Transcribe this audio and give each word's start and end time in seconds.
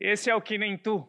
Esse 0.00 0.28
é 0.28 0.34
o 0.34 0.42
Que 0.42 0.58
Nem 0.58 0.76
Tu. 0.76 1.08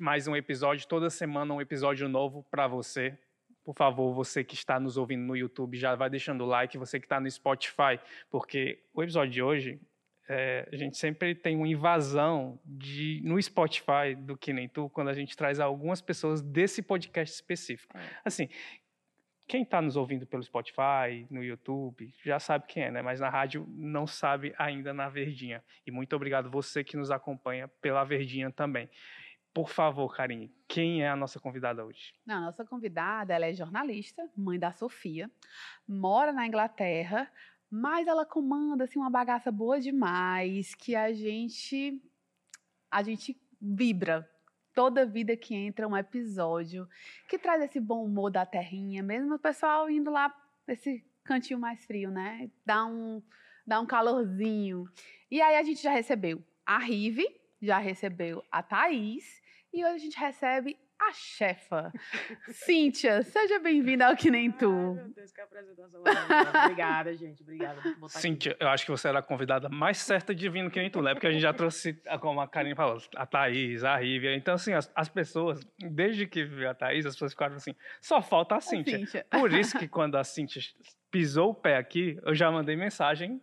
Mais 0.00 0.26
um 0.26 0.34
episódio, 0.34 0.88
toda 0.88 1.08
semana 1.08 1.54
um 1.54 1.60
episódio 1.60 2.08
novo 2.08 2.44
para 2.50 2.66
você. 2.66 3.16
Por 3.64 3.76
favor, 3.76 4.12
você 4.12 4.42
que 4.42 4.54
está 4.54 4.80
nos 4.80 4.96
ouvindo 4.96 5.22
no 5.22 5.36
YouTube, 5.36 5.78
já 5.78 5.94
vai 5.94 6.10
deixando 6.10 6.42
o 6.42 6.46
like. 6.46 6.76
Você 6.76 6.98
que 6.98 7.06
está 7.06 7.20
no 7.20 7.30
Spotify, 7.30 8.00
porque 8.28 8.82
o 8.92 9.04
episódio 9.04 9.32
de 9.32 9.40
hoje, 9.40 9.80
é, 10.28 10.68
a 10.72 10.76
gente 10.76 10.98
sempre 10.98 11.32
tem 11.32 11.56
uma 11.56 11.68
invasão 11.68 12.58
de, 12.64 13.22
no 13.24 13.40
Spotify 13.40 14.16
do 14.18 14.36
Que 14.36 14.52
Nem 14.52 14.68
Tu, 14.68 14.90
quando 14.90 15.10
a 15.10 15.14
gente 15.14 15.36
traz 15.36 15.60
algumas 15.60 16.00
pessoas 16.00 16.42
desse 16.42 16.82
podcast 16.82 17.32
específico. 17.36 17.96
Assim, 18.24 18.48
quem 19.46 19.62
está 19.62 19.80
nos 19.82 19.96
ouvindo 19.96 20.26
pelo 20.26 20.42
Spotify, 20.42 21.26
no 21.30 21.44
YouTube, 21.44 22.14
já 22.24 22.40
sabe 22.40 22.66
quem 22.66 22.84
é, 22.84 22.90
né? 22.90 23.02
Mas 23.02 23.20
na 23.20 23.28
rádio 23.28 23.66
não 23.68 24.06
sabe 24.06 24.54
ainda 24.58 24.94
na 24.94 25.08
Verdinha. 25.08 25.62
E 25.86 25.90
muito 25.90 26.16
obrigado 26.16 26.50
você 26.50 26.82
que 26.82 26.96
nos 26.96 27.10
acompanha 27.10 27.68
pela 27.68 28.04
Verdinha 28.04 28.50
também. 28.50 28.88
Por 29.52 29.68
favor, 29.68 30.12
Karine, 30.16 30.52
quem 30.66 31.02
é 31.02 31.08
a 31.08 31.14
nossa 31.14 31.38
convidada 31.38 31.84
hoje? 31.84 32.14
A 32.26 32.40
nossa 32.40 32.64
convidada, 32.64 33.34
ela 33.34 33.46
é 33.46 33.52
jornalista, 33.52 34.28
mãe 34.36 34.58
da 34.58 34.72
Sofia, 34.72 35.30
mora 35.86 36.32
na 36.32 36.46
Inglaterra, 36.46 37.30
mas 37.70 38.08
ela 38.08 38.26
comanda 38.26 38.84
assim 38.84 38.98
uma 38.98 39.10
bagaça 39.10 39.52
boa 39.52 39.78
demais 39.78 40.74
que 40.74 40.96
a 40.96 41.12
gente 41.12 42.02
a 42.90 43.02
gente 43.02 43.36
vibra 43.60 44.28
toda 44.74 45.06
vida 45.06 45.36
que 45.36 45.54
entra 45.54 45.86
um 45.86 45.96
episódio 45.96 46.88
que 47.28 47.38
traz 47.38 47.62
esse 47.62 47.78
bom 47.80 48.04
humor 48.04 48.30
da 48.30 48.44
terrinha, 48.44 49.02
mesmo 49.02 49.34
o 49.34 49.38
pessoal 49.38 49.88
indo 49.88 50.10
lá 50.10 50.34
nesse 50.66 51.04
cantinho 51.22 51.58
mais 51.58 51.84
frio, 51.84 52.10
né? 52.10 52.50
Dá 52.66 52.84
um 52.84 53.22
dá 53.66 53.80
um 53.80 53.86
calorzinho. 53.86 54.86
E 55.30 55.40
aí 55.40 55.56
a 55.56 55.62
gente 55.62 55.82
já 55.82 55.90
recebeu 55.90 56.42
a 56.66 56.78
Rive, 56.78 57.24
já 57.62 57.78
recebeu 57.78 58.44
a 58.50 58.62
Thaís 58.62 59.42
e 59.72 59.84
hoje 59.84 59.94
a 59.94 59.98
gente 59.98 60.18
recebe 60.18 60.76
a 61.00 61.12
chefa. 61.12 61.92
Cíntia, 62.50 63.22
seja 63.22 63.58
bem-vinda 63.58 64.06
ao 64.06 64.16
Que 64.16 64.30
Nem 64.30 64.50
Tu. 64.50 64.66
Ai, 64.66 64.94
meu 64.94 65.14
Deus, 65.14 65.32
que 65.32 65.40
apresentação. 65.40 66.02
Obrigada, 66.64 67.14
gente. 67.14 67.42
Obrigada 67.42 67.80
por 67.80 67.96
botar 67.96 68.18
Cíntia, 68.18 68.56
eu 68.58 68.68
acho 68.68 68.84
que 68.84 68.90
você 68.90 69.08
era 69.08 69.18
a 69.18 69.22
convidada 69.22 69.68
mais 69.68 69.98
certa 69.98 70.34
de 70.34 70.48
vir 70.48 70.62
no 70.62 70.70
Que 70.70 70.80
Nem 70.80 70.90
Tu, 70.90 71.02
né? 71.02 71.14
Porque 71.14 71.26
a 71.26 71.30
gente 71.30 71.42
já 71.42 71.52
trouxe, 71.52 71.94
como 72.20 72.40
a 72.40 72.48
Karine 72.48 72.74
falou, 72.74 72.98
a 73.16 73.26
Thaís, 73.26 73.84
a 73.84 73.96
Rívia. 73.96 74.34
Então, 74.34 74.54
assim, 74.54 74.72
as, 74.72 74.90
as 74.94 75.08
pessoas, 75.08 75.60
desde 75.78 76.26
que 76.26 76.44
viu 76.44 76.68
a 76.68 76.74
Thaís, 76.74 77.06
as 77.06 77.14
pessoas 77.14 77.32
ficaram 77.32 77.56
assim, 77.56 77.74
só 78.00 78.22
falta 78.22 78.56
a 78.56 78.60
Cíntia. 78.60 78.98
Cíntia. 78.98 79.26
Por 79.30 79.52
isso 79.52 79.78
que 79.78 79.88
quando 79.88 80.16
a 80.16 80.24
Cíntia 80.24 80.62
pisou 81.10 81.50
o 81.50 81.54
pé 81.54 81.76
aqui, 81.76 82.18
eu 82.24 82.34
já 82.34 82.50
mandei 82.50 82.76
mensagem. 82.76 83.40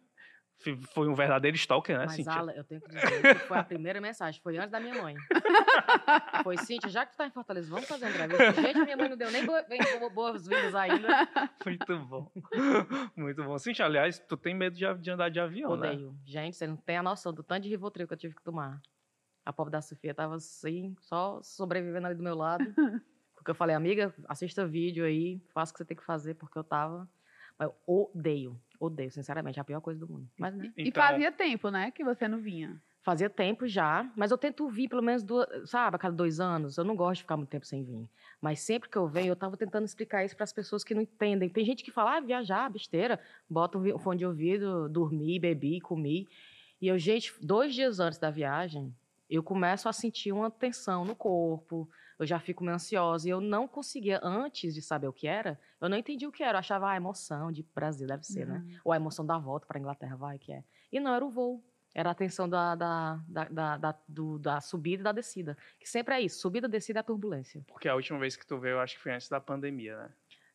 Foi 0.93 1.07
um 1.07 1.15
verdadeiro 1.15 1.55
stalker, 1.57 1.97
né, 1.97 2.05
Mas, 2.05 2.15
Cíntia? 2.15 2.33
Ala, 2.33 2.51
eu 2.53 2.63
tenho 2.63 2.81
que 2.81 2.89
dizer 2.89 3.21
que 3.21 3.47
foi 3.47 3.57
a 3.57 3.63
primeira 3.63 3.99
mensagem, 3.99 4.39
foi 4.41 4.57
antes 4.57 4.71
da 4.71 4.79
minha 4.79 5.01
mãe. 5.01 5.15
Foi, 6.43 6.57
Cíntia, 6.57 6.89
já 6.89 7.05
que 7.05 7.13
tu 7.13 7.17
tá 7.17 7.27
em 7.27 7.31
Fortaleza, 7.31 7.69
vamos 7.69 7.87
fazer 7.87 8.05
uma 8.05 8.11
entrevista. 8.11 8.61
Gente, 8.61 8.79
minha 8.79 8.97
mãe 8.97 9.09
não 9.09 9.17
deu 9.17 9.31
nem 9.31 9.45
boas-vindas 10.13 10.73
ainda. 10.73 11.29
Muito 11.65 11.99
bom. 12.05 12.31
Muito 13.15 13.43
bom. 13.43 13.57
Cíntia, 13.59 13.85
aliás, 13.85 14.19
tu 14.19 14.35
tem 14.35 14.55
medo 14.55 14.75
de, 14.75 14.93
de 14.95 15.11
andar 15.11 15.29
de 15.29 15.39
avião, 15.39 15.75
né? 15.75 15.91
Odeio. 15.91 16.15
Gente, 16.25 16.55
você 16.55 16.65
não 16.65 16.77
tem 16.77 16.97
a 16.97 17.03
noção 17.03 17.33
do 17.33 17.43
tanto 17.43 17.63
de 17.63 17.69
Rivotril 17.69 18.07
que 18.07 18.13
eu 18.13 18.17
tive 18.17 18.35
que 18.35 18.41
tomar. 18.41 18.81
A 19.45 19.53
pobre 19.53 19.71
da 19.71 19.81
Sofia 19.81 20.13
tava 20.13 20.35
assim, 20.35 20.95
só 20.99 21.41
sobrevivendo 21.43 22.07
ali 22.07 22.15
do 22.15 22.23
meu 22.23 22.35
lado. 22.35 22.65
Porque 23.35 23.51
eu 23.51 23.55
falei, 23.55 23.75
amiga, 23.75 24.13
assista 24.27 24.65
vídeo 24.67 25.03
aí, 25.03 25.41
faça 25.53 25.71
o 25.71 25.73
que 25.73 25.79
você 25.79 25.85
tem 25.85 25.97
que 25.97 26.05
fazer, 26.05 26.35
porque 26.35 26.59
eu 26.59 26.63
tava... 26.63 27.09
Mas 27.57 27.69
eu 27.69 27.75
odeio, 27.85 28.59
odeio, 28.79 29.11
sinceramente, 29.11 29.59
é 29.59 29.61
a 29.61 29.65
pior 29.65 29.81
coisa 29.81 29.99
do 29.99 30.07
mundo. 30.11 30.27
Mas, 30.37 30.55
né? 30.55 30.71
E 30.77 30.87
Então- 30.89 31.03
fazia 31.03 31.31
tempo, 31.31 31.69
né, 31.69 31.91
que 31.91 32.03
você 32.03 32.27
não 32.27 32.39
vinha. 32.39 32.81
Fazia 33.03 33.29
tempo 33.31 33.67
já, 33.67 34.07
mas 34.15 34.29
eu 34.29 34.37
tento 34.37 34.69
vir 34.69 34.87
pelo 34.87 35.01
menos, 35.01 35.23
duas, 35.23 35.47
sabe, 35.67 35.95
a 35.95 35.99
cada 35.99 36.15
dois 36.15 36.39
anos. 36.39 36.77
Eu 36.77 36.83
não 36.83 36.95
gosto 36.95 37.15
de 37.17 37.21
ficar 37.23 37.35
muito 37.35 37.49
tempo 37.49 37.65
sem 37.65 37.83
vir. 37.83 38.07
Mas 38.39 38.59
sempre 38.59 38.87
que 38.89 38.95
eu 38.97 39.07
venho, 39.07 39.29
eu 39.31 39.35
tava 39.35 39.57
tentando 39.57 39.85
explicar 39.85 40.23
isso 40.23 40.35
para 40.35 40.43
as 40.43 40.53
pessoas 40.53 40.83
que 40.83 40.93
não 40.93 41.01
entendem. 41.01 41.49
Tem 41.49 41.65
gente 41.65 41.83
que 41.83 41.89
fala, 41.89 42.17
ah, 42.17 42.19
viajar, 42.19 42.69
besteira, 42.69 43.19
bota 43.49 43.77
um 43.79 43.95
um 43.95 43.97
fone 43.97 44.19
de 44.19 44.25
ouvido, 44.25 44.87
dormi, 44.87 45.39
bebi, 45.39 45.81
comi. 45.81 46.27
E 46.79 46.87
eu, 46.89 46.99
gente, 46.99 47.33
dois 47.41 47.73
dias 47.73 47.99
antes 47.99 48.19
da 48.19 48.29
viagem, 48.29 48.93
eu 49.27 49.41
começo 49.41 49.89
a 49.89 49.93
sentir 49.93 50.31
uma 50.31 50.51
tensão 50.51 51.03
no 51.03 51.15
corpo, 51.15 51.89
eu 52.21 52.27
já 52.27 52.39
fico 52.39 52.63
meio 52.63 52.75
ansiosa. 52.75 53.27
E 53.27 53.31
eu 53.31 53.41
não 53.41 53.67
conseguia, 53.67 54.19
antes 54.23 54.73
de 54.73 54.81
saber 54.81 55.07
o 55.07 55.13
que 55.13 55.27
era, 55.27 55.59
eu 55.81 55.89
não 55.89 55.97
entendi 55.97 56.25
o 56.27 56.31
que 56.31 56.43
era. 56.43 56.57
Eu 56.57 56.59
achava, 56.59 56.87
ah, 56.87 56.91
a 56.91 56.95
emoção 56.95 57.51
de 57.51 57.63
Brasil, 57.75 58.07
deve 58.07 58.23
ser, 58.25 58.45
né? 58.47 58.59
Ou 58.85 58.93
a 58.93 58.95
emoção 58.95 59.25
da 59.25 59.37
volta 59.37 59.65
para 59.65 59.79
Inglaterra, 59.79 60.15
vai, 60.15 60.37
que 60.37 60.53
é. 60.53 60.63
E 60.91 60.99
não, 60.99 61.13
era 61.13 61.25
o 61.25 61.29
voo. 61.29 61.63
Era 61.93 62.11
a 62.11 62.15
tensão 62.15 62.47
da, 62.47 62.73
da, 62.73 63.19
da, 63.27 63.43
da, 63.45 63.77
da- 63.77 63.99
do- 64.07 64.39
da 64.39 64.61
subida 64.61 65.01
e 65.01 65.03
da 65.03 65.11
descida. 65.11 65.57
Que 65.77 65.89
sempre 65.89 66.15
é 66.15 66.21
isso, 66.21 66.39
subida, 66.39 66.67
descida 66.69 66.99
é 67.01 67.03
turbulência. 67.03 67.65
Porque 67.67 67.89
a 67.89 67.95
última 67.95 68.17
vez 68.17 68.37
que 68.37 68.45
tu 68.47 68.57
veio, 68.57 68.73
eu 68.75 68.79
acho 68.79 68.95
que 68.95 69.01
foi 69.01 69.11
antes 69.11 69.27
da 69.27 69.41
pandemia, 69.41 69.97
né? 69.97 70.09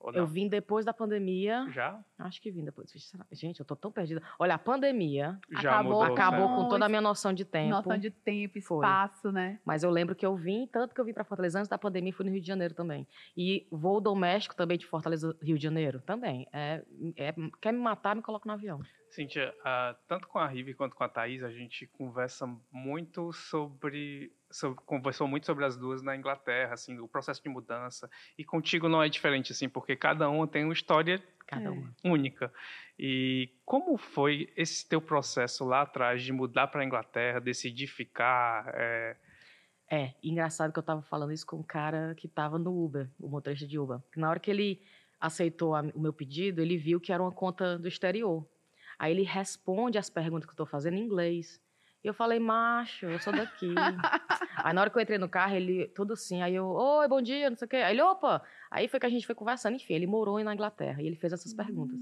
Ou 0.06 0.12
Eu 0.12 0.26
vim 0.26 0.48
depois 0.48 0.84
da 0.84 0.94
pandemia, 0.94 1.66
Já? 1.70 2.00
acho 2.18 2.40
que 2.40 2.50
vim 2.50 2.64
depois. 2.64 2.92
Gente, 3.32 3.58
eu 3.58 3.66
tô 3.66 3.74
tão 3.74 3.90
perdida. 3.90 4.22
Olha, 4.38 4.54
a 4.54 4.58
pandemia 4.58 5.36
Já 5.50 5.72
Acabou 5.72 5.98
mudou. 6.00 6.14
acabou 6.14 6.48
né? 6.48 6.56
com 6.56 6.68
toda 6.68 6.84
a 6.86 6.88
minha 6.88 7.00
noção 7.00 7.32
de 7.32 7.44
tempo. 7.44 7.70
Noção 7.70 7.98
de 7.98 8.10
tempo, 8.10 8.60
Foi. 8.62 8.76
espaço, 8.86 9.32
né? 9.32 9.58
Mas 9.64 9.82
eu 9.82 9.90
lembro 9.90 10.14
que 10.14 10.24
eu 10.24 10.36
vim, 10.36 10.66
tanto 10.68 10.94
que 10.94 11.00
eu 11.00 11.04
vim 11.04 11.12
para 11.12 11.24
Fortaleza 11.24 11.58
antes 11.58 11.68
da 11.68 11.76
pandemia, 11.76 12.12
fui 12.12 12.24
no 12.24 12.30
Rio 12.30 12.40
de 12.40 12.46
Janeiro 12.46 12.72
também. 12.74 13.06
E 13.36 13.66
voo 13.70 14.00
doméstico 14.00 14.54
também 14.54 14.78
de 14.78 14.86
Fortaleza, 14.86 15.36
Rio 15.42 15.56
de 15.58 15.62
Janeiro, 15.64 16.00
também. 16.00 16.46
É, 16.52 16.84
é- 17.16 17.34
quer 17.60 17.72
me 17.72 17.80
matar, 17.80 18.14
me 18.14 18.22
coloca 18.22 18.46
no 18.46 18.52
avião. 18.52 18.80
Cíntia, 19.10 19.54
ah, 19.64 19.96
tanto 20.06 20.28
com 20.28 20.38
a 20.38 20.46
Rive 20.46 20.74
quanto 20.74 20.94
com 20.94 21.02
a 21.02 21.08
Thaís, 21.08 21.42
a 21.42 21.50
gente 21.50 21.86
conversa 21.86 22.46
muito 22.70 23.32
sobre, 23.32 24.32
sobre- 24.50 24.80
Conversou 24.84 25.26
muito 25.28 25.46
sobre 25.46 25.64
as 25.64 25.76
duas 25.76 26.02
na 26.02 26.16
Inglaterra, 26.16 26.74
assim, 26.74 26.98
o 26.98 27.08
processo 27.08 27.42
de 27.42 27.48
mudança. 27.48 28.08
E 28.38 28.44
contigo 28.44 28.88
não 28.88 29.02
é 29.02 29.08
diferente, 29.08 29.52
assim, 29.52 29.68
porque 29.68 29.96
cada 29.96 30.28
uma 30.28 30.46
tem 30.46 30.64
uma 30.64 30.72
história 30.72 31.22
Cada 31.46 31.66
É. 31.68 31.70
uma. 31.70 31.94
única. 32.04 32.52
E 32.98 33.50
como 33.64 33.96
foi 33.96 34.52
esse 34.56 34.88
teu 34.88 35.00
processo 35.00 35.64
lá 35.64 35.82
atrás 35.82 36.22
de 36.24 36.32
mudar 36.32 36.66
para 36.66 36.80
a 36.82 36.84
Inglaterra, 36.84 37.38
decidir 37.40 37.86
ficar? 37.86 38.68
é, 38.74 39.16
É, 39.88 40.14
engraçado 40.20 40.72
que 40.72 40.78
eu 40.80 40.82
tava 40.82 41.00
falando 41.02 41.32
isso 41.32 41.46
com 41.46 41.58
um 41.58 41.62
cara 41.62 42.12
que 42.16 42.26
tava 42.26 42.58
no 42.58 42.84
Uber, 42.84 43.08
o 43.20 43.28
motorista 43.28 43.64
de 43.64 43.78
Uber. 43.78 44.00
Na 44.16 44.28
hora 44.28 44.40
que 44.40 44.50
ele 44.50 44.82
aceitou 45.20 45.76
a- 45.76 45.82
o 45.94 46.00
meu 46.00 46.12
pedido, 46.12 46.60
ele 46.60 46.76
viu 46.76 47.00
que 47.00 47.12
era 47.12 47.22
uma 47.22 47.30
conta 47.30 47.78
do 47.78 47.86
exterior. 47.86 48.44
Aí 48.98 49.12
ele 49.12 49.22
responde 49.22 49.96
as 49.96 50.10
perguntas 50.10 50.46
que 50.46 50.50
eu 50.52 50.56
tô 50.56 50.66
fazendo 50.66 50.96
em 50.96 51.00
inglês. 51.02 51.60
E 52.06 52.08
eu 52.08 52.14
falei, 52.14 52.38
macho, 52.38 53.04
eu 53.06 53.18
sou 53.18 53.32
daqui. 53.32 53.74
aí 54.62 54.72
na 54.72 54.80
hora 54.80 54.88
que 54.88 54.96
eu 54.96 55.02
entrei 55.02 55.18
no 55.18 55.28
carro, 55.28 55.56
ele, 55.56 55.88
tudo 55.88 56.12
assim, 56.12 56.40
aí 56.40 56.54
eu, 56.54 56.64
oi, 56.64 57.08
bom 57.08 57.20
dia, 57.20 57.50
não 57.50 57.56
sei 57.56 57.66
o 57.66 57.68
quê. 57.68 57.78
Aí 57.78 57.96
ele, 57.96 58.00
opa! 58.00 58.40
Aí 58.70 58.86
foi 58.86 59.00
que 59.00 59.06
a 59.06 59.08
gente 59.08 59.26
foi 59.26 59.34
conversando, 59.34 59.74
enfim, 59.74 59.92
ele 59.92 60.06
morou 60.06 60.38
na 60.44 60.54
Inglaterra 60.54 61.02
e 61.02 61.06
ele 61.08 61.16
fez 61.16 61.32
essas 61.32 61.52
perguntas. 61.52 61.98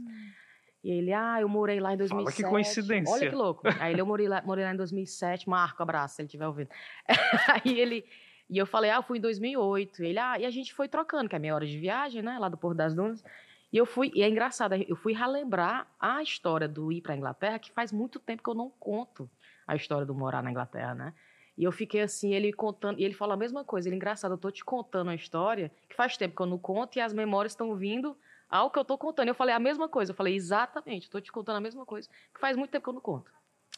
E 0.85 0.91
ele, 0.91 1.11
ah, 1.11 1.41
eu 1.41 1.49
morei 1.49 1.81
lá 1.81 1.95
em 1.95 1.97
Fala 1.97 2.31
que 2.31 2.43
2007. 2.43 2.51
coincidência. 2.51 3.15
Olha 3.15 3.31
que 3.31 3.35
louco. 3.35 3.63
Aí 3.81 3.95
ele, 3.95 4.03
eu 4.03 4.05
morei 4.05 4.29
lá, 4.29 4.43
morei 4.45 4.63
lá 4.63 4.75
em 4.75 4.77
2007. 4.77 5.49
Marco, 5.49 5.83
abraço, 5.83 6.17
se 6.17 6.21
ele 6.21 6.27
estiver 6.27 6.47
ouvindo. 6.47 6.69
Aí 7.65 7.81
ele... 7.81 8.05
E 8.51 8.59
eu 8.59 8.67
falei, 8.67 8.91
ah, 8.91 8.97
eu 8.97 9.03
fui 9.03 9.17
em 9.17 9.23
2008. 9.23 10.05
E 10.05 10.07
ele, 10.09 10.19
ah, 10.19 10.39
e 10.39 10.45
a 10.45 10.51
gente 10.51 10.75
foi 10.75 10.87
trocando, 10.87 11.31
que 11.31 11.37
é 11.37 11.39
meia 11.39 11.55
hora 11.55 11.67
de 11.67 11.79
viagem, 11.79 12.21
né, 12.21 12.39
lá 12.39 12.51
do 12.51 12.59
Porto 12.59 12.77
das 12.77 12.95
Dunas. 12.95 13.25
E 13.73 13.79
eu 13.79 13.87
fui, 13.87 14.13
e 14.15 14.23
é 14.23 14.29
engraçado, 14.29 14.75
eu 14.75 14.97
fui 14.97 15.15
relembrar 15.15 15.87
a 15.99 16.23
história 16.23 16.69
do 16.69 16.93
ir 16.93 17.01
para 17.01 17.17
Inglaterra, 17.17 17.59
que 17.59 17.73
faz 17.73 17.91
muito 17.91 18.21
tempo 18.21 18.43
que 18.43 18.51
eu 18.51 18.55
não 18.55 18.69
conto 18.69 19.31
a 19.67 19.75
história 19.77 20.07
do 20.07 20.15
morar 20.15 20.43
na 20.43 20.51
Inglaterra, 20.51 20.95
né? 20.95 21.15
E 21.57 21.63
eu 21.65 21.71
fiquei 21.71 22.01
assim, 22.01 22.35
ele 22.35 22.53
contando, 22.53 22.99
e 23.01 23.05
ele 23.05 23.15
falou 23.15 23.35
a 23.35 23.37
mesma 23.37 23.65
coisa. 23.65 23.89
Ele, 23.89 23.95
engraçado, 23.97 24.33
eu 24.33 24.39
tô 24.39 24.51
te 24.51 24.65
contando 24.65 25.11
a 25.11 25.15
história, 25.15 25.71
que 25.89 25.95
faz 25.95 26.17
tempo 26.17 26.35
que 26.35 26.43
eu 26.43 26.47
não 26.47 26.59
conto, 26.59 26.97
e 26.97 27.01
as 27.01 27.13
memórias 27.13 27.53
estão 27.53 27.75
vindo 27.77 28.17
ao 28.49 28.71
que 28.71 28.79
eu 28.79 28.85
tô 28.85 28.99
contando. 28.99 29.29
Eu 29.29 29.35
falei 29.35 29.55
a 29.55 29.59
mesma 29.61 29.89
coisa, 29.89 30.11
eu 30.11 30.17
falei, 30.17 30.35
exatamente, 30.35 31.07
eu 31.07 31.11
tô 31.13 31.21
te 31.21 31.31
contando 31.31 31.57
a 31.57 31.61
mesma 31.61 31.87
coisa, 31.87 32.09
que 32.35 32.41
faz 32.41 32.57
muito 32.57 32.71
tempo 32.71 32.83
que 32.85 32.89
eu 32.91 32.95
não 32.95 33.01
conto. 33.01 33.31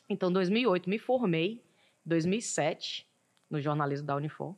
Então, 0.09 0.33
2008, 0.33 0.89
me 0.89 0.99
formei, 0.99 1.63
2007, 2.05 3.07
no 3.51 3.61
jornalismo 3.61 4.07
da 4.07 4.17
Unifor, 4.17 4.55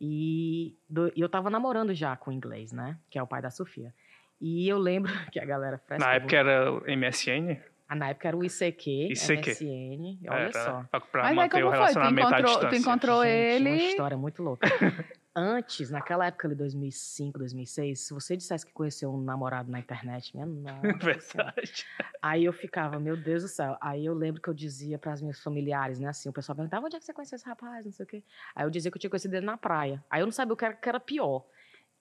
e, 0.00 0.76
do- 0.88 1.12
e 1.14 1.20
eu 1.20 1.28
tava 1.28 1.50
namorando 1.50 1.94
já 1.94 2.16
com 2.16 2.30
o 2.30 2.32
inglês, 2.34 2.72
né? 2.72 2.98
Que 3.10 3.18
é 3.18 3.22
o 3.22 3.26
pai 3.26 3.40
da 3.42 3.50
Sofia. 3.50 3.94
E 4.40 4.68
eu 4.68 4.78
lembro 4.78 5.10
que 5.32 5.38
a 5.40 5.44
galera 5.44 5.78
fresca. 5.78 6.04
na 6.04 6.14
época 6.14 6.36
era 6.36 6.70
MSN? 6.86 7.60
Ah, 7.88 7.94
na 7.94 8.10
época 8.10 8.28
era 8.28 8.36
o 8.36 8.44
ICQ, 8.44 9.08
ICQ. 9.12 9.50
MSN, 9.50 10.18
olha 10.28 10.38
Era, 10.40 10.52
só. 10.52 10.84
Pra, 10.90 11.00
pra 11.00 11.22
Mas 11.22 11.30
aí 11.30 11.36
manter 11.36 11.64
o 11.64 11.70
como 11.70 11.84
foi? 11.84 11.94
Tu 11.94 12.00
encontrou, 12.20 12.68
tu 12.68 12.74
encontrou 12.76 13.24
Gente, 13.24 13.60
uma 13.62 13.70
ele. 13.70 13.82
história 13.88 14.16
muito 14.16 14.42
louca. 14.42 14.68
Antes, 15.34 15.90
naquela 15.90 16.26
época 16.26 16.48
de 16.48 16.54
2005, 16.56 17.38
2006, 17.38 18.00
se 18.08 18.12
você 18.12 18.36
dissesse 18.36 18.66
que 18.66 18.72
conheceu 18.72 19.10
um 19.10 19.22
namorado 19.22 19.70
na 19.70 19.78
internet, 19.78 20.34
minha 20.34 20.44
nossa. 20.92 20.98
Verdade. 20.98 21.86
Aí 22.20 22.44
eu 22.44 22.52
ficava, 22.52 22.98
meu 22.98 23.16
Deus 23.16 23.42
do 23.44 23.48
céu. 23.48 23.76
Aí 23.80 24.04
eu 24.04 24.14
lembro 24.14 24.42
que 24.42 24.48
eu 24.48 24.54
dizia 24.54 24.98
para 24.98 25.12
as 25.12 25.22
minhas 25.22 25.40
familiares, 25.40 25.98
né? 25.98 26.08
Assim, 26.08 26.28
o 26.28 26.32
pessoal 26.32 26.56
perguntava 26.56 26.84
onde 26.84 26.96
é 26.96 26.98
que 26.98 27.04
você 27.06 27.14
conheceu 27.14 27.36
esse 27.36 27.46
rapaz, 27.46 27.84
não 27.86 27.92
sei 27.92 28.04
o 28.04 28.06
quê. 28.06 28.22
Aí 28.54 28.66
eu 28.66 28.70
dizia 28.70 28.90
que 28.90 28.96
eu 28.96 29.00
tinha 29.00 29.10
conhecido 29.10 29.34
ele 29.34 29.46
na 29.46 29.56
praia. 29.56 30.04
Aí 30.10 30.20
eu 30.20 30.26
não 30.26 30.32
sabia 30.32 30.52
o 30.52 30.56
que 30.56 30.64
era, 30.64 30.74
que 30.74 30.88
era 30.88 30.98
pior. 31.00 31.46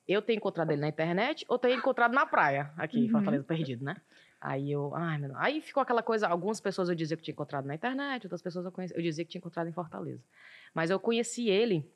Eu 0.07 0.21
ter 0.21 0.33
encontrado 0.33 0.71
ele 0.71 0.81
na 0.81 0.87
internet 0.87 1.45
ou 1.47 1.59
ter 1.59 1.73
encontrado 1.73 2.13
na 2.13 2.25
praia, 2.25 2.71
aqui 2.77 2.97
em 2.97 3.03
Uhum. 3.03 3.11
Fortaleza, 3.11 3.43
perdido, 3.43 3.83
né? 3.85 3.97
Aí 4.39 4.71
eu, 4.71 4.93
ai, 4.95 5.17
meu 5.17 5.29
Deus. 5.29 5.41
Aí 5.41 5.61
ficou 5.61 5.81
aquela 5.81 6.03
coisa, 6.03 6.27
algumas 6.27 6.59
pessoas 6.59 6.89
eu 6.89 6.95
dizia 6.95 7.17
que 7.17 7.23
tinha 7.23 7.33
encontrado 7.33 7.65
na 7.65 7.75
internet, 7.75 8.25
outras 8.25 8.41
pessoas 8.41 8.65
eu, 8.65 8.71
conheci, 8.71 8.93
eu 8.95 9.01
dizia 9.01 9.25
que 9.25 9.31
tinha 9.31 9.39
encontrado 9.39 9.67
em 9.67 9.73
Fortaleza. 9.73 10.23
Mas 10.73 10.89
eu 10.89 10.99
conheci 10.99 11.49
ele 11.49 11.89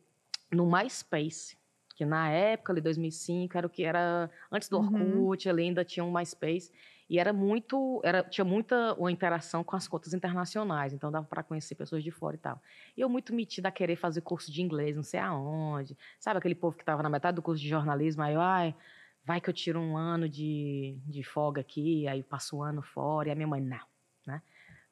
no 0.51 0.65
MySpace, 0.69 1.57
que 1.95 2.05
na 2.05 2.29
época, 2.29 2.73
ali, 2.73 2.81
2005, 2.81 3.57
era 3.57 3.67
o 3.67 3.69
que 3.69 3.83
era 3.83 4.29
antes 4.51 4.67
do 4.67 4.79
Uhum. 4.79 5.19
Orkut, 5.19 5.47
ele 5.47 5.61
ainda 5.61 5.85
tinha 5.85 6.03
um 6.03 6.11
MySpace. 6.11 6.71
E 7.07 7.19
era 7.19 7.33
muito, 7.33 7.99
era, 8.05 8.23
tinha 8.23 8.45
muita 8.45 8.93
uma 8.93 9.11
interação 9.11 9.65
com 9.65 9.75
as 9.75 9.85
contas 9.85 10.13
internacionais, 10.13 10.93
então 10.93 11.11
dava 11.11 11.25
para 11.27 11.43
conhecer 11.43 11.75
pessoas 11.75 12.03
de 12.03 12.09
fora 12.09 12.37
e 12.37 12.39
tal. 12.39 12.61
E 12.95 13.01
eu 13.01 13.09
muito 13.09 13.35
metida 13.35 13.67
a 13.67 13.71
querer 13.71 13.97
fazer 13.97 14.21
curso 14.21 14.49
de 14.49 14.61
inglês, 14.61 14.95
não 14.95 15.03
sei 15.03 15.19
aonde. 15.19 15.97
Sabe 16.17 16.39
aquele 16.39 16.55
povo 16.55 16.77
que 16.77 16.83
estava 16.83 17.03
na 17.03 17.09
metade 17.09 17.35
do 17.35 17.41
curso 17.41 17.61
de 17.61 17.67
jornalismo, 17.67 18.23
aí 18.23 18.33
eu, 18.33 18.39
ai, 18.39 18.73
vai 19.23 19.39
que 19.39 19.49
eu 19.49 19.53
tiro 19.53 19.79
um 19.79 19.97
ano 19.97 20.27
de, 20.27 20.97
de 21.05 21.23
folga 21.23 21.61
aqui, 21.61 22.07
aí 22.07 22.23
passo 22.23 22.57
um 22.57 22.63
ano 22.63 22.81
fora, 22.81 23.29
e 23.29 23.31
a 23.31 23.35
minha 23.35 23.47
mãe, 23.47 23.61
não, 23.61 23.85
né? 24.25 24.41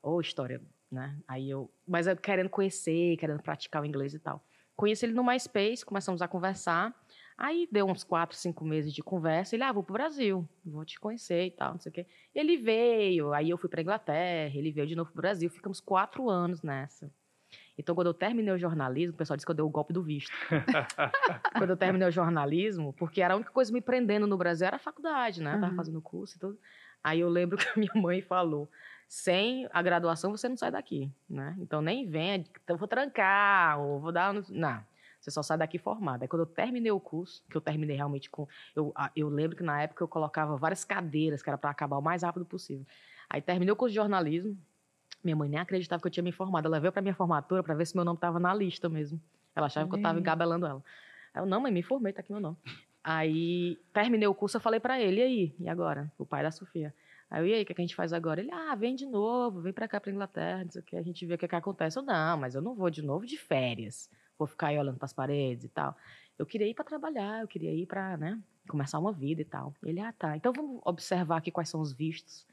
Ou 0.01 0.21
história, 0.21 0.61
né? 0.91 1.17
Aí 1.27 1.49
eu, 1.49 1.71
mas 1.87 2.07
eu 2.07 2.15
querendo 2.15 2.49
conhecer, 2.49 3.17
querendo 3.17 3.41
praticar 3.41 3.81
o 3.81 3.85
inglês 3.85 4.13
e 4.13 4.19
tal. 4.19 4.43
Conheci 4.75 5.05
ele 5.05 5.13
no 5.13 5.23
MySpace, 5.23 5.85
começamos 5.85 6.21
a 6.21 6.27
conversar. 6.27 6.95
Aí 7.37 7.67
deu 7.71 7.85
uns 7.85 8.03
quatro, 8.03 8.37
cinco 8.37 8.63
meses 8.63 8.93
de 8.93 9.01
conversa. 9.01 9.55
Ele, 9.55 9.63
ah, 9.63 9.71
vou 9.71 9.83
pro 9.83 9.93
Brasil, 9.93 10.47
vou 10.65 10.85
te 10.85 10.99
conhecer 10.99 11.47
e 11.47 11.51
tal, 11.51 11.73
não 11.73 11.79
sei 11.79 11.89
o 11.89 11.93
quê. 11.93 12.05
Ele 12.33 12.57
veio, 12.57 13.33
aí 13.33 13.49
eu 13.49 13.57
fui 13.57 13.69
pra 13.69 13.81
Inglaterra, 13.81 14.55
ele 14.55 14.71
veio 14.71 14.87
de 14.87 14.95
novo 14.95 15.11
pro 15.11 15.21
Brasil. 15.21 15.49
Ficamos 15.49 15.81
quatro 15.81 16.29
anos 16.29 16.61
nessa. 16.61 17.11
Então, 17.79 17.95
quando 17.95 18.07
eu 18.07 18.13
terminei 18.13 18.53
o 18.53 18.57
jornalismo, 18.57 19.13
o 19.13 19.17
pessoal 19.17 19.37
disse 19.37 19.45
que 19.45 19.51
eu 19.51 19.55
dei 19.55 19.63
o 19.63 19.69
golpe 19.69 19.93
do 19.93 20.03
visto. 20.03 20.29
quando 21.57 21.69
eu 21.69 21.77
terminei 21.77 22.05
o 22.07 22.11
jornalismo, 22.11 22.91
porque 22.93 23.21
era 23.21 23.33
a 23.33 23.37
única 23.37 23.51
coisa 23.51 23.71
me 23.71 23.79
prendendo 23.79 24.27
no 24.27 24.37
Brasil 24.37 24.67
era 24.67 24.75
a 24.75 24.79
faculdade, 24.79 25.41
né? 25.41 25.55
Eu 25.55 25.59
tava 25.61 25.71
Uhum. 25.71 25.75
fazendo 25.77 26.01
curso 26.01 26.35
e 26.35 26.39
tudo. 26.39 26.59
Aí 27.01 27.21
eu 27.21 27.29
lembro 27.29 27.57
que 27.57 27.67
a 27.69 27.79
minha 27.79 27.93
mãe 27.95 28.21
falou: 28.21 28.69
sem 29.07 29.65
a 29.71 29.81
graduação 29.81 30.29
você 30.31 30.49
não 30.49 30.57
sai 30.57 30.71
daqui, 30.71 31.09
né? 31.29 31.55
Então 31.59 31.81
nem 31.81 32.05
venha, 32.05 32.35
então 32.35 32.75
eu 32.75 32.77
vou 32.77 32.87
trancar, 32.87 33.79
ou 33.79 33.99
vou 34.01 34.11
dar. 34.11 34.35
um-" 34.35 34.43
Não. 34.49 34.83
Você 35.21 35.31
só 35.31 35.41
sai 35.41 35.57
daqui 35.57 35.77
formada. 35.77 36.25
Aí 36.25 36.27
quando 36.27 36.41
eu 36.41 36.45
terminei 36.45 36.91
o 36.91 36.99
curso, 36.99 37.43
que 37.49 37.55
eu 37.55 37.61
terminei 37.61 37.95
realmente 37.95 38.29
com. 38.29 38.45
Eu, 38.75 38.93
eu 39.15 39.27
lembro 39.29 39.55
que 39.55 39.63
na 39.63 39.81
época 39.81 40.03
eu 40.03 40.07
colocava 40.07 40.57
várias 40.57 40.83
cadeiras, 40.85 41.41
que 41.41 41.49
era 41.49 41.57
para 41.57 41.69
acabar 41.69 41.97
o 41.97 42.01
mais 42.01 42.23
rápido 42.23 42.45
possível. 42.45 42.85
Aí 43.29 43.41
terminei 43.41 43.71
o 43.71 43.75
curso 43.75 43.91
de 43.91 43.95
jornalismo. 43.97 44.57
Minha 45.23 45.35
mãe 45.35 45.49
nem 45.49 45.59
acreditava 45.59 46.01
que 46.01 46.07
eu 46.07 46.11
tinha 46.11 46.23
me 46.23 46.31
formado. 46.31 46.67
Ela 46.67 46.79
veio 46.79 46.91
para 46.91 47.01
minha 47.01 47.13
formatura 47.13 47.61
para 47.61 47.75
ver 47.75 47.85
se 47.85 47.95
meu 47.95 48.05
nome 48.05 48.17
estava 48.17 48.39
na 48.39 48.53
lista 48.53 48.87
mesmo. 48.87 49.21
Ela 49.55 49.67
achava 49.67 49.87
que 49.87 49.95
eu 49.95 49.97
estava 49.97 50.17
aí. 50.17 50.21
engabelando 50.21 50.65
ela. 50.65 50.83
Eu, 51.35 51.45
não, 51.45 51.59
mãe, 51.59 51.71
me 51.71 51.83
formei, 51.83 52.13
tá 52.13 52.21
aqui 52.21 52.31
meu 52.31 52.41
nome. 52.41 52.57
Aí 53.03 53.77
terminei 53.93 54.27
o 54.27 54.33
curso, 54.33 54.57
eu 54.57 54.61
falei 54.61 54.79
para 54.79 54.99
ele, 54.99 55.19
e 55.19 55.23
aí? 55.23 55.55
E 55.59 55.69
agora? 55.69 56.11
O 56.17 56.25
pai 56.25 56.43
da 56.43 56.51
Sofia. 56.51 56.93
Aí 57.29 57.41
eu, 57.41 57.47
e 57.47 57.53
aí, 57.53 57.63
o 57.63 57.65
que, 57.65 57.71
é 57.71 57.75
que 57.75 57.81
a 57.81 57.85
gente 57.85 57.95
faz 57.95 58.11
agora? 58.11 58.41
Ele, 58.41 58.51
ah, 58.51 58.75
vem 58.75 58.95
de 58.95 59.05
novo, 59.05 59.61
vem 59.61 59.71
pra 59.71 59.87
cá, 59.87 59.99
pra 59.99 60.11
Inglaterra, 60.11 60.63
não 60.63 60.71
sei 60.71 60.81
o 60.81 60.83
que, 60.83 60.95
a 60.95 61.01
gente 61.01 61.25
vê 61.25 61.35
o 61.35 61.37
que, 61.37 61.45
é 61.45 61.47
que 61.47 61.55
acontece. 61.55 61.97
Eu, 61.97 62.03
não, 62.03 62.37
mas 62.37 62.55
eu 62.55 62.61
não 62.61 62.73
vou 62.73 62.89
de 62.89 63.01
novo 63.01 63.25
de 63.25 63.37
férias. 63.37 64.09
Vou 64.37 64.47
ficar 64.47 64.67
aí 64.67 64.79
olhando 64.79 64.97
pras 64.97 65.13
paredes 65.13 65.65
e 65.65 65.69
tal. 65.69 65.95
Eu 66.37 66.45
queria 66.45 66.67
ir 66.67 66.73
para 66.73 66.85
trabalhar, 66.85 67.41
eu 67.41 67.47
queria 67.47 67.71
ir 67.73 67.85
para, 67.85 68.17
né, 68.17 68.39
começar 68.67 68.97
uma 68.97 69.11
vida 69.11 69.41
e 69.41 69.45
tal. 69.45 69.73
Ele, 69.83 69.99
ah, 69.99 70.11
tá. 70.11 70.35
Então 70.35 70.51
vamos 70.53 70.81
observar 70.85 71.37
aqui 71.37 71.51
quais 71.51 71.69
são 71.69 71.81
os 71.81 71.93
vistos, 71.93 72.47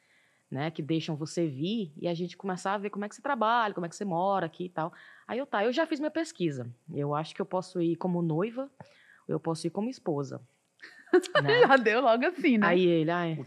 né, 0.51 0.71
que 0.71 0.83
deixam 0.83 1.17
você 1.17 1.47
vir 1.47 1.93
e 1.97 2.07
a 2.07 2.15
gente 2.15 2.37
começar 2.37 2.75
a 2.75 2.79
ver 2.79 2.91
como 2.91 3.05
é 3.05 3.09
que 3.09 3.15
você 3.15 3.23
trabalha, 3.23 3.75
como 3.75 3.87
é 3.87 3.89
que 3.89 3.97
você 3.97 4.05
mora 4.05 4.47
aqui 4.47 4.67
e 4.67 4.69
tal. 4.69 4.93
Aí 5.27 5.39
eu, 5.39 5.47
tá, 5.47 5.65
eu 5.65 5.73
já 5.73 5.87
fiz 5.87 5.99
minha 5.99 6.11
pesquisa. 6.11 6.71
Eu 6.95 7.15
acho 7.15 7.35
que 7.35 7.41
eu 7.41 7.47
posso 7.47 7.81
ir 7.81 7.97
como 7.97 8.23
noiva, 8.23 8.71
ou 9.29 9.35
eu 9.35 9.41
posso 9.41 9.67
ir 9.67 9.71
como 9.71 9.91
esposa. 9.91 10.41
né? 11.43 11.67
Já 11.67 11.77
deu 11.77 12.01
logo 12.01 12.25
assim, 12.27 12.59
né? 12.59 12.67
Aí 12.67 12.87
ele, 12.87 13.11
ai, 13.11 13.39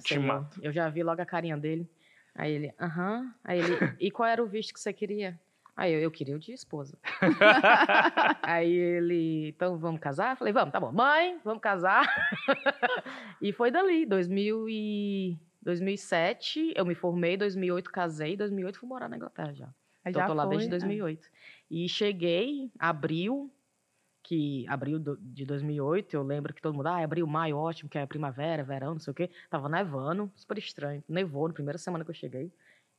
eu 0.61 0.71
já 0.71 0.89
vi 0.89 1.03
logo 1.03 1.21
a 1.21 1.25
carinha 1.25 1.57
dele. 1.57 1.89
Aí 2.35 2.51
ele, 2.51 2.73
aham. 2.79 3.33
Aí 3.43 3.59
ele, 3.59 3.95
e 3.99 4.11
qual 4.11 4.27
era 4.27 4.43
o 4.43 4.47
visto 4.47 4.73
que 4.73 4.79
você 4.79 4.93
queria? 4.93 5.39
Aí 5.79 5.93
eu, 5.93 6.01
eu 6.01 6.11
queria 6.11 6.35
o 6.35 6.39
de 6.39 6.51
esposa. 6.51 6.97
Aí 8.43 8.69
ele, 8.69 9.47
então 9.47 9.77
vamos 9.77 10.01
casar? 10.01 10.35
Falei, 10.35 10.51
vamos, 10.51 10.73
tá 10.73 10.79
bom. 10.79 10.91
Mãe, 10.91 11.39
vamos 11.41 11.61
casar. 11.61 12.05
e 13.41 13.53
foi 13.53 13.71
dali, 13.71 14.05
2000 14.05 14.67
e... 14.67 15.37
2007, 15.61 16.73
eu 16.75 16.85
me 16.85 16.95
formei, 16.95 17.37
2008 17.37 17.91
casei, 17.91 18.35
2008 18.37 18.79
fui 18.79 18.87
morar 18.89 19.09
na 19.09 19.17
Inglaterra 19.17 19.53
já. 19.53 19.65
Aí 20.03 20.11
Então, 20.11 20.21
já 20.21 20.25
eu 20.25 20.27
tô 20.27 20.33
lá 20.33 20.43
foi, 20.43 20.51
desde 20.57 20.67
é. 20.67 20.71
2008. 20.71 21.29
E 21.69 21.89
cheguei, 21.89 22.71
abril, 22.79 23.51
que 24.23 24.65
abril 24.67 24.99
de 25.19 25.45
2008, 25.45 26.13
eu 26.13 26.23
lembro 26.23 26.53
que 26.53 26.61
todo 26.61 26.75
mundo, 26.75 26.87
ah, 26.87 27.03
abril, 27.03 27.25
maio, 27.27 27.57
ótimo, 27.57 27.89
que 27.89 27.97
é 27.97 28.05
primavera, 28.05 28.63
verão, 28.63 28.93
não 28.93 28.99
sei 28.99 29.11
o 29.11 29.13
quê. 29.15 29.29
Tava 29.49 29.67
nevando, 29.69 30.31
super 30.35 30.57
estranho. 30.57 31.03
Nevou 31.07 31.47
na 31.47 31.53
primeira 31.53 31.77
semana 31.77 32.03
que 32.05 32.11
eu 32.11 32.15
cheguei. 32.15 32.51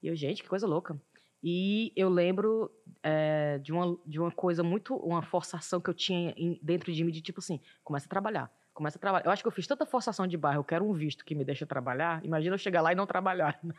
E 0.02 0.08
eu, 0.08 0.16
gente, 0.16 0.42
que 0.42 0.48
coisa 0.48 0.66
louca. 0.66 1.00
E 1.42 1.92
eu 1.96 2.08
lembro 2.10 2.70
é, 3.02 3.58
de, 3.58 3.72
uma, 3.72 3.98
de 4.06 4.20
uma 4.20 4.30
coisa 4.30 4.62
muito, 4.62 4.94
uma 4.96 5.22
forçação 5.22 5.80
que 5.80 5.88
eu 5.88 5.94
tinha 5.94 6.34
em- 6.36 6.58
dentro 6.62 6.92
de 6.92 7.02
mim, 7.02 7.10
de 7.12 7.22
tipo 7.22 7.40
assim, 7.40 7.60
começa 7.82 8.06
a 8.06 8.10
trabalhar. 8.10 8.52
Começa 8.80 8.96
a 8.96 9.00
trabalhar. 9.00 9.26
Eu 9.26 9.30
acho 9.30 9.42
que 9.42 9.46
eu 9.46 9.52
fiz 9.52 9.66
tanta 9.66 9.84
forçação 9.84 10.26
de 10.26 10.38
bairro, 10.38 10.60
eu 10.60 10.64
quero 10.64 10.88
um 10.88 10.94
visto 10.94 11.22
que 11.22 11.34
me 11.34 11.44
deixa 11.44 11.66
trabalhar. 11.66 12.24
Imagina 12.24 12.54
eu 12.54 12.58
chegar 12.58 12.80
lá 12.80 12.90
e 12.90 12.94
não 12.94 13.06
trabalhar. 13.06 13.60
né? 13.62 13.74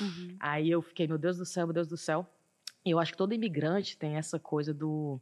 Uhum. 0.00 0.36
Aí 0.38 0.70
eu 0.70 0.80
fiquei, 0.80 1.08
meu 1.08 1.18
Deus 1.18 1.36
do 1.36 1.44
céu, 1.44 1.66
meu 1.66 1.74
Deus 1.74 1.88
do 1.88 1.96
céu. 1.96 2.24
E 2.86 2.92
eu 2.92 3.00
acho 3.00 3.10
que 3.10 3.18
todo 3.18 3.34
imigrante 3.34 3.98
tem 3.98 4.14
essa 4.14 4.38
coisa 4.38 4.72
do. 4.72 5.20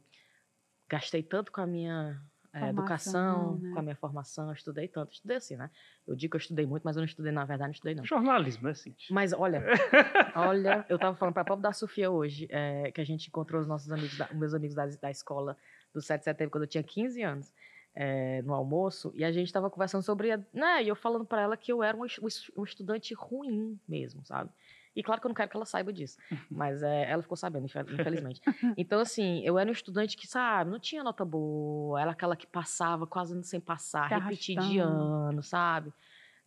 Gastei 0.87 1.23
tanto 1.23 1.51
com 1.51 1.61
a 1.61 1.65
minha 1.65 2.21
Formação, 2.51 2.69
educação, 2.69 3.57
né? 3.57 3.71
com 3.73 3.79
a 3.79 3.81
minha 3.81 3.95
formação, 3.95 4.47
eu 4.49 4.53
estudei 4.53 4.87
tanto. 4.87 5.13
Estudei 5.13 5.37
assim, 5.37 5.55
né? 5.55 5.71
Eu 6.05 6.15
digo 6.15 6.29
que 6.29 6.35
eu 6.35 6.39
estudei 6.39 6.67
muito, 6.67 6.83
mas 6.83 6.95
eu 6.95 6.99
não 6.99 7.07
estudei, 7.07 7.31
na 7.31 7.43
verdade, 7.43 7.69
não 7.69 7.73
estudei, 7.73 7.95
não. 7.95 8.05
Jornalismo, 8.05 8.67
é 8.67 8.71
assim. 8.71 8.95
Mas 9.09 9.33
olha, 9.33 9.63
olha, 10.35 10.85
eu 10.87 10.99
tava 10.99 11.17
falando 11.17 11.33
pra 11.33 11.43
pobre 11.43 11.63
da 11.63 11.73
Sofia 11.73 12.11
hoje, 12.11 12.45
eh, 12.51 12.91
que 12.91 13.01
a 13.01 13.03
gente 13.03 13.29
encontrou 13.29 13.59
os 13.59 13.65
nossos 13.67 13.91
amigos, 13.91 14.15
da- 14.15 14.31
meus 14.31 14.53
amigos 14.53 14.75
da, 14.75 14.85
da 14.85 15.09
escola 15.09 15.57
do 15.91 15.99
7 15.99 16.19
de 16.19 16.25
setembro, 16.25 16.51
quando 16.51 16.65
eu 16.65 16.69
tinha 16.69 16.83
15 16.83 17.23
anos, 17.23 17.51
eh, 17.95 18.41
no 18.43 18.53
almoço, 18.53 19.11
e 19.15 19.23
a 19.23 19.31
gente 19.31 19.51
tava 19.51 19.69
conversando 19.69 20.03
sobre, 20.03 20.31
a- 20.31 20.39
né, 20.53 20.83
e 20.83 20.87
eu 20.87 20.95
falando 20.95 21.25
pra 21.25 21.41
ela 21.41 21.55
que 21.57 21.71
eu 21.71 21.83
era 21.83 21.95
um, 21.97 22.01
um 22.01 22.27
es- 22.27 22.51
estudante 22.65 23.13
ruim 23.13 23.79
mesmo, 23.87 24.25
sabe? 24.25 24.49
E 24.95 25.01
claro 25.01 25.19
que 25.19 25.25
eu 25.25 25.29
não 25.29 25.35
quero 25.35 25.49
que 25.49 25.57
ela 25.57 25.65
saiba 25.65 25.91
disso, 25.91 26.17
mas 26.51 26.83
eh, 26.83 27.09
ela 27.09 27.21
ficou 27.23 27.35
sabendo, 27.35 27.65
infel- 27.65 27.85
infelizmente. 28.27 28.41
Então, 28.77 28.99
assim, 28.99 29.41
eu 29.43 29.57
era 29.57 29.67
um 29.69 29.73
estudante 29.73 30.15
que, 30.15 30.27
sabe, 30.27 30.69
não 30.69 30.79
tinha 30.79 31.03
nota 31.03 31.25
boa, 31.25 31.99
era 31.99 32.11
aquela 32.11 32.35
que 32.35 32.45
passava 32.45 33.07
quase 33.07 33.41
sem 33.43 33.59
passar, 33.59 34.07
Se 34.09 34.13
repetir 34.23 34.55
de 34.59 34.77
ano, 34.79 35.41
sabe? 35.41 35.91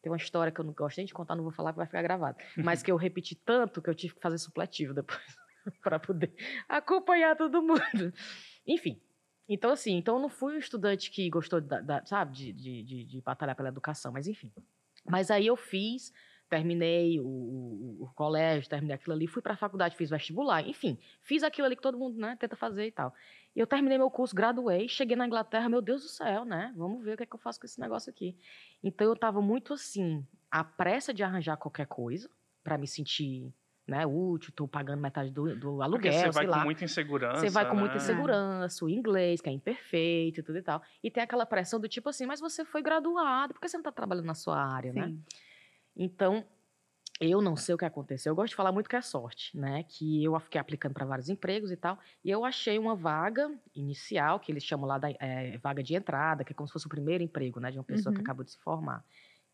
Tem 0.03 0.13
uma 0.13 0.17
história 0.17 0.53
que 0.53 0.61
eu 0.61 0.65
não 0.65 0.73
gosto 0.73 0.99
nem 0.99 1.07
de 1.07 1.13
contar, 1.13 1.35
não 1.35 1.43
vou 1.43 1.51
falar, 1.53 1.73
que 1.73 1.79
vai 1.79 1.87
ficar 1.87 2.03
gravado. 2.03 2.39
Mas 2.57 2.81
que 2.85 2.93
eu 2.93 2.97
repeti 2.97 3.35
tanto 3.35 3.83
que 3.83 3.91
eu 3.91 3.95
tive 3.95 4.15
que 4.15 4.21
fazer 4.21 4.39
supletivo 4.39 4.95
depois 4.95 5.21
para 5.83 5.99
poder 5.99 6.33
acompanhar 6.69 7.35
todo 7.37 7.61
mundo. 7.61 8.13
Enfim. 8.65 9.01
Então, 9.49 9.71
assim, 9.71 9.97
então 9.97 10.17
eu 10.17 10.23
não 10.23 10.29
fui 10.29 10.55
um 10.57 10.59
estudante 10.59 11.11
que 11.11 11.29
gostou, 11.31 11.61
da, 11.61 11.81
da- 11.81 12.05
sabe, 12.05 12.37
de, 12.37 12.53
de, 12.53 12.83
de, 12.83 13.05
de 13.05 13.21
batalhar 13.21 13.55
pela 13.55 13.69
educação, 13.69 14.13
mas 14.13 14.27
enfim. 14.27 14.53
Mas 15.09 15.31
aí 15.31 15.47
eu 15.47 15.57
fiz, 15.57 16.13
terminei 16.49 17.21
o, 17.21 17.25
o- 17.27 17.97
o 18.05 18.13
colégio, 18.15 18.69
terminei 18.69 18.97
aquilo 18.97 19.15
ali, 19.15 19.27
fui 19.29 19.41
para 19.41 19.55
a 19.55 19.57
faculdade, 19.57 19.97
fiz 19.97 20.11
vestibular, 20.11 20.67
enfim, 20.67 20.99
fiz 21.23 21.43
aquilo 21.45 21.67
ali 21.67 21.77
que 21.77 21.83
todo 21.83 21.97
mundo 21.99 22.19
né, 22.19 22.37
tenta 22.41 22.57
fazer 22.57 22.87
e 22.87 22.93
tal. 22.93 23.15
E 23.55 23.61
eu 23.61 23.67
terminei 23.67 23.97
meu 23.99 24.11
curso, 24.11 24.35
graduei, 24.35 24.89
cheguei 24.89 25.17
na 25.17 25.27
Inglaterra, 25.27 25.69
meu 25.69 25.81
Deus 25.81 26.03
do 26.03 26.09
céu, 26.09 26.45
né? 26.45 26.75
Vamos 26.77 27.03
ver 27.05 27.15
o 27.15 27.17
que 27.17 27.23
é 27.23 27.27
que 27.27 27.35
eu 27.35 27.39
faço 27.39 27.59
com 27.61 27.67
esse 27.67 27.81
negócio 27.81 28.11
aqui. 28.11 28.37
Então 28.83 29.07
eu 29.07 29.15
estava 29.15 29.41
muito 29.41 29.73
assim, 29.73 30.27
à 30.51 30.63
pressa 30.65 31.15
de 31.15 31.23
arranjar 31.23 31.57
qualquer 31.57 31.87
coisa 31.87 32.29
para 32.63 32.77
me 32.77 32.87
sentir 32.87 33.55
né, 33.87 34.05
útil, 34.05 34.53
tô 34.55 34.67
pagando 34.67 35.01
metade 35.01 35.31
do, 35.31 35.55
do 35.55 35.77
Porque 35.77 35.83
aluguel, 35.83 36.13
você 36.13 36.31
vai 36.31 36.47
com 36.47 36.59
muita 36.65 36.85
insegurança. 36.85 37.41
Você 37.41 37.51
vai 37.51 37.67
com 37.67 37.77
muita 37.77 37.95
né? 37.97 38.03
insegurança, 38.03 38.85
o 38.85 38.89
inglês, 38.89 39.41
que 39.41 39.49
é 39.49 39.53
imperfeito 39.53 40.41
e 40.41 40.43
tudo 40.43 40.59
e 40.59 40.63
tal. 40.63 40.83
E 41.03 41.11
tem 41.11 41.23
aquela 41.23 41.47
pressão 41.47 41.79
do 41.79 41.89
tipo 41.89 42.09
assim, 42.09 42.27
mas 42.27 42.41
você 42.41 42.65
foi 42.65 42.83
graduado, 42.83 43.55
por 43.55 43.61
que 43.61 43.69
você 43.69 43.77
não 43.77 43.83
está 43.83 43.93
trabalhando 43.93 44.27
na 44.27 44.35
sua 44.35 44.59
área, 44.61 44.93
né? 44.93 45.07
Sim. 45.07 45.23
Então, 45.97 46.45
eu 47.21 47.41
não 47.41 47.57
sei 47.57 47.75
o 47.75 47.79
que 47.79 47.85
aconteceu. 47.85 48.33
Eu 48.33 48.37
gosto 48.37 48.51
de 48.51 48.57
falar 48.57 48.73
muito 48.73 48.91
que 48.91 48.97
é 48.97 49.01
sorte, 49.01 49.57
né? 49.57 49.85
Que 49.85 50.23
eu 50.23 50.39
fiquei 50.41 50.61
aplicando 50.61 50.93
para 50.93 51.07
vários 51.07 51.29
empregos 51.31 51.71
e 51.71 51.77
tal. 51.77 51.99
E 52.25 52.31
eu 52.31 52.45
achei 52.45 52.79
uma 52.79 52.95
vaga 52.95 53.51
inicial, 53.75 54.39
que 54.39 54.53
eles 54.53 54.65
chamam 54.65 54.87
lá 54.87 54.99
da 54.99 55.11
eh, 55.11 55.59
vaga 55.63 55.83
de 55.83 55.95
entrada, 55.95 56.45
que 56.45 56.53
é 56.53 56.55
como 56.55 56.67
se 56.67 56.73
fosse 56.73 56.87
o 56.87 56.91
primeiro 56.91 57.25
emprego, 57.25 57.59
né? 57.61 57.71
De 57.71 57.79
uma 57.79 57.85
pessoa 57.85 58.13
que 58.13 58.19
Uhum. 58.19 58.25
acabou 58.25 58.45
de 58.45 58.51
se 58.51 58.59
formar. 58.59 59.03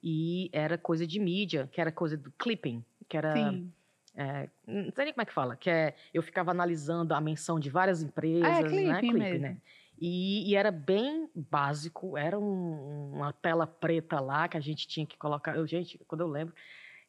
E 0.03 0.51
era 0.53 0.77
coisa 0.77 1.07
de 1.07 1.21
mídia, 1.21 1.69
que 1.71 1.81
era 1.81 1.93
coisa 1.93 2.17
do 2.17 2.33
clipping, 2.33 2.85
que 3.09 3.17
era. 3.17 3.33
Sim. 3.37 3.73
É, 4.15 4.49
não 4.67 4.91
sei 4.93 5.05
nem 5.07 5.13
como 5.15 5.23
é 5.23 5.25
que 5.25 5.33
fala, 5.33 5.57
que 5.57 5.71
é. 5.71 5.95
Eu 6.13 6.23
ficava 6.23 6.51
analisando 6.51 7.15
a 7.15 7.21
menção 7.21 7.59
de 7.59 7.71
várias 7.71 8.03
empresas, 8.03 8.43
né? 8.43 8.59
É, 8.61 8.69
clipping 9.01 9.13
mesmo. 9.19 9.41
né? 9.43 9.57
E, 9.99 10.51
e 10.51 10.57
era 10.57 10.71
bem 10.73 11.29
básico, 11.35 12.17
era 12.17 12.39
um- 12.39 13.13
uma 13.15 13.33
tela 13.33 13.67
preta 13.67 14.19
lá 14.21 14.49
que 14.49 14.57
a 14.57 14.61
gente 14.61 14.87
tinha 14.89 15.07
que 15.07 15.17
colocar. 15.17 15.57
Eu, 15.57 15.67
gente, 15.67 15.99
quando 16.09 16.23
eu 16.23 16.29
lembro. 16.29 16.55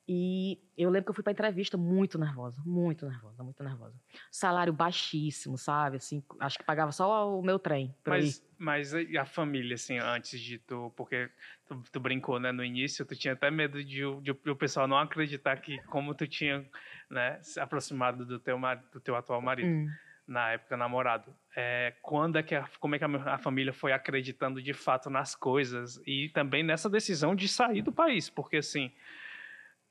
E 0.07 0.59
eu 0.77 0.89
lembro 0.89 1.05
que 1.05 1.11
eu 1.11 1.15
fui 1.15 1.23
pra 1.23 1.31
entrevista 1.31 1.77
muito 1.77 2.19
nervosa, 2.19 2.61
muito 2.65 3.07
nervosa, 3.07 3.41
muito 3.41 3.63
nervosa. 3.63 3.95
Salário 4.29 4.73
baixíssimo, 4.73 5.57
sabe? 5.57 5.97
Assim, 5.97 6.21
acho 6.41 6.57
que 6.57 6.65
pagava 6.65 6.91
só 6.91 7.39
o 7.39 7.41
meu 7.41 7.57
trem. 7.57 7.95
Mas, 8.05 8.45
mas 8.57 8.93
a 8.93 9.25
família, 9.25 9.75
assim, 9.75 9.97
antes 9.97 10.41
de 10.41 10.57
tu. 10.59 10.91
Porque 10.97 11.29
tu, 11.65 11.81
tu 11.89 11.99
brincou, 12.01 12.37
né? 12.37 12.51
No 12.51 12.65
início, 12.65 13.05
tu 13.05 13.15
tinha 13.15 13.33
até 13.33 13.49
medo 13.49 13.81
de, 13.81 14.03
o- 14.03 14.19
de 14.19 14.31
o- 14.31 14.55
pessoal 14.57 14.87
não 14.89 14.97
acreditar 14.97 15.55
que, 15.61 15.77
como 15.83 16.13
tu 16.13 16.27
tinha 16.27 16.65
né, 17.09 17.39
se 17.41 17.59
aproximado 17.61 18.25
do 18.25 18.39
teu, 18.39 18.57
mari- 18.57 18.83
do 18.91 18.99
teu 18.99 19.15
atual 19.15 19.41
marido. 19.41 19.69
Hum. 19.69 19.89
na 20.25 20.51
época 20.51 20.77
namorado. 20.77 21.35
É, 21.53 21.93
quando 22.01 22.37
é 22.37 22.43
que 22.43 22.55
a, 22.55 22.65
como 22.79 22.95
é 22.95 22.97
que 22.97 23.03
a, 23.03 23.33
a, 23.33 23.37
família 23.37 23.73
foi 23.73 23.91
acreditando 23.91 24.61
de 24.61 24.73
fato 24.73 25.09
nas 25.09 25.35
coisas 25.35 26.01
e 26.07 26.29
também 26.29 26.63
nessa 26.63 26.89
decisão 26.89 27.35
de 27.35 27.45
sair 27.49 27.81
do 27.81 27.91
país, 27.91 28.29
porque 28.29 28.55
assim 28.57 28.89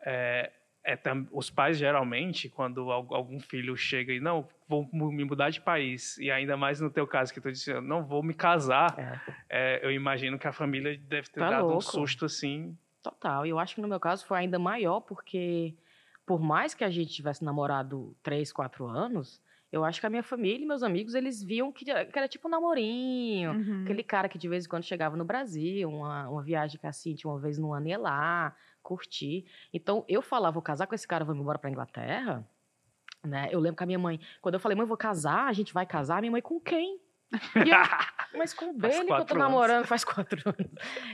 é, 0.04 0.50
é, 0.84 0.98
os 1.30 1.50
pais 1.50 1.78
geralmente 1.78 2.48
quando 2.48 2.90
algum 2.90 3.38
filho 3.40 3.76
chega 3.76 4.12
e 4.12 4.20
não 4.20 4.48
vou 4.68 4.88
me 4.92 5.24
mudar 5.24 5.50
de 5.50 5.60
país 5.60 6.18
e 6.18 6.30
ainda 6.30 6.56
mais 6.56 6.80
no 6.80 6.90
teu 6.90 7.06
caso 7.06 7.32
que 7.32 7.40
tu 7.40 7.52
disse 7.52 7.72
não 7.80 8.04
vou 8.04 8.22
me 8.22 8.34
casar, 8.34 8.94
é. 8.98 9.20
É, 9.48 9.86
eu 9.86 9.90
imagino 9.90 10.38
que 10.38 10.48
a 10.48 10.52
família 10.52 10.96
deve 10.96 11.28
ter 11.28 11.40
tá 11.40 11.50
dado 11.50 11.64
louco. 11.64 11.78
um 11.78 11.80
susto 11.80 12.24
assim. 12.24 12.76
Total. 13.02 13.44
E 13.44 13.50
eu 13.50 13.58
acho 13.58 13.74
que 13.74 13.80
no 13.80 13.88
meu 13.88 13.98
caso 13.98 14.24
foi 14.24 14.38
ainda 14.38 14.58
maior 14.58 15.00
porque 15.00 15.74
por 16.24 16.40
mais 16.40 16.72
que 16.72 16.84
a 16.84 16.90
gente 16.90 17.12
tivesse 17.12 17.44
namorado 17.44 18.16
três, 18.22 18.52
quatro 18.52 18.86
anos, 18.86 19.41
eu 19.72 19.86
acho 19.86 19.98
que 19.98 20.06
a 20.06 20.10
minha 20.10 20.22
família 20.22 20.62
e 20.62 20.66
meus 20.66 20.82
amigos, 20.82 21.14
eles 21.14 21.42
viam 21.42 21.72
que, 21.72 21.86
que 21.86 21.90
era 21.90 22.28
tipo 22.28 22.46
um 22.46 22.50
namorinho. 22.50 23.52
Uhum. 23.52 23.82
Aquele 23.84 24.02
cara 24.04 24.28
que 24.28 24.36
de 24.36 24.46
vez 24.46 24.66
em 24.66 24.68
quando 24.68 24.84
chegava 24.84 25.16
no 25.16 25.24
Brasil, 25.24 25.88
uma, 25.88 26.28
uma 26.28 26.42
viagem 26.42 26.78
que 26.78 26.86
assim, 26.86 27.16
uma 27.24 27.38
vez 27.38 27.56
no 27.58 27.72
ano 27.72 27.88
ia 27.88 27.98
lá, 27.98 28.54
curtir. 28.82 29.46
Então, 29.72 30.04
eu 30.06 30.20
falava, 30.20 30.52
vou 30.52 30.62
casar 30.62 30.86
com 30.86 30.94
esse 30.94 31.08
cara, 31.08 31.24
vou 31.24 31.34
embora 31.34 31.58
pra 31.58 31.70
Inglaterra. 31.70 32.46
Né? 33.24 33.48
Eu 33.50 33.60
lembro 33.60 33.78
que 33.78 33.82
a 33.82 33.86
minha 33.86 33.98
mãe, 33.98 34.20
quando 34.42 34.56
eu 34.56 34.60
falei, 34.60 34.76
mãe, 34.76 34.86
vou 34.86 34.96
casar, 34.96 35.48
a 35.48 35.52
gente 35.54 35.72
vai 35.72 35.86
casar, 35.86 36.20
minha 36.20 36.32
mãe, 36.32 36.42
com 36.42 36.60
quem? 36.60 37.00
Eu, 37.54 38.38
mas 38.38 38.52
com 38.52 38.66
o 38.66 38.72
Benny 38.76 39.06
que 39.06 39.12
eu 39.12 39.24
tô 39.24 39.34
namorando 39.34 39.76
anos. 39.76 39.88
faz 39.88 40.04
quatro 40.04 40.38
anos. 40.44 40.70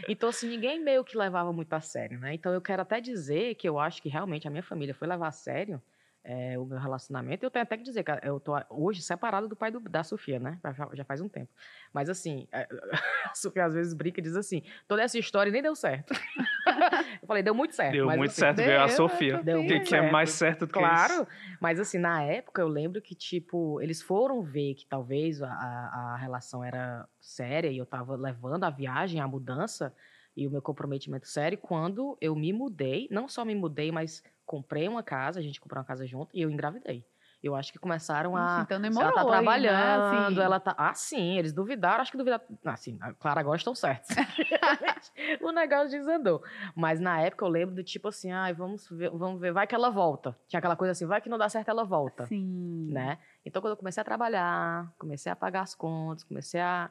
Então, 0.08 0.30
assim, 0.30 0.48
ninguém 0.48 0.82
meio 0.82 1.04
que 1.04 1.16
levava 1.16 1.52
muito 1.52 1.72
a 1.74 1.80
sério, 1.80 2.18
né? 2.18 2.34
Então, 2.34 2.52
eu 2.52 2.60
quero 2.60 2.82
até 2.82 3.00
dizer 3.00 3.54
que 3.54 3.68
eu 3.68 3.78
acho 3.78 4.02
que 4.02 4.08
realmente 4.08 4.48
a 4.48 4.50
minha 4.50 4.64
família 4.64 4.94
foi 4.94 5.06
levar 5.06 5.28
a 5.28 5.32
sério 5.32 5.80
é, 6.24 6.58
o 6.58 6.64
meu 6.64 6.78
relacionamento. 6.78 7.44
Eu 7.44 7.50
tenho 7.50 7.62
até 7.62 7.76
que 7.76 7.82
dizer 7.82 8.02
que 8.02 8.10
eu 8.22 8.38
tô 8.38 8.52
hoje 8.70 9.02
separada 9.02 9.48
do 9.48 9.56
pai 9.56 9.70
do, 9.70 9.80
da 9.80 10.02
Sofia, 10.02 10.38
né? 10.38 10.58
Já 10.92 11.04
faz 11.04 11.20
um 11.20 11.28
tempo. 11.28 11.50
Mas 11.92 12.10
assim, 12.10 12.46
é, 12.52 12.68
a 13.30 13.34
Sofia 13.34 13.64
às 13.64 13.74
vezes 13.74 13.94
brinca 13.94 14.20
e 14.20 14.22
diz 14.22 14.36
assim: 14.36 14.62
toda 14.86 15.02
essa 15.02 15.18
história 15.18 15.50
nem 15.50 15.62
deu 15.62 15.74
certo. 15.74 16.12
eu 17.22 17.26
falei, 17.26 17.42
deu 17.42 17.54
muito 17.54 17.74
certo. 17.74 17.92
Deu 17.92 18.06
mas, 18.06 18.16
muito 18.16 18.30
assim, 18.30 18.40
certo 18.40 18.56
ver 18.56 18.78
a 18.78 18.88
Sofia. 18.88 19.42
Deu 19.42 19.62
que, 19.66 19.80
que 19.80 19.94
é 19.94 20.10
mais 20.10 20.30
certo 20.30 20.60
do 20.60 20.66
que 20.66 20.78
claro, 20.78 21.12
isso. 21.12 21.24
Claro. 21.24 21.58
Mas 21.60 21.80
assim, 21.80 21.98
na 21.98 22.22
época 22.22 22.60
eu 22.60 22.68
lembro 22.68 23.00
que, 23.00 23.14
tipo, 23.14 23.80
eles 23.80 24.02
foram 24.02 24.42
ver 24.42 24.74
que 24.74 24.86
talvez 24.86 25.42
a, 25.42 25.48
a 25.48 26.16
relação 26.20 26.62
era 26.62 27.08
séria 27.20 27.70
e 27.70 27.78
eu 27.78 27.86
tava 27.86 28.16
levando 28.16 28.64
a 28.64 28.70
viagem, 28.70 29.20
a 29.20 29.26
mudança 29.26 29.94
e 30.36 30.46
o 30.46 30.50
meu 30.50 30.62
comprometimento 30.62 31.26
sério 31.26 31.58
quando 31.58 32.16
eu 32.20 32.34
me 32.36 32.52
mudei. 32.52 33.08
Não 33.10 33.28
só 33.28 33.44
me 33.44 33.54
mudei, 33.54 33.90
mas 33.90 34.22
comprei 34.48 34.88
uma 34.88 35.02
casa, 35.02 35.38
a 35.38 35.42
gente 35.42 35.60
comprou 35.60 35.78
uma 35.78 35.84
casa 35.84 36.06
junto 36.06 36.34
e 36.34 36.40
eu 36.40 36.50
engravidei. 36.50 37.04
Eu 37.40 37.54
acho 37.54 37.70
que 37.70 37.78
começaram 37.78 38.36
a. 38.36 38.62
Então 38.64 38.80
demorou, 38.80 39.10
ela 39.10 39.22
tá 39.22 39.30
trabalhando, 39.30 39.76
aí, 39.76 40.20
né? 40.20 40.26
assim. 40.26 40.40
ela 40.40 40.58
tá. 40.58 40.74
Ah, 40.76 40.94
sim, 40.94 41.38
eles 41.38 41.52
duvidaram, 41.52 42.00
acho 42.00 42.10
que 42.10 42.18
duvidaram. 42.18 42.42
Ah, 42.64 42.74
sim, 42.74 42.98
claro, 43.20 43.38
agora 43.38 43.56
estão 43.56 43.76
certos. 43.76 44.08
o 45.40 45.52
negócio 45.52 45.90
desandou. 45.90 46.42
Mas 46.74 46.98
na 46.98 47.20
época 47.20 47.44
eu 47.44 47.48
lembro 47.48 47.76
do 47.76 47.84
tipo 47.84 48.08
assim, 48.08 48.32
ai, 48.32 48.52
vamos 48.52 48.88
ver, 48.90 49.10
vamos 49.10 49.40
ver, 49.40 49.52
vai 49.52 49.68
que 49.68 49.74
ela 49.74 49.88
volta. 49.88 50.36
Tinha 50.48 50.58
aquela 50.58 50.74
coisa 50.74 50.92
assim, 50.92 51.06
vai 51.06 51.20
que 51.20 51.28
não 51.28 51.38
dá 51.38 51.48
certo, 51.48 51.68
ela 51.68 51.84
volta. 51.84 52.26
Sim. 52.26 52.88
Né? 52.90 53.18
Então 53.46 53.62
quando 53.62 53.72
eu 53.72 53.76
comecei 53.76 54.00
a 54.00 54.04
trabalhar, 54.04 54.92
comecei 54.98 55.30
a 55.30 55.36
pagar 55.36 55.60
as 55.60 55.76
contas, 55.76 56.24
comecei 56.24 56.60
a. 56.60 56.90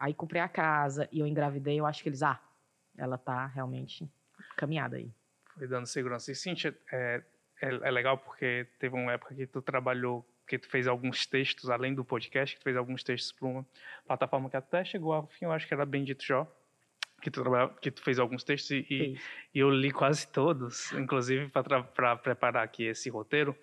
Aí 0.00 0.12
comprei 0.12 0.42
a 0.42 0.48
casa 0.48 1.08
e 1.10 1.20
eu 1.20 1.26
engravidei, 1.26 1.80
eu 1.80 1.86
acho 1.86 2.02
que 2.02 2.08
eles, 2.10 2.22
ah, 2.22 2.38
ela 2.96 3.16
tá 3.16 3.46
realmente 3.46 4.10
caminhada 4.56 4.96
aí 4.96 5.10
dando 5.66 5.86
segurança. 5.86 6.30
E 6.30 6.34
Cintia, 6.34 6.76
é, 6.92 7.22
é, 7.60 7.66
é, 7.66 7.90
legal 7.90 8.18
porque 8.18 8.66
teve 8.78 8.94
uma 8.94 9.12
época 9.12 9.34
que 9.34 9.46
tu 9.46 9.60
trabalhou, 9.60 10.26
que 10.46 10.58
tu 10.58 10.68
fez 10.68 10.86
alguns 10.86 11.26
textos, 11.26 11.70
além 11.70 11.94
do 11.94 12.04
podcast, 12.04 12.54
que 12.54 12.60
tu 12.60 12.64
fez 12.64 12.76
alguns 12.76 13.02
textos 13.02 13.32
para 13.32 13.48
uma 13.48 13.66
plataforma 14.06 14.48
que 14.48 14.56
até 14.56 14.84
chegou 14.84 15.12
ao 15.12 15.26
fim, 15.26 15.44
eu 15.44 15.52
acho 15.52 15.66
que 15.66 15.74
era 15.74 15.84
Bendito 15.84 16.24
Jó, 16.24 16.46
que 17.20 17.30
tu, 17.30 17.42
que 17.82 17.90
tu 17.90 18.02
fez 18.02 18.18
alguns 18.18 18.44
textos 18.44 18.70
e, 18.70 18.86
e, 18.88 19.18
e 19.54 19.58
eu 19.58 19.70
li 19.70 19.90
quase 19.90 20.28
todos, 20.28 20.92
inclusive 20.92 21.50
para 21.50 22.16
preparar 22.16 22.64
aqui 22.64 22.84
esse 22.84 23.10
roteiro. 23.10 23.56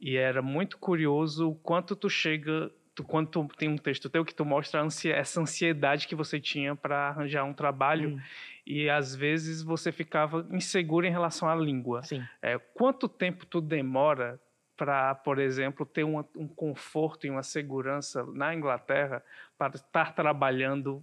E 0.00 0.16
era 0.16 0.40
muito 0.40 0.78
curioso 0.78 1.50
o 1.50 1.54
quanto 1.54 1.94
tu 1.94 2.08
chega 2.08 2.72
tu, 2.94 3.04
quando 3.04 3.28
tu 3.28 3.48
tem 3.56 3.68
um 3.68 3.76
texto 3.76 4.08
teu 4.08 4.24
que 4.24 4.34
tu 4.34 4.44
mostra 4.44 4.80
ansia, 4.80 5.14
essa 5.14 5.40
ansiedade 5.40 6.06
que 6.06 6.14
você 6.14 6.40
tinha 6.40 6.74
para 6.74 7.08
arranjar 7.08 7.44
um 7.44 7.52
trabalho 7.52 8.10
hum. 8.10 8.20
e 8.66 8.88
às 8.88 9.14
vezes 9.14 9.62
você 9.62 9.92
ficava 9.92 10.46
inseguro 10.50 11.06
em 11.06 11.10
relação 11.10 11.48
à 11.48 11.54
língua. 11.54 12.02
Sim. 12.02 12.22
É, 12.42 12.58
quanto 12.58 13.08
tempo 13.08 13.46
tu 13.46 13.60
demora 13.60 14.40
para, 14.76 15.14
por 15.14 15.38
exemplo, 15.38 15.84
ter 15.84 16.04
um, 16.04 16.24
um 16.34 16.48
conforto 16.48 17.26
e 17.26 17.30
uma 17.30 17.42
segurança 17.42 18.24
na 18.32 18.54
Inglaterra 18.54 19.22
para 19.58 19.76
estar 19.76 20.14
trabalhando 20.14 21.02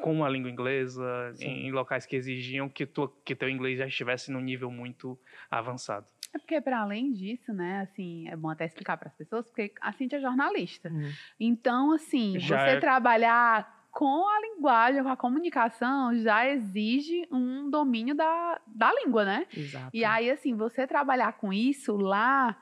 com 0.00 0.24
a 0.24 0.28
língua 0.28 0.50
inglesa 0.50 1.34
em, 1.40 1.66
em, 1.66 1.72
locais 1.72 2.06
que 2.06 2.16
exigiam 2.16 2.68
que, 2.68 2.86
tu, 2.86 3.08
que 3.24 3.34
teu 3.34 3.48
inglês 3.48 3.78
já 3.78 3.86
estivesse 3.86 4.30
num 4.30 4.40
nível 4.40 4.70
muito 4.70 5.18
avançado? 5.50 6.06
É 6.34 6.38
porque, 6.38 6.60
para 6.60 6.80
além 6.80 7.12
disso, 7.12 7.52
né, 7.52 7.80
assim, 7.82 8.26
é 8.28 8.36
bom 8.36 8.48
até 8.48 8.64
explicar 8.64 8.96
para 8.96 9.08
as 9.08 9.14
pessoas, 9.14 9.46
porque 9.46 9.72
a 9.80 9.92
Cintia 9.92 10.18
é 10.18 10.20
jornalista. 10.20 10.88
Uhum. 10.88 11.10
Então, 11.38 11.92
assim, 11.92 12.38
já 12.38 12.58
você 12.58 12.70
é... 12.76 12.80
trabalhar 12.80 13.82
com 13.90 14.26
a 14.26 14.40
linguagem, 14.40 15.02
com 15.02 15.10
a 15.10 15.16
comunicação, 15.16 16.16
já 16.16 16.48
exige 16.48 17.28
um 17.30 17.68
domínio 17.68 18.14
da, 18.14 18.58
da 18.66 18.90
língua, 18.94 19.24
né? 19.24 19.46
Exato. 19.54 19.90
E 19.92 20.02
aí, 20.02 20.30
assim, 20.30 20.56
você 20.56 20.86
trabalhar 20.86 21.34
com 21.34 21.52
isso 21.52 21.94
lá, 21.98 22.58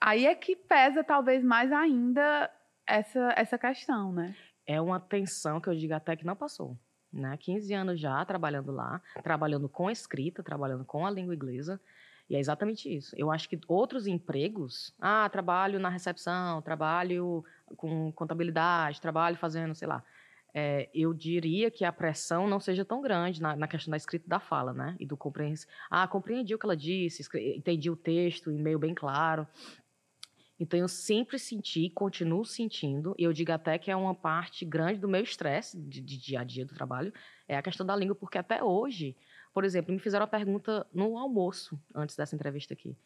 aí 0.00 0.26
é 0.26 0.34
que 0.34 0.56
pesa 0.56 1.04
talvez 1.04 1.44
mais 1.44 1.70
ainda 1.70 2.50
essa, 2.84 3.32
essa 3.36 3.56
questão, 3.56 4.12
né? 4.12 4.34
É 4.66 4.80
uma 4.80 4.98
tensão 4.98 5.60
que 5.60 5.68
eu 5.68 5.76
digo 5.76 5.94
até 5.94 6.16
que 6.16 6.26
não 6.26 6.34
passou. 6.34 6.76
Né? 7.12 7.36
15 7.38 7.72
anos 7.72 8.00
já 8.00 8.22
trabalhando 8.24 8.72
lá, 8.72 9.00
trabalhando 9.22 9.68
com 9.68 9.90
escrita, 9.90 10.42
trabalhando 10.42 10.84
com 10.84 11.06
a 11.06 11.10
língua 11.10 11.34
inglesa. 11.34 11.80
E 12.28 12.36
é 12.36 12.38
exatamente 12.38 12.94
isso. 12.94 13.14
Eu 13.16 13.30
acho 13.30 13.48
que 13.48 13.58
outros 13.66 14.06
empregos, 14.06 14.94
ah, 15.00 15.28
trabalho 15.30 15.78
na 15.78 15.88
recepção, 15.88 16.60
trabalho 16.60 17.44
com 17.76 18.12
contabilidade, 18.12 19.00
trabalho 19.00 19.36
fazendo, 19.36 19.74
sei 19.74 19.88
lá. 19.88 20.04
É, 20.54 20.88
eu 20.94 21.14
diria 21.14 21.70
que 21.70 21.84
a 21.84 21.92
pressão 21.92 22.48
não 22.48 22.58
seja 22.58 22.84
tão 22.84 23.00
grande 23.00 23.40
na, 23.40 23.54
na 23.54 23.68
questão 23.68 23.90
da 23.90 23.96
escrita 23.96 24.28
da 24.28 24.40
fala, 24.40 24.72
né? 24.72 24.96
E 24.98 25.06
do 25.06 25.16
compreensão. 25.16 25.70
Ah, 25.90 26.06
compreendi 26.06 26.54
o 26.54 26.58
que 26.58 26.66
ela 26.66 26.76
disse, 26.76 27.26
entendi 27.56 27.90
o 27.90 27.96
texto, 27.96 28.50
e-mail 28.50 28.78
bem 28.78 28.94
claro. 28.94 29.46
Então, 30.60 30.78
eu 30.78 30.88
sempre 30.88 31.38
senti, 31.38 31.88
continuo 31.88 32.44
sentindo, 32.44 33.14
e 33.16 33.22
eu 33.22 33.32
digo 33.32 33.52
até 33.52 33.78
que 33.78 33.90
é 33.90 33.96
uma 33.96 34.14
parte 34.14 34.64
grande 34.64 34.98
do 34.98 35.06
meu 35.06 35.22
estresse 35.22 35.78
de, 35.78 36.00
de 36.00 36.18
dia 36.18 36.40
a 36.40 36.44
dia 36.44 36.66
do 36.66 36.74
trabalho, 36.74 37.12
é 37.46 37.56
a 37.56 37.62
questão 37.62 37.86
da 37.86 37.94
língua, 37.94 38.16
porque 38.16 38.38
até 38.38 38.62
hoje 38.62 39.16
por 39.58 39.64
exemplo, 39.64 39.92
me 39.92 39.98
fizeram 39.98 40.22
a 40.22 40.28
pergunta 40.28 40.86
no 40.94 41.18
almoço, 41.18 41.76
antes 41.92 42.14
dessa 42.14 42.32
entrevista 42.36 42.74
aqui. 42.74 42.96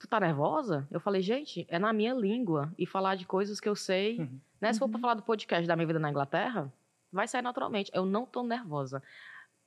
Tu 0.00 0.08
tá 0.08 0.18
nervosa? 0.18 0.84
Eu 0.90 0.98
falei, 0.98 1.22
gente, 1.22 1.64
é 1.68 1.78
na 1.78 1.92
minha 1.92 2.12
língua 2.12 2.74
e 2.76 2.84
falar 2.84 3.14
de 3.14 3.24
coisas 3.24 3.60
que 3.60 3.68
eu 3.68 3.76
sei. 3.76 4.18
Uhum. 4.18 4.40
Né? 4.60 4.72
Se 4.72 4.80
for 4.80 4.88
para 4.88 4.96
uhum. 4.96 5.00
falar 5.00 5.14
do 5.14 5.22
podcast 5.22 5.64
da 5.64 5.76
minha 5.76 5.86
vida 5.86 6.00
na 6.00 6.10
Inglaterra, 6.10 6.72
vai 7.12 7.28
sair 7.28 7.42
naturalmente. 7.42 7.88
Eu 7.94 8.04
não 8.04 8.26
tô 8.26 8.42
nervosa. 8.42 9.00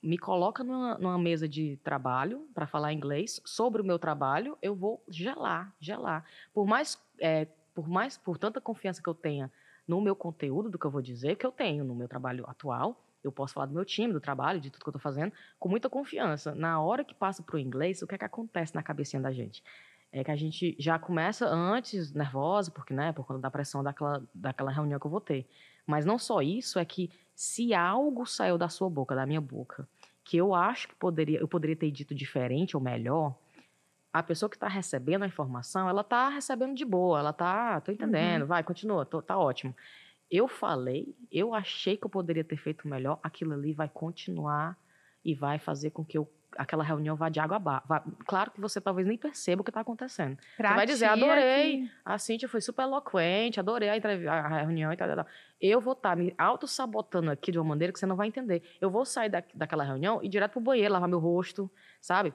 Me 0.03 0.17
coloca 0.17 0.61
numa, 0.61 0.97
numa 0.97 1.17
mesa 1.17 1.47
de 1.47 1.77
trabalho 1.85 2.49
para 2.53 2.67
falar 2.67 2.91
inglês 2.91 3.39
sobre 3.45 3.81
o 3.81 3.85
meu 3.85 3.97
trabalho, 3.97 4.57
eu 4.61 4.75
vou 4.75 5.01
gelar, 5.07 5.73
gelar. 5.79 6.25
Por 6.53 6.67
mais, 6.67 7.01
é, 7.17 7.47
por 7.73 7.87
mais, 7.87 8.17
por 8.17 8.37
tanta 8.37 8.59
confiança 8.59 9.01
que 9.01 9.07
eu 9.07 9.15
tenha 9.15 9.49
no 9.87 10.01
meu 10.01 10.17
conteúdo 10.17 10.69
do 10.69 10.77
que 10.77 10.85
eu 10.85 10.91
vou 10.91 11.01
dizer, 11.01 11.37
que 11.37 11.45
eu 11.45 11.51
tenho 11.53 11.85
no 11.85 11.95
meu 11.95 12.09
trabalho 12.09 12.43
atual, 12.45 13.04
eu 13.25 13.31
posso 13.31 13.53
falar 13.53 13.65
do 13.65 13.73
meu 13.73 13.85
time, 13.85 14.13
do 14.13 14.19
trabalho, 14.19 14.59
de 14.59 14.69
tudo 14.69 14.83
que 14.83 14.89
eu 14.89 14.91
estou 14.91 15.01
fazendo, 15.01 15.33
com 15.59 15.67
muita 15.67 15.89
confiança. 15.89 16.53
Na 16.53 16.81
hora 16.81 17.03
que 17.03 17.13
passa 17.13 17.41
para 17.41 17.55
o 17.55 17.59
inglês, 17.59 18.01
o 18.01 18.07
que 18.07 18.15
é 18.15 18.17
que 18.17 18.25
acontece 18.25 18.75
na 18.75 18.83
cabecinha 18.83 19.21
da 19.21 19.31
gente? 19.31 19.63
É 20.11 20.23
que 20.23 20.31
a 20.31 20.35
gente 20.35 20.75
já 20.79 20.97
começa 20.97 21.47
antes 21.47 22.13
nervosa, 22.13 22.71
porque, 22.71 22.93
né, 22.93 23.11
por 23.11 23.25
conta 23.25 23.39
da 23.39 23.51
pressão 23.51 23.83
daquela, 23.83 24.23
daquela 24.33 24.71
reunião 24.71 24.99
que 24.99 25.05
eu 25.05 25.11
vou 25.11 25.21
ter. 25.21 25.47
Mas 25.85 26.05
não 26.05 26.17
só 26.17 26.41
isso, 26.41 26.79
é 26.79 26.85
que 26.85 27.09
se 27.35 27.73
algo 27.73 28.25
saiu 28.25 28.57
da 28.57 28.69
sua 28.69 28.89
boca, 28.89 29.15
da 29.15 29.25
minha 29.25 29.41
boca, 29.41 29.87
que 30.23 30.37
eu 30.37 30.53
acho 30.53 30.87
que 30.87 30.95
poderia, 30.95 31.39
eu 31.39 31.47
poderia 31.47 31.75
ter 31.75 31.91
dito 31.91 32.15
diferente 32.15 32.77
ou 32.77 32.81
melhor, 32.81 33.35
a 34.13 34.23
pessoa 34.23 34.49
que 34.49 34.55
está 34.55 34.69
recebendo 34.69 35.23
a 35.23 35.27
informação, 35.27 35.89
ela 35.89 36.01
está 36.01 36.29
recebendo 36.29 36.73
de 36.73 36.85
boa, 36.85 37.19
ela 37.19 37.31
está, 37.31 37.81
tô 37.81 37.91
entendendo, 37.91 38.43
uhum. 38.43 38.47
vai, 38.47 38.63
continua, 38.63 39.05
tô, 39.05 39.21
tá 39.21 39.37
ótimo 39.37 39.75
eu 40.29 40.47
falei, 40.47 41.15
eu 41.31 41.53
achei 41.53 41.97
que 41.97 42.05
eu 42.05 42.09
poderia 42.09 42.43
ter 42.43 42.57
feito 42.57 42.87
melhor, 42.87 43.19
aquilo 43.21 43.53
ali 43.53 43.73
vai 43.73 43.89
continuar 43.89 44.77
e 45.23 45.33
vai 45.33 45.59
fazer 45.59 45.91
com 45.91 46.03
que 46.03 46.17
eu, 46.17 46.31
aquela 46.55 46.83
reunião 46.83 47.15
vá 47.15 47.29
de 47.29 47.39
água 47.39 47.57
abaixo. 47.57 48.11
Claro 48.25 48.51
que 48.51 48.61
você 48.61 48.81
talvez 48.81 49.07
nem 49.07 49.17
perceba 49.17 49.61
o 49.61 49.63
que 49.63 49.69
está 49.69 49.81
acontecendo. 49.81 50.37
Pra 50.57 50.69
você 50.69 50.75
vai 50.75 50.85
dizer, 50.85 51.05
adorei, 51.05 51.81
que... 51.81 51.91
a 52.03 52.17
Cintia 52.17 52.47
foi 52.47 52.61
super 52.61 52.83
eloquente, 52.83 53.59
adorei 53.59 53.89
a, 53.89 53.97
entrev... 53.97 54.27
a 54.27 54.61
reunião 54.61 54.91
e 54.91 54.97
tal, 54.97 55.07
tal, 55.07 55.17
tal. 55.17 55.27
Eu 55.59 55.79
vou 55.79 55.93
estar 55.93 56.11
tá 56.11 56.15
me 56.15 56.33
auto-sabotando 56.37 57.31
aqui 57.31 57.51
de 57.51 57.59
uma 57.59 57.69
maneira 57.69 57.93
que 57.93 57.99
você 57.99 58.05
não 58.05 58.15
vai 58.15 58.27
entender. 58.27 58.63
Eu 58.79 58.89
vou 58.89 59.05
sair 59.05 59.29
da, 59.29 59.43
daquela 59.53 59.83
reunião 59.83 60.21
e 60.21 60.27
ir 60.27 60.29
direto 60.29 60.53
pro 60.53 60.61
banheiro, 60.61 60.93
lavar 60.93 61.09
meu 61.09 61.19
rosto, 61.19 61.69
sabe? 62.01 62.33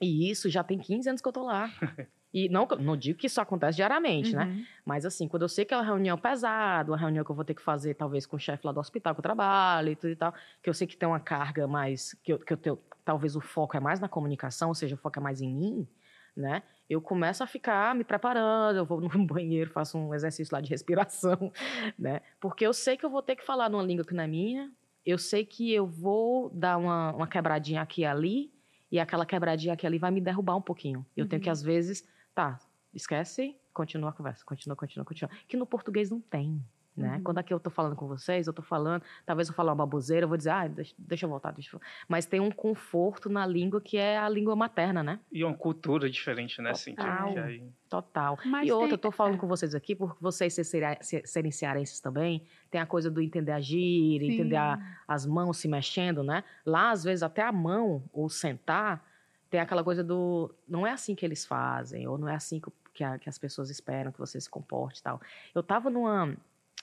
E 0.00 0.30
isso 0.30 0.48
já 0.48 0.64
tem 0.64 0.78
15 0.78 1.08
anos 1.08 1.22
que 1.22 1.28
eu 1.28 1.32
tô 1.32 1.44
lá. 1.44 1.70
E 2.32 2.48
não, 2.48 2.66
não 2.80 2.96
digo 2.96 3.18
que 3.18 3.26
isso 3.26 3.40
acontece 3.40 3.76
diariamente, 3.76 4.34
né? 4.34 4.44
Uhum. 4.46 4.64
Mas 4.86 5.04
assim, 5.04 5.28
quando 5.28 5.42
eu 5.42 5.48
sei 5.48 5.64
que 5.64 5.74
é 5.74 5.76
uma 5.76 5.82
reunião 5.84 6.16
pesada, 6.16 6.90
uma 6.90 6.96
reunião 6.96 7.24
que 7.24 7.30
eu 7.30 7.34
vou 7.36 7.44
ter 7.44 7.54
que 7.54 7.60
fazer 7.62 7.94
talvez 7.94 8.24
com 8.24 8.36
o 8.36 8.40
chefe 8.40 8.66
lá 8.66 8.72
do 8.72 8.80
hospital 8.80 9.14
que 9.14 9.20
eu 9.20 9.22
trabalho 9.22 9.90
e 9.90 9.96
tudo 9.96 10.10
e 10.10 10.16
tal, 10.16 10.32
que 10.62 10.70
eu 10.70 10.74
sei 10.74 10.86
que 10.86 10.96
tem 10.96 11.06
uma 11.08 11.20
carga 11.20 11.66
mais, 11.66 12.14
que 12.22 12.32
eu, 12.32 12.38
que 12.38 12.52
eu 12.52 12.56
tenho, 12.56 12.78
talvez 13.04 13.36
o 13.36 13.40
foco 13.40 13.76
é 13.76 13.80
mais 13.80 14.00
na 14.00 14.08
comunicação, 14.08 14.68
ou 14.68 14.74
seja, 14.74 14.94
o 14.94 14.98
foco 14.98 15.18
é 15.18 15.22
mais 15.22 15.42
em 15.42 15.54
mim, 15.54 15.86
né? 16.34 16.62
Eu 16.88 17.00
começo 17.02 17.42
a 17.44 17.46
ficar 17.46 17.94
me 17.94 18.02
preparando, 18.04 18.76
eu 18.78 18.84
vou 18.86 19.00
no 19.00 19.08
banheiro, 19.26 19.70
faço 19.70 19.98
um 19.98 20.14
exercício 20.14 20.54
lá 20.54 20.60
de 20.62 20.70
respiração, 20.70 21.52
né? 21.98 22.20
Porque 22.40 22.66
eu 22.66 22.72
sei 22.72 22.96
que 22.96 23.04
eu 23.04 23.10
vou 23.10 23.22
ter 23.22 23.36
que 23.36 23.44
falar 23.44 23.68
numa 23.68 23.82
língua 23.82 24.04
que 24.06 24.14
não 24.14 24.24
é 24.24 24.26
minha, 24.26 24.70
eu 25.04 25.18
sei 25.18 25.44
que 25.44 25.70
eu 25.72 25.86
vou 25.86 26.48
dar 26.50 26.78
uma, 26.78 27.12
uma 27.14 27.26
quebradinha 27.26 27.82
aqui 27.82 28.02
e 28.02 28.04
ali, 28.06 28.52
e 28.90 28.98
aquela 29.00 29.24
quebradinha 29.26 29.74
aqui 29.74 29.84
e 29.84 29.88
ali 29.88 29.98
vai 29.98 30.10
me 30.10 30.20
derrubar 30.20 30.56
um 30.56 30.62
pouquinho. 30.62 31.04
Eu 31.16 31.26
tenho 31.26 31.40
que, 31.40 31.48
Uhum. 31.48 31.52
às 31.52 31.62
vezes, 31.62 32.06
tá, 32.34 32.58
esquece, 32.94 33.56
continua 33.72 34.10
a 34.10 34.12
conversa, 34.12 34.44
continua, 34.44 34.76
continua, 34.76 35.04
continua. 35.04 35.30
Que 35.48 35.56
no 35.56 35.66
português 35.66 36.10
não 36.10 36.20
tem, 36.20 36.62
né? 36.94 37.16
Uhum. 37.16 37.22
Quando 37.22 37.38
aqui 37.38 37.54
eu 37.54 37.58
tô 37.58 37.70
falando 37.70 37.96
com 37.96 38.06
vocês, 38.06 38.46
eu 38.46 38.52
tô 38.52 38.60
falando, 38.60 39.02
talvez 39.24 39.48
eu 39.48 39.54
falar 39.54 39.70
uma 39.72 39.76
baboseira, 39.78 40.24
eu 40.24 40.28
vou 40.28 40.36
dizer, 40.36 40.50
ah, 40.50 40.68
deixa, 40.68 40.94
deixa 40.98 41.24
eu 41.24 41.30
voltar, 41.30 41.50
deixa 41.52 41.74
eu... 41.74 41.80
Mas 42.06 42.26
tem 42.26 42.38
um 42.38 42.50
conforto 42.50 43.30
na 43.30 43.46
língua 43.46 43.80
que 43.80 43.96
é 43.96 44.18
a 44.18 44.28
língua 44.28 44.54
materna, 44.54 45.02
né? 45.02 45.18
E 45.32 45.42
uma 45.42 45.54
cultura 45.56 46.10
diferente, 46.10 46.60
né? 46.60 46.70
Assim, 46.70 46.94
Total. 46.94 47.32
que 47.32 47.38
aí- 47.38 47.64
Total. 47.88 48.38
Mas 48.44 48.68
e 48.68 48.72
outra, 48.72 48.88
tem- 48.88 48.94
eu 48.94 48.98
tô 48.98 49.10
falando 49.10 49.36
é. 49.36 49.38
com 49.38 49.46
vocês 49.48 49.74
aqui, 49.74 49.94
por 49.96 50.16
vocês 50.20 50.52
ser- 50.54 50.64
serem 50.64 50.96
se- 51.00 51.22
serem 51.24 51.50
cearenses 51.50 51.98
também, 51.98 52.44
tem 52.70 52.78
a 52.80 52.86
coisa 52.86 53.10
do 53.10 53.22
entender 53.22 53.52
a 53.52 53.60
gíria, 53.60 54.28
Sim. 54.28 54.34
entender 54.34 54.56
a- 54.56 54.78
as 55.08 55.24
mãos 55.24 55.56
se 55.56 55.68
mexendo, 55.68 56.22
né? 56.22 56.44
Lá, 56.64 56.90
às 56.90 57.04
vezes, 57.04 57.22
até 57.22 57.40
a 57.42 57.52
mão, 57.52 58.04
ou 58.12 58.28
sentar, 58.28 59.02
tem 59.52 59.60
aquela 59.60 59.84
coisa 59.84 60.02
do. 60.02 60.50
Não 60.66 60.86
é 60.86 60.92
assim 60.92 61.14
que 61.14 61.26
eles 61.26 61.44
fazem, 61.44 62.08
ou 62.08 62.16
não 62.16 62.26
é 62.26 62.34
assim 62.34 62.58
que, 62.58 62.70
que 62.94 63.04
a- 63.04 63.18
que 63.18 63.28
as 63.28 63.36
pessoas 63.36 63.68
esperam 63.68 64.10
que 64.10 64.18
você 64.18 64.40
se 64.40 64.48
comporte 64.48 65.00
e 65.00 65.02
tal. 65.02 65.20
Eu 65.54 65.62
tava 65.62 65.90
numa. 65.90 66.34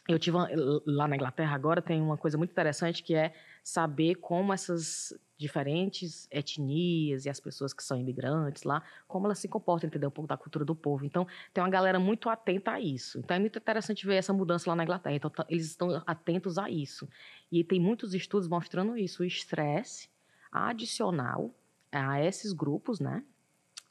Eu 0.08 0.20
tive 0.20 0.38
uma- 0.38 0.48
lá 0.86 1.08
na 1.08 1.16
Inglaterra 1.16 1.56
agora 1.56 1.82
tem 1.82 2.00
uma 2.00 2.16
coisa 2.16 2.38
muito 2.38 2.52
interessante 2.52 3.02
que 3.04 3.16
é 3.16 3.34
saber 3.64 4.16
como 4.16 4.54
essas 4.54 5.14
diferentes 5.36 6.28
etnias 6.32 7.26
e 7.26 7.30
as 7.30 7.40
pessoas 7.40 7.74
que 7.74 7.84
são 7.84 7.98
imigrantes 8.00 8.64
lá, 8.64 8.84
como 9.08 9.26
elas 9.26 9.40
se 9.40 9.48
comportam, 9.48 9.88
entender 9.88 10.06
um 10.06 10.12
pouco 10.12 10.28
da 10.28 10.38
cultura 10.38 10.64
do 10.66 10.76
povo. 10.76 11.06
Então, 11.06 11.26
tem 11.54 11.64
uma 11.64 11.70
galera 11.70 12.00
muito 12.00 12.30
atenta 12.30 12.72
a 12.74 12.80
isso. 12.80 13.18
Então, 13.20 13.36
é 13.36 13.40
muito 13.40 13.58
interessante 13.58 14.06
ver 14.06 14.16
essa 14.16 14.34
mudança 14.34 14.70
lá 14.70 14.76
na 14.76 14.84
Inglaterra. 14.84 15.16
Então, 15.16 15.30
tá- 15.32 15.46
eles 15.50 15.66
estão 15.66 16.04
atentos 16.06 16.58
a 16.60 16.70
isso. 16.70 17.08
E 17.52 17.64
tem 17.64 17.80
muitos 17.80 18.14
estudos 18.14 18.48
mostrando 18.48 18.96
isso. 18.98 19.24
O 19.24 19.26
estresse 19.26 20.10
adicional 20.52 21.52
a 21.92 22.22
esses 22.24 22.54
grupos, 22.54 23.00
né, 23.00 23.24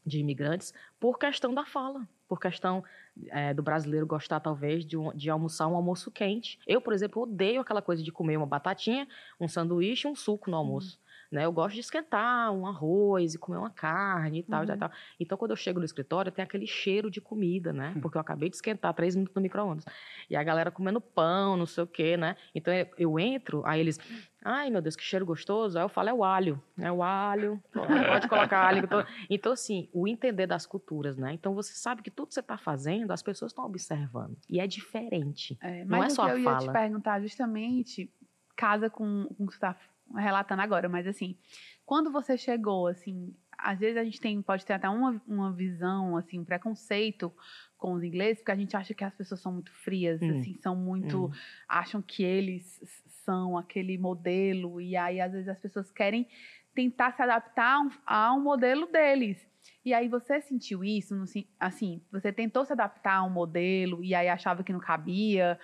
de 0.06 0.18
imigrantes, 0.20 0.72
por 0.98 1.18
questão 1.18 1.52
da 1.54 1.66
fala, 1.66 2.08
por 2.28 2.40
questão 2.40 2.82
eh, 3.28 3.52
do 3.54 3.62
brasileiro 3.62 4.06
gostar, 4.06 4.40
talvez, 4.40 4.84
de, 4.86 4.96
um- 4.96 5.12
de 5.14 5.28
almoçar 5.30 5.66
um 5.68 5.76
almoço 5.76 6.10
quente. 6.10 6.58
Eu, 6.66 6.80
por 6.80 6.92
exemplo, 6.92 7.22
odeio 7.22 7.60
aquela 7.60 7.82
coisa 7.82 8.02
de 8.02 8.12
comer 8.12 8.36
uma 8.36 8.46
batatinha, 8.46 9.06
um 9.40 9.48
sanduíche 9.48 10.06
um 10.08 10.14
suco 10.14 10.50
no 10.50 10.56
almoço. 10.56 10.98
Né? 11.30 11.44
Eu 11.44 11.52
gosto 11.52 11.74
de 11.74 11.80
esquentar 11.80 12.50
um 12.52 12.66
arroz 12.66 13.34
e 13.34 13.38
comer 13.38 13.58
uma 13.58 13.68
carne 13.68 14.38
e 14.38 14.42
tal, 14.42 14.60
tal, 14.64 14.68
Uhum. 14.70 14.76
e 14.76 14.78
tal. 14.78 14.90
Então, 15.20 15.36
quando 15.36 15.50
eu 15.50 15.56
chego 15.56 15.78
no 15.78 15.84
escritório, 15.84 16.32
tem 16.32 16.42
aquele 16.42 16.66
cheiro 16.66 17.10
de 17.10 17.20
comida, 17.20 17.70
né? 17.70 17.94
Porque 18.00 18.16
eu 18.16 18.20
acabei 18.20 18.48
de 18.48 18.56
esquentar 18.56 18.94
três 18.94 19.14
minutos 19.14 19.34
no 19.34 19.42
micro-ondas. 19.42 19.84
E 20.30 20.34
a 20.34 20.42
galera 20.42 20.70
comendo 20.70 21.02
pão, 21.02 21.54
não 21.54 21.66
sei 21.66 21.84
o 21.84 21.86
quê, 21.86 22.16
né? 22.16 22.34
Então, 22.54 22.72
eu- 22.96 23.18
entro, 23.18 23.62
aí 23.66 23.78
eles... 23.80 23.98
Ai, 24.42 24.70
meu 24.70 24.80
Deus, 24.80 24.96
que 24.96 25.02
cheiro 25.02 25.26
gostoso. 25.26 25.76
Aí 25.76 25.84
eu 25.84 25.88
falo, 25.88 26.08
é 26.08 26.14
o 26.14 26.24
alho. 26.24 26.62
É 26.78 26.90
o 26.90 27.02
alho. 27.02 27.62
Pode 27.74 28.26
colocar 28.28 28.66
alho. 28.66 28.88
tô- 28.88 29.04
Então, 29.28 29.52
assim, 29.52 29.90
o 29.92 30.08
entender 30.08 30.46
das 30.46 30.64
culturas, 30.64 31.18
né? 31.18 31.34
Então, 31.34 31.54
você 31.54 31.74
sabe 31.74 32.00
que 32.02 32.10
tudo 32.10 32.28
que 32.28 32.34
você 32.34 32.40
está 32.40 32.56
fazendo, 32.56 33.10
as 33.10 33.22
pessoas 33.22 33.50
estão 33.50 33.64
observando. 33.66 34.36
E 34.48 34.60
é 34.60 34.66
diferente. 34.66 35.58
É, 35.60 35.84
Não 35.84 35.98
mas 35.98 36.04
é 36.04 36.12
o 36.12 36.14
só 36.16 36.22
a 36.22 36.30
eu 36.30 36.38
ia 36.38 36.56
te 36.56 36.60
fala. 36.64 36.72
perguntar 36.72 37.20
justamente 37.20 38.10
casa 38.56 38.88
com, 38.88 39.26
com 39.36 39.44
o 39.44 39.46
que 39.46 39.52
você 39.52 39.56
está 39.58 39.76
relatando 40.14 40.62
agora, 40.62 40.88
mas 40.88 41.06
assim, 41.06 41.36
quando 41.84 42.10
você 42.10 42.36
chegou, 42.36 42.86
assim, 42.86 43.34
às 43.56 43.78
vezes 43.78 43.96
a 43.96 44.04
gente 44.04 44.20
tem, 44.20 44.40
pode 44.40 44.64
ter 44.64 44.74
até 44.74 44.88
uma, 44.88 45.20
uma 45.26 45.52
visão, 45.52 46.16
assim, 46.16 46.38
um 46.38 46.44
preconceito 46.44 47.32
com 47.76 47.92
os 47.92 48.02
ingleses, 48.02 48.38
porque 48.38 48.52
a 48.52 48.56
gente 48.56 48.76
acha 48.76 48.94
que 48.94 49.04
as 49.04 49.14
pessoas 49.14 49.40
são 49.40 49.52
muito 49.52 49.72
frias, 49.72 50.20
Hum. 50.22 50.38
assim, 50.38 50.54
são 50.60 50.76
muito, 50.76 51.26
Hum. 51.26 51.30
acham 51.68 52.02
que 52.02 52.22
eles 52.22 52.80
são 53.24 53.56
aquele 53.58 53.98
modelo, 53.98 54.80
e 54.80 54.96
aí 54.96 55.20
às 55.20 55.32
vezes 55.32 55.48
as 55.48 55.58
pessoas 55.58 55.90
querem 55.90 56.26
tentar 56.74 57.12
se 57.12 57.22
adaptar 57.22 57.74
a 57.74 57.80
um, 57.80 57.90
a 58.06 58.34
um 58.34 58.40
modelo 58.42 58.86
deles. 58.86 59.46
E 59.84 59.92
aí 59.92 60.08
você 60.08 60.40
sentiu 60.40 60.84
isso, 60.84 61.14
assim, 61.58 62.00
você 62.10 62.32
tentou 62.32 62.64
se 62.64 62.72
adaptar 62.72 63.16
a 63.16 63.24
um 63.24 63.30
modelo 63.30 64.02
e 64.02 64.14
aí 64.14 64.28
achava 64.28 64.62
que 64.62 64.72
não 64.72 64.80
cabia, 64.80 65.58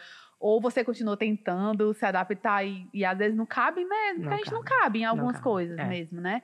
ou 0.47 0.61
você 0.61 0.85
continuou 0.85 1.17
tentando 1.17 1.95
se 1.95 2.05
adaptar 2.05 2.63
e, 2.67 2.87
e 2.93 3.03
às 3.03 3.17
vezes 3.17 3.35
não 3.35 3.47
cabe 3.47 3.83
mesmo, 3.83 4.17
porque 4.25 4.29
Não 4.29 4.35
a 4.35 4.37
gente 4.37 4.53
não 4.53 4.63
cabe. 4.63 4.81
cabe 4.83 4.99
em 4.99 5.05
algumas 5.07 5.37
cabe, 5.37 5.45
coisas 5.45 5.79
é. 5.79 5.85
mesmo, 5.87 6.21
né? 6.21 6.43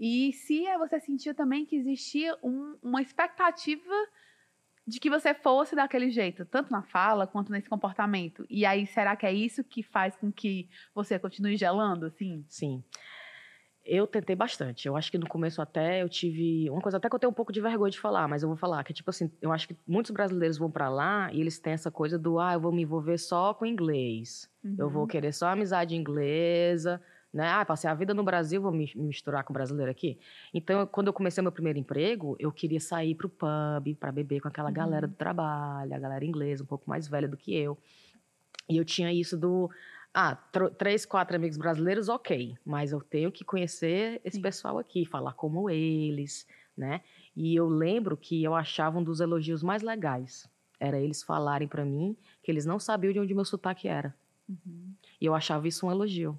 E 0.00 0.32
se 0.32 0.66
é, 0.66 0.78
você 0.78 0.98
sentiu 0.98 1.34
também 1.34 1.66
que 1.66 1.76
existia 1.76 2.34
um- 2.42 2.78
uma 2.82 3.02
expectativa 3.02 3.92
de 4.86 4.98
que 4.98 5.10
você 5.10 5.34
fosse 5.34 5.76
daquele 5.76 6.10
jeito, 6.10 6.46
tanto 6.46 6.70
na 6.72 6.82
fala 6.84 7.26
quanto 7.26 7.52
nesse 7.52 7.68
comportamento. 7.68 8.46
E 8.48 8.64
aí, 8.64 8.86
será 8.86 9.14
que 9.14 9.26
é 9.26 9.32
isso 9.32 9.62
que 9.62 9.82
faz 9.82 10.16
com 10.16 10.32
que 10.32 10.66
você 10.94 11.18
continue 11.18 11.56
gelando, 11.58 12.06
assim? 12.06 12.44
Sim. 12.48 12.82
Eu 13.84 14.06
tentei 14.06 14.34
bastante. 14.34 14.88
Eu 14.88 14.96
acho 14.96 15.10
que 15.10 15.18
no 15.18 15.26
começo 15.28 15.60
até 15.60 16.02
eu 16.02 16.08
tive. 16.08 16.70
Uma 16.70 16.80
coisa 16.80 16.96
até 16.96 17.08
que 17.08 17.14
eu 17.14 17.18
tenho 17.18 17.30
um 17.30 17.34
pouco 17.34 17.52
de 17.52 17.60
vergonha 17.60 17.90
de 17.90 18.00
falar, 18.00 18.26
mas 18.26 18.42
eu 18.42 18.48
vou 18.48 18.56
falar. 18.56 18.82
Que 18.82 18.92
é 18.92 18.94
tipo 18.94 19.10
assim, 19.10 19.30
eu 19.42 19.52
acho 19.52 19.68
que 19.68 19.76
muitos 19.86 20.10
brasileiros 20.10 20.56
vão 20.56 20.70
pra 20.70 20.88
lá 20.88 21.30
e 21.32 21.40
eles 21.40 21.58
têm 21.58 21.74
essa 21.74 21.90
coisa 21.90 22.18
do, 22.18 22.38
ah, 22.40 22.54
eu 22.54 22.60
vou 22.60 22.72
me 22.72 22.82
envolver 22.82 23.18
só 23.18 23.52
com 23.52 23.66
inglês. 23.66 24.48
Eu 24.78 24.88
vou 24.88 25.02
Uhum. 25.02 25.06
querer 25.06 25.32
só 25.32 25.48
amizade 25.48 25.94
inglesa, 25.94 26.98
né? 27.32 27.46
Ah, 27.48 27.64
passei 27.64 27.90
a 27.90 27.94
vida 27.94 28.14
no 28.14 28.24
Brasil, 28.24 28.62
vou 28.62 28.72
me 28.72 28.90
misturar 28.96 29.44
com 29.44 29.52
brasileiro 29.52 29.90
aqui. 29.90 30.18
Então, 30.54 30.86
quando 30.86 31.08
eu 31.08 31.12
comecei 31.12 31.42
meu 31.42 31.52
primeiro 31.52 31.78
emprego, 31.78 32.34
eu 32.38 32.50
queria 32.50 32.80
sair 32.80 33.14
pro 33.14 33.28
pub 33.28 33.94
para 34.00 34.10
beber 34.10 34.40
com 34.40 34.48
aquela 34.48 34.68
Uhum. 34.68 34.74
galera 34.74 35.06
do 35.06 35.14
trabalho, 35.14 35.94
a 35.94 35.98
galera 35.98 36.24
inglesa, 36.24 36.62
um 36.62 36.66
pouco 36.66 36.88
mais 36.88 37.06
velha 37.06 37.28
do 37.28 37.36
que 37.36 37.54
eu. 37.54 37.76
E 38.68 38.78
eu 38.78 38.84
tinha 38.84 39.12
isso 39.12 39.36
do 39.36 39.70
ah, 40.14 40.36
três, 40.78 41.04
quatro 41.04 41.34
amigos 41.36 41.56
brasileiros, 41.56 42.08
ok, 42.08 42.56
mas 42.64 42.92
eu 42.92 43.00
tenho 43.00 43.32
que 43.32 43.44
conhecer 43.44 44.20
esse 44.24 44.36
Sim. 44.36 44.42
pessoal 44.42 44.78
aqui, 44.78 45.04
falar 45.04 45.32
como 45.32 45.68
eles, 45.68 46.46
né? 46.76 47.00
E 47.36 47.54
eu 47.54 47.68
lembro 47.68 48.16
que 48.16 48.42
eu 48.42 48.54
achava 48.54 48.98
um 48.98 49.02
dos 49.02 49.20
elogios 49.20 49.62
mais 49.62 49.82
legais 49.82 50.48
era 50.80 50.98
eles 50.98 51.22
falarem 51.22 51.66
para 51.68 51.84
mim 51.84 52.16
que 52.42 52.50
eles 52.50 52.66
não 52.66 52.78
sabiam 52.78 53.12
de 53.12 53.18
onde 53.18 53.34
meu 53.34 53.44
sotaque 53.44 53.88
era. 53.88 54.14
Uhum. 54.48 54.92
E 55.20 55.24
eu 55.26 55.34
achava 55.34 55.66
isso 55.66 55.86
um 55.86 55.90
elogio. 55.90 56.38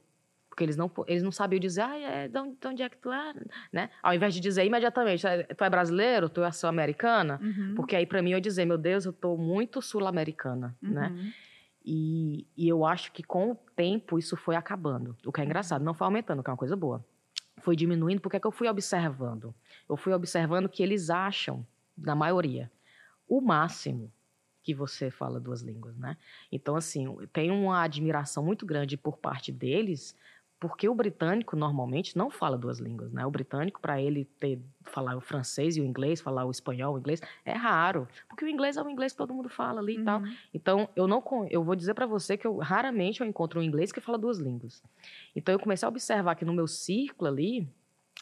Porque 0.49 0.63
eles 0.63 0.77
não, 0.77 0.89
eles 1.07 1.21
não 1.23 1.31
sabiam 1.31 1.59
dizer, 1.59 1.81
ah, 1.81 1.97
é, 1.97 2.27
de 2.29 2.39
onde, 2.39 2.55
de 2.55 2.67
onde 2.67 2.83
é 2.83 2.89
que 2.89 2.97
tu 2.97 3.11
é? 3.11 3.33
Né? 3.73 3.89
Ao 4.01 4.13
invés 4.13 4.33
de 4.33 4.39
dizer 4.39 4.63
imediatamente, 4.63 5.25
"Ah, 5.27 5.43
tu 5.53 5.63
é 5.65 5.69
brasileiro, 5.69 6.29
tu 6.29 6.43
é 6.43 6.51
sul-americana, 6.51 7.39
Uhum. 7.41 7.73
porque 7.75 7.95
aí 7.95 8.05
para 8.05 8.21
mim 8.21 8.31
eu 8.31 8.37
ia 8.37 8.41
dizer, 8.41 8.63
meu 8.65 8.77
Deus, 8.77 9.03
eu 9.05 9.11
tô 9.11 9.35
muito 9.35 9.81
sul-americana, 9.81 10.77
né? 10.81 11.11
Uhum. 11.85 11.93
E, 11.93 12.47
e 12.57 12.67
eu 12.67 12.85
acho 12.85 13.11
que 13.11 13.23
com 13.23 13.51
o 13.51 13.55
tempo 13.75 14.17
isso 14.17 14.35
foi 14.35 14.55
acabando. 14.55 15.15
O 15.25 15.31
que 15.31 15.39
é 15.39 15.43
Uhum. 15.43 15.49
engraçado, 15.49 15.83
não 15.83 15.93
foi 15.93 16.05
aumentando, 16.05 16.43
que 16.43 16.49
é 16.49 16.53
uma 16.53 16.57
coisa 16.57 16.75
boa. 16.75 17.05
Foi 17.59 17.75
diminuindo, 17.75 18.21
porque 18.21 18.37
é 18.37 18.39
que 18.39 18.47
eu 18.47 18.51
fui 18.51 18.67
observando? 18.67 19.53
Eu 19.87 19.95
fui 19.95 20.13
observando 20.13 20.67
que 20.67 20.83
eles 20.83 21.09
acham, 21.09 21.65
na 21.97 22.15
maioria, 22.15 22.71
o 23.27 23.39
máximo 23.41 24.11
que 24.61 24.73
você 24.73 25.11
fala 25.11 25.39
duas 25.39 25.61
línguas, 25.61 25.95
né? 25.97 26.17
Então, 26.51 26.75
assim, 26.75 27.15
tem 27.31 27.51
uma 27.51 27.81
admiração 27.83 28.43
muito 28.43 28.65
grande 28.65 28.97
por 28.97 29.17
parte 29.17 29.51
deles, 29.51 30.15
porque 30.59 30.87
o 30.87 30.95
britânico 30.95 31.55
normalmente 31.55 32.17
não 32.17 32.29
fala 32.29 32.57
duas 32.57 32.79
línguas, 32.79 33.11
né? 33.11 33.25
O 33.25 33.31
britânico, 33.31 33.79
para 33.81 34.01
ele 34.01 34.25
ter 34.39 34.59
falar 34.81 35.15
o 35.17 35.21
francês 35.21 35.75
e 35.75 35.81
o 35.81 35.85
inglês, 35.85 36.21
falar 36.21 36.45
o 36.45 36.51
espanhol, 36.51 36.95
o 36.95 36.99
inglês, 36.99 37.21
é 37.43 37.53
raro, 37.53 38.07
porque 38.29 38.45
o 38.45 38.47
inglês 38.47 38.77
é 38.77 38.81
o 38.81 38.89
inglês 38.89 39.11
que 39.11 39.17
todo 39.17 39.33
mundo 39.33 39.49
fala 39.49 39.81
ali 39.81 39.97
e 39.97 40.03
tal. 40.03 40.21
Uhum. 40.21 40.35
Então, 40.53 40.89
eu 40.95 41.07
não 41.07 41.23
eu 41.49 41.63
vou 41.63 41.75
dizer 41.75 41.93
para 41.93 42.05
você 42.05 42.37
que 42.37 42.47
eu 42.47 42.57
raramente 42.57 43.21
eu 43.21 43.27
encontro 43.27 43.59
um 43.59 43.63
inglês 43.63 43.91
que 43.91 43.99
fala 43.99 44.17
duas 44.17 44.37
línguas. 44.37 44.81
Então, 45.35 45.53
eu 45.53 45.59
comecei 45.59 45.85
a 45.85 45.89
observar 45.89 46.35
que 46.35 46.45
no 46.45 46.53
meu 46.53 46.67
círculo 46.67 47.29
ali 47.29 47.67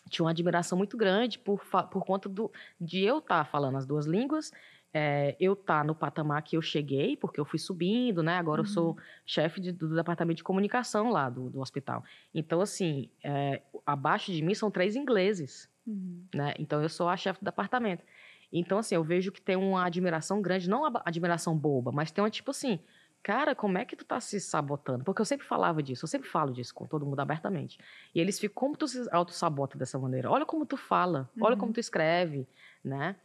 tinha 0.10 0.26
uma 0.26 0.32
admiração 0.32 0.78
muito 0.78 0.98
grande 0.98 1.40
por, 1.40 1.64
por 1.92 2.06
conta 2.06 2.28
do, 2.28 2.52
de 2.80 3.02
eu 3.02 3.20
estar 3.20 3.46
falando 3.46 3.78
as 3.78 3.86
duas 3.86 4.06
línguas, 4.06 4.52
é, 4.94 5.36
eu 5.40 5.54
estar 5.54 5.84
no 5.84 5.96
patamar 5.96 6.44
que 6.44 6.56
eu 6.56 6.62
cheguei, 6.62 7.18
porque 7.18 7.40
eu 7.40 7.46
fui 7.46 7.58
subindo, 7.58 8.22
né? 8.22 8.36
Agora 8.38 8.62
eu 8.62 8.66
sou 8.66 8.96
chefe 9.26 9.60
de- 9.60 9.72
do 9.72 9.96
departamento 9.96 10.38
de 10.38 10.44
comunicação 10.44 11.10
lá 11.10 11.30
do, 11.30 11.50
do 11.50 11.60
hospital. 11.60 12.04
Então, 12.34 12.62
assim, 12.62 13.10
é, 13.24 13.62
abaixo 13.86 14.32
de 14.32 14.42
mim 14.42 14.54
são 14.54 14.70
três 14.70 14.96
ingleses 14.96 15.72
Uhum. 15.86 16.24
né? 16.34 16.54
Então 16.60 16.82
eu 16.82 16.88
sou 16.88 17.10
a 17.10 17.18
chefe 17.18 17.40
do 17.42 17.46
departamento. 17.46 18.04
Então 18.52 18.78
assim, 18.78 18.96
eu 18.96 19.04
vejo 19.04 19.32
que 19.32 19.42
tem 19.42 19.56
uma 19.58 19.84
admiração 19.86 20.42
grande, 20.42 20.70
não 20.70 20.84
uma 20.88 21.02
admiração 21.04 21.58
boba, 21.58 21.92
mas 21.92 22.10
tem 22.12 22.24
uma 22.24 22.30
tipo 22.30 22.52
assim, 22.52 22.80
cara, 23.22 23.54
como 23.54 23.78
é 23.78 23.84
que 23.84 23.96
tu 23.96 24.06
tá 24.06 24.20
se 24.22 24.40
sabotando? 24.40 25.04
Porque 25.04 25.20
eu 25.22 25.26
sempre 25.26 25.46
falava 25.46 25.84
disso, 25.84 26.06
eu 26.06 26.08
sempre 26.08 26.30
falo 26.30 26.54
disso 26.54 26.74
com 26.74 26.86
todo 26.86 27.06
mundo 27.06 27.20
abertamente. 27.20 27.78
E 28.16 28.20
eles 28.22 28.40
ficam, 28.40 28.54
como 28.56 28.78
tu 28.78 28.88
se 28.88 29.06
auto-sabota 29.12 29.78
dessa 29.78 29.98
maneira? 30.00 30.30
Olha 30.32 30.46
como 30.46 30.66
tu 30.66 30.78
fala, 30.78 31.30
olha 31.42 31.54
Uhum. 31.56 31.60
como 31.60 31.74
tu 31.74 31.80
escreve, 31.82 32.48
né? 32.84 33.16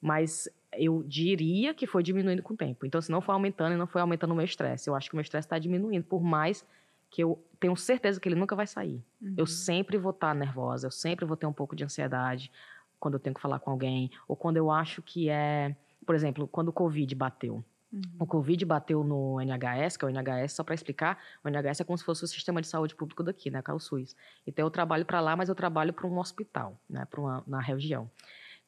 mas 0.00 0.48
eu 0.74 1.02
diria 1.06 1.74
que 1.74 1.86
foi 1.86 2.02
diminuindo 2.02 2.42
com 2.42 2.54
o 2.54 2.56
tempo. 2.56 2.86
Então, 2.86 3.00
se 3.00 3.10
não 3.10 3.20
foi 3.20 3.34
aumentando 3.34 3.74
e 3.74 3.76
não 3.76 3.86
foi 3.86 4.00
aumentando 4.00 4.32
o 4.32 4.36
meu 4.36 4.44
estresse. 4.44 4.88
Eu 4.88 4.94
acho 4.94 5.08
que 5.08 5.14
o 5.14 5.16
meu 5.16 5.22
estresse 5.22 5.46
está 5.46 5.58
diminuindo, 5.58 6.04
por 6.04 6.22
mais 6.22 6.64
que 7.10 7.22
eu 7.22 7.38
tenho 7.60 7.76
certeza 7.76 8.18
que 8.18 8.28
ele 8.28 8.36
nunca 8.36 8.56
vai 8.56 8.66
sair. 8.66 9.02
Uhum. 9.20 9.34
Eu 9.36 9.46
sempre 9.46 9.98
vou 9.98 10.10
estar 10.10 10.28
tá 10.28 10.34
nervosa, 10.34 10.86
eu 10.86 10.90
sempre 10.90 11.26
vou 11.26 11.36
ter 11.36 11.46
um 11.46 11.52
pouco 11.52 11.76
de 11.76 11.84
ansiedade 11.84 12.50
quando 12.98 13.14
eu 13.14 13.20
tenho 13.20 13.34
que 13.34 13.40
falar 13.40 13.58
com 13.58 13.70
alguém, 13.70 14.10
ou 14.26 14.34
quando 14.34 14.56
eu 14.56 14.70
acho 14.70 15.02
que 15.02 15.28
é, 15.28 15.76
por 16.06 16.14
exemplo, 16.14 16.48
quando 16.48 16.68
o 16.68 16.72
Covid 16.72 17.14
bateu. 17.14 17.62
Uhum. 17.92 18.02
O 18.20 18.26
Covid 18.26 18.64
bateu 18.64 19.04
no 19.04 19.38
NHS, 19.40 19.98
que 19.98 20.04
é 20.04 20.08
o 20.08 20.10
NHS, 20.10 20.52
só 20.52 20.64
para 20.64 20.74
explicar, 20.74 21.18
o 21.44 21.48
NHS 21.48 21.80
é 21.80 21.84
como 21.84 21.98
se 21.98 22.04
fosse 22.04 22.24
o 22.24 22.26
sistema 22.26 22.62
de 22.62 22.68
saúde 22.68 22.94
público 22.94 23.22
daqui, 23.22 23.50
né, 23.50 23.60
que 23.60 23.70
é 23.70 23.74
o 23.74 23.78
SUS. 23.78 24.16
Então 24.46 24.64
eu 24.64 24.70
trabalho 24.70 25.04
para 25.04 25.20
lá, 25.20 25.36
mas 25.36 25.50
eu 25.50 25.54
trabalho 25.54 25.92
para 25.92 26.06
um 26.06 26.18
hospital, 26.18 26.80
né, 26.88 27.06
uma, 27.18 27.44
na 27.46 27.60
região. 27.60 28.10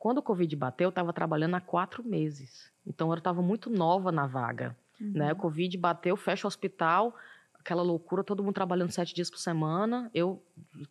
Quando 0.05 0.19
o 0.19 0.23
Covid 0.23 0.55
bateu, 0.55 0.85
eu 0.85 0.89
estava 0.91 1.15
trabalhando 1.15 1.55
há 1.55 1.63
quatro 1.63 2.05
meses. 2.05 2.71
Então 2.87 3.11
eu 3.11 3.17
estava 3.17 3.41
muito 3.41 3.71
nova 3.71 4.13
na 4.13 4.27
vaga. 4.27 4.77
Uhum. 5.01 5.13
Né? 5.15 5.33
O 5.33 5.37
Covid 5.37 5.79
bateu, 5.79 6.15
fecha 6.15 6.47
o 6.47 6.49
hospital, 6.49 7.17
aquela 7.55 7.81
loucura, 7.81 8.23
todo 8.23 8.45
mundo 8.45 8.53
trabalhando 8.53 8.91
sete 8.91 9.15
dias 9.15 9.31
por 9.31 9.39
semana. 9.39 10.11
Eu, 10.13 10.43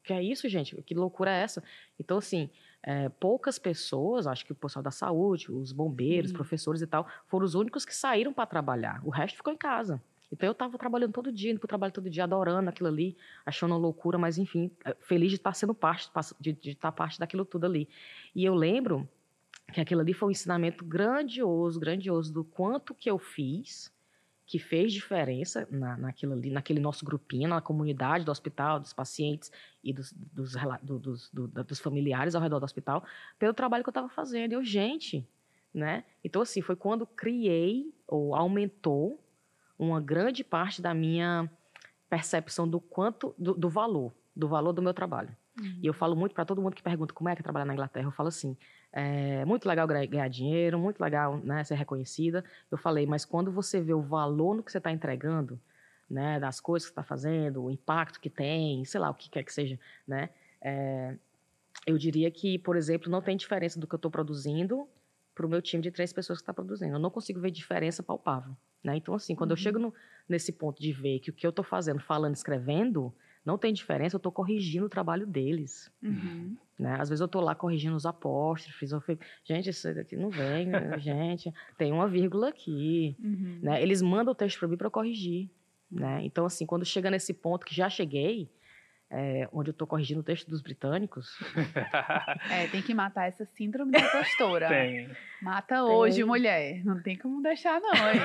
que 0.03 0.13
é 0.13 0.23
isso, 0.23 0.49
gente? 0.49 0.81
Que 0.81 0.95
loucura 0.95 1.29
é 1.29 1.43
essa? 1.43 1.63
Então, 1.99 2.17
assim, 2.17 2.49
é, 2.81 3.07
poucas 3.07 3.59
pessoas, 3.59 4.25
acho 4.25 4.47
que 4.47 4.51
o 4.51 4.55
pessoal 4.55 4.81
da 4.81 4.89
saúde, 4.89 5.51
os 5.51 5.71
bombeiros, 5.71 6.31
Sim. 6.31 6.35
professores 6.35 6.81
e 6.81 6.87
tal, 6.87 7.07
foram 7.27 7.45
os 7.45 7.53
únicos 7.53 7.85
que 7.85 7.93
saíram 7.95 8.33
para 8.33 8.47
trabalhar. 8.47 8.99
O 9.05 9.11
resto 9.11 9.35
ficou 9.35 9.53
em 9.53 9.57
casa. 9.57 10.01
Então 10.33 10.47
eu 10.47 10.51
estava 10.51 10.75
trabalhando 10.79 11.13
todo 11.13 11.31
dia, 11.31 11.51
indo 11.51 11.59
para 11.59 11.67
o 11.67 11.69
trabalho 11.69 11.93
todo 11.93 12.09
dia, 12.09 12.23
adorando 12.23 12.67
aquilo 12.67 12.89
ali, 12.89 13.15
achando 13.45 13.69
uma 13.71 13.77
loucura, 13.77 14.17
mas 14.17 14.39
enfim, 14.39 14.71
é, 14.83 14.95
feliz 14.95 15.29
de 15.29 15.35
estar 15.35 15.53
sendo 15.53 15.75
parte, 15.75 16.09
de, 16.39 16.53
de 16.53 16.71
estar 16.71 16.91
parte 16.91 17.19
daquilo 17.19 17.45
tudo 17.45 17.67
ali. 17.67 17.87
E 18.33 18.43
eu 18.43 18.55
lembro 18.55 19.07
que 19.71 19.79
aquilo 19.79 20.01
ali 20.01 20.11
foi 20.11 20.29
um 20.29 20.31
ensinamento 20.31 20.83
grandioso, 20.83 21.79
grandioso 21.79 22.33
do 22.33 22.43
quanto 22.43 22.95
que 22.95 23.09
eu 23.09 23.19
fiz 23.19 23.93
que 24.45 24.57
fez 24.59 24.91
diferença 24.91 25.67
na, 25.71 25.95
naquilo 25.97 26.33
ali, 26.33 26.49
naquele 26.49 26.79
nosso 26.79 27.05
grupinho, 27.05 27.47
na 27.47 27.61
comunidade 27.61 28.25
do 28.25 28.31
hospital, 28.31 28.79
dos 28.79 28.91
pacientes 28.91 29.51
e 29.83 29.93
dos, 29.93 30.11
dos, 30.11 30.53
dos, 30.81 31.31
dos 31.31 31.79
familiares 31.79 32.35
ao 32.35 32.41
redor 32.41 32.59
do 32.59 32.65
hospital, 32.65 33.05
pelo 33.37 33.53
trabalho 33.53 33.83
que 33.83 33.89
eu 33.89 33.91
estava 33.91 34.09
fazendo. 34.09 34.51
Eu, 34.51 34.63
gente, 34.63 35.25
né? 35.73 36.03
Então, 36.23 36.41
assim, 36.41 36.61
foi 36.61 36.75
quando 36.75 37.07
criei 37.07 37.93
ou 38.05 38.35
aumentou 38.35 39.22
uma 39.83 40.01
grande 40.01 40.43
parte 40.43 40.81
da 40.81 40.93
minha 40.93 41.49
percepção 42.09 42.67
do 42.67 42.79
quanto, 42.79 43.33
do, 43.37 43.53
do 43.53 43.69
valor, 43.69 44.13
do 44.35 44.47
valor 44.47 44.73
do 44.73 44.81
meu 44.81 44.93
trabalho. 44.93 45.35
Uhum. 45.59 45.79
E 45.81 45.85
eu 45.85 45.93
falo 45.93 46.15
muito 46.15 46.33
para 46.33 46.45
todo 46.45 46.61
mundo 46.61 46.75
que 46.75 46.83
pergunta 46.83 47.13
como 47.13 47.29
é 47.29 47.35
que 47.35 47.41
é 47.41 47.43
trabalhar 47.43 47.65
na 47.65 47.73
Inglaterra, 47.73 48.07
eu 48.07 48.11
falo 48.11 48.29
assim, 48.29 48.57
é 48.91 49.43
muito 49.45 49.67
legal 49.67 49.87
ganhar 49.87 50.27
dinheiro, 50.27 50.77
muito 50.77 50.99
legal 50.99 51.37
né, 51.37 51.63
ser 51.63 51.75
reconhecida. 51.75 52.43
Eu 52.69 52.77
falei, 52.77 53.05
mas 53.05 53.25
quando 53.25 53.51
você 53.51 53.81
vê 53.81 53.93
o 53.93 54.01
valor 54.01 54.55
no 54.55 54.63
que 54.63 54.71
você 54.71 54.77
está 54.77 54.91
entregando, 54.91 55.59
né, 56.09 56.39
das 56.39 56.59
coisas 56.59 56.87
que 56.87 56.91
está 56.91 57.03
fazendo, 57.03 57.63
o 57.63 57.71
impacto 57.71 58.19
que 58.19 58.29
tem, 58.29 58.85
sei 58.85 58.99
lá, 58.99 59.09
o 59.09 59.15
que 59.15 59.29
quer 59.29 59.43
que 59.43 59.51
seja, 59.51 59.79
né, 60.07 60.29
é, 60.61 61.15
eu 61.87 61.97
diria 61.97 62.29
que, 62.29 62.59
por 62.59 62.75
exemplo, 62.75 63.09
não 63.09 63.21
tem 63.21 63.35
diferença 63.35 63.79
do 63.79 63.87
que 63.87 63.95
eu 63.95 63.97
estou 63.97 64.11
produzindo 64.11 64.87
para 65.33 65.45
o 65.45 65.49
meu 65.49 65.61
time 65.61 65.81
de 65.81 65.91
três 65.91 66.13
pessoas 66.13 66.39
que 66.39 66.43
está 66.43 66.53
produzindo. 66.53 66.93
Eu 66.93 66.99
não 66.99 67.09
consigo 67.09 67.39
ver 67.39 67.51
diferença 67.51 68.03
palpável. 68.03 68.55
Né? 68.83 68.97
Então, 68.97 69.13
assim, 69.13 69.35
quando 69.35 69.51
uhum. 69.51 69.57
eu 69.57 69.61
chego 69.61 69.79
no, 69.79 69.93
nesse 70.27 70.51
ponto 70.51 70.81
de 70.81 70.91
ver 70.91 71.19
que 71.19 71.29
o 71.29 71.33
que 71.33 71.45
eu 71.45 71.51
estou 71.51 71.63
fazendo, 71.63 71.99
falando, 71.99 72.35
escrevendo, 72.35 73.13
não 73.45 73.57
tem 73.57 73.73
diferença, 73.73 74.15
eu 74.15 74.17
estou 74.17 74.31
corrigindo 74.31 74.85
o 74.85 74.89
trabalho 74.89 75.27
deles. 75.27 75.91
Uhum. 76.01 76.55
Né? 76.77 76.95
Às 76.99 77.09
vezes 77.09 77.19
eu 77.19 77.25
estou 77.25 77.41
lá 77.41 77.53
corrigindo 77.53 77.95
os 77.95 78.05
apóstrofes, 78.05 78.91
eu 78.91 79.01
fico, 79.01 79.23
gente, 79.43 79.69
isso 79.69 79.93
daqui 79.93 80.15
não 80.15 80.29
vem, 80.29 80.69
gente, 80.99 81.53
tem 81.77 81.91
uma 81.91 82.07
vírgula 82.07 82.49
aqui. 82.49 83.15
Uhum. 83.19 83.59
Né? 83.61 83.81
Eles 83.81 84.01
mandam 84.01 84.31
o 84.31 84.35
texto 84.35 84.59
para 84.59 84.67
mim 84.67 84.77
para 84.77 84.89
corrigir. 84.89 85.49
Né? 85.91 86.21
Então, 86.23 86.45
assim, 86.45 86.65
quando 86.65 86.85
chega 86.85 87.11
nesse 87.11 87.33
ponto 87.33 87.65
que 87.65 87.75
já 87.75 87.89
cheguei, 87.89 88.49
é, 89.15 89.47
onde 89.53 89.69
eu 89.69 89.73
estou 89.73 89.85
corrigindo 89.85 90.21
o 90.21 90.23
texto 90.23 90.49
dos 90.49 90.59
britânicos. 90.59 91.37
É, 92.49 92.67
tem 92.67 92.81
que 92.81 92.93
matar 92.93 93.27
essa 93.27 93.45
síndrome 93.45 93.91
da 93.91 94.09
postura. 94.09 94.67
tem. 94.67 95.09
Mata 95.41 95.75
tem. 95.75 95.83
hoje, 95.83 96.23
mulher. 96.23 96.83
Não 96.83 97.01
tem 97.01 97.17
como 97.17 97.41
deixar, 97.41 97.79
não. 97.79 97.91
Aí. 97.91 98.19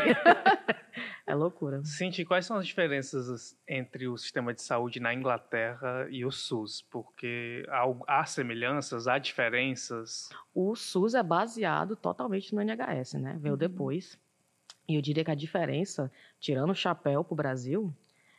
é 1.27 1.35
loucura. 1.35 1.83
Cinti, 1.85 2.24
quais 2.24 2.46
são 2.46 2.57
as 2.57 2.66
diferenças 2.66 3.57
entre 3.66 4.09
o 4.09 4.16
sistema 4.16 4.55
de 4.55 4.62
saúde 4.62 5.01
na 5.01 5.12
Inglaterra 5.12 6.07
e 6.11 6.24
o 6.24 6.31
SUS? 6.31 6.83
Porque 6.90 7.64
há, 7.68 8.20
há 8.20 8.24
semelhanças, 8.24 9.07
há 9.07 9.18
diferenças? 9.18 10.29
O 10.55 10.74
SUS 10.74 11.14
é 11.14 11.22
baseado 11.22 11.96
totalmente 11.96 12.55
no 12.55 12.62
NHS, 12.62 13.14
né? 13.14 13.37
Veio 13.40 13.55
uhum. 13.55 13.59
depois. 13.59 14.18
E 14.88 14.94
eu 14.94 15.03
diria 15.03 15.24
que 15.24 15.31
a 15.31 15.37
diferença, 15.37 16.11
tirando 16.40 16.70
o 16.70 16.74
chapéu 16.74 17.22
para 17.22 17.35
o 17.35 17.37
Brasil, 17.37 17.94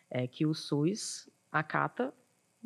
é 0.10 0.28
que 0.28 0.46
o 0.46 0.54
SUS 0.54 1.30
acata 1.52 2.14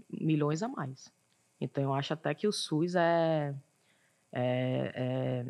milhões 0.09 0.63
a 0.63 0.67
mais. 0.67 1.11
Então, 1.59 1.83
eu 1.83 1.93
acho 1.93 2.13
até 2.13 2.33
que 2.33 2.47
o 2.47 2.51
SUS 2.51 2.95
é, 2.95 3.53
é, 4.31 4.91
é, 4.95 5.45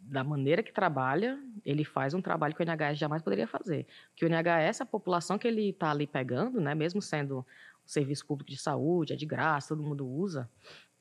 da 0.00 0.24
maneira 0.24 0.62
que 0.62 0.72
trabalha, 0.72 1.38
ele 1.64 1.84
faz 1.84 2.14
um 2.14 2.22
trabalho 2.22 2.54
que 2.54 2.62
o 2.62 2.64
NHS 2.64 2.98
jamais 2.98 3.22
poderia 3.22 3.46
fazer. 3.46 3.86
Que 4.16 4.24
o 4.24 4.28
NHS, 4.28 4.80
a 4.80 4.86
população 4.86 5.38
que 5.38 5.46
ele 5.46 5.70
está 5.70 5.90
ali 5.90 6.06
pegando, 6.06 6.60
né, 6.60 6.74
mesmo 6.74 7.00
sendo 7.00 7.38
um 7.38 7.44
serviço 7.88 8.26
público 8.26 8.50
de 8.50 8.56
saúde, 8.56 9.12
é 9.12 9.16
de 9.16 9.26
graça, 9.26 9.68
todo 9.68 9.82
mundo 9.82 10.06
usa, 10.06 10.50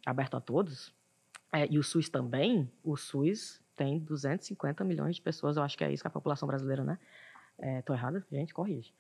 aberto 0.06 0.38
a 0.38 0.42
todos, 0.42 0.94
é, 1.52 1.68
e 1.72 1.80
o 1.80 1.84
SUS 1.84 2.10
também, 2.10 2.70
o 2.84 2.96
SUS 2.96 3.62
tem 3.76 3.98
250 3.98 4.84
milhões 4.84 5.16
de 5.16 5.22
pessoas, 5.22 5.58
eu 5.58 5.64
acho 5.64 5.78
que 5.78 5.84
é 5.84 5.92
isso 5.92 6.04
que 6.04 6.08
a 6.08 6.12
população 6.12 6.48
brasileira, 6.48 6.84
né? 6.84 7.00
É, 7.58 7.84
errada? 7.90 8.26
Gente, 8.32 8.54
corrige. 8.54 8.94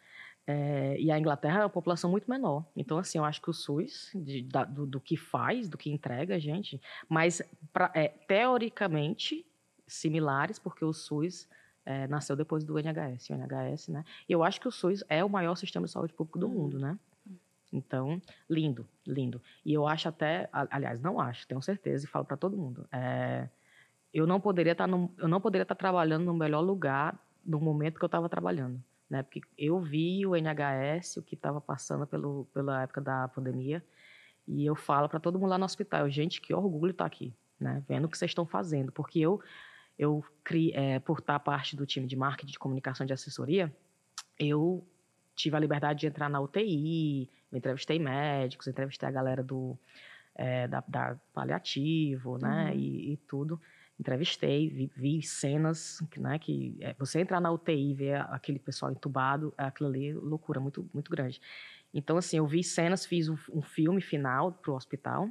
É, 0.51 0.99
e 0.99 1.11
a 1.11 1.19
Inglaterra 1.19 1.59
é 1.59 1.63
uma 1.63 1.69
população 1.69 2.09
muito 2.09 2.27
menor. 2.27 2.65
Então, 2.75 2.97
assim, 2.97 3.19
eu 3.19 3.23
acho 3.23 3.39
que 3.39 3.51
o 3.51 3.53
SUS, 3.53 4.09
de, 4.15 4.41
da, 4.41 4.63
do, 4.63 4.83
do, 4.87 4.99
que 4.99 5.15
faz, 5.15 5.69
do 5.69 5.77
que 5.77 5.91
entrega, 5.91 6.39
gente, 6.39 6.81
mas 7.07 7.39
pra, 7.71 7.91
é, 7.93 8.07
teoricamente 8.07 9.45
similares, 9.85 10.57
porque 10.57 10.83
o 10.83 10.91
SUS 10.91 11.47
é, 11.85 12.07
nasceu 12.07 12.35
depois 12.35 12.63
do 12.63 12.79
NHS, 12.79 13.29
o 13.29 13.33
NHS, 13.35 13.89
né? 13.89 14.03
E 14.27 14.33
eu 14.33 14.43
acho 14.43 14.59
que 14.59 14.67
o 14.67 14.71
SUS 14.71 15.03
é 15.07 15.23
o 15.23 15.29
maior 15.29 15.53
sistema 15.53 15.85
de 15.85 15.91
saúde 15.91 16.13
público 16.13 16.39
do 16.39 16.47
uhum. 16.47 16.53
mundo, 16.53 16.79
né? 16.79 16.97
Então, 17.71 18.19
lindo, 18.49 18.87
lindo. 19.05 19.39
E 19.63 19.71
eu 19.71 19.87
acho 19.87 20.09
até, 20.09 20.49
aliás, 20.51 20.99
não 20.99 21.21
acho, 21.21 21.47
tenho 21.47 21.61
certeza 21.61 22.05
e 22.05 22.09
falo 22.09 22.25
para 22.25 22.37
todo 22.37 22.57
mundo. 22.57 22.87
É, 22.91 23.47
eu 24.11 24.25
não 24.25 24.41
poderia 24.41 24.71
estar, 24.71 24.87
tá 24.87 24.97
eu 25.19 25.27
não 25.27 25.39
poderia 25.39 25.61
estar 25.61 25.75
tá 25.75 25.79
trabalhando 25.79 26.25
no 26.25 26.33
melhor 26.33 26.61
lugar 26.61 27.23
no 27.45 27.59
momento 27.59 27.99
que 27.99 28.03
eu 28.03 28.07
estava 28.07 28.27
trabalhando 28.27 28.83
né? 29.09 29.23
Porque 29.23 29.41
eu 29.57 29.79
vi 29.79 30.25
o 30.25 30.35
NHS, 30.35 31.17
o 31.17 31.23
que 31.23 31.35
estava 31.35 31.59
passando 31.59 32.05
pelo, 32.05 32.45
pela 32.53 32.83
época 32.83 33.01
da 33.01 33.27
pandemia, 33.27 33.83
e 34.47 34.65
eu 34.65 34.75
falo 34.75 35.09
para 35.09 35.19
todo 35.19 35.39
mundo 35.39 35.49
lá 35.49 35.57
no 35.57 35.65
hospital, 35.65 36.09
gente, 36.09 36.41
que 36.41 36.53
orgulho 36.53 36.91
estar 36.91 37.03
tá 37.03 37.07
aqui, 37.07 37.33
né? 37.59 37.83
Vendo 37.87 38.05
o 38.05 38.09
que 38.09 38.17
vocês 38.17 38.31
estão 38.31 38.45
fazendo, 38.45 38.91
porque 38.91 39.19
eu, 39.19 39.41
eu 39.97 40.23
cri, 40.43 40.71
é, 40.73 40.99
por 40.99 41.19
estar 41.19 41.39
parte 41.39 41.75
do 41.75 41.85
time 41.85 42.07
de 42.07 42.15
marketing, 42.15 42.51
de 42.51 42.59
comunicação, 42.59 43.05
de 43.05 43.13
assessoria, 43.13 43.73
eu 44.37 44.85
tive 45.35 45.55
a 45.55 45.59
liberdade 45.59 46.01
de 46.01 46.07
entrar 46.07 46.29
na 46.29 46.39
UTI, 46.39 47.29
eu 47.51 47.57
entrevistei 47.57 47.97
médicos, 47.97 48.67
entrevistei 48.67 49.07
a 49.07 49.11
galera 49.11 49.43
do 49.43 49.77
é, 50.35 50.67
da, 50.67 50.83
da, 50.87 51.17
paliativo, 51.33 52.37
né? 52.37 52.71
Uhum. 52.71 52.79
E, 52.79 53.13
e 53.13 53.17
tudo 53.17 53.59
entrevistei, 53.99 54.69
vi, 54.69 54.91
vi 54.95 55.21
cenas, 55.21 56.01
né, 56.17 56.39
que 56.39 56.77
é, 56.79 56.93
você 56.97 57.19
entrar 57.19 57.41
na 57.41 57.51
UTI 57.51 57.91
e 57.91 57.93
ver 57.93 58.15
aquele 58.29 58.57
pessoal 58.57 58.91
entubado, 58.91 59.53
é 59.57 59.65
aquilo 59.65 59.89
ali, 59.89 60.13
loucura 60.13 60.59
muito, 60.59 60.89
muito 60.93 61.11
grande. 61.11 61.41
Então, 61.93 62.17
assim, 62.17 62.37
eu 62.37 62.47
vi 62.47 62.63
cenas, 62.63 63.05
fiz 63.05 63.27
um, 63.27 63.37
um 63.51 63.61
filme 63.61 64.01
final 64.01 64.53
para 64.53 64.71
o 64.71 64.75
hospital 64.75 65.29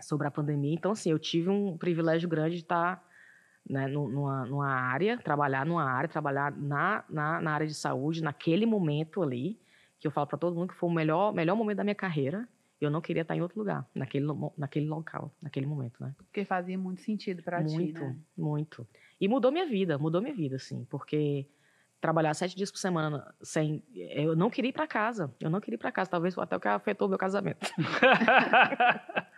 sobre 0.00 0.28
a 0.28 0.30
pandemia. 0.30 0.74
Então, 0.74 0.92
assim, 0.92 1.10
eu 1.10 1.18
tive 1.18 1.48
um 1.48 1.76
privilégio 1.76 2.28
grande 2.28 2.56
de 2.56 2.62
estar 2.62 3.04
né, 3.68 3.88
numa, 3.88 4.46
numa 4.46 4.70
área, 4.70 5.18
trabalhar 5.18 5.66
numa 5.66 5.84
área, 5.84 6.08
trabalhar 6.08 6.52
na, 6.52 7.04
na, 7.08 7.40
na 7.40 7.52
área 7.52 7.66
de 7.66 7.74
saúde, 7.74 8.22
naquele 8.22 8.64
momento 8.64 9.22
ali, 9.22 9.60
que 9.98 10.06
eu 10.06 10.10
falo 10.10 10.26
para 10.26 10.38
todo 10.38 10.54
mundo 10.54 10.68
que 10.68 10.78
foi 10.78 10.88
o 10.88 10.92
melhor, 10.92 11.34
melhor 11.34 11.56
momento 11.56 11.78
da 11.78 11.84
minha 11.84 11.94
carreira, 11.94 12.48
eu 12.84 12.90
não 12.90 13.00
queria 13.00 13.22
estar 13.22 13.36
em 13.36 13.42
outro 13.42 13.58
lugar, 13.58 13.88
naquele, 13.94 14.26
naquele 14.56 14.86
local, 14.86 15.34
naquele 15.42 15.66
momento, 15.66 16.02
né? 16.02 16.14
Porque 16.16 16.44
fazia 16.44 16.78
muito 16.78 17.02
sentido 17.02 17.42
para 17.42 17.64
ti, 17.64 17.74
Muito, 17.74 18.00
né? 18.00 18.16
muito. 18.36 18.86
E 19.20 19.28
mudou 19.28 19.50
minha 19.50 19.66
vida, 19.66 19.98
mudou 19.98 20.22
minha 20.22 20.34
vida, 20.34 20.56
assim, 20.56 20.84
porque 20.84 21.46
trabalhar 22.00 22.32
sete 22.34 22.54
dias 22.54 22.70
por 22.70 22.78
semana 22.78 23.34
sem... 23.42 23.82
Eu 23.92 24.36
não 24.36 24.48
queria 24.48 24.68
ir 24.68 24.72
para 24.72 24.86
casa, 24.86 25.34
eu 25.40 25.50
não 25.50 25.60
queria 25.60 25.74
ir 25.74 25.78
para 25.78 25.90
casa, 25.90 26.10
talvez 26.10 26.38
até 26.38 26.56
o 26.56 26.60
que 26.60 26.68
afetou 26.68 27.08
meu 27.08 27.18
casamento. 27.18 27.68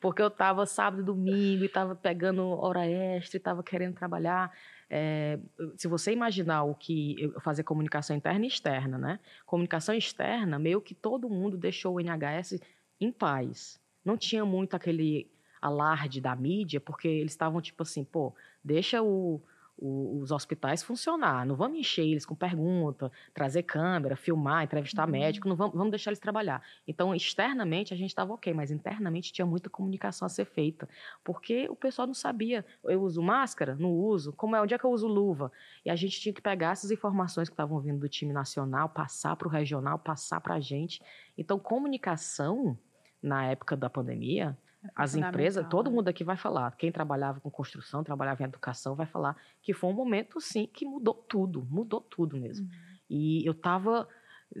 porque 0.00 0.22
eu 0.22 0.28
estava 0.28 0.64
sábado 0.66 1.02
e 1.02 1.04
domingo 1.04 1.62
e 1.62 1.66
estava 1.66 1.94
pegando 1.94 2.48
hora 2.48 2.86
extra 2.86 3.36
e 3.36 3.38
estava 3.38 3.62
querendo 3.62 3.94
trabalhar. 3.94 4.52
É, 4.88 5.38
se 5.76 5.88
você 5.88 6.12
imaginar 6.12 6.62
o 6.62 6.74
que 6.74 7.20
eu 7.20 7.40
fazer 7.40 7.64
comunicação 7.64 8.16
interna 8.16 8.44
e 8.44 8.48
externa, 8.48 8.96
né? 8.96 9.18
Comunicação 9.44 9.94
externa, 9.94 10.58
meio 10.58 10.80
que 10.80 10.94
todo 10.94 11.28
mundo 11.28 11.56
deixou 11.56 11.96
o 11.96 12.00
NHS 12.00 12.60
em 13.00 13.12
paz. 13.12 13.80
Não 14.04 14.16
tinha 14.16 14.44
muito 14.44 14.74
aquele 14.74 15.30
alarde 15.60 16.20
da 16.20 16.34
mídia, 16.36 16.80
porque 16.80 17.08
eles 17.08 17.32
estavam 17.32 17.60
tipo 17.60 17.82
assim, 17.82 18.04
pô, 18.04 18.34
Deixa 18.62 19.00
o, 19.00 19.40
o, 19.78 20.18
os 20.20 20.32
hospitais 20.32 20.82
funcionar. 20.82 21.46
Não 21.46 21.54
vamos 21.54 21.78
encher 21.78 22.04
eles 22.04 22.26
com 22.26 22.34
pergunta, 22.34 23.12
trazer 23.32 23.62
câmera, 23.62 24.16
filmar, 24.16 24.64
entrevistar 24.64 25.04
Uhum. 25.04 25.12
médico, 25.12 25.48
não 25.48 25.54
vamos, 25.54 25.76
vamos 25.76 25.90
deixar 25.90 26.10
eles 26.10 26.18
trabalhar. 26.18 26.60
Então, 26.86 27.14
externamente 27.14 27.94
a 27.94 27.96
gente 27.96 28.08
estava 28.10 28.32
ok, 28.34 28.52
mas 28.52 28.72
internamente 28.72 29.32
tinha 29.32 29.46
muita 29.46 29.70
comunicação 29.70 30.26
a 30.26 30.28
ser 30.28 30.46
feita, 30.46 30.88
porque 31.22 31.68
o 31.68 31.76
pessoal 31.76 32.06
não 32.08 32.14
sabia. 32.14 32.64
Eu 32.82 33.02
uso 33.02 33.22
máscara? 33.22 33.76
Não 33.76 33.90
uso. 33.92 34.32
Como 34.32 34.56
é? 34.56 34.60
Onde 34.60 34.74
é 34.74 34.78
que 34.78 34.84
eu 34.84 34.90
uso 34.90 35.06
luva? 35.06 35.52
E 35.84 35.90
a 35.90 35.94
gente 35.96 36.20
tinha 36.20 36.32
que 36.32 36.42
pegar 36.42 36.72
essas 36.72 36.90
informações 36.90 37.48
que 37.48 37.52
estavam 37.52 37.78
vindo 37.80 38.00
do 38.00 38.08
time 38.08 38.32
nacional, 38.32 38.88
passar 38.88 39.36
para 39.36 39.46
o 39.46 39.50
regional, 39.50 39.96
passar 39.98 40.40
para 40.40 40.54
a 40.56 40.60
gente. 40.60 41.00
Então, 41.38 41.58
comunicação 41.58 42.76
na 43.22 43.46
época 43.46 43.76
da 43.76 43.88
pandemia 43.90 44.56
as 44.94 45.14
empresas, 45.14 45.64
fundamental, 45.64 45.70
todo 45.70 45.90
né? 45.90 45.96
mundo 45.96 46.08
aqui 46.08 46.22
vai 46.22 46.36
falar. 46.36 46.76
Quem 46.76 46.92
trabalhava 46.92 47.40
com 47.40 47.50
construção, 47.50 48.04
trabalhava 48.04 48.42
em 48.42 48.46
educação, 48.46 48.94
vai 48.94 49.06
falar 49.06 49.36
que 49.62 49.72
foi 49.72 49.90
um 49.90 49.92
momento, 49.92 50.40
sim, 50.40 50.68
que 50.72 50.84
mudou 50.84 51.14
tudo. 51.14 51.66
Mudou 51.70 52.00
tudo 52.00 52.36
mesmo. 52.36 52.66
Uhum. 52.66 52.72
E 53.10 53.46
eu 53.46 53.54
tava 53.54 54.08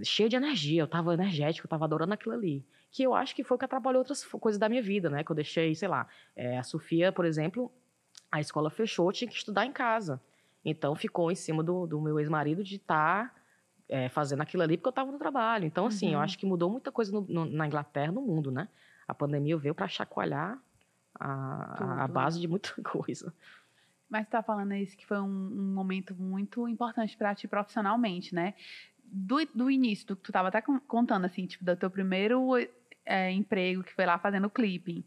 cheia 0.02 0.28
de 0.28 0.36
energia, 0.36 0.82
eu 0.82 0.88
tava 0.88 1.14
energética, 1.14 1.66
eu 1.66 1.70
tava 1.70 1.84
adorando 1.84 2.14
aquilo 2.14 2.34
ali. 2.34 2.64
Que 2.90 3.02
eu 3.02 3.14
acho 3.14 3.34
que 3.34 3.44
foi 3.44 3.56
o 3.56 3.58
que 3.58 3.64
atrapalhou 3.64 4.00
outras 4.00 4.24
coisas 4.24 4.58
da 4.58 4.68
minha 4.68 4.82
vida, 4.82 5.10
né? 5.10 5.22
Que 5.22 5.30
eu 5.30 5.36
deixei, 5.36 5.74
sei 5.74 5.88
lá. 5.88 6.08
é, 6.34 6.58
a 6.58 6.62
Sofia, 6.62 7.12
por 7.12 7.24
exemplo, 7.24 7.70
a 8.30 8.40
escola 8.40 8.70
fechou, 8.70 9.12
tinha 9.12 9.28
que 9.28 9.36
estudar 9.36 9.66
em 9.66 9.72
casa. 9.72 10.20
Então 10.64 10.94
ficou 10.96 11.30
em 11.30 11.34
cima 11.34 11.62
do, 11.62 11.86
do 11.86 12.00
meu 12.00 12.18
ex-marido 12.18 12.64
de 12.64 12.76
estar 12.76 13.32
fazendo 14.10 14.42
aquilo 14.42 14.62
ali 14.62 14.76
porque 14.76 14.88
eu 14.88 14.90
estava 14.90 15.12
no 15.12 15.18
trabalho. 15.18 15.64
Então, 15.64 15.86
assim, 15.86 16.12
eu 16.12 16.18
Uhum. 16.18 16.24
acho 16.24 16.38
que 16.38 16.46
mudou 16.46 16.70
muita 16.70 16.90
coisa 16.90 17.12
no- 17.12 17.26
no- 17.28 17.46
na 17.46 17.66
Inglaterra, 17.66 18.12
no 18.12 18.20
mundo, 18.22 18.50
né? 18.50 18.68
A 19.06 19.14
pandemia 19.14 19.56
veio 19.56 19.74
para 19.74 19.86
chacoalhar 19.88 20.58
a, 21.18 22.04
a- 22.04 22.08
base 22.08 22.40
de 22.40 22.48
muita 22.48 22.70
coisa. 22.82 23.32
Mas 24.08 24.24
você 24.26 24.30
tá 24.30 24.42
falando 24.42 24.72
isso 24.74 24.96
que 24.96 25.06
foi 25.06 25.18
um, 25.20 25.24
um 25.26 25.74
momento 25.74 26.14
muito 26.14 26.68
importante 26.68 27.16
para 27.16 27.34
ti 27.34 27.48
profissionalmente, 27.48 28.34
né? 28.34 28.54
Do, 29.02 29.36
do 29.54 29.70
início, 29.70 30.06
do 30.06 30.16
que 30.16 30.22
tu 30.22 30.32
tava 30.32 30.48
até 30.48 30.60
con- 30.60 30.80
contando, 30.80 31.24
assim, 31.24 31.46
tipo, 31.46 31.64
do 31.64 31.76
teu 31.76 31.90
primeiro 31.90 32.50
é, 33.04 33.30
emprego, 33.30 33.82
que 33.84 33.92
foi 33.94 34.04
lá 34.04 34.18
fazendo 34.18 34.50
clipping, 34.50 35.04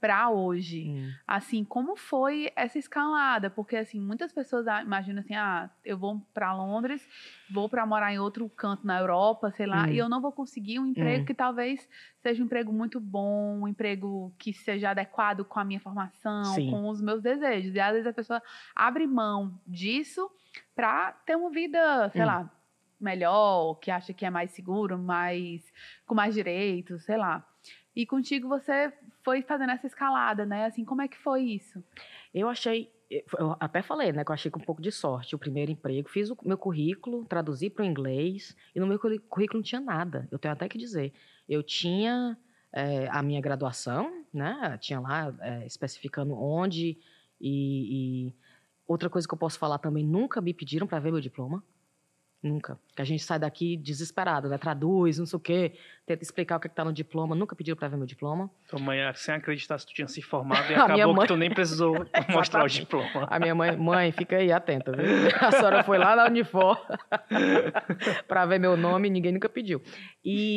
pra 0.00 0.30
hoje. 0.30 0.92
Hum. 0.92 1.20
Assim, 1.26 1.64
como 1.64 1.96
foi 1.96 2.50
essa 2.56 2.78
escalada? 2.78 3.50
Porque, 3.50 3.76
assim, 3.76 4.00
muitas 4.00 4.32
pessoas 4.32 4.66
imaginam 4.82 5.20
assim, 5.20 5.34
ah, 5.34 5.70
eu 5.84 5.96
vou 5.98 6.20
pra 6.34 6.52
Londres, 6.54 7.06
vou 7.48 7.68
pra 7.68 7.86
morar 7.86 8.12
em 8.12 8.18
outro 8.18 8.48
canto 8.48 8.86
na 8.86 8.98
Europa, 8.98 9.50
sei 9.52 9.66
lá, 9.66 9.86
Hum. 9.86 9.92
e 9.92 9.98
eu 9.98 10.08
não 10.08 10.20
vou 10.20 10.32
conseguir 10.32 10.78
um 10.80 10.86
emprego 10.86 11.24
Hum. 11.24 11.26
que 11.26 11.34
talvez 11.34 11.88
seja 12.20 12.42
um 12.42 12.46
emprego 12.46 12.72
muito 12.72 12.98
bom, 13.00 13.60
um 13.62 13.68
emprego 13.68 14.34
que 14.38 14.52
seja 14.52 14.90
adequado 14.90 15.44
com 15.44 15.60
a 15.60 15.64
minha 15.64 15.80
formação, 15.80 16.60
Sim. 16.60 16.62
com 16.62 16.88
os 16.88 17.00
meus 17.00 17.22
desejos. 17.22 17.74
E 17.74 17.80
às 17.80 17.92
vezes 17.92 18.06
a 18.06 18.12
pessoa 18.12 18.42
abre 18.74 19.06
mão 19.06 19.60
disso 19.66 20.30
pra 20.74 21.12
ter 21.26 21.36
uma 21.36 21.50
vida, 21.50 22.10
sei 22.10 22.24
Hum. 22.24 22.26
lá, 22.26 22.50
melhor, 23.00 23.74
que 23.76 23.90
acha 23.90 24.12
que 24.12 24.26
é 24.26 24.30
mais 24.30 24.50
seguro, 24.52 24.98
mais 24.98 25.72
com 26.06 26.14
mais 26.14 26.34
direitos, 26.34 27.04
sei 27.04 27.16
lá. 27.16 27.46
E 27.94 28.06
contigo 28.06 28.48
você 28.48 28.92
foi 29.22 29.42
fazendo 29.42 29.70
essa 29.70 29.86
escalada, 29.86 30.46
né? 30.46 30.66
Assim, 30.66 30.84
como 30.84 31.02
é 31.02 31.08
que 31.08 31.16
foi 31.16 31.42
isso? 31.42 31.82
Eu 32.32 32.48
achei, 32.48 32.90
eu 33.10 33.56
até 33.58 33.82
falei, 33.82 34.12
né, 34.12 34.24
que 34.24 34.30
eu 34.30 34.34
achei 34.34 34.50
com 34.50 34.60
um 34.60 34.64
pouco 34.64 34.80
de 34.80 34.90
sorte 34.90 35.34
o 35.34 35.38
primeiro 35.38 35.70
emprego. 35.70 36.08
Fiz 36.08 36.30
o 36.30 36.36
meu 36.44 36.56
currículo, 36.56 37.24
traduzi 37.24 37.68
para 37.68 37.82
o 37.82 37.86
inglês, 37.86 38.56
e 38.74 38.80
no 38.80 38.86
meu 38.86 38.98
currículo 38.98 39.58
não 39.58 39.62
tinha 39.62 39.80
nada. 39.80 40.28
Eu 40.30 40.38
tenho 40.38 40.52
até 40.52 40.68
que 40.68 40.78
dizer. 40.78 41.12
Eu 41.48 41.62
tinha 41.62 42.38
eh, 42.72 43.08
a 43.10 43.22
minha 43.22 43.40
graduação, 43.40 44.24
né, 44.32 44.78
tinha 44.80 45.00
lá 45.00 45.34
eh, 45.40 45.66
especificando 45.66 46.34
onde, 46.34 46.98
e, 47.40 48.28
e 48.28 48.34
outra 48.86 49.10
coisa 49.10 49.26
que 49.26 49.34
eu 49.34 49.38
posso 49.38 49.58
falar 49.58 49.78
também, 49.78 50.04
nunca 50.04 50.40
me 50.40 50.54
pediram 50.54 50.86
para 50.86 51.00
ver 51.00 51.10
meu 51.10 51.20
diploma. 51.20 51.62
Nunca. 52.42 52.78
Que 52.96 53.02
a 53.02 53.04
gente 53.04 53.22
sai 53.22 53.38
daqui 53.38 53.76
desesperado, 53.76 54.48
né? 54.48 54.56
Traduz, 54.56 55.18
não 55.18 55.26
sei 55.26 55.36
o 55.36 55.40
quê, 55.40 55.74
tenta 56.06 56.22
explicar 56.22 56.56
o 56.56 56.60
que 56.60 56.68
está 56.68 56.82
no 56.82 56.92
diploma. 56.92 57.34
Nunca 57.36 57.54
pediram 57.54 57.76
para 57.76 57.88
ver 57.88 57.96
meu 57.98 58.06
diploma. 58.06 58.50
Tua 58.66 58.78
mãe, 58.80 58.98
sem 59.14 59.34
acreditar 59.34 59.78
se 59.78 59.86
tu 59.86 59.92
tinha 59.92 60.08
se 60.08 60.22
formado, 60.22 60.64
e 60.72 60.74
acabou 60.74 61.14
mãe- 61.14 61.26
que 61.26 61.28
tu 61.34 61.36
nem 61.36 61.50
precisou 61.50 61.94
mostrar 62.30 62.64
o 62.64 62.68
diploma. 62.68 63.26
A 63.28 63.38
minha 63.38 63.54
mãe, 63.54 63.76
mãe, 63.76 64.10
fica 64.10 64.36
aí 64.38 64.50
atenta, 64.50 64.90
viu? 64.92 65.04
A 65.38 65.52
senhora 65.52 65.84
foi 65.84 65.98
lá 65.98 66.16
na 66.16 66.24
Unifor 66.26 66.78
para 68.26 68.46
ver 68.46 68.58
meu 68.58 68.76
nome 68.76 69.08
e 69.08 69.10
ninguém 69.10 69.32
nunca 69.32 69.48
pediu. 69.48 69.82
E, 70.24 70.54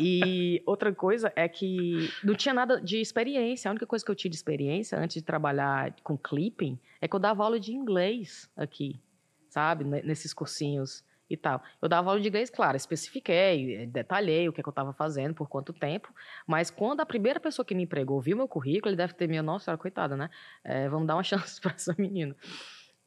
e 0.00 0.62
outra 0.66 0.92
coisa 0.94 1.32
é 1.34 1.48
que 1.48 2.10
não 2.22 2.34
tinha 2.34 2.54
nada 2.54 2.80
de 2.80 3.00
experiência. 3.00 3.68
A 3.68 3.72
única 3.72 3.86
coisa 3.86 4.04
que 4.04 4.10
eu 4.10 4.14
tinha 4.14 4.30
de 4.30 4.36
experiência 4.36 4.98
antes 4.98 5.14
de 5.14 5.22
trabalhar 5.22 5.94
com 6.02 6.16
clipping 6.16 6.78
é 7.00 7.08
que 7.08 7.14
eu 7.14 7.20
dava 7.20 7.42
aula 7.44 7.58
de 7.58 7.72
inglês 7.72 8.50
aqui, 8.56 9.00
sabe? 9.54 9.84
Ne- 9.84 10.02
Nesses 10.02 10.34
cursinhos 10.34 11.04
e 11.30 11.36
tal. 11.36 11.62
Eu 11.80 11.88
dava 11.88 12.10
aula 12.10 12.20
de 12.20 12.28
inglês, 12.28 12.50
claro, 12.50 12.76
especifiquei, 12.76 13.76
eh, 13.82 13.86
detalhei 13.86 14.46
o 14.48 14.52
que, 14.52 14.60
é 14.60 14.62
que 14.62 14.68
eu 14.68 14.72
estava 14.72 14.92
fazendo, 14.92 15.32
por 15.34 15.48
quanto 15.48 15.72
tempo, 15.72 16.12
mas 16.46 16.70
quando 16.70 17.00
a 17.00 17.06
primeira 17.06 17.40
pessoa 17.40 17.64
que 17.64 17.74
me 17.74 17.84
empregou 17.84 18.20
viu 18.20 18.36
meu 18.36 18.46
currículo, 18.48 18.90
ele 18.90 18.96
deve 18.96 19.14
ter 19.14 19.26
minha, 19.28 19.42
nossa 19.42 19.64
senhora, 19.66 19.80
coitada, 19.80 20.16
né? 20.16 20.28
É, 20.62 20.88
vamos 20.88 21.06
dar 21.06 21.14
uma 21.16 21.22
chance 21.32 21.60
para 21.60 21.72
essa 21.72 21.94
menina. 21.98 22.36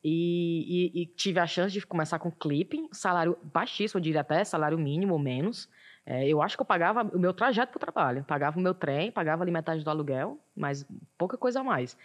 E, 0.04 0.92
e- 0.96 1.02
e 1.02 1.06
tive 1.06 1.40
a 1.40 1.46
chance 1.48 1.74
de 1.74 1.86
começar 1.86 2.18
com 2.20 2.32
clipping, 2.32 2.88
salário 2.92 3.38
baixíssimo, 3.54 4.00
eu 4.00 4.04
diria 4.04 4.22
até 4.22 4.44
salário 4.44 4.78
mínimo 4.80 5.14
ou 5.14 5.20
menos. 5.20 5.70
É, 6.06 6.26
eu 6.28 6.42
acho 6.42 6.56
que 6.56 6.62
eu 6.62 6.66
pagava 6.66 7.04
o 7.04 7.20
meu 7.20 7.34
trajeto 7.34 7.72
para 7.72 7.78
o 7.78 7.80
trabalho, 7.82 8.24
pagava 8.24 8.58
o 8.58 8.62
meu 8.62 8.74
trem, 8.74 9.12
pagava 9.12 9.44
ali 9.44 9.52
metade 9.52 9.84
do 9.84 9.90
aluguel, 9.90 10.40
mas 10.56 10.86
pouca 11.18 11.38
coisa 11.38 11.60
a 11.60 11.64
mais. 11.64 11.98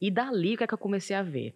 E 0.00 0.10
dali, 0.10 0.54
o 0.54 0.58
que 0.58 0.64
é 0.64 0.66
que 0.66 0.74
eu 0.74 0.78
comecei 0.78 1.16
a 1.16 1.22
ver? 1.22 1.54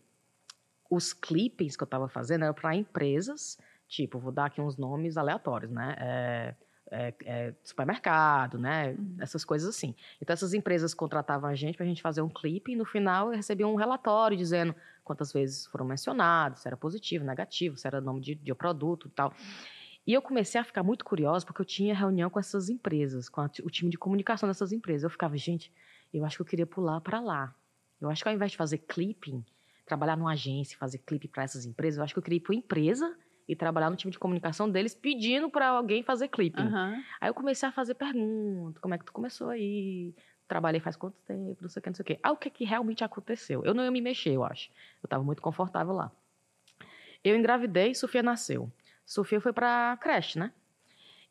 Os 0.95 1.13
clippings 1.13 1.77
que 1.77 1.83
eu 1.83 1.87
estava 1.87 2.09
fazendo 2.09 2.45
eram 2.45 2.53
para 2.53 2.75
empresas, 2.77 3.59
tipo, 3.89 4.19
vou 4.19 4.31
dar 4.31 4.47
aqui 4.47 4.61
uns 4.61 4.77
nomes 4.77 5.17
aleatórios, 5.17 5.71
né? 5.71 5.97
É, 5.99 6.55
é, 6.91 7.15
é, 7.25 7.55
supermercado, 7.65 8.59
né? 8.59 8.91
Uhum. 8.91 9.17
Essas 9.19 9.43
coisas 9.43 9.67
assim. 9.67 9.95
Então, 10.21 10.35
essas 10.35 10.53
empresas 10.53 10.93
contratavam 10.93 11.49
a 11.49 11.55
gente 11.55 11.77
para 11.77 11.85
a 11.85 11.89
gente 11.89 12.03
fazer 12.03 12.21
um 12.21 12.29
clipe 12.29 12.73
e 12.73 12.77
no 12.77 12.85
final 12.85 13.29
eu 13.31 13.37
recebia 13.37 13.67
um 13.67 13.75
relatório 13.75 14.37
dizendo 14.37 14.75
quantas 15.03 15.33
vezes 15.33 15.67
foram 15.67 15.87
mencionados, 15.87 16.61
se 16.61 16.69
era 16.69 16.77
positivo, 16.77 17.25
negativo, 17.25 17.79
se 17.79 17.87
era 17.87 17.99
nome 17.99 18.21
de, 18.21 18.35
de 18.35 18.55
produto 18.55 19.09
e 19.09 19.11
tal. 19.11 19.33
E 20.07 20.13
eu 20.13 20.21
comecei 20.21 20.61
a 20.61 20.65
ficar 20.65 20.83
muito 20.83 21.05
curiosa 21.05 21.47
porque 21.47 21.63
eu 21.63 21.67
tinha 21.67 21.95
reunião 21.95 22.29
com 22.29 22.39
essas 22.39 22.69
empresas, 22.69 23.31
com 23.31 23.41
a 23.41 23.51
o 23.63 23.71
time 23.71 23.91
de 23.91 23.97
comunicação 23.97 24.47
dessas 24.47 24.73
empresas. 24.73 25.05
Eu 25.05 25.11
ficava, 25.11 25.37
gente, 25.39 25.73
eu 26.13 26.25
acho 26.27 26.37
que 26.37 26.43
eu 26.43 26.47
queria 26.47 26.67
pular 26.67 27.01
para 27.01 27.21
lá. 27.21 27.55
Eu 28.01 28.11
acho 28.11 28.23
que 28.23 28.29
ao 28.29 28.35
invés 28.35 28.51
de 28.51 28.59
fazer 28.59 28.79
clipping, 28.79 29.45
trabalhar 29.93 30.17
numa 30.17 30.33
agência, 30.33 30.79
fazer 30.79 30.99
clipe 30.99 31.29
para 31.29 31.43
essas 31.43 31.67
empresas, 31.67 31.99
eu 31.99 32.05
acho 32.05 32.15
que 32.15 32.19
eu 32.19 32.23
queria 32.23 32.39
ir 32.39 32.41
para 32.41 32.55
empresa 32.55 33.15
e 33.47 33.55
trabalhar 33.55 33.91
no 33.91 33.97
time 33.97 34.11
de 34.11 34.19
comunicação 34.19 34.71
deles 34.71 34.95
pedindo 34.95 35.51
para 35.51 35.69
alguém 35.69 36.03
fazer 36.03 36.29
clipping. 36.29 36.63
Aham. 36.63 37.05
Aí 37.21 37.29
eu 37.29 37.35
comecei 37.35 37.69
a 37.69 37.73
fazer 37.73 37.95
perguntas, 37.95 38.81
como 38.81 38.95
é 38.95 38.99
que 38.99 39.05
tu 39.05 39.13
começou 39.13 39.51
aí? 39.51 40.15
Trabalhei 40.49 40.81
faz 40.81 40.97
quanto 40.97 41.17
tempo, 41.27 41.59
não 41.61 41.69
sei 41.69 41.81
o 41.81 41.83
que, 41.83 41.91
não 41.91 41.95
sei 41.95 42.03
o 42.03 42.07
que. 42.07 42.19
Ah, 42.23 42.33
o 42.33 42.37
que, 42.37 42.49
que 42.49 42.65
realmente 42.65 43.05
aconteceu? 43.05 43.63
Eu 43.65 43.75
não 43.75 43.85
ia 43.85 43.91
me 43.91 44.01
mexer, 44.01 44.33
eu 44.33 44.45
acho. 44.45 44.71
Eu 45.03 45.07
estava 45.07 45.23
muito 45.23 45.43
confortável 45.43 45.93
lá. 45.93 46.11
Eu 47.23 47.37
engravidei, 47.37 47.95
Sofia 47.95 48.23
nasceu. 48.23 48.73
Sofia 49.05 49.41
foi 49.43 49.53
pra 49.53 49.99
creche, 50.01 50.39
né? 50.39 50.53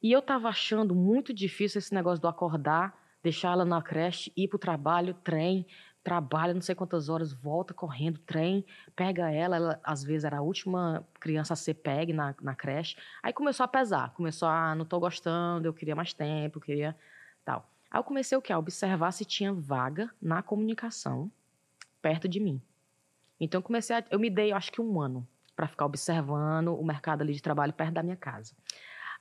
E 0.03 0.11
eu 0.11 0.19
estava 0.19 0.49
achando 0.49 0.93
muito 0.93 1.33
difícil 1.33 1.79
esse 1.79 1.93
negócio 1.93 2.21
do 2.21 2.27
acordar, 2.27 2.95
deixar 3.23 3.53
ela 3.53 3.65
na 3.65 3.81
creche, 3.81 4.31
ir 4.35 4.47
pro 4.47 4.57
trabalho, 4.59 5.13
trem, 5.23 5.65
trabalha 6.03 6.53
não 6.53 6.61
sei 6.61 6.73
quantas 6.73 7.09
horas, 7.09 7.31
volta 7.31 7.73
correndo, 7.73 8.19
trem, 8.19 8.65
pega 8.95 9.31
ela, 9.31 9.55
ela 9.55 9.79
às 9.83 10.03
vezes 10.03 10.23
era 10.23 10.37
a 10.37 10.41
última 10.41 11.05
criança 11.19 11.53
a 11.53 11.55
ser 11.55 11.75
pegue 11.75 12.11
na, 12.11 12.33
na 12.41 12.55
creche. 12.55 12.97
Aí 13.21 13.31
começou 13.31 13.63
a 13.63 13.67
pesar, 13.67 14.11
começou 14.13 14.47
a, 14.47 14.71
ah, 14.71 14.75
não 14.75 14.85
tô 14.85 14.99
gostando, 14.99 15.67
eu 15.67 15.73
queria 15.73 15.95
mais 15.95 16.13
tempo, 16.13 16.57
eu 16.57 16.61
queria 16.61 16.97
tal. 17.45 17.69
Aí 17.89 17.99
eu 17.99 18.03
comecei 18.03 18.37
o 18.37 18.41
quê? 18.41 18.51
A 18.51 18.57
observar 18.57 19.11
se 19.11 19.25
tinha 19.25 19.53
vaga 19.53 20.09
na 20.21 20.41
comunicação 20.41 21.31
perto 22.01 22.27
de 22.27 22.39
mim. 22.39 22.61
Então 23.39 23.59
eu 23.59 23.63
comecei 23.63 23.95
a, 23.95 24.03
eu 24.09 24.19
me 24.19 24.29
dei, 24.29 24.51
acho 24.51 24.71
que 24.71 24.81
um 24.81 24.99
ano 24.99 25.27
para 25.55 25.67
ficar 25.67 25.85
observando 25.85 26.69
o 26.69 26.83
mercado 26.83 27.21
ali 27.21 27.33
de 27.33 27.41
trabalho 27.41 27.73
perto 27.73 27.93
da 27.93 28.01
minha 28.01 28.15
casa. 28.15 28.55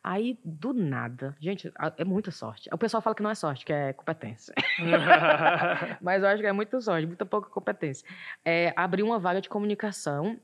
Aí, 0.02 0.38
do 0.42 0.72
nada, 0.72 1.36
gente, 1.40 1.70
é 1.98 2.04
muita 2.04 2.30
sorte. 2.30 2.70
O 2.72 2.78
pessoal 2.78 3.02
fala 3.02 3.14
que 3.14 3.22
não 3.22 3.28
é 3.30 3.34
sorte, 3.34 3.66
que 3.66 3.72
é 3.72 3.92
competência. 3.92 4.54
Mas 6.00 6.22
eu 6.22 6.28
acho 6.28 6.40
que 6.40 6.46
é 6.46 6.52
muita 6.52 6.80
sorte, 6.80 7.06
muita 7.06 7.26
pouca 7.26 7.50
competência. 7.50 8.06
É, 8.44 8.72
abri 8.76 9.02
uma 9.02 9.18
vaga 9.18 9.40
de 9.42 9.48
comunicação, 9.48 10.38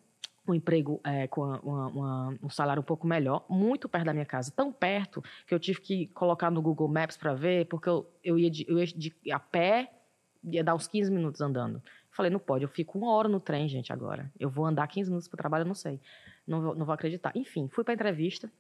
um 0.47 0.55
emprego 0.55 1.01
é, 1.05 1.27
com 1.27 1.41
uma- 1.43 1.87
uma- 1.89 2.39
um 2.43 2.51
salário 2.51 2.81
um 2.81 2.85
pouco 2.85 3.07
melhor, 3.07 3.47
muito 3.49 3.89
perto 3.89 4.05
da 4.05 4.13
minha 4.13 4.27
casa. 4.27 4.53
Tão 4.55 4.71
perto 4.71 5.23
que 5.47 5.55
eu 5.55 5.59
tive 5.59 5.81
que 5.81 6.07
colocar 6.09 6.51
no 6.51 6.61
Google 6.61 6.87
Maps 6.89 7.17
para 7.17 7.33
ver, 7.35 7.67
porque 7.67 7.89
eu, 7.89 8.07
eu, 8.23 8.39
ia 8.39 8.51
de, 8.51 8.65
eu 8.69 8.79
ia 8.79 8.87
de 8.87 9.13
a 9.33 9.39
pé, 9.41 9.91
ia 10.45 10.63
dar 10.63 10.75
uns 10.75 10.87
15 10.87 11.11
minutos 11.11 11.41
andando. 11.41 11.83
Falei, 12.11 12.31
não 12.31 12.39
pode, 12.39 12.63
eu 12.65 12.69
fico 12.69 12.99
uma 12.99 13.11
hora 13.13 13.29
no 13.29 13.41
trem, 13.41 13.69
gente, 13.69 13.93
agora. 13.93 14.31
Eu 14.39 14.49
vou 14.49 14.65
andar 14.67 14.87
15 14.87 15.09
minutos 15.11 15.29
para 15.29 15.37
o 15.37 15.39
trabalho, 15.39 15.63
eu 15.63 15.67
não 15.69 15.75
sei. 15.75 16.01
Não 16.47 16.61
vou, 16.63 16.75
não 16.75 16.87
vou 16.87 16.93
acreditar. 16.95 17.33
Enfim, 17.35 17.69
fui 17.69 17.83
para 17.83 17.95
entrevista. 17.95 18.51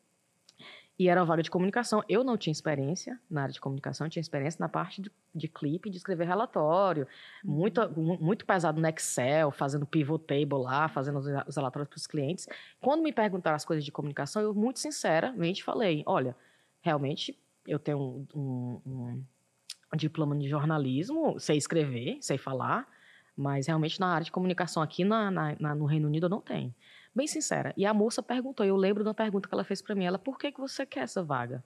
E 0.98 1.08
era 1.10 1.20
uma 1.20 1.26
vaga 1.26 1.42
de 1.42 1.50
comunicação. 1.50 2.02
Eu 2.08 2.24
não 2.24 2.38
tinha 2.38 2.50
experiência 2.52 3.20
na 3.30 3.42
área 3.42 3.52
de 3.52 3.60
comunicação, 3.60 4.08
tinha 4.08 4.20
experiência 4.20 4.56
na 4.58 4.68
parte 4.68 5.02
de, 5.02 5.12
de 5.34 5.46
clipe, 5.46 5.90
de 5.90 5.98
escrever 5.98 6.26
relatório. 6.26 7.06
Uhum. 7.44 7.52
Muito, 7.52 7.80
mu- 8.00 8.18
muito 8.18 8.46
pesado 8.46 8.80
no 8.80 8.88
Excel, 8.88 9.50
fazendo 9.50 9.84
pivot 9.84 10.24
table 10.24 10.62
lá, 10.62 10.88
fazendo 10.88 11.18
os, 11.18 11.26
os 11.46 11.56
relatórios 11.56 11.88
para 11.90 11.96
os 11.98 12.06
clientes. 12.06 12.48
Quando 12.80 13.02
me 13.02 13.12
perguntaram 13.12 13.56
as 13.56 13.64
coisas 13.64 13.84
de 13.84 13.92
comunicação, 13.92 14.40
eu, 14.40 14.54
muito 14.54 14.78
sinceramente, 14.78 15.62
falei: 15.62 16.02
olha, 16.06 16.34
realmente, 16.80 17.38
eu 17.66 17.78
tenho 17.78 17.98
um, 17.98 18.26
um- 18.34 18.80
um- 18.86 19.24
um 19.92 19.96
diploma 19.98 20.34
de 20.36 20.48
jornalismo, 20.48 21.38
sei 21.38 21.58
escrever, 21.58 22.16
sei 22.22 22.38
falar, 22.38 22.88
mas 23.36 23.66
realmente 23.66 24.00
na 24.00 24.06
área 24.08 24.24
de 24.24 24.32
comunicação 24.32 24.82
aqui 24.82 25.04
na- 25.04 25.30
na- 25.30 25.56
na- 25.60 25.74
no 25.74 25.84
Reino 25.84 26.08
Unido 26.08 26.24
eu 26.24 26.30
não 26.30 26.40
tenho. 26.40 26.74
Bem 27.16 27.26
sincera. 27.26 27.72
E 27.78 27.86
a 27.86 27.94
moça 27.94 28.22
perguntou, 28.22 28.66
eu 28.66 28.76
lembro 28.76 29.02
da 29.02 29.14
pergunta 29.14 29.48
que 29.48 29.54
ela 29.54 29.64
fez 29.64 29.80
para 29.80 29.94
mim, 29.94 30.04
ela, 30.04 30.18
por 30.18 30.38
que, 30.38 30.52
que 30.52 30.60
você 30.60 30.84
quer 30.84 31.04
essa 31.04 31.24
vaga? 31.24 31.64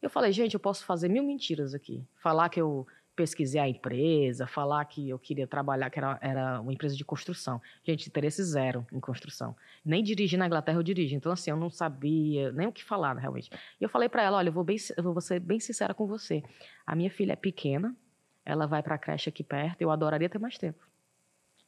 Eu 0.00 0.08
falei, 0.08 0.30
gente, 0.30 0.54
eu 0.54 0.60
posso 0.60 0.84
fazer 0.84 1.08
mil 1.08 1.24
mentiras 1.24 1.74
aqui. 1.74 2.06
Falar 2.22 2.48
que 2.48 2.60
eu 2.60 2.86
pesquisei 3.16 3.60
a 3.60 3.68
empresa, 3.68 4.46
falar 4.46 4.84
que 4.84 5.08
eu 5.08 5.18
queria 5.18 5.44
trabalhar, 5.44 5.90
que 5.90 5.98
era, 5.98 6.16
era 6.22 6.60
uma 6.60 6.72
empresa 6.72 6.94
de 6.94 7.04
construção. 7.04 7.60
Gente, 7.82 8.06
interesse 8.06 8.44
zero 8.44 8.86
em 8.92 9.00
construção. 9.00 9.56
Nem 9.84 10.04
dirigir 10.04 10.38
na 10.38 10.46
Inglaterra 10.46 10.78
eu 10.78 10.84
dirijo. 10.84 11.16
Então, 11.16 11.32
assim, 11.32 11.50
eu 11.50 11.56
não 11.56 11.68
sabia 11.68 12.52
nem 12.52 12.68
o 12.68 12.72
que 12.72 12.84
falar, 12.84 13.16
realmente. 13.16 13.50
E 13.80 13.82
eu 13.82 13.88
falei 13.88 14.08
para 14.08 14.22
ela, 14.22 14.36
olha, 14.36 14.50
eu 14.50 14.52
vou, 14.52 14.62
bem, 14.62 14.76
eu 14.96 15.02
vou 15.02 15.20
ser 15.20 15.40
bem 15.40 15.58
sincera 15.58 15.94
com 15.94 16.06
você. 16.06 16.44
A 16.86 16.94
minha 16.94 17.10
filha 17.10 17.32
é 17.32 17.36
pequena, 17.36 17.92
ela 18.44 18.66
vai 18.66 18.84
para 18.84 18.94
a 18.94 18.98
creche 18.98 19.30
aqui 19.30 19.42
perto, 19.42 19.82
eu 19.82 19.90
adoraria 19.90 20.28
ter 20.28 20.38
mais 20.38 20.56
tempo. 20.56 20.86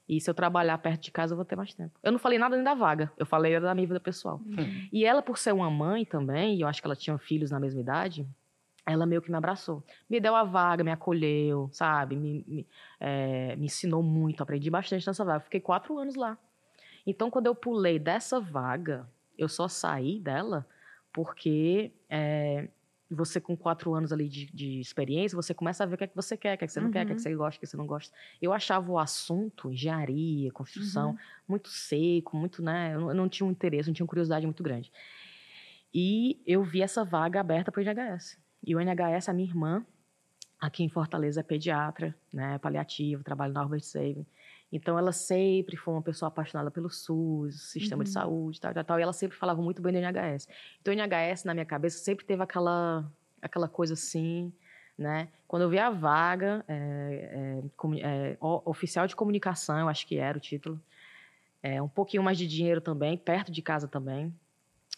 E 0.09 0.21
se 0.21 0.31
eu 0.31 0.35
trabalhar 0.35 0.79
perto 0.79 1.03
de 1.03 1.11
casa, 1.11 1.33
eu 1.33 1.37
vou 1.37 1.45
ter 1.45 1.55
mais 1.55 1.75
tempo. 1.75 1.99
Eu 2.03 2.11
não 2.11 2.19
falei 2.19 2.39
nada 2.39 2.57
nem 2.57 2.65
da 2.65 2.75
vaga, 2.75 3.13
eu 3.19 3.27
falei 3.27 3.61
da 3.61 3.75
minha 3.75 3.87
vida 3.87 4.01
pessoal. 4.01 4.41
Uhum. 4.47 4.89
E 4.91 5.05
ela, 5.05 5.21
por 5.21 5.37
ser 5.37 5.53
uma 5.53 5.71
mãe 5.71 6.05
também, 6.05 6.57
e 6.57 6.63
eu 6.63 6.69
acho 6.69 6.81
que 6.81 6.87
ela 6.87 6.97
tinha 6.97 7.19
filhos 7.19 7.51
na 7.51 7.61
mesma 7.61 7.81
idade, 7.81 8.27
ela 8.87 9.05
meio 9.05 9.21
que 9.21 9.31
me 9.31 9.37
abraçou. 9.37 9.85
Me 10.09 10.19
deu 10.19 10.35
a 10.35 10.45
vaga, 10.45 10.83
me 10.83 10.91
acolheu, 10.91 11.69
sabe? 11.73 12.17
Me, 12.17 12.43
me, 12.49 12.67
eh, 12.99 13.55
me 13.57 13.67
ensinou 13.67 14.03
muito, 14.03 14.43
aprendi 14.43 14.71
bastante 14.71 15.07
nessa 15.07 15.25
vaga. 15.25 15.41
Fiquei 15.41 15.61
quatro 15.61 15.99
anos 15.99 16.15
lá. 16.15 16.39
Então, 17.07 17.31
quando 17.31 17.47
eu 17.47 17.55
pulei 17.55 17.99
dessa 17.99 18.41
vaga, 18.41 19.07
eu 19.37 19.49
só 19.49 19.69
saí 19.69 20.19
dela 20.19 20.67
porque 21.13 21.93
eh, 23.11 23.15
você, 23.15 23.41
com 23.41 23.57
quatro 23.57 23.95
anos 23.95 24.13
ali 24.13 24.29
de, 24.29 24.47
de 24.53 24.81
experiência, 24.81 25.37
você 25.37 25.53
começa 25.55 25.83
a 25.85 25.87
ver 25.87 25.95
o 25.95 25.99
que 25.99 26.05
é 26.05 26.07
que 26.07 26.17
você 26.17 26.37
quer, 26.37 26.55
o 26.55 26.59
que 26.59 26.65
é 26.65 26.67
que 26.67 26.73
você 26.73 26.81
não 26.81 26.91
quer, 26.91 27.03
o 27.05 27.07
que 27.07 27.13
é 27.13 27.15
que 27.15 27.21
Uhum. 27.21 27.23
você 27.23 27.35
gosta, 27.35 27.57
o 27.57 27.61
que 27.61 27.67
você 27.67 27.77
não 27.77 27.87
gosta. 27.87 28.15
Eu 28.41 28.53
achava 28.53 28.91
o 28.91 28.99
assunto, 28.99 29.73
engenharia, 29.73 30.51
construção, 30.53 31.11
Uhum. 31.11 31.17
muito 31.49 31.69
seco, 31.71 32.37
muito, 32.37 32.63
né? 32.63 32.95
Eu 32.95 33.01
não, 33.01 33.09
eu 33.11 33.15
não 33.15 33.29
tinha 33.29 33.47
um 33.47 33.51
interesse, 33.51 33.89
não 33.89 33.95
tinha 33.95 34.05
uma 34.05 34.09
curiosidade 34.09 34.47
muito 34.47 34.63
grande. 34.63 34.91
E 35.93 36.41
eu 36.47 36.63
vi 36.63 36.83
essa 36.83 37.05
vaga 37.05 37.41
aberta 37.41 37.73
para 37.73 37.81
o 37.81 37.83
NHS. 37.85 38.39
E 38.67 38.75
o 38.75 38.81
NHS, 38.81 39.29
a 39.31 39.33
minha 39.33 39.49
irmã, 39.49 39.85
aqui 40.61 40.83
em 40.83 40.89
Fortaleza, 40.89 41.41
é 41.41 41.43
pediatra, 41.43 42.15
né? 42.33 42.59
Paliativo, 42.59 43.23
trabalha 43.25 43.53
na 43.53 43.61
Albert 43.63 43.83
Sabin. 43.83 44.27
Então, 44.71 44.99
ela 44.99 45.13
sempre 45.13 45.77
foi 45.77 45.95
uma 45.95 46.03
pessoa 46.03 46.29
apaixonada 46.29 46.71
pelo 46.71 46.91
SUS, 46.91 47.71
sistema 47.71 48.05
de 48.05 48.11
Uhum. 48.11 48.15
saúde, 48.15 48.61
tal, 48.61 48.75
tal, 48.75 48.85
tal. 48.85 48.99
E 48.99 49.03
ela 49.03 49.13
sempre 49.15 49.37
falava 49.37 49.63
muito 49.63 49.81
bem 49.81 49.93
do 49.93 49.99
NHS. 49.99 50.47
Então, 50.81 50.93
o 50.93 50.97
NHS, 50.97 51.45
na 51.45 51.55
minha 51.55 51.65
cabeça, 51.65 51.99
sempre 51.99 52.25
teve 52.27 52.43
aquela, 52.43 53.11
aquela 53.41 53.67
coisa 53.69 53.95
assim, 53.95 54.53
né? 54.97 55.29
Quando 55.47 55.63
eu 55.63 55.71
vi 55.71 55.79
a 55.79 55.89
vaga, 55.91 56.63
é, 56.69 57.63
é, 58.03 58.03
é, 58.03 58.37
oficial 58.41 59.07
de 59.07 59.17
comunicação, 59.17 59.79
eu 59.79 59.89
acho 59.89 60.07
que 60.07 60.19
era 60.19 60.37
o 60.37 60.41
título, 60.41 60.79
é, 61.63 61.81
um 61.81 61.89
pouquinho 61.89 62.23
mais 62.23 62.37
de 62.37 62.47
dinheiro 62.47 62.81
também, 62.81 63.17
perto 63.17 63.51
de 63.51 63.63
casa 63.63 63.89
também. 63.89 64.35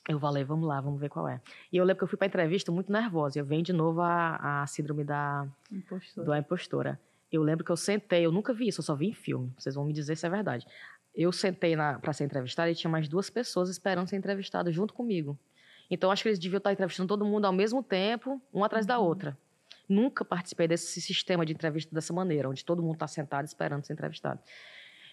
Eu 0.09 0.19
falei, 0.19 0.43
vamos 0.43 0.67
lá, 0.67 0.81
vamos 0.81 0.99
ver 0.99 1.09
qual 1.11 1.29
é. 1.29 1.41
E 1.73 1.77
eu 1.77 1.85
lembro 1.85 1.99
que 1.99 2.05
eu 2.05 2.09
fui 2.09 2.17
para 2.19 2.27
entrevista 2.27 2.73
muito 2.73 2.91
nervosa. 2.91 3.39
Eu 3.39 3.45
venho 3.45 3.63
de 3.63 3.73
novo 3.73 4.01
a, 4.01 4.63
a 4.63 4.67
síndrome 4.67 5.05
da, 5.05 5.47
Impostor. 5.71 6.25
do 6.25 6.33
A 6.33 6.39
Impostora. 6.39 6.99
Eu 7.31 7.43
lembro 7.43 7.64
que 7.64 7.71
eu 7.71 7.77
sentei, 7.77 8.27
eu 8.27 8.33
nunca 8.33 8.53
vi 8.53 8.69
isso, 8.69 8.81
eu 8.81 8.85
só 8.85 8.95
vi 8.95 9.09
em 9.09 9.14
filme. 9.14 9.53
Vocês 9.57 9.75
vão 9.75 9.85
me 9.85 9.93
dizer 9.93 10.16
se 10.16 10.27
é 10.27 10.31
verdade. 10.31 10.66
Eu 11.14 11.33
sentei 11.33 11.77
para 11.77 12.12
ser 12.12 12.25
entrevistada 12.25 12.71
e 12.71 12.75
tinha 12.75 12.90
mais 12.90 13.09
duas 13.09 13.31
pessoas 13.31 13.69
esperando 13.69 14.09
ser 14.09 14.16
entrevistadas 14.16 14.75
junto 14.75 14.95
comigo. 14.95 15.38
Então 15.90 16.11
acho 16.11 16.23
que 16.23 16.29
eles 16.29 16.38
deviam 16.38 16.59
estar 16.59 16.73
entrevistando 16.73 17.09
todo 17.09 17.25
mundo 17.25 17.45
ao 17.45 17.53
mesmo 17.53 17.83
tempo, 17.83 18.40
um 18.55 18.62
atrás 18.64 18.87
da 18.87 18.99
Uhum. 18.99 19.07
outra. 19.07 19.37
Nunca 19.88 20.25
participei 20.25 20.69
desse 20.69 21.01
sistema 21.01 21.45
de 21.45 21.53
entrevista 21.53 21.93
dessa 21.93 22.12
maneira, 22.12 22.49
onde 22.49 22.64
todo 22.64 22.81
mundo 22.83 22.95
está 22.95 23.09
sentado 23.09 23.45
esperando 23.45 23.85
ser 23.85 23.93
entrevistado. 23.95 24.40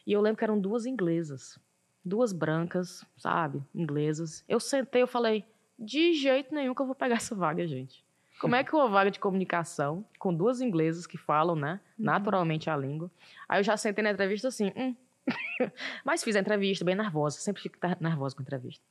E 0.05 0.11
eu 0.13 0.21
lembro 0.21 0.37
que 0.37 0.43
eram 0.43 0.59
duas 0.59 0.85
inglesas, 0.85 1.59
duas 2.05 2.31
brancas, 2.31 3.03
sabe, 3.17 3.61
inglesas. 3.73 4.43
Eu 4.47 4.59
sentei, 4.59 5.01
eu 5.01 5.07
falei, 5.07 5.43
de 5.79 6.13
jeito 6.13 6.53
nenhum 6.53 6.75
que 6.75 6.81
eu 6.81 6.85
vou 6.85 6.95
pegar 6.95 7.15
essa 7.15 7.33
vaga, 7.35 7.65
gente. 7.67 8.05
Como 8.39 8.55
é 8.55 8.63
que 8.63 8.75
uma 8.75 8.87
vaga 8.87 9.09
de 9.11 9.19
comunicação 9.19 10.05
com 10.19 10.33
duas 10.33 10.61
inglesas 10.61 11.05
que 11.07 11.17
falam, 11.17 11.55
né, 11.55 11.79
Uhum. 11.97 12.05
naturalmente 12.05 12.69
a 12.69 12.77
língua? 12.77 13.09
Aí 13.49 13.59
eu 13.59 13.63
já 13.63 13.75
sentei 13.77 14.03
na 14.03 14.11
entrevista 14.11 14.47
assim, 14.47 14.71
hum. 14.75 14.95
Mas 16.05 16.23
fiz 16.23 16.35
a 16.35 16.39
entrevista 16.39 16.85
bem 16.85 16.95
nervosa, 16.95 17.39
sempre 17.39 17.61
fico 17.61 17.77
nervosa 17.99 18.35
com 18.35 18.41
entrevista. 18.41 18.83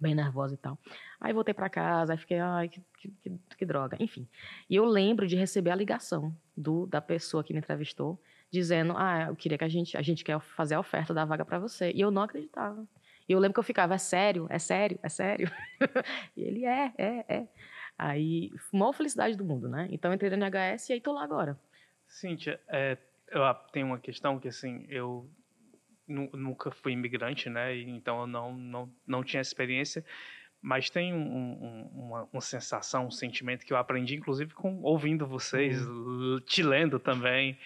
Bem 0.00 0.14
nervosa 0.14 0.54
e 0.54 0.56
tal. 0.56 0.78
Aí 1.20 1.32
voltei 1.32 1.52
pra 1.52 1.68
casa, 1.68 2.12
aí 2.12 2.18
fiquei, 2.18 2.38
ai, 2.38 2.68
que, 2.68 2.80
que, 2.98 3.08
que- 3.22 3.38
que 3.58 3.66
droga. 3.66 3.96
Enfim. 4.00 4.28
E 4.70 4.76
eu 4.76 4.84
lembro 4.84 5.26
de 5.26 5.34
receber 5.36 5.70
a 5.70 5.74
ligação 5.74 6.34
do, 6.56 6.86
da 6.86 7.00
pessoa 7.00 7.42
que 7.42 7.52
me 7.52 7.58
entrevistou, 7.58 8.20
dizendo, 8.50 8.94
ah, 8.96 9.26
eu 9.28 9.36
queria 9.36 9.58
que 9.58 9.64
a 9.64 9.68
gente, 9.68 9.96
a 9.96 10.02
gente 10.02 10.22
quer 10.24 10.38
fazer 10.40 10.76
a 10.76 10.80
oferta 10.80 11.12
da 11.12 11.24
vaga 11.24 11.44
pra 11.44 11.58
você. 11.58 11.90
E 11.92 12.00
eu 12.00 12.10
não 12.12 12.22
acreditava. 12.22 12.86
E 13.28 13.32
eu 13.32 13.38
lembro 13.40 13.54
que 13.54 13.58
eu 13.60 13.64
ficava, 13.64 13.94
é 13.94 13.98
sério, 13.98 14.46
é 14.48 14.58
sério, 14.58 14.98
é 15.02 15.08
sério. 15.08 15.50
e 16.36 16.42
ele, 16.42 16.64
é, 16.64 16.92
é, 16.96 17.24
é. 17.28 17.46
Aí, 17.98 18.52
maior 18.72 18.92
felicidade 18.92 19.36
do 19.36 19.44
mundo, 19.44 19.68
né? 19.68 19.88
Então, 19.90 20.12
entrei 20.14 20.30
na 20.30 20.36
NHS 20.36 20.90
e 20.90 20.92
aí 20.94 21.00
tô 21.00 21.12
lá 21.12 21.24
agora. 21.24 21.58
Cíntia, 22.06 22.60
é, 22.68 22.96
eu 23.30 23.42
a- 23.44 23.52
tenho 23.54 23.86
uma 23.88 23.98
questão 23.98 24.38
que, 24.38 24.46
assim, 24.48 24.86
eu 24.88 25.28
nu- 26.06 26.30
nunca 26.32 26.70
fui 26.70 26.92
imigrante, 26.92 27.50
né? 27.50 27.76
Então, 27.76 28.20
eu 28.20 28.26
não, 28.26 28.54
não, 28.56 28.92
não 29.06 29.24
tinha 29.24 29.40
experiência. 29.40 30.04
Mas 30.62 30.88
tem 30.90 31.12
um- 31.12 31.18
um- 31.18 31.90
uma, 32.06 32.28
uma 32.32 32.40
sensação, 32.40 33.06
um 33.06 33.10
sentimento 33.10 33.64
que 33.66 33.72
eu 33.72 33.76
aprendi, 33.76 34.14
inclusive, 34.16 34.54
com 34.54 34.80
ouvindo 34.82 35.26
vocês, 35.26 35.80
l- 35.80 36.40
te 36.46 36.62
lendo 36.62 36.98
também, 36.98 37.58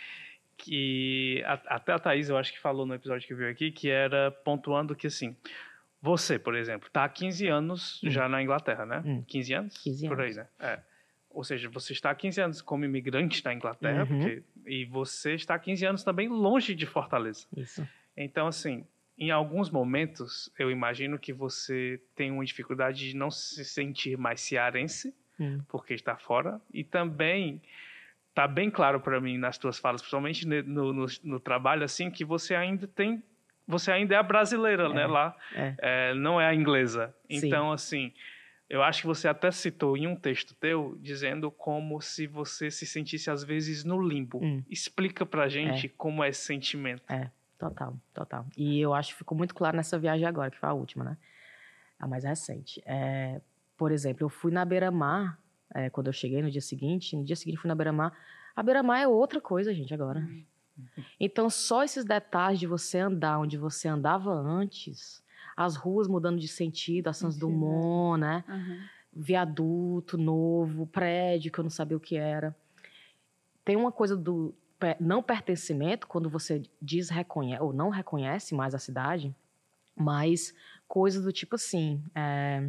que 0.56 1.42
a- 1.46 1.76
até 1.76 1.92
a 1.92 1.98
Thaís, 1.98 2.28
eu 2.28 2.36
acho 2.36 2.52
que 2.52 2.60
falou 2.60 2.86
no 2.86 2.94
episódio 2.94 3.26
que 3.26 3.34
veio 3.34 3.50
aqui, 3.50 3.70
que 3.70 3.88
era 3.88 4.30
pontuando 4.30 4.94
que, 4.94 5.06
assim, 5.06 5.36
você, 6.02 6.38
por 6.38 6.54
exemplo, 6.56 6.88
está 6.88 7.04
há 7.04 7.08
15 7.08 7.46
anos 7.46 8.02
Hum. 8.02 8.10
já 8.10 8.28
na 8.28 8.42
Inglaterra, 8.42 8.84
né? 8.84 9.02
Hum. 9.06 9.22
15 9.26 9.54
anos? 9.54 9.78
15 9.78 10.08
Por 10.08 10.20
aí, 10.20 10.24
anos. 10.26 10.36
né? 10.36 10.46
É. 10.58 10.80
Ou 11.30 11.44
seja, 11.44 11.68
você 11.70 11.92
está 11.94 12.10
há 12.10 12.14
15 12.14 12.40
anos 12.40 12.60
como 12.60 12.84
imigrante 12.84 13.42
na 13.44 13.54
Inglaterra, 13.54 14.02
Uhum. 14.02 14.18
porque- 14.18 14.42
e 14.66 14.84
você 14.84 15.34
está 15.34 15.54
há 15.54 15.58
15 15.58 15.86
anos 15.86 16.02
também 16.04 16.28
longe 16.28 16.74
de 16.74 16.84
Fortaleza. 16.84 17.46
Isso. 17.56 17.88
Então, 18.16 18.46
assim, 18.48 18.84
em 19.16 19.30
alguns 19.30 19.70
momentos, 19.70 20.50
eu 20.58 20.70
imagino 20.70 21.18
que 21.18 21.32
você 21.32 21.98
tem 22.14 22.30
uma 22.30 22.44
dificuldade 22.44 23.08
de 23.10 23.16
não 23.16 23.30
se 23.30 23.64
sentir 23.64 24.18
mais 24.18 24.40
cearense, 24.42 25.14
Hum. 25.40 25.60
porque 25.68 25.94
está 25.94 26.16
fora, 26.16 26.60
e 26.74 26.84
também 26.84 27.62
tá 28.34 28.46
bem 28.48 28.70
claro 28.70 29.00
para 29.00 29.20
mim 29.20 29.38
nas 29.38 29.56
tuas 29.56 29.78
falas, 29.78 30.00
principalmente 30.02 30.46
no, 30.46 30.92
no, 30.92 31.06
no 31.22 31.40
trabalho, 31.40 31.84
assim, 31.84 32.10
que 32.10 32.24
você 32.24 32.54
ainda 32.54 32.86
tem, 32.86 33.22
você 33.66 33.92
ainda 33.92 34.14
é 34.14 34.18
a 34.18 34.22
brasileira, 34.22 34.88
né, 34.88 35.02
É, 35.02 35.06
lá, 35.06 35.36
é. 35.54 35.74
É, 35.78 36.14
não 36.14 36.40
é 36.40 36.46
a 36.46 36.54
inglesa. 36.54 37.14
Sim. 37.30 37.46
Então, 37.46 37.72
assim, 37.72 38.12
eu 38.68 38.82
acho 38.82 39.02
que 39.02 39.06
você 39.06 39.28
até 39.28 39.50
citou 39.50 39.96
em 39.96 40.06
um 40.06 40.16
texto 40.16 40.54
teu, 40.54 40.96
dizendo 41.00 41.50
como 41.50 42.00
se 42.00 42.26
você 42.26 42.70
se 42.70 42.86
sentisse 42.86 43.30
às 43.30 43.44
vezes 43.44 43.84
no 43.84 44.00
limbo. 44.00 44.38
Hum. 44.42 44.62
Explica 44.68 45.26
pra 45.26 45.48
gente 45.48 45.88
como 45.88 46.24
é 46.24 46.28
esse 46.28 46.40
sentimento. 46.40 47.02
Total, 47.58 47.94
total. 48.12 48.46
E 48.56 48.80
eu 48.80 48.92
acho 48.92 49.12
que 49.12 49.18
ficou 49.18 49.38
muito 49.38 49.54
claro 49.54 49.76
nessa 49.76 49.98
viagem 49.98 50.26
agora, 50.26 50.50
que 50.50 50.58
foi 50.58 50.68
a 50.68 50.72
última, 50.72 51.04
né? 51.04 51.16
A 52.00 52.08
mais 52.08 52.24
recente. 52.24 52.82
É, 52.84 53.40
por 53.76 53.92
exemplo, 53.92 54.24
eu 54.24 54.28
fui 54.28 54.50
na 54.50 54.64
Beira-Mar, 54.64 55.38
é, 55.74 55.88
quando 55.88 56.08
eu 56.08 56.12
cheguei 56.12 56.42
no 56.42 56.50
dia 56.50 56.60
seguinte, 56.60 57.14
no 57.14 57.24
dia 57.24 57.36
seguinte 57.36 57.58
fui 57.58 57.68
na 57.68 57.74
Beira-Mar. 57.74 58.12
A 58.56 58.62
Beira-Mar 58.62 59.00
é 59.00 59.06
outra 59.06 59.40
coisa, 59.40 59.72
gente, 59.72 59.94
agora. 59.94 60.26
Então, 61.18 61.48
só 61.50 61.82
esses 61.82 62.04
detalhes 62.04 62.58
de 62.58 62.66
você 62.66 62.98
andar 62.98 63.38
onde 63.38 63.56
você 63.56 63.88
andava 63.88 64.32
antes, 64.32 65.22
as 65.56 65.76
ruas 65.76 66.08
mudando 66.08 66.38
de 66.38 66.48
sentido, 66.48 67.08
a 67.08 67.12
Sans 67.12 67.34
Sentido, 67.34 67.50
Dumont, 67.50 68.20
né? 68.20 68.44
Aham. 68.48 68.78
viaduto 69.14 70.16
novo, 70.16 70.86
prédio 70.86 71.52
que 71.52 71.58
eu 71.58 71.62
não 71.64 71.70
sabia 71.70 71.96
o 71.96 72.00
que 72.00 72.16
era. 72.16 72.56
Tem 73.64 73.76
uma 73.76 73.92
coisa 73.92 74.16
do 74.16 74.54
não 74.98 75.22
pertencimento, 75.22 76.06
quando 76.08 76.28
você 76.28 76.62
diz 76.80 77.08
reconhece, 77.08 77.62
ou 77.62 77.72
não 77.72 77.88
reconhece 77.88 78.54
mais 78.54 78.74
a 78.74 78.78
cidade, 78.78 79.34
mas 79.94 80.54
coisas 80.88 81.22
do 81.22 81.32
tipo 81.32 81.54
assim, 81.54 82.02
é, 82.14 82.68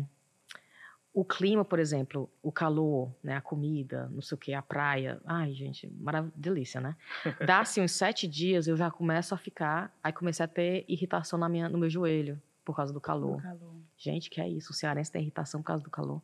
o 1.14 1.24
clima, 1.24 1.64
por 1.64 1.78
exemplo, 1.78 2.28
o 2.42 2.52
calor, 2.52 3.14
né, 3.24 3.36
a 3.36 3.42
comida, 3.42 4.10
não 4.12 4.22
sei 4.22 4.36
o 4.36 4.38
que, 4.38 4.54
a 4.54 4.62
praia. 4.64 5.22
Ai, 5.26 5.54
gente, 5.54 5.88
maravilha, 6.00 6.34
delícia, 6.36 6.82
né? 6.82 6.96
Dá 7.46 7.60
assim 7.60 7.82
uns 7.82 7.92
sete 7.92 8.28
dias, 8.28 8.68
eu 8.68 8.76
já 8.76 8.90
começo 8.90 9.36
a 9.36 9.38
ficar, 9.38 9.96
aí 10.04 10.12
comecei 10.12 10.44
a 10.44 10.48
ter 10.48 10.84
irritação 10.88 11.38
na 11.38 11.48
minha, 11.48 11.70
no 11.70 11.78
meu 11.78 11.90
joelho, 11.90 12.42
por 12.66 12.76
causa 12.76 12.92
do 12.92 13.00
calor. 13.00 13.42
Calor. 13.42 13.76
Gente, 13.96 14.30
que 14.30 14.42
é 14.42 14.50
isso? 14.50 14.72
O 14.72 14.76
cearense 14.76 15.12
tem 15.12 15.22
irritação 15.22 15.62
por 15.62 15.68
causa 15.68 15.84
do 15.84 15.92
calor. 15.92 16.20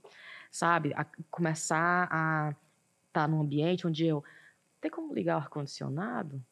sabe? 0.50 0.92
A 0.96 1.06
começar 1.30 2.08
a 2.12 2.50
estar 2.50 3.22
tá 3.22 3.28
num 3.28 3.42
ambiente 3.42 3.86
onde 3.86 4.08
eu 4.08 4.24
tem 4.82 4.90
como 4.90 5.14
ligar 5.14 5.36
o 5.36 5.40
ar-condicionado? 5.40 6.44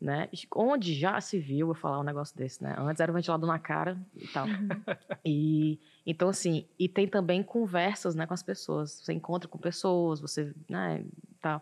Né? 0.00 0.30
Onde 0.54 0.94
já 0.94 1.20
se 1.20 1.38
viu 1.38 1.68
eu 1.68 1.74
falar 1.74 2.00
um 2.00 2.02
negócio 2.02 2.34
desse, 2.34 2.62
né? 2.64 2.74
Antes 2.78 3.00
era 3.00 3.12
o 3.12 3.14
ventilador 3.14 3.46
na 3.46 3.58
cara 3.58 3.98
e 4.16 4.26
tal. 4.28 4.46
Uhum. 4.46 4.68
E 5.22 5.78
então 6.06 6.30
assim, 6.30 6.66
e 6.78 6.88
tem 6.88 7.06
também 7.06 7.42
conversas, 7.42 8.14
né, 8.14 8.26
com 8.26 8.32
as 8.32 8.42
pessoas. 8.42 8.92
Você 8.92 9.12
encontra 9.12 9.46
com 9.46 9.58
pessoas, 9.58 10.18
você, 10.18 10.54
né, 10.66 11.04
tal, 11.42 11.60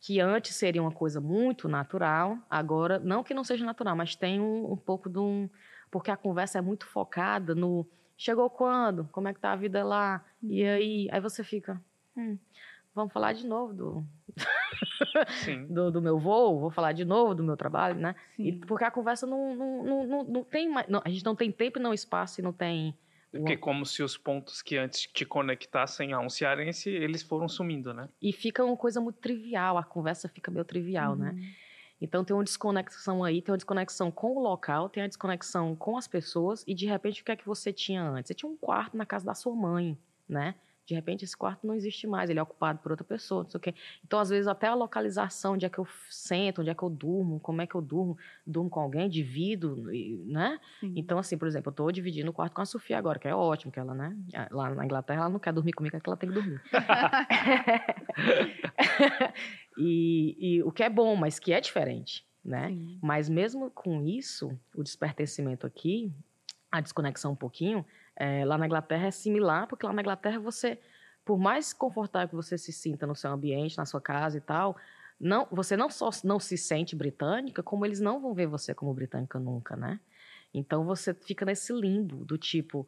que 0.00 0.20
antes 0.20 0.56
seria 0.56 0.82
uma 0.82 0.90
coisa 0.90 1.20
muito 1.20 1.68
natural, 1.68 2.38
agora 2.50 2.98
não 2.98 3.22
que 3.22 3.34
não 3.34 3.44
seja 3.44 3.64
natural, 3.64 3.94
mas 3.94 4.16
tem 4.16 4.40
um, 4.40 4.72
um 4.72 4.76
pouco 4.76 5.08
de 5.08 5.18
um 5.18 5.48
porque 5.90 6.10
a 6.10 6.16
conversa 6.16 6.58
é 6.58 6.60
muito 6.60 6.86
focada 6.86 7.54
no 7.54 7.86
chegou 8.16 8.50
quando, 8.50 9.08
como 9.12 9.28
é 9.28 9.34
que 9.34 9.40
tá 9.40 9.52
a 9.52 9.56
vida 9.56 9.84
lá, 9.84 10.24
e 10.42 10.62
uhum. 10.62 10.70
aí, 10.70 11.08
aí 11.10 11.20
você 11.20 11.44
fica, 11.44 11.80
hum, 12.16 12.38
vamos 12.96 13.12
falar 13.12 13.34
de 13.34 13.46
novo 13.46 13.74
do 13.74 14.06
do, 15.68 15.90
do, 15.92 16.02
meu 16.02 16.18
voo, 16.18 16.58
vou 16.58 16.70
falar 16.70 16.92
de 16.92 17.04
novo 17.04 17.34
do 17.34 17.44
meu 17.44 17.56
trabalho, 17.56 18.00
né? 18.00 18.16
E, 18.38 18.52
porque 18.52 18.84
a 18.84 18.90
conversa 18.90 19.26
não, 19.26 19.54
não, 19.54 19.84
não, 19.84 20.06
não, 20.06 20.24
não 20.24 20.44
tem 20.44 20.68
mais. 20.68 20.88
Não, 20.88 21.00
a 21.04 21.08
gente 21.08 21.24
não 21.24 21.36
tem 21.36 21.52
tempo 21.52 21.78
e 21.78 21.82
não 21.82 21.94
espaço 21.94 22.40
e 22.40 22.42
não 22.42 22.52
tem. 22.52 22.96
Porque 23.30 23.52
uma... 23.52 23.58
como 23.58 23.86
se 23.86 24.02
os 24.02 24.16
pontos 24.16 24.62
que 24.62 24.76
antes 24.76 25.02
te 25.02 25.24
conectassem 25.24 26.12
a 26.12 26.20
um 26.20 26.28
cearense, 26.28 26.88
eles 26.90 27.22
foram 27.22 27.48
sumindo, 27.48 27.92
né? 27.92 28.08
E 28.20 28.32
fica 28.32 28.64
uma 28.64 28.76
coisa 28.76 29.00
muito 29.00 29.18
trivial, 29.18 29.76
a 29.76 29.84
conversa 29.84 30.28
fica 30.28 30.50
meio 30.50 30.64
trivial, 30.64 31.14
né? 31.14 31.30
uhum. 31.30 31.36
né? 31.36 31.54
Então 32.00 32.24
tem 32.24 32.36
uma 32.36 32.44
desconexão 32.44 33.24
aí, 33.24 33.40
tem 33.40 33.52
uma 33.52 33.56
desconexão 33.56 34.10
com 34.10 34.36
o 34.36 34.40
local, 34.40 34.88
tem 34.88 35.02
a 35.02 35.06
desconexão 35.06 35.74
com 35.74 35.96
as 35.96 36.06
pessoas, 36.06 36.62
e 36.66 36.74
de 36.74 36.84
repente 36.84 37.22
o 37.22 37.24
que 37.24 37.32
é 37.32 37.36
que 37.36 37.46
você 37.46 37.72
tinha 37.72 38.02
antes? 38.02 38.28
Você 38.28 38.34
tinha 38.34 38.50
um 38.50 38.56
quarto 38.56 38.96
na 38.96 39.06
casa 39.06 39.24
da 39.24 39.34
sua 39.34 39.54
mãe, 39.54 39.96
né? 40.28 40.54
De 40.86 40.94
repente, 40.94 41.24
esse 41.24 41.36
quarto 41.36 41.66
não 41.66 41.74
existe 41.74 42.06
mais, 42.06 42.30
ele 42.30 42.38
é 42.38 42.42
ocupado 42.42 42.78
por 42.78 42.92
outra 42.92 43.04
pessoa, 43.04 43.42
não 43.42 43.50
sei 43.50 43.58
o 43.58 43.60
quê. 43.60 43.74
Então, 44.04 44.20
às 44.20 44.28
vezes, 44.30 44.46
até 44.46 44.68
a 44.68 44.74
localização, 44.74 45.54
onde 45.54 45.66
é 45.66 45.68
que 45.68 45.78
eu 45.78 45.86
sento, 46.08 46.60
onde 46.60 46.70
é 46.70 46.74
que 46.74 46.82
eu 46.82 46.88
durmo, 46.88 47.40
como 47.40 47.60
é 47.60 47.66
que 47.66 47.74
eu 47.74 47.82
durmo, 47.82 48.16
durmo 48.46 48.70
com 48.70 48.78
alguém, 48.78 49.08
divido, 49.08 49.76
né? 50.26 50.60
Sim. 50.78 50.92
Então, 50.94 51.18
assim, 51.18 51.36
por 51.36 51.48
exemplo, 51.48 51.70
eu 51.70 51.72
estou 51.72 51.90
dividindo 51.90 52.30
o 52.30 52.32
quarto 52.32 52.54
com 52.54 52.62
a 52.62 52.64
Sofia 52.64 52.96
agora, 52.98 53.18
que 53.18 53.26
é 53.26 53.34
ótimo, 53.34 53.72
que 53.72 53.80
ela, 53.80 53.94
né? 53.94 54.16
Lá 54.50 54.70
na 54.70 54.84
Inglaterra, 54.84 55.22
ela 55.22 55.28
não 55.28 55.40
quer 55.40 55.52
dormir 55.52 55.72
comigo, 55.72 55.96
é 55.96 56.00
que 56.00 56.08
ela 56.08 56.16
tem 56.16 56.28
que 56.28 56.34
dormir. 56.34 56.62
e, 59.76 60.36
e 60.38 60.62
o 60.62 60.70
que 60.70 60.82
é 60.82 60.88
bom, 60.88 61.16
mas 61.16 61.38
que 61.38 61.52
é 61.52 61.60
diferente, 61.60 62.24
né? 62.44 62.68
Sim. 62.68 62.98
Mas 63.02 63.28
mesmo 63.28 63.70
com 63.70 64.06
isso, 64.06 64.56
o 64.74 64.82
despertencimento 64.82 65.66
aqui, 65.66 66.12
a 66.70 66.80
desconexão 66.80 67.32
um 67.32 67.36
pouquinho, 67.36 67.84
é, 68.16 68.44
lá 68.44 68.56
na 68.56 68.66
Inglaterra 68.66 69.06
é 69.06 69.10
similar, 69.10 69.66
porque 69.66 69.86
lá 69.86 69.92
na 69.92 70.02
Inglaterra 70.02 70.38
você, 70.38 70.78
por 71.24 71.38
mais 71.38 71.72
confortável 71.72 72.28
que 72.28 72.34
você 72.34 72.56
se 72.56 72.72
sinta 72.72 73.06
no 73.06 73.14
seu 73.14 73.30
ambiente, 73.30 73.76
na 73.76 73.84
sua 73.84 74.00
casa 74.00 74.38
e 74.38 74.40
tal, 74.40 74.76
não, 75.20 75.46
você 75.50 75.76
não 75.76 75.90
só 75.90 76.10
não 76.24 76.40
se 76.40 76.56
sente 76.56 76.96
britânica, 76.96 77.62
como 77.62 77.84
eles 77.84 78.00
não 78.00 78.20
vão 78.20 78.34
ver 78.34 78.46
você 78.46 78.74
como 78.74 78.92
britânica 78.92 79.38
nunca, 79.38 79.76
né? 79.76 80.00
Então 80.52 80.84
você 80.84 81.12
fica 81.12 81.44
nesse 81.44 81.72
limbo 81.72 82.24
do 82.24 82.38
tipo, 82.38 82.86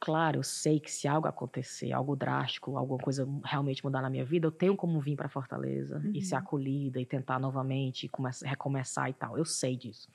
claro, 0.00 0.38
eu 0.38 0.42
sei 0.42 0.80
que 0.80 0.90
se 0.90 1.06
algo 1.06 1.28
acontecer, 1.28 1.92
algo 1.92 2.16
drástico, 2.16 2.76
alguma 2.76 2.98
coisa 2.98 3.28
realmente 3.44 3.84
mudar 3.84 4.02
na 4.02 4.10
minha 4.10 4.24
vida, 4.24 4.46
eu 4.46 4.50
tenho 4.50 4.76
como 4.76 5.00
vir 5.00 5.16
para 5.16 5.28
Fortaleza 5.28 5.98
uhum. 5.98 6.12
e 6.14 6.22
ser 6.22 6.34
uhum. 6.34 6.40
acolhida 6.40 7.00
e 7.00 7.06
tentar 7.06 7.38
novamente 7.38 8.06
e 8.06 8.08
começar, 8.08 8.48
recomeçar 8.48 9.08
e 9.10 9.12
tal. 9.12 9.36
Eu 9.36 9.44
sei 9.44 9.76
disso. 9.76 10.08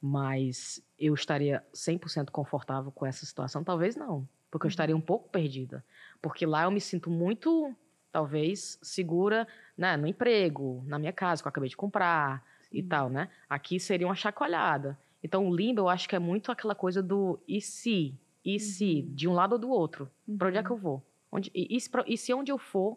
Mas 0.00 0.82
eu 0.98 1.14
estaria 1.14 1.64
100% 1.74 2.30
confortável 2.30 2.90
com 2.90 3.06
essa 3.06 3.24
situação? 3.24 3.64
Talvez 3.64 3.96
não, 3.96 4.28
porque 4.50 4.66
eu 4.66 4.68
estaria 4.68 4.94
uhum. 4.94 5.00
um 5.00 5.04
pouco 5.04 5.28
perdida. 5.28 5.84
Porque 6.20 6.46
lá 6.46 6.64
eu 6.64 6.70
me 6.70 6.80
sinto 6.80 7.10
muito, 7.10 7.74
talvez, 8.10 8.78
segura 8.82 9.46
né, 9.76 9.96
no 9.96 10.06
emprego, 10.06 10.82
na 10.86 10.98
minha 10.98 11.12
casa, 11.12 11.42
que 11.42 11.46
eu 11.46 11.50
acabei 11.50 11.68
de 11.68 11.76
comprar 11.76 12.44
Sim. 12.62 12.78
e 12.78 12.82
tal, 12.82 13.08
né? 13.08 13.28
Aqui 13.48 13.78
seria 13.78 14.06
uma 14.06 14.14
chacoalhada. 14.14 14.98
Então, 15.22 15.48
o 15.48 15.54
limbo, 15.54 15.80
eu 15.82 15.88
acho 15.88 16.08
que 16.08 16.16
é 16.16 16.18
muito 16.18 16.50
aquela 16.52 16.74
coisa 16.74 17.02
do 17.02 17.38
e 17.46 17.60
se, 17.60 18.14
e 18.44 18.54
uhum. 18.54 18.58
se, 18.58 19.02
de 19.02 19.28
um 19.28 19.32
lado 19.32 19.52
ou 19.52 19.58
do 19.58 19.70
outro. 19.70 20.10
Uhum. 20.26 20.38
Para 20.38 20.48
onde 20.48 20.58
é 20.58 20.62
que 20.62 20.70
eu 20.70 20.76
uhum. 20.76 20.82
vou? 20.82 21.02
Onde, 21.30 21.50
e, 21.54 21.76
e, 21.76 21.80
se, 21.80 21.90
e 22.06 22.16
se 22.16 22.32
onde 22.32 22.50
eu 22.50 22.58
for, 22.58 22.96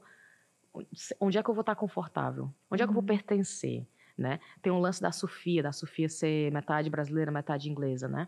onde 1.19 1.37
é 1.37 1.43
que 1.43 1.49
eu 1.49 1.53
vou 1.53 1.61
estar 1.61 1.75
confortável? 1.75 2.51
Onde 2.69 2.81
uhum. 2.81 2.85
é 2.85 2.87
que 2.87 2.91
eu 2.91 2.93
vou 2.93 3.01
uhum. 3.01 3.07
pertencer? 3.07 3.85
Né? 4.21 4.39
Tem 4.61 4.71
um 4.71 4.79
lance 4.79 5.01
da 5.01 5.11
Sofia, 5.11 5.63
da 5.63 5.71
Sofia 5.71 6.07
ser 6.07 6.51
metade 6.51 6.89
brasileira, 6.89 7.31
metade 7.31 7.69
inglesa, 7.69 8.07
né? 8.07 8.27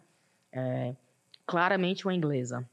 É, 0.52 0.96
claramente 1.46 2.06
uma 2.06 2.14
inglesa, 2.14 2.68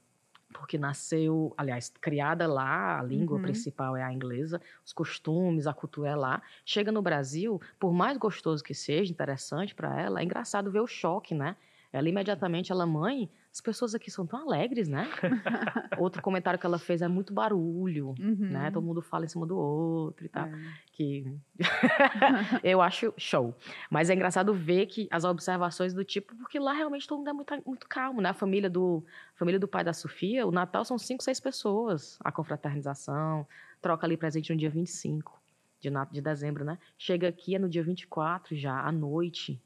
porque 0.53 0.77
nasceu, 0.77 1.55
aliás, 1.57 1.93
criada 2.01 2.47
lá, 2.47 2.99
a 2.99 3.03
língua 3.03 3.37
uhum. 3.37 3.43
principal 3.43 3.97
é 3.97 4.03
a 4.03 4.13
inglesa, 4.13 4.61
os 4.85 4.93
costumes, 4.93 5.67
a 5.67 5.73
cultura 5.73 6.11
é 6.11 6.17
lá. 6.17 6.43
Chega 6.65 6.91
no 6.91 7.03
Brasil, 7.03 7.61
por 7.79 7.93
mais 7.93 8.17
gostoso 8.17 8.63
que 8.63 8.75
seja, 8.75 9.13
interessante 9.13 9.75
para 9.75 10.01
ela, 10.01 10.21
é 10.21 10.25
engraçado 10.25 10.71
ver 10.71 10.81
o 10.81 10.87
choque, 10.87 11.35
né? 11.35 11.57
Ela 11.93 12.09
imediatamente, 12.09 12.71
ela 12.71 12.87
mãe, 12.87 13.29
as 13.53 13.61
pessoas 13.61 13.97
aqui 13.97 14.11
são 14.13 14.25
tão 14.25 14.41
alegres, 14.41 14.89
né? 14.89 15.11
Outro 15.99 16.23
comentário 16.23 16.59
que 16.59 16.65
ela 16.65 16.79
fez 16.79 17.03
é 17.03 17.09
muito 17.09 17.35
barulho, 17.35 18.15
uhum. 18.19 18.37
né? 18.39 18.71
Todo 18.71 18.85
mundo 18.85 19.03
fala 19.03 19.25
em 19.25 19.29
cima 19.29 19.45
do 19.45 19.59
outro 19.59 20.25
e 20.25 20.29
tal. 20.29 20.47
É. 20.47 20.53
Que 20.93 21.27
eu 22.63 22.81
acho 22.81 23.13
show. 23.17 23.55
Mas 23.91 24.09
é 24.09 24.15
engraçado 24.15 24.55
ver 24.55 24.87
que 24.87 25.09
as 25.11 25.25
observações 25.25 25.93
do 25.93 26.05
tipo, 26.05 26.35
porque 26.37 26.61
lá 26.61 26.73
realmente 26.73 27.09
todo 27.09 27.19
mundo 27.19 27.31
é 27.31 27.33
muito, 27.33 27.63
muito 27.67 27.89
calmo, 27.89 28.21
né? 28.21 28.29
A 28.29 28.35
família 28.35 28.71
do, 28.71 29.05
família 29.35 29.59
do 29.59 29.67
pai 29.67 29.83
da 29.83 29.93
Sofia, 29.93 30.47
o 30.47 30.53
Natal 30.53 30.85
são 30.85 30.97
cinco, 30.97 31.25
seis 31.25 31.41
pessoas. 31.41 32.19
A 32.23 32.31
confraternização, 32.31 33.45
troca 33.83 34.07
ali 34.07 34.17
presente 34.17 34.53
no 34.53 34.59
dia 34.59 34.71
25 34.71 35.41
de, 35.81 35.91
de 36.13 36.21
dezembro, 36.21 36.65
né? 36.65 36.79
Chega 36.97 37.29
aqui 37.29 37.57
é 37.57 37.59
no 37.59 37.69
dia 37.69 37.83
24 37.83 38.55
já, 38.55 38.81
à 38.81 38.93
noite 38.93 39.61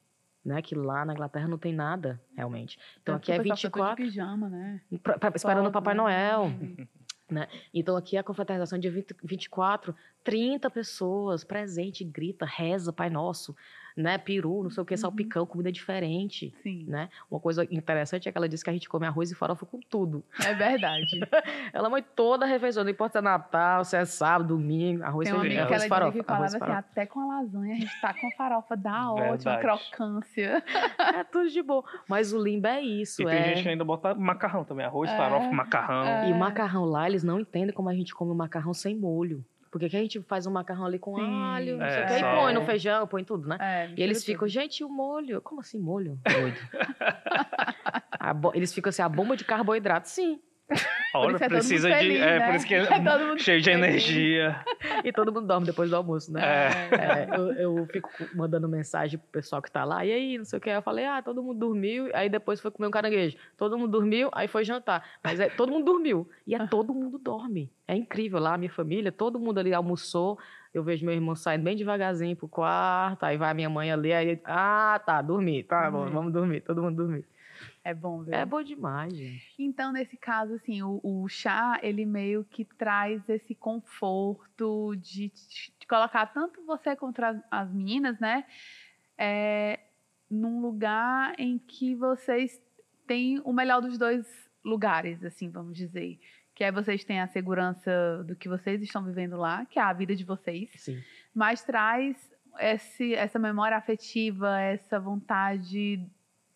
né? 0.44 0.60
Que 0.60 0.74
lá 0.74 1.04
na 1.04 1.12
Inglaterra 1.12 1.48
não 1.48 1.58
tem 1.58 1.72
nada, 1.72 2.20
realmente. 2.36 2.78
Então, 3.02 3.14
aqui 3.14 3.32
é 3.32 3.38
24... 3.38 3.96
De 3.96 4.10
pijama, 4.10 4.48
né? 4.48 4.80
Pra, 5.02 5.18
pra, 5.18 5.32
esperando 5.34 5.68
o 5.68 5.72
Papai 5.72 5.94
Noel. 5.94 6.50
Né? 7.30 7.48
Então, 7.72 7.96
aqui 7.96 8.18
é 8.18 8.20
a 8.20 8.22
confraternização 8.22 8.78
dia 8.78 8.90
20, 8.90 9.16
24, 9.24 9.96
30 10.22 10.68
pessoas, 10.68 11.42
presente, 11.42 12.04
grita, 12.04 12.44
reza, 12.44 12.92
Pai 12.92 13.08
Nosso 13.08 13.56
né? 13.96 14.18
Peru, 14.18 14.62
não 14.62 14.70
sei 14.70 14.82
o 14.82 14.86
que, 14.86 14.94
uhum. 14.94 14.98
salpicão, 14.98 15.46
comida 15.46 15.70
diferente. 15.70 16.52
Sim. 16.62 16.84
Né? 16.88 17.08
Uma 17.30 17.40
coisa 17.40 17.66
interessante 17.70 18.28
é 18.28 18.32
que 18.32 18.38
ela 18.38 18.48
disse 18.48 18.64
que 18.64 18.70
a 18.70 18.72
gente 18.72 18.88
come 18.88 19.06
arroz 19.06 19.30
e 19.30 19.34
farofa 19.34 19.64
com 19.66 19.80
tudo. 19.80 20.24
É 20.44 20.54
verdade. 20.54 21.20
ela 21.72 21.88
mãe 21.88 22.04
toda 22.14 22.44
a 22.44 22.48
refeição, 22.48 22.82
não 22.82 22.90
importa 22.90 23.14
se 23.14 23.18
é 23.18 23.22
Natal, 23.22 23.84
se 23.84 23.96
é 23.96 24.04
sábado, 24.04 24.48
domingo, 24.48 25.04
arroz, 25.04 25.28
Tem 25.28 25.34
uma 25.34 25.44
amiga 25.44 25.66
que 25.66 25.74
ela 25.74 25.88
farofa, 25.88 26.18
que 26.18 26.24
falava 26.24 26.44
assim, 26.44 26.58
até 26.58 27.06
com 27.06 27.20
a 27.20 27.36
lasanha 27.36 27.74
a 27.74 27.78
gente 27.78 28.00
tá 28.00 28.14
com 28.14 28.30
farofa, 28.32 28.76
dá 28.76 29.12
ótima 29.12 29.58
crocância. 29.58 30.62
é 30.98 31.24
tudo 31.24 31.48
de 31.48 31.62
boa. 31.62 31.84
Mas 32.08 32.32
o 32.32 32.42
limbo 32.42 32.66
é 32.66 32.80
isso. 32.80 33.22
E 33.22 33.26
é... 33.26 33.28
tem 33.28 33.54
gente 33.54 33.62
que 33.62 33.68
ainda 33.68 33.84
bota 33.84 34.14
macarrão 34.14 34.64
também, 34.64 34.84
arroz, 34.84 35.10
é, 35.10 35.16
farofa, 35.16 35.50
macarrão. 35.52 36.04
É. 36.04 36.30
E 36.30 36.34
macarrão 36.34 36.84
lá, 36.84 37.08
eles 37.08 37.22
não 37.22 37.40
entendem 37.40 37.74
como 37.74 37.88
a 37.88 37.94
gente 37.94 38.14
come 38.14 38.32
o 38.32 38.34
macarrão 38.34 38.74
sem 38.74 38.96
molho. 38.96 39.44
Porque 39.74 39.88
que 39.88 39.96
a 39.96 40.00
gente 40.00 40.20
faz 40.20 40.46
um 40.46 40.52
macarrão 40.52 40.86
ali 40.86 41.00
com 41.00 41.16
Sim. 41.16 41.42
alho, 41.42 41.78
não 41.78 41.90
sei 41.90 41.98
o 41.98 42.04
é, 42.04 42.06
que, 42.06 42.14
e 42.14 42.22
põe 42.22 42.54
no 42.54 42.64
feijão, 42.64 43.08
põe 43.08 43.24
tudo, 43.24 43.48
né? 43.48 43.58
É, 43.60 43.90
e 43.96 44.00
eles 44.04 44.24
ficam, 44.24 44.46
gente, 44.46 44.84
o 44.84 44.88
molho. 44.88 45.40
Como 45.40 45.60
assim, 45.60 45.80
molho? 45.80 46.16
Doido. 46.22 46.56
eles 48.54 48.72
ficam 48.72 48.90
assim, 48.90 49.02
a 49.02 49.08
bomba 49.08 49.36
de 49.36 49.44
carboidrato, 49.44 50.08
sim. 50.08 50.40
Olha, 51.14 51.36
é 51.36 51.48
precisa 51.48 51.88
de. 51.88 51.94
Feliz, 51.94 52.20
é, 52.20 52.38
né? 52.38 52.46
por 52.46 52.54
isso 52.56 52.66
que 52.66 52.74
é, 52.74 52.80
é 52.82 53.38
cheio 53.38 53.60
de 53.60 53.70
energia. 53.70 54.64
E 55.04 55.12
todo 55.12 55.32
mundo 55.32 55.46
dorme 55.46 55.66
depois 55.66 55.90
do 55.90 55.96
almoço, 55.96 56.32
né? 56.32 56.40
É. 56.42 56.88
é 56.90 57.38
eu, 57.38 57.52
eu, 57.52 57.86
fico 57.86 58.10
mandando 58.34 58.68
mensagem 58.68 59.18
pro 59.18 59.28
pessoal 59.28 59.62
que 59.62 59.70
tá 59.70 59.84
lá, 59.84 60.04
e 60.04 60.12
aí, 60.12 60.38
não 60.38 60.44
sei 60.44 60.58
o 60.58 60.62
que. 60.62 60.70
Eu 60.70 60.82
falei, 60.82 61.04
ah, 61.04 61.22
todo 61.22 61.42
mundo 61.42 61.58
dormiu, 61.58 62.10
aí 62.14 62.28
depois 62.28 62.60
foi 62.60 62.70
comer 62.70 62.88
um 62.88 62.90
caranguejo. 62.90 63.36
Todo 63.56 63.78
mundo 63.78 63.90
dormiu, 63.90 64.28
aí 64.32 64.48
foi 64.48 64.64
jantar. 64.64 65.04
Mas 65.22 65.38
é, 65.38 65.48
todo 65.48 65.70
mundo 65.70 65.84
dormiu. 65.84 66.28
E 66.46 66.54
é 66.54 66.66
todo 66.66 66.92
mundo 66.92 67.18
dorme. 67.18 67.70
É 67.86 67.94
incrível 67.94 68.40
lá, 68.40 68.54
a 68.54 68.58
minha 68.58 68.72
família, 68.72 69.12
todo 69.12 69.38
mundo 69.38 69.58
ali 69.58 69.72
almoçou. 69.72 70.38
Eu 70.72 70.82
vejo 70.82 71.04
meu 71.04 71.14
irmão 71.14 71.36
saindo 71.36 71.62
bem 71.62 71.76
devagarzinho 71.76 72.34
pro 72.34 72.48
quarto, 72.48 73.22
aí 73.22 73.36
vai 73.36 73.50
a 73.50 73.54
minha 73.54 73.70
mãe 73.70 73.92
ali, 73.92 74.12
aí, 74.12 74.40
ah, 74.44 75.00
tá, 75.06 75.22
dormi, 75.22 75.62
tá 75.62 75.88
bom, 75.88 75.98
uhum. 75.98 76.10
vamos 76.10 76.32
dormir, 76.32 76.62
todo 76.62 76.82
mundo 76.82 76.96
dormir. 76.96 77.24
É 77.84 77.92
bom, 77.92 78.22
ver. 78.22 78.36
É 78.36 78.46
bom 78.46 78.62
demais, 78.62 79.14
gente. 79.14 79.54
Então, 79.58 79.92
nesse 79.92 80.16
caso, 80.16 80.54
assim, 80.54 80.82
o, 80.82 81.00
o 81.02 81.28
chá, 81.28 81.78
ele 81.82 82.06
meio 82.06 82.42
que 82.42 82.64
traz 82.64 83.28
esse 83.28 83.54
conforto 83.54 84.96
de, 84.96 85.30
de 85.78 85.86
colocar 85.86 86.24
tanto 86.26 86.64
você 86.64 86.96
contra 86.96 87.28
as, 87.28 87.42
as 87.50 87.72
meninas, 87.74 88.18
né? 88.18 88.46
É, 89.18 89.78
num 90.30 90.62
lugar 90.62 91.34
em 91.38 91.58
que 91.58 91.94
vocês 91.94 92.58
têm 93.06 93.38
o 93.44 93.52
melhor 93.52 93.82
dos 93.82 93.98
dois 93.98 94.26
lugares, 94.64 95.22
assim, 95.22 95.50
vamos 95.50 95.76
dizer. 95.76 96.18
Que 96.54 96.64
é 96.64 96.72
vocês 96.72 97.04
têm 97.04 97.20
a 97.20 97.28
segurança 97.28 98.24
do 98.26 98.34
que 98.34 98.48
vocês 98.48 98.80
estão 98.80 99.04
vivendo 99.04 99.36
lá, 99.36 99.66
que 99.66 99.78
é 99.78 99.82
a 99.82 99.92
vida 99.92 100.16
de 100.16 100.24
vocês. 100.24 100.70
Sim. 100.76 101.02
Mas 101.34 101.62
traz 101.62 102.32
esse, 102.60 103.14
essa 103.14 103.38
memória 103.38 103.76
afetiva, 103.76 104.58
essa 104.58 104.98
vontade 104.98 106.00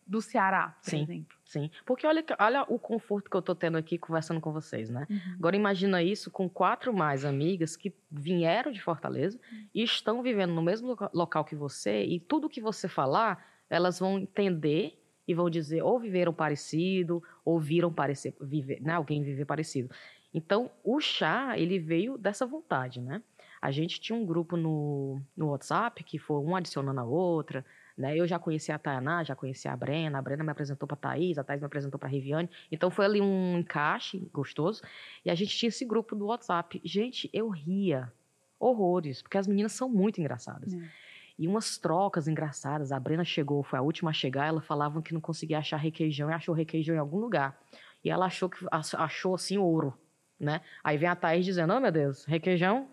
do 0.09 0.21
Ceará, 0.21 0.75
por 0.83 0.89
Sim. 0.89 1.03
exemplo. 1.03 1.37
Sim. 1.45 1.69
Porque 1.85 2.07
olha, 2.07 2.25
olha 2.39 2.63
o 2.67 2.79
conforto 2.79 3.29
que 3.29 3.37
eu 3.37 3.41
tô 3.43 3.53
tendo 3.53 3.77
aqui 3.77 3.97
conversando 3.97 4.41
com 4.41 4.51
vocês, 4.51 4.89
né? 4.89 5.05
Uhum. 5.07 5.35
Agora 5.37 5.55
imagina 5.55 6.01
isso 6.01 6.31
com 6.31 6.49
quatro 6.49 6.91
mais 6.91 7.23
amigas 7.23 7.75
que 7.75 7.93
vieram 8.11 8.71
de 8.71 8.81
Fortaleza 8.81 9.39
e 9.73 9.83
estão 9.83 10.23
vivendo 10.23 10.51
no 10.51 10.63
mesmo 10.63 10.87
loca- 10.87 11.11
local 11.13 11.45
que 11.45 11.55
você 11.55 12.03
e 12.03 12.19
tudo 12.19 12.49
que 12.49 12.59
você 12.59 12.87
falar, 12.87 13.45
elas 13.69 13.99
vão 13.99 14.17
entender 14.17 14.99
e 15.27 15.33
vão 15.35 15.47
dizer 15.47 15.83
ou 15.83 15.99
viveram 15.99 16.33
parecido 16.33 17.21
ou 17.45 17.59
viram 17.59 17.93
parecer, 17.93 18.35
viver, 18.41 18.81
né, 18.81 18.93
alguém 18.93 19.21
viver 19.21 19.45
parecido. 19.45 19.93
Então, 20.33 20.71
o 20.83 20.99
chá, 20.99 21.57
ele 21.57 21.77
veio 21.77 22.17
dessa 22.17 22.47
vontade, 22.47 22.99
né? 22.99 23.21
A 23.61 23.71
gente 23.71 23.99
tinha 23.99 24.17
um 24.17 24.25
grupo 24.25 24.55
no, 24.57 25.21
no 25.35 25.49
WhatsApp 25.49 26.03
que 26.03 26.17
foi 26.17 26.37
um 26.37 26.55
adicionando 26.55 26.99
a 26.99 27.03
outra, 27.03 27.65
né? 27.99 28.15
Eu 28.17 28.25
já 28.25 28.39
conhecia 28.39 28.75
a 28.75 28.79
Tayaná, 28.79 29.23
já 29.25 29.35
conhecia 29.35 29.71
a 29.73 29.75
Brena, 29.75 30.17
a 30.17 30.21
Brena 30.21 30.43
me 30.43 30.49
apresentou 30.51 30.87
para 30.87 30.95
Thaís, 30.95 31.37
a 31.37 31.43
Thaís 31.43 31.59
me 31.59 31.65
apresentou 31.67 31.99
para 31.99 32.07
a 32.07 32.11
Riviane. 32.11 32.49
Então 32.71 32.89
foi 32.89 33.03
ali 33.05 33.19
um 33.21 33.59
encaixe 33.59 34.19
gostoso. 34.33 34.81
E 35.25 35.29
a 35.29 35.35
gente 35.35 35.55
tinha 35.55 35.67
esse 35.67 35.83
grupo 35.85 36.15
do 36.15 36.27
WhatsApp. 36.27 36.81
Gente, 36.83 37.29
eu 37.33 37.49
ria 37.49 38.11
horrores, 38.57 39.21
porque 39.21 39.37
as 39.37 39.45
meninas 39.47 39.73
são 39.73 39.89
muito 39.89 40.19
engraçadas. 40.19 40.73
É. 40.73 40.89
E 41.37 41.47
umas 41.47 41.77
trocas 41.77 42.27
engraçadas. 42.27 42.91
A 42.91 42.99
Brena 42.99 43.23
chegou, 43.23 43.63
foi 43.63 43.79
a 43.79 43.81
última 43.81 44.09
a 44.11 44.13
chegar, 44.13 44.47
ela 44.47 44.61
falava 44.61 45.01
que 45.01 45.13
não 45.13 45.21
conseguia 45.21 45.59
achar 45.59 45.77
requeijão 45.77 46.29
e 46.29 46.33
achou 46.33 46.55
requeijão 46.55 46.95
em 46.95 46.99
algum 46.99 47.17
lugar. 47.17 47.59
E 48.03 48.09
ela 48.09 48.25
achou 48.25 48.49
que 48.49 48.65
ach- 48.71 48.95
achou 48.95 49.35
assim 49.35 49.57
ouro, 49.57 49.93
né? 50.39 50.61
Aí 50.83 50.97
vem 50.97 51.09
a 51.09 51.15
Thaís 51.15 51.45
dizendo: 51.45 51.73
"Oh, 51.73 51.79
meu 51.79 51.91
Deus, 51.91 52.23
requeijão 52.25 52.87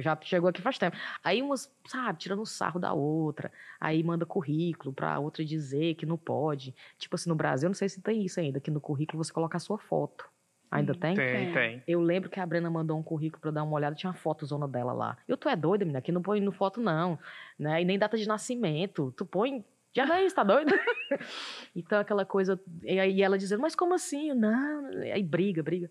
já 0.00 0.16
chegou 0.22 0.48
aqui 0.48 0.62
faz 0.62 0.78
tempo". 0.78 0.96
Aí 1.24 1.42
umas, 1.42 1.70
sabe, 1.86 2.18
tirando 2.18 2.46
sarro 2.46 2.78
da 2.78 2.92
outra. 2.92 3.50
Aí 3.80 4.02
manda 4.02 4.24
currículo 4.24 4.92
pra 4.92 5.18
outra 5.18 5.44
dizer 5.44 5.94
que 5.94 6.06
não 6.06 6.16
pode. 6.16 6.74
Tipo 6.98 7.16
assim, 7.16 7.28
no 7.28 7.34
Brasil, 7.34 7.66
eu 7.66 7.70
não 7.70 7.74
sei 7.74 7.88
se 7.88 8.00
tem 8.00 8.24
isso 8.24 8.38
ainda, 8.38 8.60
que 8.60 8.70
no 8.70 8.80
currículo 8.80 9.22
você 9.22 9.32
coloca 9.32 9.56
a 9.56 9.60
sua 9.60 9.78
foto. 9.78 10.30
Ainda 10.70 10.94
Sim. 10.94 11.00
tem? 11.00 11.14
Tem, 11.16 11.52
tem. 11.52 11.82
Eu 11.86 12.00
lembro 12.00 12.30
que 12.30 12.40
a 12.40 12.46
Brena 12.46 12.70
mandou 12.70 12.98
um 12.98 13.02
currículo 13.02 13.40
pra 13.40 13.50
eu 13.50 13.52
dar 13.52 13.62
uma 13.62 13.74
olhada, 13.74 13.94
tinha 13.94 14.08
uma 14.08 14.16
fotozona 14.16 14.66
dela 14.66 14.94
lá. 14.94 15.18
Eu, 15.28 15.36
tu 15.36 15.46
é 15.46 15.54
doida, 15.54 15.84
menina, 15.84 15.98
aqui 15.98 16.10
não 16.10 16.22
põe 16.22 16.40
no 16.40 16.50
foto 16.50 16.80
não, 16.80 17.18
né? 17.58 17.82
E 17.82 17.84
nem 17.84 17.98
data 17.98 18.16
de 18.16 18.26
nascimento, 18.26 19.12
tu 19.14 19.26
põe... 19.26 19.62
Já 19.94 20.18
é 20.18 20.24
isso, 20.24 20.34
tá 20.34 20.42
doido? 20.42 20.72
então, 21.76 22.00
aquela 22.00 22.24
coisa... 22.24 22.58
E 22.82 22.98
aí 22.98 23.20
ela 23.20 23.36
dizendo, 23.36 23.60
mas 23.60 23.74
como 23.74 23.92
assim? 23.92 24.32
Não, 24.32 24.86
aí 25.12 25.22
briga, 25.22 25.62
briga. 25.62 25.90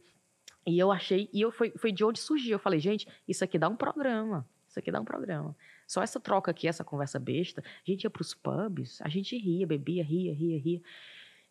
E 0.65 0.77
eu 0.77 0.91
achei, 0.91 1.29
e 1.33 1.41
eu 1.41 1.51
foi, 1.51 1.71
foi 1.71 1.91
de 1.91 2.03
onde 2.03 2.19
surgiu. 2.19 2.53
Eu 2.53 2.59
falei, 2.59 2.79
gente, 2.79 3.07
isso 3.27 3.43
aqui 3.43 3.57
dá 3.57 3.67
um 3.67 3.75
programa. 3.75 4.47
Isso 4.67 4.79
aqui 4.79 4.91
dá 4.91 5.01
um 5.01 5.05
programa. 5.05 5.55
Só 5.85 6.01
essa 6.01 6.19
troca 6.19 6.51
aqui, 6.51 6.67
essa 6.67 6.83
conversa 6.83 7.19
besta, 7.19 7.61
a 7.61 7.91
gente 7.91 8.03
ia 8.03 8.09
pros 8.09 8.33
pubs, 8.33 9.01
a 9.01 9.09
gente 9.09 9.37
ria, 9.37 9.67
bebia, 9.67 10.03
ria, 10.03 10.33
ria, 10.33 10.57
ria. 10.57 10.81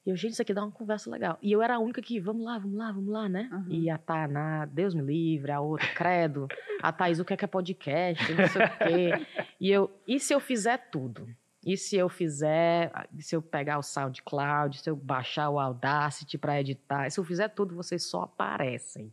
E 0.06 0.08
eu, 0.08 0.16
gente, 0.16 0.32
isso 0.32 0.40
aqui 0.40 0.54
dá 0.54 0.62
uma 0.62 0.72
conversa 0.72 1.10
legal. 1.10 1.38
E 1.42 1.52
eu 1.52 1.60
era 1.60 1.74
a 1.74 1.78
única 1.78 2.00
que, 2.00 2.18
vamos 2.18 2.42
lá, 2.42 2.58
vamos 2.58 2.78
lá, 2.78 2.90
vamos 2.90 3.12
lá, 3.12 3.28
né? 3.28 3.50
Uhum. 3.52 3.66
E 3.68 3.90
a 3.90 3.98
Taná, 3.98 4.64
Deus 4.64 4.94
me 4.94 5.02
livre, 5.02 5.52
a 5.52 5.60
outra, 5.60 5.86
credo. 5.94 6.48
A 6.82 6.90
Thaís, 6.90 7.20
o 7.20 7.24
que 7.24 7.34
é 7.34 7.36
que 7.36 7.44
é 7.44 7.48
podcast, 7.48 8.32
não 8.32 8.48
sei 8.48 8.64
o 8.64 8.78
quê. 8.78 9.26
E 9.60 9.70
eu, 9.70 9.90
e 10.08 10.18
se 10.18 10.32
eu 10.32 10.40
fizer 10.40 10.78
tudo? 10.90 11.28
E 11.64 11.76
se 11.76 11.96
eu 11.96 12.08
fizer, 12.08 12.90
se 13.18 13.36
eu 13.36 13.42
pegar 13.42 13.78
o 13.78 13.82
SoundCloud, 13.82 14.78
se 14.78 14.88
eu 14.88 14.96
baixar 14.96 15.50
o 15.50 15.58
Audacity 15.60 16.38
para 16.38 16.60
editar, 16.60 17.10
se 17.10 17.20
eu 17.20 17.24
fizer 17.24 17.48
tudo, 17.48 17.74
vocês 17.74 18.02
só 18.04 18.22
aparecem. 18.22 19.12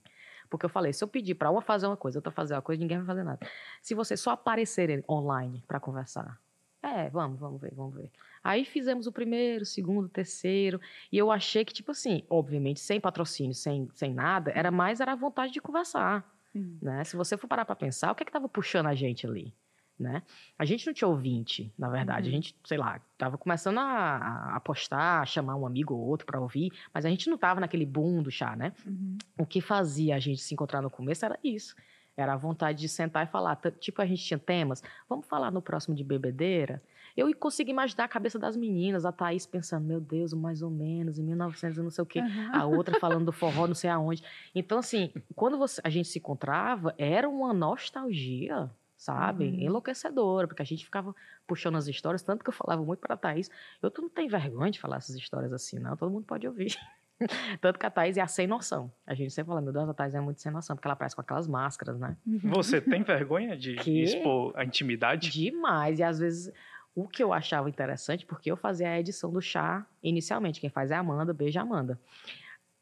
Porque 0.49 0.65
eu 0.65 0.69
falei, 0.69 0.93
se 0.93 1.03
eu 1.03 1.07
pedir 1.09 1.35
para 1.35 1.51
uma 1.51 1.61
fazer 1.61 1.87
uma 1.87 1.97
coisa, 1.97 2.19
outra 2.19 2.31
fazer 2.31 2.53
uma 2.53 2.61
coisa, 2.61 2.79
ninguém 2.79 2.97
vai 2.97 3.05
fazer 3.05 3.23
nada. 3.23 3.45
Se 3.81 3.93
vocês 3.93 4.19
só 4.19 4.31
aparecerem 4.31 5.03
online 5.09 5.61
para 5.67 5.77
conversar, 5.77 6.39
é, 6.81 7.09
vamos, 7.09 7.37
vamos 7.37 7.59
ver, 7.59 7.73
vamos 7.75 7.95
ver. 7.95 8.09
Aí 8.41 8.63
fizemos 8.63 9.07
o 9.07 9.11
primeiro, 9.11 9.63
o 9.63 9.65
segundo, 9.65 10.05
o 10.05 10.09
terceiro, 10.09 10.79
e 11.11 11.17
eu 11.17 11.29
achei 11.31 11.65
que, 11.65 11.73
tipo 11.73 11.91
assim, 11.91 12.23
obviamente, 12.29 12.79
sem 12.79 12.99
patrocínio, 12.99 13.53
sem, 13.53 13.89
sem 13.93 14.13
nada, 14.13 14.51
era 14.55 14.71
mais 14.71 15.01
era 15.01 15.11
a 15.11 15.15
vontade 15.15 15.51
de 15.51 15.59
conversar, 15.59 16.25
né? 16.81 17.03
Se 17.03 17.17
você 17.17 17.35
for 17.35 17.47
parar 17.47 17.65
para 17.65 17.75
pensar, 17.75 18.11
o 18.11 18.15
que 18.15 18.23
é 18.23 18.25
que 18.25 18.31
tava 18.31 18.47
puxando 18.47 18.87
a 18.87 18.95
gente 18.95 19.27
ali, 19.27 19.53
né? 19.99 20.21
A 20.57 20.65
gente 20.65 20.85
não 20.85 20.93
tinha 20.93 21.07
ouvinte, 21.07 21.73
na 21.77 21.89
verdade. 21.89 22.27
Uhum. 22.29 22.33
A 22.33 22.35
gente, 22.35 22.55
sei 22.63 22.77
lá, 22.77 22.99
tava 23.17 23.37
começando 23.37 23.79
a, 23.79 24.55
a 24.55 24.59
postar, 24.59 25.21
a 25.21 25.25
chamar 25.25 25.55
um 25.55 25.65
amigo 25.65 25.93
ou 25.93 25.99
outro 26.07 26.25
para 26.25 26.39
ouvir, 26.39 26.71
mas 26.93 27.05
a 27.05 27.09
gente 27.09 27.29
não 27.29 27.37
tava 27.37 27.59
naquele 27.59 27.85
boom 27.85 28.21
do 28.21 28.29
chá, 28.31 28.55
né? 28.55 28.73
Uhum. 28.85 29.17
O 29.37 29.45
que 29.45 29.59
fazia 29.61 30.15
a 30.15 30.19
gente 30.19 30.41
se 30.41 30.53
encontrar 30.53 30.81
no 30.81 30.89
começo 30.89 31.25
era 31.25 31.39
isso. 31.43 31.75
Era 32.15 32.33
a 32.33 32.37
vontade 32.37 32.79
de 32.79 32.89
sentar 32.89 33.25
e 33.25 33.29
falar. 33.29 33.55
Tipo, 33.79 34.01
a 34.01 34.05
gente 34.05 34.23
tinha 34.23 34.39
temas. 34.39 34.83
Vamos 35.07 35.25
falar 35.27 35.51
no 35.51 35.61
próximo 35.61 35.95
de 35.95 36.03
bebedeira? 36.03 36.81
Eu 37.15 37.35
consegui 37.35 37.71
imaginar 37.71 38.03
a 38.03 38.07
cabeça 38.07 38.37
das 38.37 38.55
meninas, 38.55 39.03
a 39.03 39.11
Thaís 39.11 39.45
pensando, 39.47 39.85
meu 39.85 39.99
Deus, 39.99 40.33
mais 40.33 40.61
ou 40.61 40.69
menos, 40.69 41.17
em 41.17 41.23
1900 41.23 41.77
e 41.77 41.81
não 41.81 41.89
sei 41.89 42.03
o 42.03 42.05
quê. 42.05 42.19
Uhum. 42.19 42.49
A 42.55 42.65
outra 42.65 42.99
falando 42.99 43.25
do 43.25 43.31
forró, 43.31 43.65
não 43.65 43.73
sei 43.73 43.89
aonde. 43.91 44.23
Então, 44.53 44.77
assim, 44.77 45.11
quando 45.35 45.57
você- 45.57 45.81
a 45.83 45.89
gente 45.89 46.07
se 46.07 46.19
encontrava, 46.19 46.93
era 46.97 47.27
uma 47.27 47.53
nostalgia, 47.53 48.69
sabe? 48.97 49.45
Uhum. 49.45 49.59
Enlouquecedora, 49.59 50.47
porque 50.47 50.61
a 50.61 50.65
gente 50.65 50.83
ficava 50.83 51.15
puxando 51.45 51.75
as 51.77 51.87
histórias, 51.87 52.23
tanto 52.23 52.43
que 52.43 52.49
eu 52.49 52.53
falava 52.53 52.83
muito 52.83 52.99
para 52.99 53.13
a 53.13 53.17
Thaís, 53.17 53.49
eu 53.81 53.91
tu 53.91 54.01
não 54.01 54.09
tem 54.09 54.27
vergonha 54.27 54.71
de 54.71 54.79
falar 54.79 54.97
essas 54.97 55.15
histórias 55.15 55.53
assim, 55.53 55.79
não, 55.79 55.95
todo 55.95 56.11
mundo 56.11 56.25
pode 56.25 56.47
ouvir. 56.47 56.75
Tanto 57.61 57.79
que 57.79 57.85
a 57.85 57.89
Thaís 57.89 58.15
é 58.15 58.21
a 58.21 58.27
sem 58.27 58.45
noção. 58.45 58.91
A 59.05 59.15
gente 59.15 59.33
sempre 59.33 59.47
fala, 59.47 59.59
meu 59.59 59.73
Deus, 59.73 59.89
a 59.89 59.93
Thaís 59.93 60.13
é 60.13 60.19
muito 60.21 60.39
sem 60.39 60.51
noção, 60.51 60.75
porque 60.75 60.87
ela 60.87 60.93
aparece 60.93 61.15
com 61.15 61.21
aquelas 61.21 61.47
máscaras, 61.47 61.99
né? 61.99 62.15
Você 62.43 62.79
tem 62.79 63.01
vergonha 63.01 63.57
de 63.57 63.75
Que? 63.77 64.03
expor 64.03 64.53
a 64.55 64.63
intimidade? 64.63 65.31
Demais. 65.31 65.97
E 65.97 66.03
às 66.03 66.19
vezes, 66.19 66.53
o 66.93 67.07
que 67.07 67.23
eu 67.23 67.33
achava 67.33 67.69
interessante, 67.69 68.23
porque 68.25 68.51
eu 68.51 68.55
fazia 68.55 68.89
a 68.89 68.99
edição 68.99 69.31
do 69.31 69.41
chá 69.41 69.85
inicialmente. 70.03 70.61
Quem 70.61 70.69
faz 70.69 70.91
é 70.91 70.95
a 70.95 70.99
Amanda, 70.99 71.33
beijo 71.33 71.59
Amanda. 71.59 71.99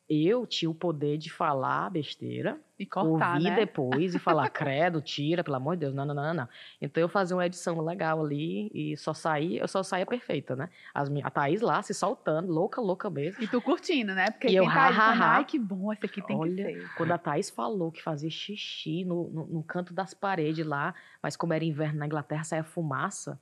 Eu 0.07 0.45
tinha 0.45 0.69
o 0.69 0.75
poder 0.75 1.17
de 1.17 1.31
falar 1.31 1.89
besteira, 1.89 2.59
E 2.77 2.85
cortar, 2.85 3.33
ouvir 3.35 3.43
né? 3.49 3.55
depois 3.55 4.13
e 4.13 4.19
falar, 4.19 4.47
credo, 4.53 5.01
tira, 5.01 5.43
pelo 5.43 5.55
amor 5.57 5.75
de 5.75 5.79
Deus, 5.81 5.95
não, 5.95 6.05
não, 6.05 6.13
não, 6.13 6.31
não. 6.33 6.49
Então 6.79 7.01
eu 7.01 7.09
fazia 7.09 7.35
uma 7.35 7.45
edição 7.45 7.81
legal 7.81 8.23
ali 8.23 8.69
e 8.71 8.95
só 8.97 9.15
saía, 9.15 9.61
eu 9.61 9.67
só 9.67 9.81
saía 9.81 10.05
perfeita, 10.05 10.55
né? 10.55 10.69
As, 10.93 11.09
mi- 11.09 11.23
a 11.23 11.31
Thaís 11.31 11.59
lá 11.61 11.81
se 11.81 11.91
soltando, 11.93 12.51
louca, 12.51 12.79
louca 12.79 13.09
mesmo. 13.09 13.43
E 13.43 13.47
tu 13.47 13.59
curtindo, 13.59 14.13
né? 14.13 14.29
Porque 14.29 14.47
E 14.47 14.55
eu, 14.55 14.65
tá 14.65 14.71
ha, 14.73 14.87
ha, 14.89 14.91
falando, 14.93 15.21
ai, 15.23 15.45
que 15.45 15.57
bom, 15.57 15.91
esse 15.91 16.05
aqui 16.05 16.21
tem 16.21 16.37
Olha, 16.37 16.65
que 16.65 16.81
ser. 16.81 16.89
Quando 16.95 17.11
a 17.11 17.17
Thaís 17.17 17.49
falou 17.49 17.91
que 17.91 18.03
fazia 18.03 18.29
xixi 18.29 19.03
no, 19.03 19.27
no, 19.31 19.47
no 19.47 19.63
canto 19.63 19.91
das 19.91 20.13
paredes 20.13 20.65
lá, 20.65 20.93
mas 21.23 21.35
como 21.35 21.51
era 21.53 21.65
inverno 21.65 21.97
na 21.97 22.05
Inglaterra, 22.05 22.43
saia 22.43 22.63
fumaça. 22.63 23.39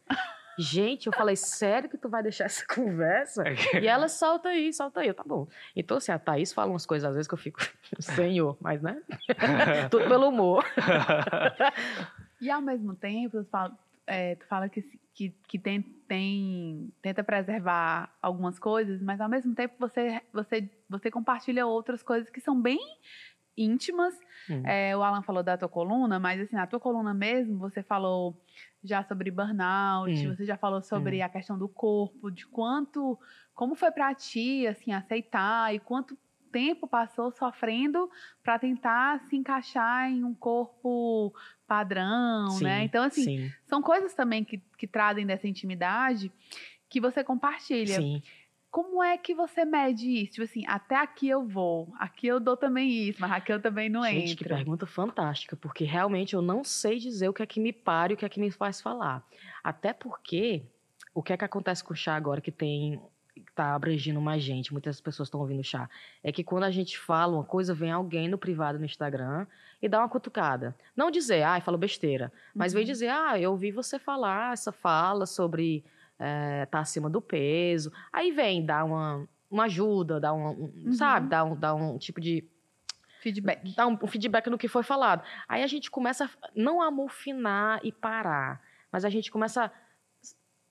Gente, 0.57 1.07
eu 1.07 1.13
falei, 1.13 1.35
sério 1.35 1.89
que 1.89 1.97
tu 1.97 2.09
vai 2.09 2.21
deixar 2.21 2.45
essa 2.45 2.65
conversa? 2.73 3.43
E 3.81 3.87
ela 3.87 4.07
solta 4.07 4.49
aí, 4.49 4.71
solta 4.71 5.01
aí, 5.01 5.07
eu, 5.07 5.13
tá 5.13 5.23
bom. 5.25 5.47
Então, 5.75 5.97
assim, 5.97 6.11
a 6.11 6.19
Thaís 6.19 6.53
fala 6.53 6.71
umas 6.71 6.85
coisas 6.85 7.07
às 7.07 7.15
vezes 7.15 7.27
que 7.27 7.33
eu 7.33 7.37
fico, 7.37 7.59
senhor, 7.99 8.57
mas 8.61 8.81
né? 8.81 9.01
Tudo 9.89 10.07
pelo 10.07 10.29
humor. 10.29 10.63
E 12.39 12.51
ao 12.51 12.61
mesmo 12.61 12.95
tempo, 12.95 13.43
tu 13.43 13.49
fala, 13.49 13.77
é, 14.05 14.35
tu 14.35 14.45
fala 14.47 14.69
que, 14.69 14.81
que, 15.13 15.29
que 15.47 15.57
tem, 15.57 15.81
tem, 15.81 16.91
tenta 17.01 17.23
preservar 17.23 18.13
algumas 18.21 18.59
coisas, 18.59 19.01
mas 19.01 19.21
ao 19.21 19.29
mesmo 19.29 19.55
tempo 19.55 19.75
você, 19.79 20.21
você, 20.31 20.69
você 20.89 21.09
compartilha 21.09 21.65
outras 21.65 22.03
coisas 22.03 22.29
que 22.29 22.41
são 22.41 22.59
bem 22.61 22.79
íntimas. 23.57 24.13
Hum. 24.49 24.63
É, 24.65 24.95
o 24.95 25.03
Alan 25.03 25.21
falou 25.21 25.43
da 25.43 25.57
tua 25.57 25.69
coluna, 25.69 26.19
mas 26.19 26.41
assim, 26.41 26.55
na 26.55 26.67
tua 26.67 26.79
coluna 26.79 27.13
mesmo, 27.13 27.57
você 27.57 27.81
falou 27.81 28.35
já 28.83 29.03
sobre 29.03 29.31
burnout, 29.31 30.27
Hum. 30.27 30.27
você 30.27 30.45
já 30.45 30.57
falou 30.57 30.81
sobre 30.81 31.21
a 31.21 31.29
questão 31.29 31.57
do 31.57 31.69
corpo, 31.69 32.29
de 32.31 32.45
quanto, 32.47 33.17
como 33.53 33.75
foi 33.75 33.91
pra 33.91 34.13
ti, 34.13 34.67
assim, 34.67 34.91
aceitar 34.93 35.73
e 35.73 35.79
quanto 35.79 36.17
tempo 36.51 36.87
passou 36.87 37.31
sofrendo 37.31 38.09
para 38.43 38.59
tentar 38.59 39.19
se 39.21 39.35
encaixar 39.35 40.09
em 40.11 40.23
um 40.23 40.35
corpo 40.35 41.33
padrão, 41.65 42.59
Sim, 42.59 42.61
né? 42.61 42.83
Então, 42.83 43.03
assim, 43.03 43.29
sim, 43.29 43.55
são 43.65 43.81
coisas 43.81 44.13
também 44.13 44.43
que, 44.43 44.59
que 44.77 44.87
trazem 44.87 45.25
dessa 45.25 45.47
intimidade 45.47 46.31
que 46.89 47.01
você 47.01 47.23
compartilha. 47.23 48.05
sim. 48.05 48.23
Como 48.73 49.03
é 49.03 49.17
que 49.19 49.35
você 49.35 49.63
mede 49.65 50.09
isso? 50.23 50.33
Tipo 50.33 50.43
assim, 50.45 50.63
até 50.67 50.95
aqui 50.95 51.29
eu 51.29 51.47
vou, 51.47 51.93
aqui 51.99 52.25
eu 52.27 52.39
dou 52.39 52.57
também 52.57 52.89
isso, 53.07 53.21
mas 53.21 53.31
aqui 53.31 53.53
eu 53.53 53.61
também 53.61 53.87
não 53.89 54.03
Gente, 54.03 54.35
que 54.35 54.43
entro. 54.43 54.49
pergunta 54.55 54.87
fantástica, 54.87 55.55
porque 55.55 55.83
realmente 55.83 56.33
eu 56.33 56.41
não 56.41 56.63
sei 56.63 56.97
dizer 56.97 57.29
o 57.29 57.33
que 57.33 57.43
é 57.43 57.45
que 57.45 57.59
me 57.59 57.71
para 57.71 58.11
e 58.11 58.15
o 58.15 58.17
que 58.17 58.25
é 58.25 58.29
que 58.29 58.39
me 58.39 58.49
faz 58.51 58.81
falar. 58.81 59.23
Até 59.63 59.93
porque 59.93 60.63
o 61.13 61.21
que 61.21 61.31
é 61.33 61.37
que 61.37 61.45
acontece 61.45 61.83
com 61.83 61.93
o 61.93 61.95
chá 61.95 62.15
agora 62.15 62.41
que 62.41 62.51
tem 62.51 62.99
tá 63.55 63.75
abrangindo 63.75 64.19
mais 64.21 64.43
gente, 64.43 64.71
muitas 64.73 64.99
pessoas 65.01 65.27
estão 65.27 65.39
ouvindo 65.39 65.59
o 65.61 65.63
chá, 65.63 65.89
é 66.23 66.31
que 66.31 66.43
quando 66.43 66.63
a 66.63 66.71
gente 66.71 66.97
fala 66.99 67.33
uma 67.35 67.43
coisa, 67.43 67.73
vem 67.73 67.91
alguém 67.91 68.27
no 68.27 68.37
privado 68.37 68.79
no 68.79 68.85
Instagram 68.85 69.45
e 69.81 69.87
dá 69.89 69.99
uma 69.99 70.09
cutucada. 70.09 70.75
Não 70.95 71.11
dizer, 71.11 71.43
ai, 71.43 71.61
falou 71.61 71.79
besteira, 71.79 72.31
mas 72.55 72.73
vem 72.73 72.83
Uhum. 72.83 72.87
dizer, 72.87 73.09
ah, 73.09 73.39
eu 73.39 73.51
ouvi 73.51 73.71
você 73.71 73.99
falar 73.99 74.53
essa 74.53 74.71
fala 74.71 75.25
sobre 75.27 75.83
eh, 76.25 76.65
tá 76.67 76.79
acima 76.79 77.09
do 77.09 77.21
peso. 77.21 77.91
Aí 78.11 78.31
vem 78.31 78.65
dar 78.65 78.85
uma, 78.85 79.27
uma 79.51 79.65
ajuda, 79.65 80.19
dar 80.19 80.33
um, 80.33 80.47
um- 80.47 80.73
Uhum. 80.85 80.93
sabe, 80.93 81.27
dar 81.27 81.43
um, 81.43 81.55
dar 81.55 81.75
um 81.75 81.97
tipo 81.97 82.21
de 82.21 82.47
Feedback. 83.19 83.75
dar 83.75 83.87
um, 83.87 83.97
um 84.01 84.07
feedback 84.07 84.49
no 84.49 84.57
que 84.57 84.67
foi 84.67 84.83
falado. 84.83 85.23
Aí 85.47 85.63
a 85.63 85.67
gente 85.67 85.89
começa 85.89 86.25
a 86.25 86.29
não 86.55 86.81
a 86.81 86.87
amofinar 86.87 87.79
e 87.83 87.91
parar, 87.91 88.61
mas 88.91 89.05
a 89.05 89.09
gente 89.09 89.31
começa 89.31 89.65
a, 89.65 89.71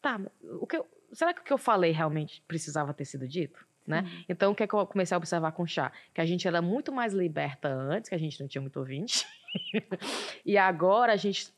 tá, 0.02 0.20
o 0.60 0.66
que 0.66 0.76
eu- 0.76 0.86
será 1.12 1.32
que 1.32 1.40
o 1.40 1.44
que 1.44 1.52
eu 1.52 1.58
falei 1.58 1.92
realmente 1.92 2.42
precisava 2.46 2.92
ter 2.92 3.04
sido 3.06 3.26
dito? 3.28 3.64
Né? 3.86 4.02
Uhum. 4.02 4.24
Então, 4.28 4.52
o 4.52 4.54
que, 4.54 4.62
é 4.62 4.66
que 4.66 4.74
eu 4.74 4.86
comecei 4.86 5.14
a 5.14 5.18
observar 5.18 5.50
com 5.52 5.64
o 5.64 5.66
chá? 5.66 5.90
Que 6.14 6.20
a 6.20 6.24
gente 6.26 6.46
era 6.46 6.62
muito 6.62 6.92
mais 6.92 7.12
liberta 7.12 7.68
antes, 7.68 8.08
que 8.08 8.14
a 8.14 8.18
gente 8.18 8.38
não 8.40 8.46
tinha 8.46 8.62
muito 8.62 8.78
ouvinte. 8.78 9.26
e 10.46 10.56
agora 10.58 11.12
a 11.14 11.16
gente. 11.16 11.52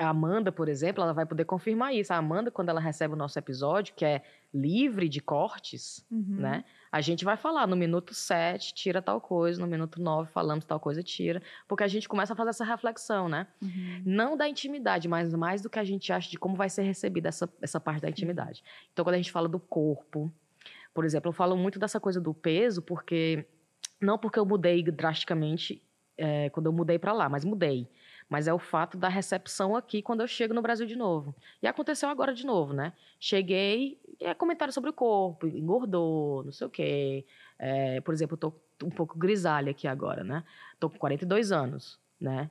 A 0.00 0.08
Amanda, 0.08 0.50
por 0.50 0.68
exemplo, 0.68 1.02
ela 1.04 1.12
vai 1.12 1.26
poder 1.26 1.44
confirmar 1.44 1.94
isso. 1.94 2.12
A 2.12 2.16
Amanda, 2.16 2.50
quando 2.50 2.70
ela 2.70 2.80
recebe 2.80 3.12
o 3.12 3.16
nosso 3.16 3.38
episódio, 3.38 3.94
que 3.94 4.04
é 4.04 4.22
livre 4.52 5.08
de 5.08 5.20
cortes, 5.20 6.04
Uhum. 6.10 6.36
né? 6.38 6.64
A 6.90 7.00
gente 7.00 7.24
vai 7.24 7.36
falar 7.36 7.66
no 7.66 7.76
minuto 7.76 8.14
7, 8.14 8.72
tira 8.74 9.02
tal 9.02 9.20
coisa, 9.20 9.60
no 9.60 9.66
minuto 9.66 10.00
9, 10.00 10.30
falamos 10.32 10.64
tal 10.64 10.80
coisa, 10.80 11.02
tira. 11.02 11.42
Porque 11.68 11.84
a 11.84 11.88
gente 11.88 12.08
começa 12.08 12.32
a 12.32 12.36
fazer 12.36 12.50
essa 12.50 12.64
reflexão, 12.64 13.28
né? 13.28 13.46
Uhum. 13.62 14.02
Não 14.04 14.36
da 14.36 14.48
intimidade, 14.48 15.06
mas 15.06 15.32
mais 15.34 15.60
do 15.62 15.68
que 15.70 15.78
a 15.78 15.84
gente 15.84 16.12
acha 16.12 16.30
de 16.30 16.38
como 16.38 16.56
vai 16.56 16.70
ser 16.70 16.82
recebida 16.82 17.28
essa, 17.28 17.48
essa 17.60 17.78
parte 17.78 18.00
da 18.00 18.08
intimidade. 18.08 18.64
Então, 18.92 19.04
quando 19.04 19.14
a 19.14 19.18
gente 19.18 19.30
fala 19.30 19.48
do 19.48 19.60
corpo, 19.60 20.32
por 20.94 21.04
exemplo, 21.04 21.28
eu 21.28 21.32
falo 21.32 21.56
muito 21.56 21.78
dessa 21.78 22.00
coisa 22.00 22.20
do 22.20 22.32
peso, 22.34 22.80
porque. 22.82 23.44
Não 24.00 24.16
porque 24.16 24.38
eu 24.38 24.46
mudei 24.46 24.82
drasticamente 24.82 25.82
é, 26.16 26.48
quando 26.50 26.66
eu 26.66 26.72
mudei 26.72 26.98
para 26.98 27.12
lá, 27.12 27.28
mas 27.28 27.44
mudei. 27.44 27.86
Mas 28.30 28.46
é 28.46 28.54
o 28.54 28.60
fato 28.60 28.96
da 28.96 29.08
recepção 29.08 29.74
aqui 29.74 30.00
quando 30.00 30.20
eu 30.20 30.28
chego 30.28 30.54
no 30.54 30.62
Brasil 30.62 30.86
de 30.86 30.94
novo. 30.94 31.34
E 31.60 31.66
aconteceu 31.66 32.08
agora 32.08 32.32
de 32.32 32.46
novo, 32.46 32.72
né? 32.72 32.92
Cheguei 33.18 34.00
e 34.20 34.24
é 34.24 34.32
comentário 34.32 34.72
sobre 34.72 34.88
o 34.88 34.92
corpo, 34.92 35.48
engordou, 35.48 36.44
não 36.44 36.52
sei 36.52 36.66
o 36.68 36.70
quê. 36.70 37.26
É, 37.58 38.00
por 38.00 38.14
exemplo, 38.14 38.34
eu 38.34 38.38
tô 38.38 38.54
um 38.84 38.90
pouco 38.90 39.18
grisalha 39.18 39.72
aqui 39.72 39.88
agora, 39.88 40.22
né? 40.22 40.44
Tô 40.78 40.88
com 40.88 40.96
42 40.96 41.50
anos, 41.50 41.98
né? 42.20 42.48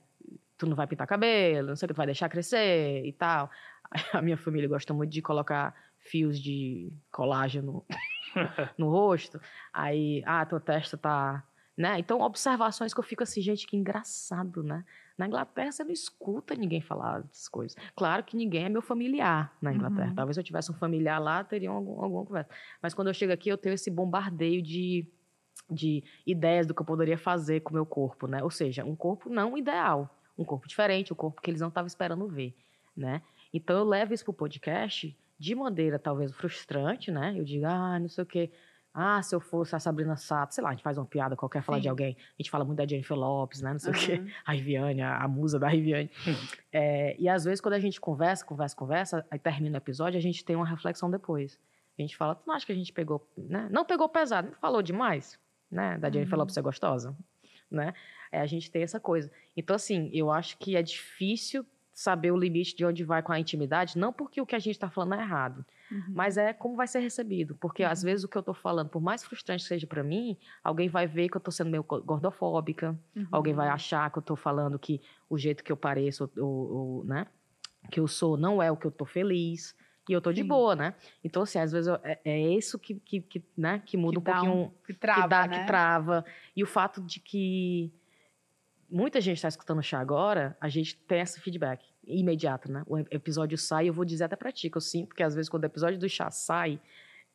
Tu 0.58 0.66
não 0.66 0.76
vai 0.76 0.86
pintar 0.86 1.06
cabelo, 1.06 1.68
não 1.68 1.76
sei 1.76 1.86
o 1.86 1.88
que, 1.88 1.94
tu 1.94 1.96
vai 1.96 2.06
deixar 2.06 2.28
crescer 2.28 3.02
e 3.06 3.12
tal. 3.14 3.50
A 4.12 4.20
minha 4.20 4.36
família 4.36 4.68
gosta 4.68 4.92
muito 4.92 5.10
de 5.10 5.22
colocar 5.22 5.74
fios 5.98 6.38
de 6.38 6.92
colágeno 7.10 7.84
no 8.76 8.90
rosto. 8.90 9.40
Aí, 9.72 10.22
ah, 10.26 10.44
tua 10.44 10.60
testa 10.60 10.98
tá. 10.98 11.42
Né? 11.74 11.98
Então, 11.98 12.20
observações 12.20 12.92
que 12.92 13.00
eu 13.00 13.04
fico 13.04 13.22
assim, 13.22 13.40
gente, 13.40 13.66
que 13.66 13.78
engraçado, 13.78 14.62
né? 14.62 14.84
Na 15.20 15.26
Inglaterra 15.26 15.70
você 15.70 15.84
não 15.84 15.90
escuta 15.90 16.54
ninguém 16.54 16.80
falar 16.80 17.20
dessas 17.20 17.46
coisas. 17.46 17.76
Claro 17.94 18.24
que 18.24 18.34
ninguém 18.34 18.64
é 18.64 18.68
meu 18.70 18.80
familiar 18.80 19.54
na 19.60 19.70
Inglaterra. 19.70 20.08
Uhum. 20.08 20.14
Talvez 20.14 20.34
se 20.34 20.40
eu 20.40 20.44
tivesse 20.44 20.70
um 20.70 20.74
familiar 20.74 21.18
lá, 21.18 21.44
teriam 21.44 21.74
algum, 21.74 22.02
alguma 22.02 22.24
conversa. 22.24 22.48
Mas 22.80 22.94
quando 22.94 23.08
eu 23.08 23.12
chego 23.12 23.30
aqui, 23.30 23.50
eu 23.50 23.58
tenho 23.58 23.74
esse 23.74 23.90
bombardeio 23.90 24.62
de, 24.62 25.06
de 25.70 26.02
ideias 26.26 26.66
do 26.66 26.72
que 26.72 26.80
eu 26.80 26.86
poderia 26.86 27.18
fazer 27.18 27.60
com 27.60 27.68
o 27.68 27.74
meu 27.74 27.84
corpo, 27.84 28.26
né? 28.26 28.42
Ou 28.42 28.50
seja, 28.50 28.82
um 28.82 28.96
corpo 28.96 29.28
não 29.28 29.58
ideal, 29.58 30.08
um 30.38 30.44
corpo 30.44 30.66
diferente, 30.66 31.12
um 31.12 31.16
corpo 31.16 31.42
que 31.42 31.50
eles 31.50 31.60
não 31.60 31.68
estavam 31.68 31.86
esperando 31.86 32.26
ver, 32.26 32.56
né? 32.96 33.20
Então 33.52 33.76
eu 33.76 33.84
levo 33.84 34.14
isso 34.14 34.24
pro 34.24 34.32
podcast 34.32 35.14
de 35.38 35.54
maneira 35.54 35.98
talvez 35.98 36.32
frustrante, 36.32 37.10
né? 37.10 37.34
Eu 37.36 37.44
digo, 37.44 37.66
ah, 37.66 37.98
não 37.98 38.08
sei 38.08 38.24
o 38.24 38.26
quê. 38.26 38.50
Ah, 39.02 39.22
se 39.22 39.34
eu 39.34 39.40
fosse 39.40 39.74
a 39.74 39.78
Sabrina 39.78 40.16
Sato, 40.16 40.54
sei 40.54 40.62
lá, 40.62 40.70
a 40.70 40.72
gente 40.72 40.82
faz 40.82 40.98
uma 40.98 41.06
piada 41.06 41.34
qualquer, 41.34 41.62
falar 41.62 41.78
de 41.78 41.88
alguém. 41.88 42.16
A 42.18 42.42
gente 42.42 42.50
fala 42.50 42.64
muito 42.64 42.76
da 42.78 42.86
Jennifer 42.86 43.16
Lopes, 43.16 43.62
né? 43.62 43.72
Não 43.72 43.78
sei 43.78 43.90
o 43.90 43.94
quê. 43.94 44.12
Uhum. 44.20 44.30
A 44.44 44.52
Riviane, 44.52 45.00
a, 45.00 45.16
a 45.16 45.28
musa 45.28 45.58
da 45.58 45.68
Riviane. 45.68 46.10
É, 46.72 47.16
e 47.18 47.28
às 47.28 47.44
vezes, 47.44 47.60
quando 47.60 47.74
a 47.74 47.80
gente 47.80 48.00
conversa, 48.00 48.44
conversa, 48.44 48.76
conversa, 48.76 49.26
aí 49.28 49.40
termina 49.40 49.76
o 49.76 49.80
episódio, 49.80 50.16
a 50.16 50.22
gente 50.22 50.44
tem 50.44 50.54
uma 50.54 50.64
reflexão 50.66 51.10
depois. 51.10 51.58
A 51.98 52.02
gente 52.02 52.16
fala, 52.16 52.36
tu 52.36 52.46
não 52.46 52.54
acha 52.54 52.64
que 52.64 52.70
a 52.70 52.76
gente 52.76 52.92
pegou, 52.92 53.28
né? 53.36 53.68
Não 53.72 53.84
pegou 53.84 54.08
pesado, 54.08 54.52
falou 54.60 54.80
demais, 54.80 55.36
né? 55.68 55.98
Da 55.98 56.08
Jennifer 56.08 56.34
Uhum. 56.34 56.38
Lopes 56.38 56.54
ser 56.54 56.62
gostosa, 56.62 57.16
né? 57.68 57.92
É, 58.30 58.40
a 58.40 58.46
gente 58.46 58.70
tem 58.70 58.82
essa 58.82 59.00
coisa. 59.00 59.32
Então, 59.56 59.74
assim, 59.74 60.10
eu 60.12 60.30
acho 60.30 60.56
que 60.58 60.76
é 60.76 60.82
difícil 60.82 61.66
saber 61.92 62.30
o 62.30 62.36
limite 62.36 62.76
de 62.76 62.84
onde 62.84 63.02
vai 63.02 63.20
com 63.20 63.32
a 63.32 63.40
intimidade, 63.40 63.98
não 63.98 64.12
porque 64.12 64.40
o 64.40 64.46
que 64.46 64.54
a 64.54 64.58
gente 64.58 64.76
está 64.76 64.88
falando 64.88 65.14
é 65.14 65.22
errado, 65.22 65.66
Uhum. 65.90 66.04
mas 66.14 66.36
é 66.36 66.52
como 66.52 66.76
vai 66.76 66.86
ser 66.86 67.00
recebido. 67.00 67.54
Porque 67.56 67.82
às 67.82 68.02
vezes 68.02 68.24
o 68.24 68.28
que 68.28 68.36
eu 68.36 68.42
tô 68.42 68.54
falando, 68.54 68.88
por 68.88 69.00
mais 69.02 69.24
frustrante 69.24 69.62
que 69.62 69.68
seja 69.68 69.86
para 69.86 70.02
mim, 70.04 70.36
alguém 70.62 70.88
vai 70.88 71.06
ver 71.06 71.28
que 71.28 71.36
eu 71.36 71.40
tô 71.40 71.50
sendo 71.50 71.70
meio 71.70 71.82
go- 71.82 72.00
gordofóbica, 72.02 72.98
Uhum. 73.16 73.26
alguém 73.32 73.54
vai 73.54 73.68
achar 73.68 74.10
que 74.10 74.18
eu 74.18 74.22
tô 74.22 74.36
falando 74.36 74.78
que 74.78 75.00
o 75.28 75.36
jeito 75.36 75.64
que 75.64 75.72
eu 75.72 75.76
pareço, 75.76 76.30
ou, 76.38 76.44
ou, 76.46 77.04
né, 77.04 77.26
que 77.90 77.98
eu 77.98 78.06
sou, 78.06 78.36
não 78.36 78.62
é 78.62 78.70
o 78.70 78.76
que 78.76 78.86
eu 78.86 78.90
tô 78.90 79.04
feliz. 79.04 79.74
E 80.08 80.12
eu 80.12 80.20
tô 80.20 80.32
de 80.32 80.42
boa, 80.42 80.74
né? 80.74 80.94
Então, 81.22 81.42
assim, 81.42 81.58
às 81.58 81.70
vezes 81.70 81.86
eu- 81.86 82.00
é, 82.02 82.18
é 82.24 82.40
isso 82.54 82.78
que, 82.78 82.94
que, 82.94 83.20
que, 83.20 83.44
né, 83.56 83.80
que 83.86 83.96
muda 83.96 84.14
Que 84.14 84.18
um 84.18 84.22
dá 84.22 84.42
um- 84.42 84.46
pouquinho 84.46 84.74
Que 84.86 84.94
trava, 84.94 85.22
que 85.22 85.28
dá, 85.28 85.46
né? 85.46 85.58
que 85.60 85.66
trava. 85.66 86.24
E 86.56 86.62
o 86.64 86.66
fato 86.66 87.00
de 87.00 87.20
que 87.20 87.92
muita 88.90 89.20
gente 89.20 89.36
está 89.36 89.48
escutando 89.48 89.78
o 89.78 89.82
chá 89.82 90.00
agora, 90.00 90.56
a 90.60 90.68
gente 90.68 90.96
tem 90.96 91.20
esse 91.20 91.40
feedback 91.40 91.84
imediato, 92.06 92.70
né? 92.70 92.82
O 92.86 92.98
ep- 92.98 93.12
episódio 93.14 93.56
sai, 93.58 93.88
eu 93.88 93.92
vou 93.94 94.04
dizer 94.04 94.24
até 94.24 94.36
pra 94.36 94.50
ti, 94.52 94.68
que 94.70 94.76
eu 94.76 94.80
sinto 94.80 95.14
que 95.14 95.22
às 95.22 95.34
vezes 95.34 95.48
quando 95.48 95.62
o 95.64 95.66
episódio 95.66 95.98
do 95.98 96.08
chá 96.08 96.30
sai, 96.30 96.80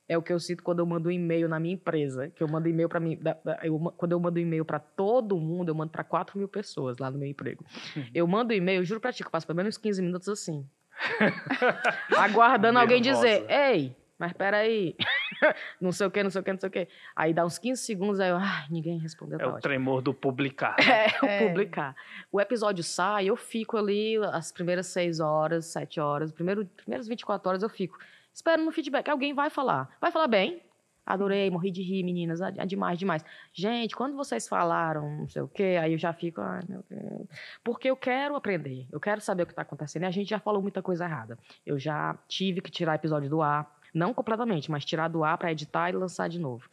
é 0.07 0.17
o 0.17 0.21
que 0.21 0.31
eu 0.31 0.39
sinto 0.39 0.61
quando 0.63 0.79
eu 0.79 0.85
mando 0.85 1.09
um 1.09 1.11
e-mail 1.11 1.49
na 1.49 1.59
minha 1.59 1.73
empresa, 1.73 2.29
que 2.35 2.43
eu 2.43 2.47
mando 2.47 2.67
e-mail 2.69 2.87
para 2.87 2.99
mim, 2.99 3.19
eu 3.63 3.79
quando 3.97 4.11
eu 4.11 4.19
mando 4.19 4.37
um 4.39 4.41
e-mail 4.43 4.63
para 4.63 4.77
todo 4.79 5.35
mundo, 5.39 5.69
eu 5.69 5.75
mando 5.75 5.91
para 5.91 6.03
4 6.03 6.37
mil 6.37 6.47
pessoas 6.47 6.97
lá 6.99 7.09
no 7.09 7.17
meu 7.17 7.27
emprego. 7.27 7.65
Eu 8.13 8.27
mando 8.27 8.53
um 8.53 8.57
e-mail, 8.57 8.83
juro 8.85 8.99
pra 9.01 9.11
ti, 9.11 9.23
que 9.23 9.27
eu 9.27 9.31
passo 9.31 9.47
pelo 9.47 9.57
menos 9.57 9.77
15 9.77 10.01
minutos 10.01 10.29
assim, 10.29 10.63
aguardando 12.17 12.79
alguém 12.79 13.01
dizer, 13.01 13.41
Nervosa. 13.41 13.51
ei, 13.71 13.95
mas 14.17 14.33
peraí, 14.33 14.95
não 15.81 15.91
sei 15.91 16.07
o 16.07 16.11
que, 16.11 16.23
não 16.23 16.29
sei 16.29 16.41
o 16.41 16.43
que, 16.43 16.51
não 16.53 16.59
sei 16.59 16.69
o 16.69 16.71
que. 16.71 16.87
Aí 17.15 17.33
dá 17.33 17.45
uns 17.45 17.57
15 17.57 17.81
segundos, 17.81 18.19
aí 18.19 18.29
eu, 18.29 18.37
ai, 18.37 18.65
ninguém 18.69 18.97
respondeu, 18.99 19.37
É 19.37 19.41
tá 19.41 19.45
o 19.45 19.49
ótimo. 19.49 19.61
tremor 19.61 20.01
do 20.01 20.13
publicar. 20.13 20.75
É, 20.79 21.07
o 21.21 21.25
É. 21.25 21.47
publicar. 21.47 21.95
O 22.31 22.39
episódio 22.41 22.83
sai, 22.83 23.25
eu 23.27 23.35
fico 23.35 23.77
ali 23.77 24.17
as 24.33 24.51
primeiras 24.51 24.87
seis 24.87 25.19
horas, 25.19 25.65
sete 25.65 25.99
horas, 25.99 26.31
primeiro, 26.31 26.65
primeiras 26.65 27.07
24 27.07 27.49
horas 27.49 27.63
eu 27.63 27.69
fico 27.69 27.97
esperando 28.33 28.65
no 28.65 28.71
feedback. 28.71 29.09
Alguém 29.09 29.33
vai 29.33 29.49
falar. 29.49 29.89
Vai 30.01 30.11
falar 30.11 30.27
bem. 30.27 30.61
Adorei, 31.07 31.51
morri 31.51 31.69
de 31.69 31.83
rir, 31.83 32.01
meninas. 32.01 32.41
É 32.41 32.51
é 32.57 32.65
demais, 32.65 32.97
demais. 32.97 33.23
Gente, 33.53 33.95
quando 33.95 34.15
vocês 34.15 34.47
falaram 34.47 35.07
não 35.19 35.27
sei 35.29 35.41
o 35.43 35.47
quê, 35.47 35.77
aí 35.79 35.91
eu 35.93 35.99
já 35.99 36.11
fico, 36.11 36.41
ai 36.41 36.61
meu 36.67 36.83
Deus. 36.89 37.27
Porque 37.63 37.87
eu 37.87 37.95
quero 37.95 38.35
aprender, 38.35 38.87
eu 38.91 38.99
quero 38.99 39.21
saber 39.21 39.43
o 39.43 39.45
que 39.45 39.51
está 39.51 39.61
acontecendo. 39.61 40.01
E 40.01 40.05
a 40.07 40.11
gente 40.11 40.27
já 40.29 40.39
falou 40.39 40.63
muita 40.63 40.81
coisa 40.81 41.05
errada. 41.05 41.37
Eu 41.63 41.77
já 41.77 42.17
tive 42.27 42.59
que 42.59 42.71
tirar 42.71 42.95
episódio 42.95 43.29
do 43.29 43.39
ar, 43.43 43.71
não 43.95 44.13
completamente, 44.13 44.69
mas 44.69 44.85
tirar 44.85 45.07
do 45.07 45.23
ar 45.23 45.37
para 45.37 45.51
editar 45.51 45.89
e 45.89 45.93
lançar 45.93 46.27
de 46.29 46.37
novo. 46.39 46.69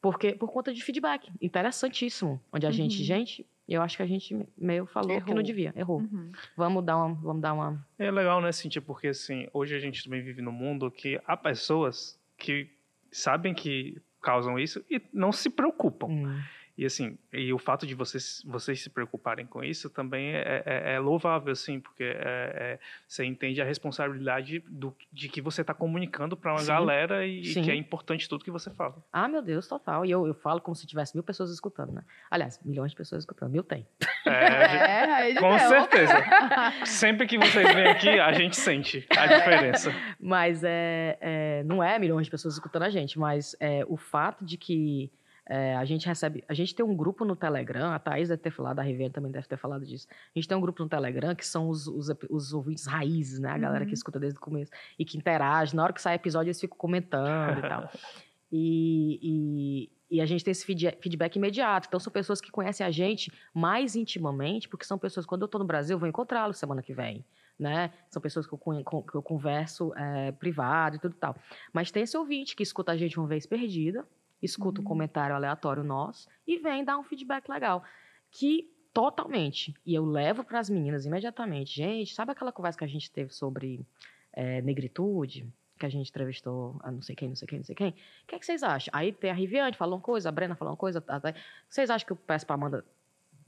Porque 0.00 0.32
por 0.32 0.50
conta 0.50 0.72
de 0.72 0.82
feedback. 0.82 1.30
Interessantíssimo. 1.42 2.40
Onde 2.52 2.66
a 2.66 2.70
gente, 2.70 2.98
Uhum. 2.98 3.04
gente, 3.04 3.46
eu 3.68 3.82
acho 3.82 3.96
que 3.98 4.02
a 4.02 4.06
gente 4.06 4.34
meio 4.56 4.86
falou 4.86 5.10
que 5.20 5.26
não 5.26 5.34
Errou. 5.34 5.42
devia, 5.42 5.72
errou. 5.76 5.98
Uhum. 6.00 6.32
Vamos 6.56 6.84
dar 6.84 6.96
uma, 6.96 7.14
vamos 7.16 7.42
dar 7.42 7.52
uma. 7.52 7.86
É 7.98 8.10
legal, 8.10 8.40
né, 8.40 8.50
Cintia? 8.52 8.80
Porque, 8.80 9.08
assim, 9.08 9.46
hoje 9.52 9.74
a 9.74 9.78
gente 9.78 10.02
também 10.02 10.22
vive 10.22 10.40
num 10.40 10.52
mundo 10.52 10.90
que 10.90 11.20
há 11.26 11.36
pessoas 11.36 12.18
que 12.38 12.70
sabem 13.12 13.52
que 13.52 14.00
causam 14.22 14.58
isso 14.58 14.82
e 14.90 15.00
não 15.12 15.32
se 15.32 15.50
preocupam. 15.50 16.06
Hum, 16.08 16.40
E, 16.80 16.86
assim, 16.86 17.18
e 17.30 17.52
o 17.52 17.58
fato 17.58 17.86
de 17.86 17.94
vocês, 17.94 18.42
vocês 18.46 18.80
se 18.80 18.88
preocuparem 18.88 19.44
com 19.44 19.62
isso 19.62 19.90
também 19.90 20.30
é, 20.34 20.62
é- 20.64 20.92
é 20.94 20.98
louvável, 20.98 21.52
assim, 21.52 21.78
porque 21.78 22.04
é- 22.04 22.16
é- 22.56 22.78
você 23.06 23.22
entende 23.22 23.60
a 23.60 23.66
responsabilidade 23.66 24.64
do, 24.66 24.96
de 25.12 25.28
que 25.28 25.42
você 25.42 25.60
está 25.60 25.74
comunicando 25.74 26.38
para 26.38 26.52
uma 26.52 26.60
Sim. 26.60 26.68
galera 26.68 27.26
e, 27.26 27.44
Sim. 27.44 27.62
que 27.64 27.70
é 27.70 27.74
importante 27.74 28.26
tudo 28.26 28.42
que 28.42 28.50
você 28.50 28.70
fala. 28.70 28.96
Ah, 29.12 29.28
meu 29.28 29.42
Deus, 29.42 29.68
total. 29.68 30.06
E 30.06 30.10
eu, 30.10 30.26
eu 30.26 30.32
falo 30.32 30.58
como 30.62 30.74
se 30.74 30.86
tivesse 30.86 31.14
mil 31.14 31.22
pessoas 31.22 31.50
escutando, 31.50 31.92
né? 31.92 32.02
Aliás, 32.30 32.58
milhões 32.64 32.92
de 32.92 32.96
pessoas 32.96 33.24
escutando. 33.24 33.50
Mil 33.52 33.62
tem. 33.62 33.86
É, 34.26 34.30
É, 35.30 35.34
com 35.34 35.50
mel. 35.50 35.58
certeza. 35.58 36.14
Sempre 36.86 37.26
que 37.26 37.36
vocês 37.36 37.74
vêm 37.74 37.88
aqui, 37.88 38.08
a 38.08 38.32
gente 38.32 38.56
sente 38.56 39.06
a 39.14 39.26
diferença. 39.26 39.92
Mas 40.18 40.64
é, 40.64 41.18
é, 41.20 41.62
não 41.64 41.82
é 41.84 41.98
milhões 41.98 42.26
de 42.26 42.30
pessoas 42.30 42.54
escutando 42.54 42.84
a 42.84 42.90
gente, 42.90 43.18
mas 43.18 43.54
é, 43.60 43.84
o 43.86 43.98
fato 43.98 44.46
de 44.46 44.56
que 44.56 45.10
é, 45.52 45.74
a 45.74 45.84
gente 45.84 46.06
recebe. 46.06 46.44
A 46.48 46.54
gente 46.54 46.72
tem 46.72 46.86
um 46.86 46.94
grupo 46.94 47.24
no 47.24 47.34
Telegram, 47.34 47.90
a 47.92 47.98
Thaís 47.98 48.28
deve 48.28 48.40
ter 48.40 48.52
falado, 48.52 48.78
a 48.78 48.82
Riviane 48.82 49.12
também 49.12 49.32
deve 49.32 49.48
ter 49.48 49.56
falado 49.56 49.84
disso. 49.84 50.06
A 50.10 50.38
gente 50.38 50.46
tem 50.46 50.56
um 50.56 50.60
grupo 50.60 50.80
no 50.80 50.88
Telegram 50.88 51.34
que 51.34 51.44
são 51.44 51.68
os, 51.68 51.88
os, 51.88 52.06
os 52.30 52.52
ouvintes 52.52 52.86
raízes, 52.86 53.40
né? 53.40 53.50
A 53.50 53.58
galera 53.58 53.84
que 53.84 53.90
Uhum. 53.90 53.94
escuta 53.94 54.20
desde 54.20 54.38
o 54.38 54.40
começo 54.40 54.70
e 54.96 55.04
que 55.04 55.18
interage. 55.18 55.74
Na 55.74 55.82
hora 55.82 55.92
que 55.92 56.00
sai 56.00 56.14
episódio, 56.14 56.50
eles 56.50 56.60
ficam 56.60 56.78
comentando 56.78 57.58
e 57.58 57.62
tal. 57.68 57.90
E, 58.52 59.88
e, 60.10 60.16
e 60.16 60.20
a 60.20 60.26
gente 60.26 60.44
tem 60.44 60.50
esse 60.50 60.64
feed- 60.66 60.96
feedback 61.00 61.36
imediato. 61.36 61.86
Então, 61.86 62.00
são 62.00 62.12
pessoas 62.12 62.40
que 62.40 62.50
conhecem 62.50 62.84
a 62.84 62.90
gente 62.90 63.32
mais 63.54 63.94
intimamente, 63.94 64.68
porque 64.68 64.84
são 64.84 64.98
pessoas, 64.98 65.24
quando 65.24 65.42
eu 65.42 65.46
estou 65.46 65.60
no 65.60 65.64
Brasil, 65.64 65.94
eu 65.94 66.00
vou 66.00 66.08
encontrá-los 66.08 66.56
semana 66.58 66.82
que 66.82 66.92
vem. 66.92 67.24
Né? 67.56 67.92
São 68.08 68.20
pessoas 68.20 68.44
que 68.46 68.52
eu, 68.52 68.58
que 68.58 69.14
eu 69.14 69.22
converso 69.22 69.94
é, 69.94 70.32
privado 70.32 70.96
e 70.96 70.98
tudo 70.98 71.14
tal. 71.14 71.36
Mas 71.72 71.92
tem 71.92 72.02
esse 72.02 72.16
ouvinte 72.16 72.56
que 72.56 72.62
escuta 72.64 72.90
a 72.90 72.96
gente 72.96 73.20
uma 73.20 73.28
vez 73.28 73.46
perdida, 73.46 74.04
escuta 74.42 74.80
um 74.80 74.84
Uhum. 74.84 74.88
comentário 74.88 75.34
aleatório 75.36 75.82
nosso 75.84 76.28
e 76.46 76.58
vem 76.58 76.84
dar 76.84 76.98
um 76.98 77.02
feedback 77.04 77.48
legal. 77.48 77.84
Que 78.30 78.70
totalmente. 78.92 79.74
E 79.86 79.94
eu 79.94 80.04
levo 80.04 80.42
para 80.44 80.58
as 80.58 80.68
meninas 80.70 81.06
imediatamente. 81.06 81.74
Gente, 81.74 82.14
sabe 82.14 82.32
aquela 82.32 82.52
conversa 82.52 82.78
que 82.78 82.84
a 82.84 82.88
gente 82.88 83.10
teve 83.10 83.32
sobre 83.32 83.86
é, 84.32 84.60
negritude? 84.62 85.46
Que 85.78 85.86
a 85.86 85.88
gente 85.88 86.08
entrevistou 86.10 86.78
a 86.82 86.90
não 86.90 87.00
sei 87.00 87.16
quem, 87.16 87.28
não 87.28 87.36
sei 87.36 87.48
quem, 87.48 87.58
não 87.58 87.64
sei 87.64 87.74
quem. 87.74 87.88
O 87.90 87.94
que, 88.26 88.34
é 88.34 88.38
que 88.38 88.44
vocês 88.46 88.62
acham? 88.62 88.90
Aí 88.94 89.12
tem 89.12 89.30
a 89.30 89.34
Riviane 89.34 89.76
falou 89.76 89.96
uma 89.96 90.00
coisa, 90.02 90.28
a 90.28 90.32
Brena 90.32 90.54
falou 90.54 90.72
uma 90.72 90.76
coisa. 90.76 91.02
a- 91.08 91.16
a- 91.16 91.34
Vocês 91.68 91.88
acham 91.90 92.06
que 92.06 92.12
eu 92.12 92.16
peço 92.16 92.44
pra 92.46 92.54
Amanda? 92.54 92.84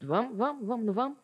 Vamos, 0.00 0.36
vamos, 0.36 0.66
vamos, 0.66 0.86
não 0.86 0.92
vamos? 0.92 1.18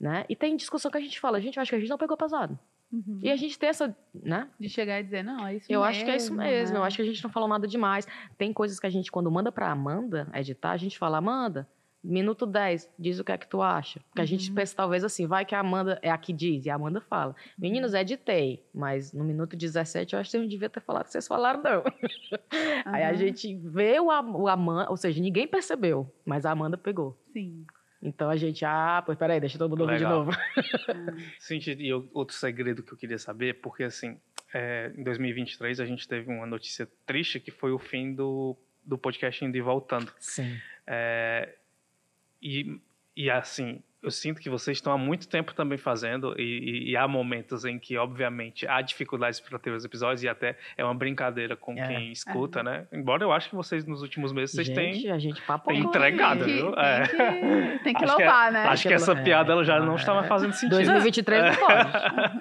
Né? 0.00 0.24
E 0.28 0.36
tem 0.36 0.56
discussão 0.56 0.90
que 0.90 0.98
a 0.98 1.00
gente 1.00 1.18
fala, 1.20 1.40
gente, 1.40 1.56
eu 1.56 1.62
acho 1.62 1.70
que 1.70 1.76
a 1.76 1.80
gente 1.80 1.88
não 1.88 1.98
pegou 1.98 2.16
pesado. 2.16 2.58
Uhum. 2.92 3.18
E 3.22 3.30
a 3.30 3.36
gente 3.36 3.58
tem 3.58 3.68
essa, 3.68 3.94
né? 4.14 4.48
De 4.58 4.68
chegar 4.68 4.98
e 5.00 5.04
dizer, 5.04 5.22
não, 5.22 5.46
é 5.46 5.56
isso 5.56 5.66
Eu 5.70 5.80
mesmo. 5.80 5.84
acho 5.90 6.04
que 6.04 6.10
é 6.10 6.16
isso 6.16 6.34
mesmo. 6.34 6.74
né? 6.74 6.80
Eu 6.80 6.84
acho 6.84 6.96
que 6.96 7.02
a 7.02 7.04
gente 7.04 7.22
não 7.22 7.30
falou 7.30 7.48
nada 7.48 7.66
demais. 7.66 8.06
Tem 8.38 8.52
coisas 8.52 8.80
que 8.80 8.86
a 8.86 8.90
gente, 8.90 9.12
quando 9.12 9.30
manda 9.30 9.52
pra 9.52 9.70
Amanda 9.70 10.26
editar, 10.34 10.70
a 10.70 10.76
gente 10.76 10.98
fala, 10.98 11.18
Amanda, 11.18 11.68
minuto 12.02 12.46
10, 12.46 12.88
diz 12.98 13.18
o 13.18 13.24
que 13.24 13.32
é 13.32 13.36
que 13.36 13.46
tu 13.46 13.60
acha. 13.60 14.00
Porque 14.08 14.22
a 14.22 14.24
gente 14.24 14.48
Uhum. 14.48 14.54
pensa, 14.54 14.74
talvez 14.74 15.04
assim, 15.04 15.26
vai 15.26 15.44
que 15.44 15.54
a 15.54 15.60
Amanda 15.60 15.98
é 16.00 16.10
a 16.10 16.16
que 16.16 16.32
diz, 16.32 16.64
e 16.64 16.70
a 16.70 16.76
Amanda 16.76 17.00
fala. 17.00 17.34
Meninos, 17.58 17.92
Uhum. 17.92 17.98
editei, 17.98 18.64
mas 18.72 19.12
no 19.12 19.24
minuto 19.24 19.56
17 19.56 20.14
eu 20.14 20.20
acho 20.20 20.30
que 20.30 20.36
eu 20.36 20.40
não 20.40 20.48
devia 20.48 20.70
ter 20.70 20.80
falado 20.80 21.04
que 21.06 21.10
vocês 21.12 21.26
falaram, 21.26 21.60
não. 21.62 21.82
Aí 22.86 23.02
a 23.02 23.12
gente 23.14 23.54
vê 23.56 23.98
o, 24.00 24.06
o 24.06 24.48
Amanda, 24.48 24.88
ou 24.90 24.96
seja, 24.96 25.20
ninguém 25.20 25.46
percebeu, 25.46 26.10
mas 26.24 26.46
a 26.46 26.52
Amanda 26.52 26.78
pegou. 26.78 27.18
Sim. 27.32 27.66
Então 28.00 28.30
a 28.30 28.36
gente, 28.36 28.64
ah, 28.64 29.02
pois 29.04 29.18
peraí, 29.18 29.40
deixa 29.40 29.58
todo 29.58 29.70
mundo 29.70 29.82
ouvir 29.82 29.98
de 29.98 30.04
novo. 30.04 30.30
Ah, 30.32 30.36
Sim, 31.40 31.58
e 31.66 31.88
eu- 31.88 32.08
outro 32.14 32.34
segredo 32.36 32.82
que 32.82 32.92
eu 32.92 32.96
queria 32.96 33.18
saber, 33.18 33.60
porque 33.60 33.82
assim, 33.82 34.20
é, 34.54 34.92
em 34.96 35.02
2023 35.02 35.80
a 35.80 35.86
gente 35.86 36.06
teve 36.06 36.30
uma 36.30 36.46
notícia 36.46 36.88
triste 37.04 37.40
que 37.40 37.50
foi 37.50 37.72
o 37.72 37.78
fim 37.78 38.14
do, 38.14 38.56
do 38.84 38.96
podcast 38.96 39.44
Indo 39.44 39.56
e 39.56 39.60
Voltando. 39.60 40.12
Sim. 40.18 40.56
É, 40.86 41.54
e, 42.40 42.80
e 43.16 43.28
assim, 43.30 43.82
eu 44.02 44.10
sinto 44.10 44.40
que 44.40 44.48
vocês 44.48 44.76
estão 44.76 44.92
há 44.92 44.98
muito 44.98 45.28
tempo 45.28 45.52
também 45.54 45.76
fazendo, 45.76 46.34
e, 46.38 46.42
e- 46.42 46.90
e 46.90 46.96
há 46.96 47.08
momentos 47.08 47.64
em 47.64 47.78
que, 47.78 47.96
obviamente, 47.96 48.66
há 48.66 48.80
dificuldades 48.80 49.40
para 49.40 49.58
ter 49.58 49.70
os 49.70 49.84
episódios, 49.84 50.22
e 50.22 50.28
até 50.28 50.56
é 50.76 50.84
uma 50.84 50.94
brincadeira 50.94 51.56
com 51.56 51.72
É. 51.76 51.86
quem 51.88 52.12
escuta, 52.12 52.62
né? 52.62 52.86
Embora 52.92 53.24
eu 53.24 53.32
acho 53.32 53.48
que 53.50 53.56
vocês, 53.56 53.84
nos 53.84 54.00
últimos 54.02 54.32
meses, 54.32 54.54
vocês 54.54 54.66
gente, 54.68 55.02
têm. 55.02 55.10
a 55.10 55.18
gente 55.18 55.42
papo 55.42 55.68
tem 55.70 55.82
com 55.82 55.88
entregado, 55.88 56.44
tem 56.44 56.54
viu? 56.56 56.72
Tem 56.72 56.84
É. 56.84 57.06
que, 57.08 57.84
tem 57.84 57.94
que 57.94 58.04
Acho 58.04 58.16
que 58.16 58.22
é- 58.22 58.26
louvar, 58.26 58.52
né? 58.52 58.64
Acho 58.66 58.86
que 58.88 58.94
essa 58.94 59.12
É, 59.12 59.22
piada 59.22 59.52
ela 59.52 59.64
já 59.64 59.80
não 59.80 59.94
é. 59.94 59.96
está 59.96 60.14
mais 60.14 60.28
fazendo 60.28 60.52
sentido. 60.52 60.76
2023 60.76 61.42
não 61.44 61.54
pode. 61.66 62.38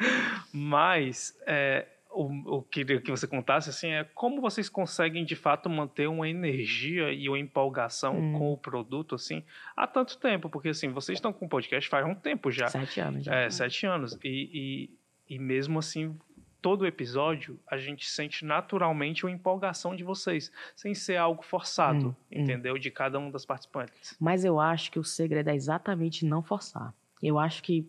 Mas 0.53 1.33
é, 1.45 1.85
o, 2.23 2.57
o 2.57 2.61
que 2.63 2.81
eu 2.81 2.85
queria 2.85 3.01
que 3.01 3.11
você 3.11 3.27
contasse 3.27 3.69
assim 3.69 3.89
é 3.89 4.03
como 4.03 4.41
vocês 4.41 4.69
conseguem 4.69 5.23
de 5.25 5.35
fato 5.35 5.69
manter 5.69 6.07
uma 6.07 6.27
energia 6.27 7.11
e 7.11 7.27
uma 7.29 7.39
empolgação 7.39 8.17
Hum. 8.17 8.33
com 8.37 8.53
o 8.53 8.57
produto 8.57 9.15
assim 9.15 9.43
há 9.75 9.85
tanto 9.87 10.17
tempo, 10.17 10.49
porque 10.49 10.69
assim 10.69 10.89
vocês 10.89 11.17
estão 11.17 11.31
com 11.33 11.45
o 11.45 11.49
podcast 11.49 11.89
faz 11.89 12.05
um 12.05 12.15
tempo 12.15 12.51
já, 12.51 12.67
Sete 12.67 12.99
anos 12.99 13.23
já. 13.25 13.35
é, 13.35 13.49
sete 13.49 13.85
anos 13.85 14.17
e, 14.23 14.89
e, 15.29 15.35
e 15.35 15.39
mesmo 15.39 15.79
assim 15.79 16.17
todo 16.61 16.87
episódio 16.87 17.59
a 17.67 17.77
gente 17.77 18.07
sente 18.09 18.43
naturalmente 18.43 19.25
uma 19.25 19.31
empolgação 19.31 19.95
de 19.95 20.03
vocês, 20.03 20.51
sem 20.75 20.93
ser 20.95 21.15
algo 21.17 21.43
forçado, 21.43 22.07
Hum, 22.07 22.09
hum. 22.09 22.41
entendeu? 22.41 22.77
De 22.77 22.89
cada 22.91 23.19
um 23.19 23.29
das 23.29 23.45
participantes. 23.45 24.15
Mas 24.19 24.43
eu 24.43 24.59
acho 24.59 24.91
que 24.91 24.99
o 24.99 25.03
segredo 25.03 25.49
é 25.49 25.55
exatamente 25.55 26.25
não 26.25 26.41
forçar. 26.41 26.93
Eu 27.21 27.37
acho 27.39 27.61
que 27.63 27.87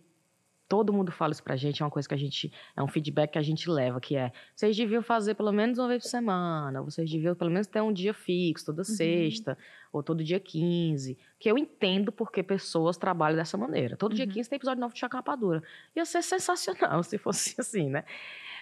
todo 0.69 0.93
mundo 0.93 1.11
fala 1.11 1.33
isso 1.33 1.43
pra 1.43 1.57
gente, 1.57 1.83
é 1.83 1.85
uma 1.85 1.91
coisa 1.91 2.07
que 2.07 2.14
a 2.14 2.19
gente. 2.19 2.53
É 2.77 2.83
um 2.83 2.89
feedback 2.89 3.33
que 3.33 3.39
a 3.39 3.43
gente 3.43 3.71
leva, 3.71 4.01
que 4.01 4.16
é. 4.16 4.31
Vocês 4.55 4.77
deviam 4.77 5.03
fazer 5.03 5.35
pelo 5.35 5.51
menos 5.51 5.79
uma 5.79 5.89
vez 5.89 6.03
por 6.03 6.09
semana, 6.09 6.83
vocês 6.83 7.11
deviam 7.11 7.35
pelo 7.35 7.51
menos 7.51 7.66
ter 7.66 7.81
um 7.81 7.93
dia 7.93 8.12
fixo, 8.12 8.66
toda 8.66 8.85
sexta, 8.85 9.57
ou 9.93 10.03
todo 10.03 10.23
dia 10.23 10.39
15. 10.39 11.16
Que 11.39 11.51
eu 11.51 11.57
entendo 11.57 12.12
porque 12.12 12.43
pessoas 12.43 12.97
trabalham 12.97 13.37
dessa 13.37 13.57
maneira. 13.57 13.97
Todo 13.97 14.14
dia 14.14 14.27
Uhum. 14.27 14.33
15 14.33 14.51
tem 14.51 14.57
episódio 14.57 14.81
novo 14.81 14.93
de 14.93 15.01
Chacapadura. 15.01 15.62
Ia 15.97 16.05
ser 16.05 16.23
sensacional 16.23 17.03
se 17.05 17.16
fosse 17.16 17.55
assim, 17.59 17.89
né? 17.89 18.05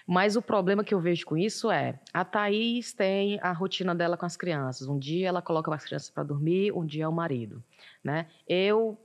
Mas 0.07 0.37
o 0.37 0.41
problema 0.41 0.85
que 0.85 0.93
eu 0.93 1.01
vejo 1.01 1.25
com 1.25 1.37
isso 1.37 1.69
é, 1.69 1.99
a 2.13 2.23
Thaís 2.23 2.93
tem 2.93 3.37
a 3.41 3.51
rotina 3.51 3.93
dela 3.93 4.15
com 4.15 4.25
as 4.25 4.37
crianças. 4.37 4.87
Um 4.87 4.97
dia 4.97 5.27
ela 5.27 5.41
coloca 5.41 5.73
as 5.75 5.83
crianças 5.83 6.09
para 6.09 6.23
dormir, 6.23 6.71
um 6.71 6.85
dia 6.85 7.03
é 7.03 7.07
o 7.07 7.11
marido, 7.11 7.61
né? 8.01 8.27
Eu, 8.47 8.97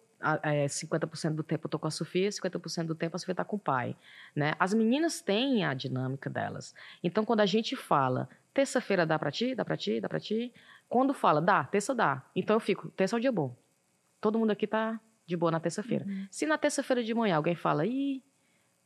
é, 0.42 0.66
50% 0.66 1.34
do 1.34 1.42
tempo 1.42 1.66
eu 1.66 1.70
tô 1.70 1.78
com 1.78 1.86
a 1.86 1.90
Sofia, 1.90 2.28
50% 2.28 2.86
do 2.86 2.94
tempo 2.94 3.16
a 3.16 3.18
Sofia 3.18 3.34
tá 3.34 3.44
com 3.44 3.56
o 3.56 3.58
pai, 3.58 3.96
né? 4.34 4.54
As 4.58 4.72
meninas 4.72 5.20
têm 5.20 5.64
a 5.64 5.74
dinâmica 5.74 6.30
delas. 6.30 6.74
Então, 7.02 7.24
quando 7.24 7.40
a 7.40 7.46
gente 7.46 7.76
fala, 7.76 8.28
terça-feira 8.54 9.04
dá 9.04 9.18
para 9.18 9.30
ti, 9.30 9.54
dá 9.54 9.64
para 9.64 9.76
ti, 9.76 10.00
dá 10.00 10.08
para 10.08 10.20
ti, 10.20 10.52
quando 10.88 11.14
fala, 11.14 11.40
dá, 11.40 11.64
terça 11.64 11.94
dá. 11.94 12.22
Então 12.36 12.54
eu 12.56 12.60
fico, 12.60 12.88
terça 12.90 13.16
é 13.16 13.18
um 13.18 13.20
dia 13.20 13.32
bom. 13.32 13.56
Todo 14.20 14.38
mundo 14.38 14.50
aqui 14.50 14.66
tá 14.66 15.00
de 15.26 15.36
boa 15.36 15.50
na 15.50 15.58
terça-feira. 15.58 16.04
Uhum. 16.06 16.26
Se 16.30 16.44
na 16.44 16.58
terça-feira 16.58 17.02
de 17.02 17.14
manhã 17.14 17.36
alguém 17.36 17.54
fala, 17.54 17.86
ih, 17.86 18.22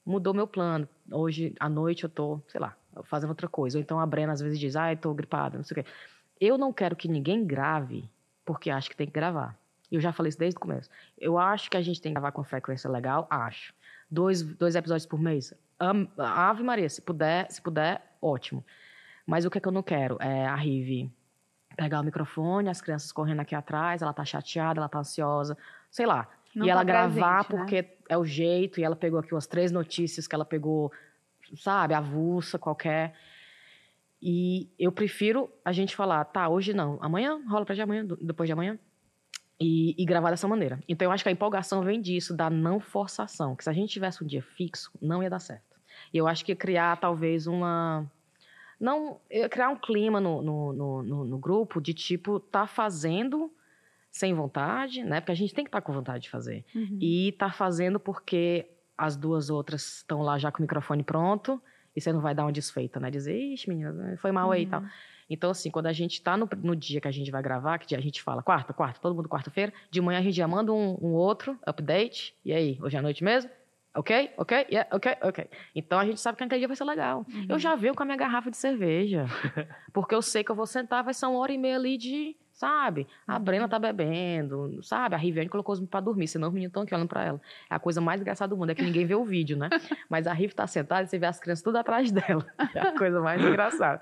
mudou 0.05 0.33
meu 0.33 0.47
plano, 0.47 0.89
hoje 1.11 1.53
à 1.59 1.69
noite 1.69 2.05
eu 2.05 2.09
tô, 2.09 2.41
sei 2.47 2.61
lá, 2.61 2.77
fazendo 3.03 3.31
outra 3.31 3.49
coisa. 3.49 3.77
Ou 3.77 3.83
então 3.83 3.99
a 3.99 4.07
Brena 4.07 4.33
às 4.33 4.41
vezes 4.41 4.59
diz, 4.59 4.77
ai, 4.77 4.97
tô 4.97 5.13
gripada, 5.13 5.57
não 5.57 5.65
sei 5.65 5.81
o 5.81 5.85
quê. 5.85 5.91
Eu 6.41 6.57
não 6.57 6.73
quero 6.73 6.95
que 6.95 7.09
ninguém 7.09 7.45
grave 7.45 8.09
porque 8.45 8.71
acha 8.71 8.89
que 8.89 8.97
tem 8.97 9.09
que 9.09 9.13
gravar. 9.13 9.59
Eu 9.91 10.01
já 10.01 10.13
falei 10.13 10.29
isso 10.31 10.39
desde 10.39 10.57
o 10.57 10.61
começo. 10.61 10.91
Eu 11.19 11.39
acho 11.39 11.71
que 11.71 11.77
a 11.77 11.83
gente 11.83 12.01
tem 12.01 12.11
que 12.13 12.15
gravar 12.15 12.33
com 12.33 12.43
frequência 12.43 12.91
legal, 12.91 13.27
acho. 13.31 13.73
Dois, 14.11 14.43
dois 14.43 14.75
episódios 14.75 15.07
por 15.07 15.21
mês. 15.21 15.53
Am- 15.79 16.09
Ave 16.19 16.63
Maria, 16.63 16.89
se 16.89 17.01
puder, 17.03 17.51
se 17.51 17.61
puder, 17.63 18.17
ótimo. 18.21 18.65
Mas 19.27 19.45
o 19.45 19.51
que 19.51 19.59
é 19.59 19.61
que 19.61 19.69
eu 19.69 19.73
não 19.73 19.83
quero? 19.83 20.17
É 20.21 20.47
a 20.47 20.55
Rive 20.55 21.11
pegar 21.77 22.01
o 22.01 22.05
microfone, 22.05 22.69
as 22.71 22.81
crianças 22.81 23.13
correndo 23.13 23.41
aqui 23.41 23.55
atrás, 23.55 24.01
ela 24.01 24.13
tá 24.13 24.25
chateada, 24.25 24.81
ela 24.81 24.89
tá 24.89 24.99
ansiosa, 24.99 25.57
sei 25.91 26.07
lá. 26.07 26.27
Não 26.55 26.65
e 26.65 26.69
tá 26.69 26.73
ela 26.73 26.85
gravar 26.85 27.45
presente, 27.45 27.53
né? 27.53 27.59
porque 27.59 27.99
é 28.09 28.17
o 28.17 28.25
jeito, 28.25 28.81
e 28.81 28.85
ela 28.85 28.97
pegou 28.97 29.19
aqui 29.21 29.35
umas 29.35 29.47
três 29.47 29.71
notícias 29.71 30.27
que 30.27 30.35
ela 30.35 30.45
pegou, 30.45 30.91
sabe, 31.57 31.93
avulsa, 31.93 32.59
qualquer. 32.59 33.15
E 34.23 34.71
eu 34.79 34.91
prefiro 34.91 35.51
a 35.65 35.73
gente 35.73 35.95
falar, 35.95 36.25
tá, 36.25 36.49
hoje 36.49 36.73
não, 36.73 36.99
amanhã 37.03 37.39
rola 37.47 37.67
pra 37.67 37.75
de 37.75 37.83
amanhã, 37.83 38.07
depois 38.21 38.49
de 38.49 38.53
amanhã. 38.53 38.79
E, 39.59 39.95
e 39.97 40.05
gravar 40.05 40.31
dessa 40.31 40.47
maneira. 40.47 40.79
Então 40.87 41.07
eu 41.07 41.13
acho 41.13 41.23
que 41.25 41.29
a 41.31 41.33
empolgação 41.33 41.83
vem 41.83 42.01
disso, 42.01 42.37
da 42.37 42.51
não 42.51 42.79
forçação. 42.79 43.57
Que 43.57 43.65
se 43.65 43.71
a 43.71 43.73
gente 43.73 43.91
tivesse 43.91 44.23
um 44.23 44.27
dia 44.27 44.43
fixo, 44.43 44.91
não 45.01 45.23
ia 45.23 45.31
dar 45.31 45.39
certo. 45.39 45.77
E 46.13 46.19
eu 46.19 46.29
acho 46.29 46.45
que 46.45 46.53
ia 46.53 46.57
criar 46.57 46.97
talvez 46.99 47.47
uma. 47.47 48.05
Não, 48.79 49.19
ia 49.31 49.49
criar 49.49 49.71
um 49.71 49.77
clima 49.77 50.21
no, 50.21 50.43
no, 50.43 50.73
no, 50.75 51.25
no- 51.25 51.39
grupo 51.39 51.81
de 51.81 51.95
tipo, 51.95 52.39
tá 52.39 52.67
fazendo 52.67 53.51
sem 54.11 54.35
vontade, 54.35 55.03
né? 55.03 55.21
Porque 55.21 55.33
a 55.33 55.37
gente 55.37 55.55
tem 55.55 55.65
que 55.65 55.69
estar 55.71 55.81
com 55.81 55.93
vontade 55.93 56.25
de 56.25 56.31
fazer. 56.31 56.63
Uhum. 56.75 56.99
E 57.01 57.33
tá 57.39 57.51
fazendo 57.51 57.99
porque 57.99 58.67
as 58.99 59.17
duas 59.17 59.49
outras 59.49 59.97
estão 59.99 60.21
lá 60.21 60.39
já 60.39 60.53
com 60.53 60.59
o 60.59 60.63
microfone 60.63 61.03
pronto. 61.03 61.61
E 61.95 62.01
você 62.01 62.13
não 62.13 62.21
vai 62.21 62.35
dar 62.35 62.45
uma 62.45 62.53
desfeita, 62.53 63.01
né? 63.01 63.11
Dizer, 63.11 63.35
ixi, 63.39 63.71
menina, 63.71 64.19
foi 64.19 64.31
mal 64.31 64.51
aí 64.53 64.65
e 64.65 64.67
tal. 64.67 64.83
Então, 65.29 65.51
assim, 65.51 65.71
quando 65.71 65.87
a 65.87 65.93
gente 65.93 66.23
tá 66.23 66.37
no, 66.37 66.49
no 66.63 66.77
dia 66.77 67.01
que 67.01 67.09
a 67.09 67.13
gente 67.13 67.31
vai 67.31 67.43
gravar, 67.43 67.79
que 67.79 67.87
dia 67.87 67.99
a 67.99 68.01
gente 68.01 68.23
fala 68.23 68.43
quarta, 68.43 68.73
quarta, 68.73 69.01
todo 69.01 69.15
mundo 69.15 69.29
quarta-feira, 69.29 69.73
de 69.91 70.01
manhã 70.01 70.19
a 70.21 70.23
gente 70.23 70.37
já 70.37 70.47
manda 70.47 70.73
um, 70.73 70.97
um 71.01 71.13
outro 71.13 71.59
update. 71.67 72.35
E 72.45 72.53
aí, 72.53 72.79
hoje 72.81 72.97
à 72.97 73.03
noite 73.03 73.25
mesmo? 73.25 73.51
Ok? 73.97 74.31
Ok? 74.37 74.67
Yeah, 74.71 74.89
ok? 74.95 75.17
Ok. 75.23 75.49
Então 75.75 75.99
a 75.99 76.05
gente 76.05 76.21
sabe 76.21 76.37
que 76.37 76.45
aquele 76.45 76.61
dia 76.61 76.69
vai 76.69 76.77
ser 76.77 76.85
legal. 76.85 77.25
Uhum. 77.33 77.47
Eu 77.49 77.59
já 77.59 77.75
venho 77.75 77.95
com 77.95 78.03
a 78.03 78.07
minha 78.07 78.17
garrafa 78.17 78.51
de 78.51 78.57
cerveja. 78.57 79.25
porque 79.93 80.15
eu 80.15 80.21
sei 80.21 80.45
que 80.45 80.51
eu 80.51 80.55
vou 80.55 80.67
sentar, 80.67 81.03
vai 81.03 81.15
ser 81.15 81.27
uma 81.27 81.39
hora 81.39 81.53
e 81.53 81.59
meia 81.59 81.77
ali 81.77 81.97
de. 81.97 82.37
Sabe? 82.57 83.07
A 83.29 83.39
Brena 83.39 83.69
tá 83.69 83.79
bebendo, 83.79 84.83
sabe? 84.83 85.15
A 85.15 85.19
Riviane 85.19 85.47
colocou 85.47 85.75
os 85.75 85.79
meninos 85.79 85.91
pra 85.91 86.01
dormir, 86.01 86.27
senão 86.27 86.49
os 86.49 86.55
meninos 86.55 86.71
estão 86.71 86.85
aqui 86.85 86.95
olhando 86.95 87.07
pra 87.07 87.23
ela. 87.23 87.41
É 87.69 87.75
a 87.75 87.79
coisa 87.79 88.01
mais 88.01 88.19
engraçada 88.19 88.49
do 88.49 88.57
mundo, 88.57 88.71
é 88.71 88.75
que 88.75 88.83
ninguém 88.83 89.05
vê 89.05 89.15
o 89.15 89.27
vídeo, 89.27 89.59
né? 89.59 89.69
Mas 90.09 90.27
a 90.27 90.33
Riv 90.33 90.55
tá 90.55 90.67
sentada 90.67 91.03
e 91.03 91.07
você 91.07 91.19
vê 91.19 91.27
as 91.27 91.39
crianças 91.39 91.63
tudo 91.63 91.77
atrás 91.77 92.11
dela. 92.11 92.47
É 92.75 92.81
a 92.81 92.97
coisa 92.97 93.21
mais 93.21 93.45
engraçada. 93.45 94.01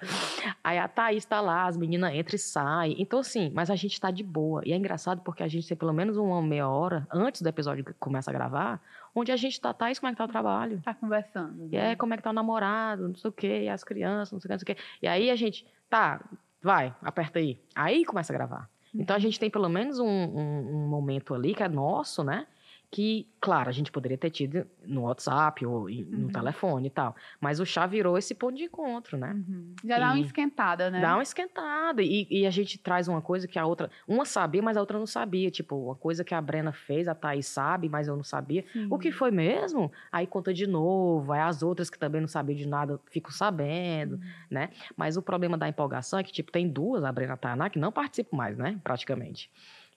Aí 0.63 0.79
a 0.79 0.87
Thaís 0.87 1.25
tá 1.25 1.41
lá, 1.41 1.67
as 1.67 1.77
meninas 1.77 2.15
entram 2.15 2.37
e 2.37 2.39
saem. 2.39 2.95
Então, 2.97 3.19
assim, 3.19 3.51
mas 3.53 3.71
a 3.71 3.75
gente 3.75 4.01
tá 4.01 4.13
de 4.13 4.23
boa. 4.23 4.63
E 4.65 4.73
é 4.73 4.77
engraçado 4.77 5.21
porque 5.23 5.43
a 5.43 5.49
gente 5.49 5.67
tem 5.67 5.77
pelo 5.77 5.93
menos 5.93 6.17
uma 6.17 6.41
meia 6.41 6.69
hora 6.69 7.09
antes 7.13 7.43
do 7.43 7.49
episódio 7.49 7.85
que 7.85 7.93
começa 7.95 8.31
a 8.31 8.35
gravar, 8.35 8.81
onde 9.13 9.33
a 9.33 9.37
gente 9.37 9.61
tá, 9.61 9.75
Thaís, 9.75 9.99
como 9.99 10.11
é 10.11 10.13
que 10.13 10.19
tá 10.19 10.27
o 10.27 10.29
trabalho? 10.29 10.81
Tá 10.81 10.95
conversando. 10.95 11.69
E 11.73 11.77
é, 11.77 11.97
como 11.97 12.15
é 12.15 12.17
que 12.17 12.23
tá 12.23 12.31
o 12.31 12.33
namorado, 12.33 13.09
não 13.09 13.17
sei 13.17 13.29
o 13.29 13.33
quê, 13.33 13.63
e 13.65 13.69
as 13.69 13.83
crianças, 13.83 14.31
não 14.31 14.39
sei 14.39 14.47
o 14.47 14.49
quê, 14.49 14.53
não 14.53 14.59
sei 14.61 14.73
o 14.73 14.77
quê. 14.77 14.83
E 15.03 15.09
aí 15.09 15.31
a 15.31 15.35
gente, 15.35 15.67
tá, 15.91 16.21
vai, 16.65 16.95
aperta 17.03 17.39
aí. 17.39 17.61
Aí 17.75 18.05
começa 18.05 18.33
a 18.33 18.37
gravar. 18.37 18.69
Então 18.95 19.15
a 19.15 19.19
gente 19.19 19.39
tem 19.39 19.51
pelo 19.51 19.69
menos 19.69 19.99
um, 19.99 20.07
um- 20.07 20.85
um 20.85 20.89
momento 20.89 21.35
ali 21.35 21.55
que 21.55 21.63
é 21.63 21.69
nosso, 21.69 22.25
né? 22.25 22.47
Que, 22.95 23.27
claro, 23.41 23.69
a 23.69 23.73
gente 23.73 23.91
poderia 23.91 24.17
ter 24.17 24.31
tido 24.31 24.65
no 24.87 25.03
WhatsApp 25.03 25.67
ou 25.67 25.91
no 25.91 26.27
Uhum. 26.27 26.29
telefone 26.29 26.87
e 26.87 26.91
tal. 26.91 27.17
Mas 27.41 27.59
o 27.59 27.67
chá 27.67 27.87
virou 27.87 28.17
esse 28.17 28.37
ponto 28.37 28.55
de 28.57 28.63
encontro, 28.63 29.17
né? 29.19 29.33
Uhum. 29.33 29.75
Já 29.85 29.99
dá 29.99 30.13
uma 30.13 30.19
E- 30.19 30.23
esquentada, 30.23 30.91
né? 30.93 31.01
Dá 31.01 31.15
uma 31.17 31.23
esquentada. 31.25 32.01
E, 32.05 32.25
e 32.31 32.47
a 32.47 32.51
gente 32.51 32.79
traz 32.79 33.09
uma 33.09 33.21
coisa 33.21 33.49
que 33.49 33.59
a 33.59 33.67
outra. 33.67 33.91
Uma 34.07 34.25
sabia, 34.25 34.63
mas 34.63 34.77
a 34.77 34.81
outra 34.81 34.97
não 34.97 35.09
sabia. 35.09 35.51
Tipo, 35.51 35.75
uma 35.75 35.97
coisa 35.97 36.23
que 36.23 36.33
a 36.37 36.41
Brena 36.41 36.73
fez, 36.73 37.09
a 37.09 37.17
Thaís 37.17 37.49
sabe, 37.49 37.89
mas 37.89 38.07
eu 38.07 38.15
não 38.15 38.23
sabia. 38.23 38.65
Sim. 38.73 38.87
O 38.89 38.97
que 38.97 39.11
foi 39.11 39.33
mesmo? 39.33 39.91
Aí 40.13 40.25
conta 40.25 40.55
de 40.55 40.65
novo, 40.69 41.33
aí 41.33 41.41
as 41.41 41.65
outras 41.65 41.91
que 41.91 41.99
também 41.99 42.21
não 42.21 42.29
sabiam 42.29 42.57
de 42.57 42.69
nada 42.69 43.01
ficam 43.11 43.33
sabendo, 43.33 44.21
né? 44.49 44.71
Mas 44.97 45.17
o 45.17 45.23
problema 45.23 45.59
da 45.59 45.69
empolgação 45.69 46.21
é 46.21 46.23
que, 46.23 46.31
tipo, 46.31 46.53
tem 46.53 46.69
duas, 46.69 47.03
a 47.03 47.11
Brena 47.11 47.33
e 47.33 47.35
a 47.35 47.37
Tainá, 47.37 47.69
que 47.69 47.79
não 47.81 47.91
participam 47.91 48.37
mais, 48.37 48.57
né? 48.57 48.79
Praticamente. 48.85 49.51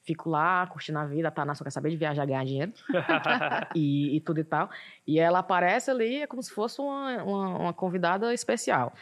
Fico 0.07 0.29
lá, 0.29 0.65
curtindo 0.67 0.97
a 0.99 1.05
vida, 1.05 1.27
a 1.27 1.31
Tainá 1.31 1.53
só 1.53 1.65
quer 1.65 1.69
saber 1.69 1.89
de 1.89 1.97
viajar, 1.97 2.25
ganhar 2.25 2.45
dinheiro 2.45 2.71
e, 3.75 4.15
e 4.15 4.21
tudo 4.21 4.39
e 4.39 4.43
tal. 4.45 4.69
E 5.05 5.19
ela 5.19 5.39
aparece 5.39 5.91
ali, 5.91 6.21
é 6.21 6.27
como 6.27 6.41
se 6.41 6.49
fosse 6.51 6.79
uma, 6.79 7.21
uma, 7.23 7.57
uma 7.59 7.73
convidada 7.73 8.33
especial. 8.33 8.93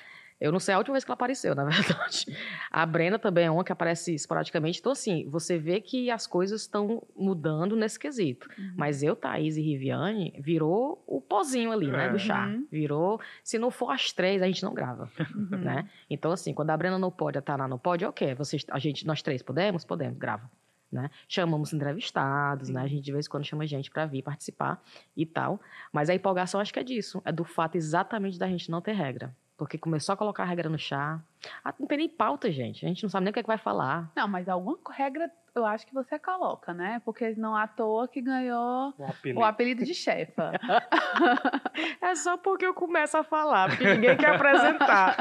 Eu 0.41 0.51
não 0.51 0.59
sei 0.59 0.73
a 0.73 0.77
última 0.79 0.95
vez 0.95 1.05
que 1.05 1.09
ela 1.11 1.13
apareceu, 1.13 1.53
na 1.55 1.63
verdade. 1.69 2.25
A 2.71 2.85
Brenda 2.87 3.19
também 3.19 3.45
é 3.45 3.51
uma 3.51 3.63
que 3.63 3.71
aparece 3.71 4.15
esporadicamente. 4.15 4.79
Então, 4.79 4.91
assim, 4.91 5.29
você 5.29 5.57
vê 5.59 5.79
que 5.79 6.09
as 6.09 6.25
coisas 6.27 6.61
estão 6.61 7.03
mudando 7.15 7.75
nesse 7.75 7.97
quesito. 7.99 8.49
Uhum. 8.57 8.73
Mas 8.75 9.01
eu, 9.03 9.15
Thaís 9.15 9.55
e 9.57 9.61
Riviane, 9.61 10.33
virou 10.39 11.03
o 11.07 11.21
pozinho 11.21 11.71
ali, 11.71 11.87
né, 11.87 12.07
É. 12.07 12.09
do 12.09 12.19
chá. 12.19 12.47
Uhum. 12.47 12.67
Virou, 12.69 13.21
se 13.43 13.57
não 13.59 13.69
for 13.71 13.91
às 13.91 14.11
três, 14.11 14.41
a 14.41 14.47
gente 14.47 14.61
não 14.63 14.73
grava, 14.73 15.07
Uhum. 15.35 15.57
né? 15.59 15.87
Então, 16.09 16.31
assim, 16.31 16.51
quando 16.53 16.71
a 16.71 16.77
Brenda 16.77 16.97
não 16.97 17.11
pode, 17.11 17.37
a 17.37 17.41
Taná 17.41 17.67
não 17.67 17.77
pode, 17.79 18.03
ok. 18.03 18.33
Vocês, 18.35 18.65
a 18.71 18.79
gente, 18.79 19.05
nós 19.07 19.21
três 19.21 19.41
podemos? 19.43 19.85
Podemos, 19.85 20.17
grava. 20.17 20.49
Né? 20.95 21.09
Chamamos 21.27 21.73
entrevistados, 21.73 22.69
né? 22.69 22.81
A 22.81 22.87
gente 22.87 23.03
de 23.03 23.11
vez 23.11 23.25
em 23.25 23.29
quando 23.29 23.43
chama 23.43 23.67
gente 23.67 23.91
para 23.91 24.05
vir 24.05 24.23
participar 24.23 24.81
e 25.15 25.25
tal. 25.25 25.59
Mas 25.91 26.09
a 26.09 26.15
empolgação 26.15 26.61
acho 26.61 26.71
que 26.71 26.79
é 26.79 26.83
disso. 26.83 27.21
É 27.25 27.33
do 27.33 27.43
fato 27.43 27.75
exatamente 27.75 28.39
da 28.39 28.47
gente 28.47 28.71
não 28.71 28.79
ter 28.79 28.93
regra. 28.93 29.35
Porque 29.57 29.77
começou 29.77 30.13
a 30.13 30.17
colocar 30.17 30.45
regra 30.45 30.69
no 30.69 30.79
chá. 30.79 31.21
Ah, 31.63 31.73
não 31.77 31.85
tem 31.85 31.97
nem 31.97 32.09
pauta, 32.09 32.49
gente. 32.49 32.85
A 32.85 32.89
gente 32.89 33.03
não 33.03 33.09
sabe 33.09 33.25
nem 33.25 33.31
o 33.31 33.33
que, 33.33 33.39
é 33.39 33.43
que 33.43 33.47
vai 33.47 33.57
falar. 33.57 34.09
Não, 34.15 34.27
mas 34.27 34.47
alguma 34.47 34.77
regra 34.89 35.29
eu 35.55 35.65
acho 35.65 35.87
que 35.87 35.93
você 35.93 36.19
coloca, 36.19 36.73
né? 36.73 37.01
Porque 37.05 37.33
não 37.37 37.55
à 37.55 37.65
toa 37.67 38.07
que 38.07 38.21
ganhou 38.21 38.93
O 38.97 39.05
apelido. 39.05 39.39
o 39.39 39.43
apelido 39.43 39.85
de 39.85 39.93
chefa. 39.93 40.51
É 42.01 42.15
só 42.15 42.37
porque 42.37 42.65
eu 42.65 42.73
começo 42.73 43.17
a 43.17 43.23
falar, 43.23 43.69
porque 43.69 43.83
ninguém 43.95 44.15
quer 44.15 44.35
apresentar. 44.35 45.17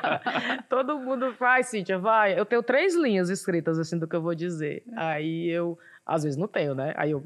Todo 0.68 0.98
mundo 0.98 1.34
faz, 1.34 1.66
Cíntia, 1.66 1.98
vai. 1.98 2.38
Eu 2.38 2.46
tenho 2.46 2.62
três 2.62 2.94
linhas 2.94 3.28
escritas 3.28 3.78
assim 3.78 3.98
do 3.98 4.06
que 4.08 4.16
eu 4.16 4.22
vou 4.22 4.34
dizer. 4.34 4.82
Aí 4.96 5.48
eu, 5.50 5.78
às 6.06 6.22
vezes 6.22 6.38
não 6.38 6.48
tenho, 6.48 6.74
né? 6.74 6.94
Aí 6.96 7.10
eu 7.10 7.22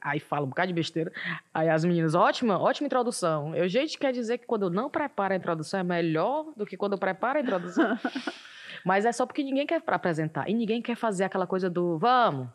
aí 0.00 0.18
falo 0.18 0.46
um 0.46 0.48
bocado 0.48 0.68
de 0.68 0.74
besteira. 0.74 1.12
Aí 1.52 1.68
as 1.68 1.84
meninas, 1.84 2.14
ótima, 2.14 2.58
ótima 2.58 2.86
introdução. 2.86 3.54
Eu, 3.54 3.68
gente, 3.68 3.96
quer 3.98 4.12
dizer 4.12 4.38
que 4.38 4.46
quando 4.46 4.64
eu 4.66 4.70
não 4.70 4.90
preparo 4.90 5.32
a 5.34 5.36
introdução 5.36 5.78
é 5.80 5.84
melhor 5.84 6.46
do 6.56 6.66
que 6.66 6.76
quando 6.76 6.92
eu 6.94 6.98
preparo 6.98 7.38
a 7.38 7.42
introdução. 7.42 7.96
Mas 8.84 9.04
é 9.04 9.12
só 9.12 9.24
porque 9.24 9.42
ninguém 9.42 9.66
quer 9.66 9.82
apresentar. 9.86 10.48
E 10.48 10.54
ninguém 10.54 10.82
quer 10.82 10.94
fazer 10.94 11.24
aquela 11.24 11.46
coisa 11.46 11.70
do 11.70 11.98
vamos, 11.98 12.48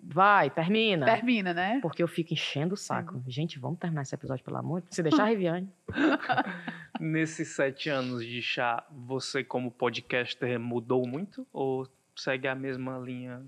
vai, 0.00 0.50
termina. 0.50 1.04
Termina, 1.04 1.52
né? 1.52 1.78
Porque 1.82 2.02
eu 2.02 2.08
fico 2.08 2.32
enchendo 2.32 2.74
o 2.74 2.76
saco. 2.76 3.22
Gente, 3.26 3.58
vamos 3.58 3.78
terminar 3.78 4.02
esse 4.02 4.14
episódio, 4.14 4.44
pelo 4.44 4.56
amor 4.56 4.80
de 4.80 4.86
Deus. 4.86 4.96
Se 4.96 5.02
deixar 5.02 5.24
Riviane. 5.26 5.68
Nesses 6.98 7.48
sete 7.48 7.90
anos 7.90 8.24
de 8.24 8.40
chá, 8.40 8.84
você 8.90 9.44
como 9.44 9.70
podcaster 9.70 10.58
mudou 10.58 11.06
muito? 11.06 11.46
Ou 11.52 11.86
segue 12.16 12.48
a 12.48 12.54
mesma 12.54 12.98
linha 12.98 13.42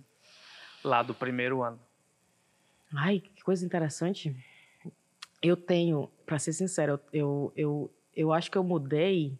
lá 0.84 1.03
do 1.03 1.14
primeiro 1.14 1.62
ano? 1.62 1.80
Ai, 2.95 3.20
que 3.20 3.43
coisa 3.43 3.64
interessante. 3.64 4.37
Eu 5.43 5.57
tenho, 5.57 6.11
pra 6.24 6.39
ser 6.39 6.53
sincero, 6.53 6.93
eu, 6.93 7.01
eu, 7.12 7.53
eu, 7.57 7.91
eu 8.14 8.32
acho 8.32 8.51
que 8.51 8.59
eu 8.59 8.64
mudei 8.64 9.39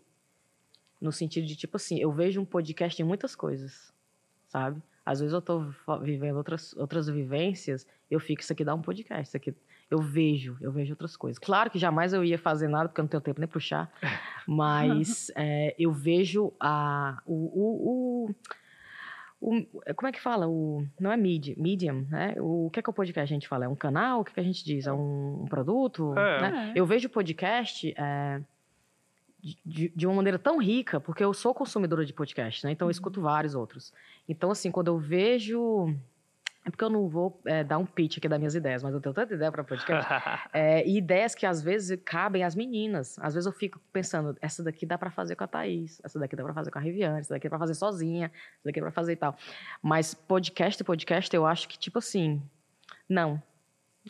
no 1.07 1.13
sentido 1.13 1.47
de, 1.47 1.57
tipo 1.57 1.77
assim, 1.77 1.99
eu 1.99 2.13
vejo 2.13 2.41
um 2.41 2.45
podcast 2.45 3.01
em 3.01 3.05
muitas 3.05 3.35
coisas, 3.35 3.93
sabe? 4.49 4.83
Às 5.05 5.21
vezes 5.21 5.33
eu 5.33 5.41
tô 5.41 5.65
vivendo 6.03 6.37
outras, 6.37 6.75
outras 6.77 7.09
vivências, 7.09 7.87
eu 8.11 8.19
fico, 8.21 8.43
isso 8.43 8.53
aqui 8.53 8.65
dá 8.65 8.75
um 8.75 8.83
podcast, 8.83 9.29
isso 9.29 9.37
aqui... 9.37 9.55
Eu 9.89 9.99
vejo, 10.01 10.57
eu 10.61 10.73
vejo 10.73 10.93
outras 10.95 11.17
coisas. 11.17 11.39
Claro 11.39 11.71
que 11.71 11.79
jamais 11.79 12.13
eu 12.13 12.25
ia 12.25 12.37
fazer 12.37 12.67
nada, 12.67 12.89
porque 12.89 13.01
eu 13.01 13.05
não 13.05 13.09
tenho 13.09 13.21
tempo 13.21 13.39
nem 13.39 13.49
pro 13.49 13.61
chá, 13.61 13.89
mas 14.47 15.31
é, 15.37 15.77
eu 15.79 15.93
vejo 15.93 16.53
a, 16.59 17.23
o, 17.25 17.35
o, 17.55 18.31
o, 19.41 19.51
o- 19.61 19.95
Como 19.95 20.09
é 20.09 20.13
que 20.13 20.21
fala? 20.21 20.49
O, 20.49 20.85
não 20.99 21.13
é 21.13 21.17
midi, 21.17 21.55
medium, 21.57 22.05
né? 22.11 22.35
O 22.41 22.69
que 22.73 22.81
é 22.81 22.83
que 22.83 22.91
o 22.91 22.93
podcast 22.93 23.33
a 23.33 23.37
gente 23.37 23.47
fala? 23.47 23.67
É 23.67 23.69
um 23.69 23.77
canal? 23.77 24.23
O 24.23 24.25
que, 24.25 24.33
é 24.33 24.35
que 24.35 24.41
a 24.41 24.43
gente 24.43 24.65
diz? 24.65 24.89
É 24.89 24.93
um, 24.93 25.43
um 25.43 25.47
produto? 25.47 26.19
É. 26.19 26.41
né? 26.41 26.73
É. 26.75 26.81
Eu 26.81 26.85
vejo 26.85 27.07
o 27.07 27.11
podcast 27.11 27.95
é, 27.97 28.41
de- 29.65 29.93
de, 29.95 30.07
uma 30.07 30.17
maneira 30.17 30.39
tão 30.39 30.59
rica, 30.59 31.01
porque 31.01 31.23
eu 31.23 31.33
sou 31.33 31.55
consumidora 31.55 32.05
de 32.05 32.13
podcast, 32.13 32.65
né? 32.65 32.73
Então 32.73 32.89
eu 32.89 32.91
escuto 32.91 33.21
vários 33.21 33.55
outros. 33.55 33.93
Então, 34.29 34.51
assim, 34.51 34.71
quando 34.71 34.89
eu 34.89 34.99
vejo. 34.99 35.95
É 36.65 36.71
porque 36.71 36.83
eu 36.83 36.91
não 36.91 37.09
vou 37.09 37.41
é, 37.45 37.63
dar 37.63 37.79
um 37.79 37.87
pitch 37.87 38.19
aqui 38.19 38.29
das 38.29 38.41
minhas 38.41 38.57
ideias, 38.57 38.83
mas 38.83 38.93
eu 38.93 39.01
tenho 39.01 39.15
tanta 39.15 39.33
ideia 39.33 39.53
para 39.53 39.63
podcast. 39.63 40.11
É, 40.53 40.85
e 40.85 40.99
ideias 40.99 41.33
que 41.33 41.47
às 41.47 41.63
vezes 41.63 41.97
cabem 42.05 42.43
às 42.43 42.57
meninas. 42.57 43.17
Às 43.21 43.35
vezes 43.35 43.47
eu 43.47 43.53
fico 43.53 43.79
pensando, 43.93 44.37
essa 44.41 44.65
daqui 44.65 44.85
dá 44.85 44.99
pra 44.99 45.09
fazer 45.11 45.37
com 45.37 45.45
a 45.45 45.47
Thaís, 45.47 46.01
essa 46.03 46.19
daqui 46.19 46.35
dá 46.35 46.43
pra 46.43 46.53
fazer 46.53 46.73
com 46.73 46.79
a 46.81 46.83
Riviane, 46.83 47.21
essa 47.21 47.33
daqui 47.35 47.47
dá 47.47 47.51
pra 47.51 47.61
fazer 47.61 47.75
sozinha, 47.75 48.33
essa 48.59 48.65
daqui 48.65 48.81
dá 48.81 48.87
pra 48.87 48.91
fazer 48.93 49.13
e 49.13 49.17
tal. 49.17 49.37
Mas 49.81 50.13
podcast, 50.13 50.83
podcast, 50.83 51.37
eu 51.37 51.47
acho 51.47 51.69
que, 51.69 51.79
tipo 51.79 52.01
assim, 52.01 52.43
não. 53.09 53.41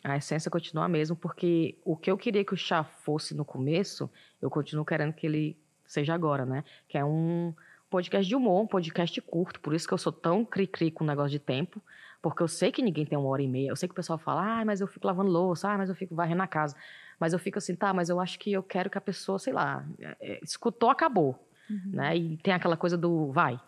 A 0.05 0.17
essência 0.17 0.51
continua 0.51 0.85
a 0.85 0.89
mesma, 0.89 1.17
porque 1.17 1.79
o 1.85 1.97
que 1.97 2.11
eu 2.11 2.17
queria 2.17 2.45
que 2.45 2.55
o 2.55 2.57
chá 2.57 2.85
fosse 2.85 3.35
no 3.35 3.45
começo, 3.45 4.11
eu 4.41 4.51
continuo 4.51 4.85
querendo 4.85 5.13
que 5.13 5.27
ele 5.27 5.57
seja 5.87 6.15
agora, 6.15 6.45
né? 6.45 6.65
Que 6.89 6.99
é 6.99 7.05
um 7.05 7.55
podcast 7.89 8.29
de 8.29 8.35
humor, 8.35 8.63
um 8.63 8.67
podcast 8.67 9.21
curto, 9.23 9.61
por 9.61 9.75
isso 9.75 9.87
que 9.87 9.95
eu 9.95 9.99
sou 9.99 10.13
tão 10.13 10.45
cri-cri 10.45 10.91
com 10.91 11.05
o 11.05 11.07
negócio 11.07 11.31
de 11.31 11.39
tempo, 11.39 11.81
porque 12.21 12.43
eu 12.43 12.49
sei 12.49 12.73
que 12.73 12.83
ninguém 12.83 13.07
tem 13.07 13.17
uma 13.17 13.29
hora 13.29 13.43
e 13.43 13.49
meia. 13.49 13.69
Eu 13.71 13.77
sei 13.77 13.89
que 13.89 13.93
o 13.93 13.97
pessoal 13.97 14.19
fala, 14.19 14.61
ah, 14.61 14.65
mas 14.65 14.81
eu 14.81 14.87
fico 14.87 15.07
lavando 15.07 15.31
louça, 15.31 15.69
ah, 15.71 15.79
mas 15.79 15.89
eu 15.89 15.95
fico 15.95 16.15
varrendo 16.15 16.43
a 16.43 16.47
casa. 16.47 16.77
Mas 17.19 17.33
eu 17.33 17.39
fico 17.39 17.59
assim, 17.59 17.75
tá, 17.75 17.95
mas 17.95 18.09
eu 18.09 18.21
acho 18.21 18.39
que 18.39 18.53
eu 18.53 18.63
quero 18.63 18.91
que 18.91 18.99
a 18.99 19.01
pessoa, 19.01 19.39
sei 19.39 19.53
lá, 19.53 19.87
é, 19.99 20.17
é, 20.21 20.41
escutou, 20.43 20.91
acabou, 20.91 21.43
Uhum. 21.71 21.91
né? 21.95 22.17
E 22.17 22.37
tem 22.39 22.53
aquela 22.55 22.77
coisa 22.77 22.97
do 22.97 23.33
vai. 23.33 23.59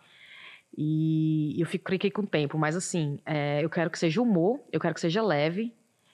E 0.77 1.55
eu 1.59 1.65
fico 1.65 1.85
cri 1.85 2.11
com 2.11 2.21
o 2.21 2.27
tempo, 2.27 2.57
mas 2.57 2.75
assim, 2.75 3.19
é, 3.25 3.63
eu 3.63 3.69
quero 3.69 3.89
que 3.89 3.97
seja 3.97 4.21
humor, 4.21 4.59
eu 4.71 4.79
quero 4.79 4.93
que 4.93 5.01
seja 5.01 5.21
leve 5.21 5.73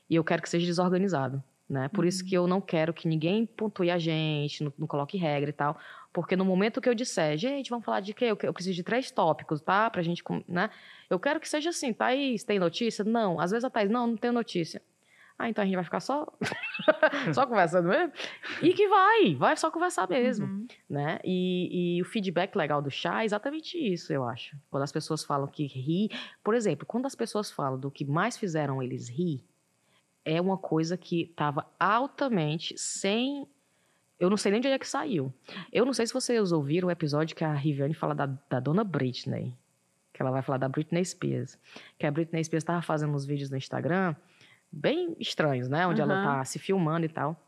e 0.09 0.15
eu 0.15 0.23
quero 0.23 0.41
que 0.41 0.49
seja 0.49 0.65
desorganizado, 0.65 1.43
né? 1.69 1.87
Por 1.89 2.05
isso 2.05 2.23
Uhum. 2.23 2.29
que 2.29 2.35
eu 2.35 2.47
não 2.47 2.61
quero 2.61 2.93
que 2.93 3.07
ninguém 3.07 3.45
pontue 3.45 3.89
a 3.91 3.97
gente, 3.97 4.63
não, 4.63 4.73
não 4.77 4.87
coloque 4.87 5.17
regra 5.17 5.49
e 5.49 5.53
tal, 5.53 5.77
porque 6.13 6.35
no 6.35 6.45
momento 6.45 6.79
que 6.79 6.87
eu 6.87 6.93
disser, 6.95 7.37
gente, 7.37 7.69
vamos 7.69 7.83
falar 7.85 7.99
de 7.99 8.13
quê? 8.13 8.25
Eu, 8.25 8.37
eu 8.43 8.53
preciso 8.53 8.75
de 8.75 8.83
três 8.83 9.09
tópicos, 9.11 9.61
tá? 9.61 9.89
Pra 9.89 10.01
gente, 10.01 10.23
né? 10.47 10.69
Eu 11.09 11.19
quero 11.19 11.39
que 11.39 11.49
seja 11.49 11.69
assim, 11.71 11.91
Thaís, 11.93 12.43
tem 12.43 12.57
notícia? 12.59 13.03
Não. 13.03 13.39
Às 13.39 13.51
vezes 13.51 13.63
a 13.65 13.69
Thaís, 13.69 13.89
não, 13.89 14.07
não 14.07 14.17
tenho 14.17 14.33
notícia. 14.33 14.81
Ah, 15.37 15.49
então 15.49 15.61
a 15.61 15.65
gente 15.65 15.75
vai 15.75 15.83
ficar 15.83 15.99
só, 15.99 16.25
só 17.33 17.45
conversando 17.45 17.89
mesmo? 17.89 18.13
E 18.61 18.73
que 18.73 18.87
vai, 18.87 19.35
vai 19.35 19.57
só 19.57 19.69
conversar 19.69 20.07
mesmo 20.09 20.45
Uhum. 20.45 20.67
né? 20.89 21.19
E, 21.25 21.97
e 21.97 22.01
o 22.01 22.05
feedback 22.05 22.55
legal 22.55 22.81
do 22.81 22.89
chá 22.89 23.21
é 23.21 23.25
exatamente 23.25 23.77
isso, 23.77 24.13
eu 24.13 24.23
acho. 24.23 24.55
Quando 24.71 24.83
as 24.83 24.93
pessoas 24.93 25.25
falam 25.25 25.47
que 25.47 25.65
ri, 25.65 26.09
por 26.41 26.53
exemplo, 26.55 26.85
quando 26.85 27.05
as 27.05 27.15
pessoas 27.15 27.51
falam 27.51 27.77
do 27.77 27.91
que 27.91 28.05
mais 28.05 28.37
fizeram 28.37 28.81
eles 28.81 29.09
rir, 29.09 29.43
é 30.25 30.41
uma 30.41 30.57
coisa 30.57 30.97
que 30.97 31.21
estava 31.21 31.65
altamente 31.79 32.75
sem. 32.77 33.47
Eu 34.19 34.29
não 34.29 34.37
sei 34.37 34.51
nem 34.51 34.59
de 34.59 34.67
onde 34.67 34.75
é 34.75 34.79
que 34.79 34.87
saiu. 34.87 35.33
Eu 35.71 35.85
não 35.85 35.93
sei 35.93 36.07
se 36.07 36.13
vocês 36.13 36.51
ouviram 36.51 36.87
o 36.87 36.91
episódio 36.91 37.35
que 37.35 37.43
a 37.43 37.53
Riviane 37.53 37.93
fala 37.93 38.15
da, 38.15 38.25
da 38.25 38.59
dona 38.59 38.83
Britney. 38.83 39.55
Que 40.11 40.21
ela 40.21 40.31
vai 40.31 40.41
falar 40.41 40.57
da 40.57 40.69
Britney 40.69 41.03
Spears. 41.05 41.59
Que 41.99 42.05
a 42.05 42.11
Britney 42.11 42.43
Spears 42.43 42.63
estava 42.63 42.81
fazendo 42.81 43.13
uns 43.13 43.25
vídeos 43.25 43.49
no 43.49 43.57
Instagram 43.57 44.15
bem 44.71 45.15
estranhos, 45.19 45.69
né? 45.69 45.85
Onde 45.87 46.01
ela 46.01 46.13
Aham. 46.13 46.37
tá 46.37 46.45
se 46.45 46.59
filmando 46.59 47.05
e 47.05 47.09
tal. 47.09 47.39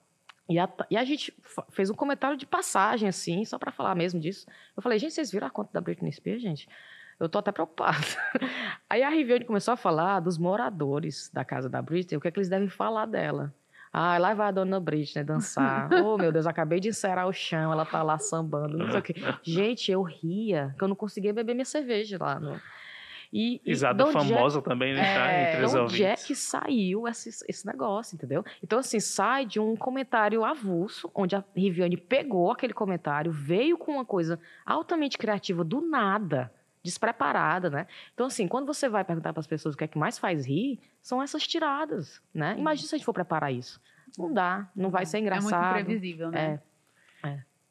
E 0.50 0.58
a, 0.58 0.70
e 0.90 0.96
a 0.96 1.04
gente 1.04 1.34
fez 1.72 1.90
um 1.90 1.94
comentário 1.94 2.38
de 2.38 2.46
passagem, 2.46 3.10
assim, 3.10 3.44
só 3.44 3.58
pra 3.60 3.72
falar 3.72 3.96
mesmo 3.96 4.20
disso. 4.20 4.46
Eu 4.76 4.82
falei, 4.82 4.98
gente, 4.98 5.14
vocês 5.14 5.30
viram 5.30 5.48
a 5.48 5.50
conta 5.50 5.72
da 5.74 5.82
Britney 5.82 6.12
Spears, 6.12 6.42
gente? 6.42 6.70
Eu 7.20 7.28
tô 7.28 7.40
até 7.40 7.52
preocupada. 7.52 7.98
Aí 8.90 9.02
a 9.02 9.10
Riviane 9.10 9.46
começou 9.46 9.74
a 9.74 9.78
falar 9.78 10.20
dos 10.20 10.38
moradores 10.38 11.32
da 11.34 11.44
casa 11.44 11.70
da 11.70 11.82
Britney, 11.82 12.18
o 12.18 12.22
que 12.22 12.28
é 12.28 12.32
que 12.32 12.38
eles 12.38 12.50
devem 12.50 12.70
falar 12.70 13.06
dela. 13.06 13.54
Ah, 13.92 14.18
lá 14.18 14.34
vai 14.34 14.50
a 14.50 14.52
dona 14.52 14.80
Britney 14.80 15.24
dançar. 15.24 15.90
oh, 16.06 16.18
meu 16.18 16.32
Deus, 16.32 16.46
acabei 16.46 16.80
de 16.80 16.90
encerar 16.90 17.28
o 17.28 17.34
chão, 17.34 17.72
ela 17.72 17.86
tá 17.86 18.04
lá 18.04 18.20
sambando, 18.20 18.78
não 18.78 18.92
sei 18.92 19.00
o 19.00 19.04
quê. 19.04 19.16
Gente, 19.42 19.92
eu 19.92 20.04
ria, 20.04 20.76
que 20.78 20.84
eu 20.84 20.88
não 20.88 20.96
conseguia 20.96 21.34
beber 21.34 21.54
minha 21.54 21.66
cerveja 21.66 22.18
lá. 22.20 22.40
No... 22.40 22.62
E, 23.32 23.62
e 23.66 23.70
Risada 23.70 24.04
de 24.04 24.10
onde 24.10 24.32
é- 24.32 24.36
famosa 24.36 24.62
também, 24.62 24.94
né? 24.94 25.02
É, 25.02 25.54
entre 25.54 25.66
os 25.66 25.72
de 25.72 25.78
onde 25.80 26.04
é 26.04 26.16
que 26.16 26.36
saiu 26.36 27.08
esse, 27.08 27.30
esse 27.48 27.66
negócio, 27.66 28.16
entendeu? 28.16 28.44
Então, 28.64 28.80
assim, 28.80 29.00
sai 29.00 29.46
de 29.46 29.60
um 29.60 29.76
comentário 29.76 30.46
avulso, 30.46 31.10
onde 31.14 31.36
a 31.36 31.44
Riviane 31.56 31.98
pegou 31.98 32.52
aquele 32.52 32.74
comentário, 32.74 33.32
veio 33.32 33.78
com 33.78 33.94
uma 33.94 34.06
coisa 34.06 34.40
altamente 34.66 35.18
criativa 35.18 35.64
do 35.64 35.82
nada, 35.82 36.52
despreparada, 36.88 37.70
né? 37.70 37.86
Então, 38.14 38.26
assim, 38.28 38.48
quando 38.48 38.66
você 38.66 38.88
vai 38.90 39.04
perguntar 39.04 39.34
para 39.34 39.40
as 39.42 39.48
pessoas 39.48 39.76
o 39.76 39.78
que 39.78 39.84
é 39.84 39.88
que 39.88 39.98
mais 39.98 40.18
faz 40.18 40.46
rir, 40.46 40.80
são 41.02 41.22
essas 41.22 41.46
tiradas, 41.46 42.22
né? 42.34 42.56
Imagina 42.58 42.88
se 42.88 42.96
a 42.96 42.98
gente 42.98 43.06
for 43.06 43.14
preparar 43.14 43.54
isso. 43.54 43.80
Não 44.18 44.34
dá, 44.34 44.70
não 44.76 44.90
vai 44.90 45.06
ser 45.06 45.18
É 45.18 45.20
engraçado. 45.20 45.62
muito 45.74 45.82
imprevisível, 45.82 46.32
né? 46.32 46.62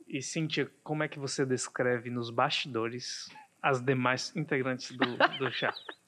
E 0.07 0.23
Cíntia, 0.23 0.71
como 0.85 1.03
é 1.03 1.09
que 1.09 1.19
você 1.19 1.45
descreve 1.45 2.11
nos 2.11 2.31
bastidores 2.31 3.29
as 3.61 3.81
demais 3.83 4.35
integrantes 4.37 4.97
do, 4.97 5.17
do 5.39 5.51
chá? 5.51 5.75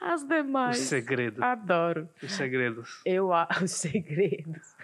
As 0.00 0.22
Os 0.22 0.28
demais. 0.28 0.76
segredos. 0.78 1.40
Adoro. 1.42 2.08
Os 2.22 2.32
segredos. 2.32 3.00
Eu 3.06 3.32
a- 3.32 3.48
os 3.62 3.70
segredos. 3.70 4.74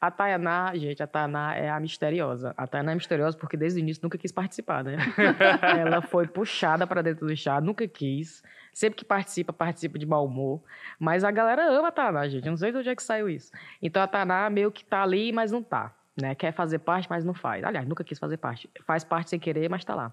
A 0.00 0.10
Tayaná, 0.10 0.74
gente, 0.74 1.02
a 1.02 1.06
Tayaná 1.06 1.54
é 1.54 1.68
a 1.70 1.78
misteriosa. 1.78 2.54
A 2.56 2.66
Tayaná 2.66 2.92
é 2.92 2.94
misteriosa 2.94 3.36
porque 3.36 3.56
desde 3.56 3.78
o 3.78 3.82
início 3.82 4.02
nunca 4.02 4.16
quis 4.18 4.32
participar, 4.32 4.82
né? 4.82 4.96
Ela 5.78 6.00
foi 6.02 6.26
puxada 6.26 6.86
para 6.86 7.02
dentro 7.02 7.26
do 7.26 7.36
chá, 7.36 7.60
nunca 7.60 7.86
quis. 7.86 8.42
Sempre 8.72 8.96
que 8.98 9.04
participa, 9.04 9.52
participa 9.52 9.98
de 9.98 10.06
mau 10.06 10.24
humor. 10.26 10.60
Mas 10.98 11.22
a 11.22 11.30
galera 11.30 11.68
ama 11.70 11.88
a 11.88 11.92
Tayaná, 11.92 12.26
gente. 12.28 12.44
Eu 12.46 12.50
não 12.50 12.56
sei 12.56 12.72
de 12.72 12.78
onde 12.78 12.88
é 12.88 12.96
que 12.96 13.02
saiu 13.02 13.28
isso. 13.28 13.52
Então 13.80 14.02
a 14.02 14.06
Tayaná 14.06 14.48
meio 14.50 14.72
que 14.72 14.84
tá 14.84 15.02
ali, 15.02 15.30
mas 15.32 15.52
não 15.52 15.62
tá. 15.62 15.94
né? 16.20 16.34
Quer 16.34 16.52
fazer 16.52 16.78
parte, 16.80 17.06
mas 17.08 17.24
não 17.24 17.34
faz. 17.34 17.62
Aliás, 17.62 17.86
nunca 17.86 18.02
quis 18.02 18.18
fazer 18.18 18.36
parte. 18.36 18.68
Faz 18.86 19.04
parte 19.04 19.30
sem 19.30 19.38
querer, 19.38 19.68
mas 19.68 19.82
está 19.82 19.94
lá. 19.94 20.12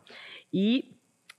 E 0.53 0.93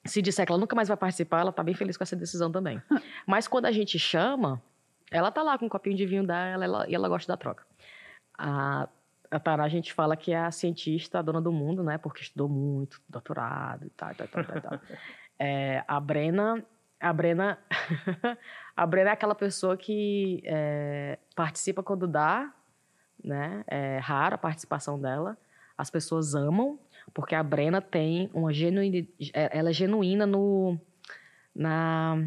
se 0.05 0.21
disser 0.21 0.45
que 0.45 0.53
ela 0.53 0.61
nunca 0.61 0.75
mais 0.75 0.89
vai 0.89 0.97
participar, 0.97 1.41
ela 1.41 1.51
está 1.51 1.63
bem 1.63 1.75
feliz 1.75 1.97
com 1.97 2.03
essa 2.03 2.17
decisão 2.17 2.51
também. 2.51 2.83
mas 3.27 3.47
quando 3.47 3.67
a 3.67 3.73
gente 3.73 3.99
chama, 3.99 4.63
ela 5.11 5.31
tá 5.31 5.43
lá 5.43 5.59
com 5.59 5.67
um 5.67 5.69
copinho 5.69 5.97
de 5.97 6.07
vinho 6.07 6.27
dela 6.27 6.65
ela, 6.65 6.89
e 6.89 6.95
ela 6.95 7.09
gosta 7.09 7.33
da 7.33 7.37
troca. 7.37 7.65
A, 8.37 8.89
a 9.31 9.39
Tara, 9.39 9.63
a 9.63 9.69
gente 9.69 9.93
fala 9.93 10.17
que 10.17 10.33
é 10.33 10.39
a 10.39 10.51
cientista, 10.51 11.19
a 11.19 11.23
dona 11.23 11.41
do 11.41 11.53
mundo, 11.53 11.83
né? 11.85 11.99
Porque 11.99 12.23
estudou 12.23 12.49
muito, 12.49 13.01
doutorado 13.09 13.87
e 13.87 13.91
tal, 13.91 14.15
tal, 14.15 14.29
tal, 14.29 14.45
tal. 14.45 14.61
tal. 14.61 14.81
É, 15.45 15.83
a 15.89 15.99
Brena, 15.99 16.65
a 17.01 17.13
Brena, 17.13 17.59
a 18.77 18.87
Brena 18.87 19.11
é 19.11 19.13
aquela 19.13 19.35
pessoa 19.35 19.77
que 19.77 20.41
é, 20.45 21.19
participa 21.35 21.83
quando 21.83 22.07
dá, 22.07 22.55
né? 23.25 23.65
É 23.67 23.99
rara 23.99 24.37
a 24.37 24.39
participação 24.39 25.01
dela. 25.01 25.37
As 25.77 25.91
pessoas 25.91 26.37
amam, 26.37 26.79
porque 27.13 27.35
a 27.35 27.43
Brena 27.43 27.81
tem 27.81 28.31
uma 28.33 28.53
genuína, 28.53 29.07
é, 29.33 29.59
ela 29.59 29.71
é 29.71 29.73
genuína 29.73 30.27
no, 30.27 30.79
na, 31.55 32.25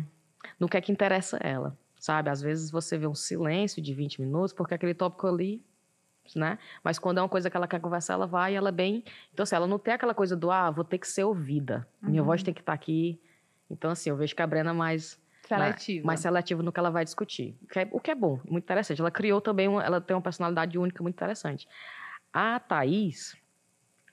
no 0.59 0.67
que 0.67 0.77
é 0.77 0.81
que 0.81 0.91
interessa 0.91 1.37
ela, 1.37 1.77
sabe? 1.99 2.29
Às 2.29 2.41
vezes 2.41 2.71
você 2.71 2.97
vê 2.97 3.07
um 3.07 3.15
silêncio 3.15 3.81
de 3.81 3.93
20 3.93 4.21
minutos, 4.21 4.53
porque 4.53 4.73
aquele 4.73 4.93
tópico 4.93 5.27
ali 5.27 5.63
né? 6.33 6.57
Mas 6.83 6.97
quando 6.97 7.19
é 7.19 7.21
uma 7.21 7.29
coisa 7.29 7.49
que 7.49 7.57
ela 7.57 7.67
quer 7.67 7.79
conversar, 7.79 8.13
ela 8.13 8.25
vai 8.25 8.53
e 8.53 8.55
ela 8.55 8.69
é 8.69 8.71
bem. 8.71 9.03
Então, 9.33 9.43
assim, 9.43 9.55
ela 9.55 9.67
não 9.67 9.77
tem 9.77 9.93
aquela 9.93 10.13
coisa 10.13 10.35
do, 10.35 10.49
ah, 10.49 10.71
vou 10.71 10.83
ter 10.83 10.97
que 10.97 11.07
ser 11.07 11.25
ouvida. 11.25 11.87
Minha 12.01 12.23
voz 12.23 12.41
uhum. 12.41 12.45
tem 12.45 12.53
que 12.53 12.61
estar 12.61 12.71
tá 12.71 12.75
aqui. 12.75 13.19
Então, 13.69 13.91
assim, 13.91 14.09
eu 14.09 14.15
vejo 14.15 14.35
que 14.35 14.41
a 14.41 14.47
Brena 14.47 14.71
é 14.71 14.73
mais. 14.73 15.19
Seletiva. 15.47 16.07
Mais 16.07 16.19
seletiva 16.21 16.63
no 16.63 16.71
que 16.71 16.79
ela 16.79 16.89
vai 16.89 17.03
discutir. 17.03 17.55
O 17.61 17.67
que 17.67 17.79
é, 17.79 17.87
o 17.91 17.99
que 17.99 18.09
é 18.09 18.15
bom, 18.15 18.39
muito 18.49 18.63
interessante. 18.63 18.99
Ela 18.99 19.11
criou 19.11 19.39
também, 19.39 19.67
uma, 19.67 19.83
ela 19.83 20.01
tem 20.01 20.15
uma 20.15 20.21
personalidade 20.21 20.77
única 20.77 21.03
muito 21.03 21.15
interessante. 21.15 21.67
A 22.33 22.59
Thaís, 22.59 23.37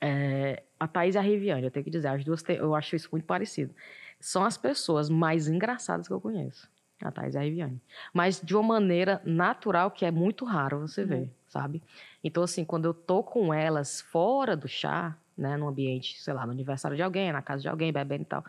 é, 0.03 0.63
a 0.77 0.85
Thaís 0.85 1.15
e 1.15 1.17
a 1.17 1.21
Riviane, 1.21 1.63
eu 1.63 1.71
tenho 1.71 1.85
que 1.85 1.89
dizer, 1.89 2.09
as 2.09 2.25
duas, 2.25 2.43
eu 2.49 2.75
acho 2.75 2.93
isso 2.93 3.07
muito 3.09 3.23
parecido. 3.23 3.73
São 4.19 4.43
as 4.43 4.57
pessoas 4.57 5.09
mais 5.09 5.47
engraçadas 5.47 6.09
que 6.09 6.13
eu 6.13 6.19
conheço. 6.19 6.69
A 7.01 7.09
Thaís 7.09 7.35
e 7.35 7.37
a 7.37 7.41
Riviane. 7.41 7.81
Mas 8.13 8.41
de 8.41 8.53
uma 8.53 8.63
maneira 8.63 9.21
natural, 9.23 9.89
que 9.91 10.05
é 10.05 10.11
muito 10.11 10.43
raro 10.43 10.81
você 10.81 11.05
ver, 11.05 11.21
uhum. 11.21 11.29
sabe? 11.47 11.81
Então, 12.21 12.43
assim, 12.43 12.65
quando 12.65 12.83
eu 12.83 12.93
tô 12.93 13.23
com 13.23 13.53
elas 13.53 14.01
fora 14.01 14.57
do 14.57 14.67
chá, 14.67 15.17
né, 15.37 15.55
no 15.55 15.69
ambiente, 15.69 16.21
sei 16.21 16.33
lá, 16.33 16.45
no 16.45 16.51
aniversário 16.51 16.97
de 16.97 17.03
alguém, 17.03 17.31
na 17.31 17.41
casa 17.41 17.61
de 17.61 17.69
alguém, 17.69 17.91
bebendo 17.91 18.23
e 18.23 18.25
tal, 18.25 18.43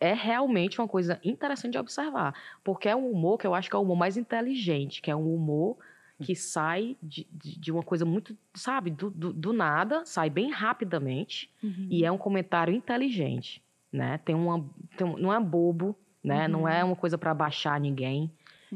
é 0.00 0.14
realmente 0.14 0.80
uma 0.80 0.88
coisa 0.88 1.20
interessante 1.22 1.72
de 1.72 1.78
observar. 1.78 2.34
Porque 2.64 2.88
é 2.88 2.96
um 2.96 3.10
humor 3.10 3.36
que 3.36 3.46
eu 3.46 3.54
acho 3.54 3.68
que 3.68 3.76
é 3.76 3.78
o 3.78 3.82
humor 3.82 3.96
mais 3.96 4.16
inteligente, 4.16 5.02
que 5.02 5.10
é 5.10 5.16
um 5.16 5.34
humor 5.34 5.76
que 6.22 6.34
sai 6.34 6.96
de, 7.02 7.26
de, 7.30 7.58
de 7.58 7.72
uma 7.72 7.82
coisa 7.82 8.04
muito, 8.04 8.36
sabe, 8.54 8.90
do, 8.90 9.10
do, 9.10 9.32
do, 9.32 9.52
nada, 9.52 10.04
sai 10.04 10.28
bem 10.28 10.50
rapidamente, 10.50 11.50
uhum. 11.62 11.86
e 11.90 12.04
é 12.04 12.10
um 12.10 12.18
comentário 12.18 12.74
inteligente, 12.74 13.62
né? 13.92 14.18
Tem 14.18 14.34
uma, 14.34 14.68
tem, 14.96 15.06
não 15.16 15.32
é 15.32 15.40
bobo, 15.40 15.96
né? 16.22 16.46
Uhum. 16.46 16.52
Não 16.52 16.68
é 16.68 16.82
uma 16.82 16.96
coisa 16.96 17.16
para 17.16 17.32
baixar 17.32 17.80
ninguém. 17.80 18.30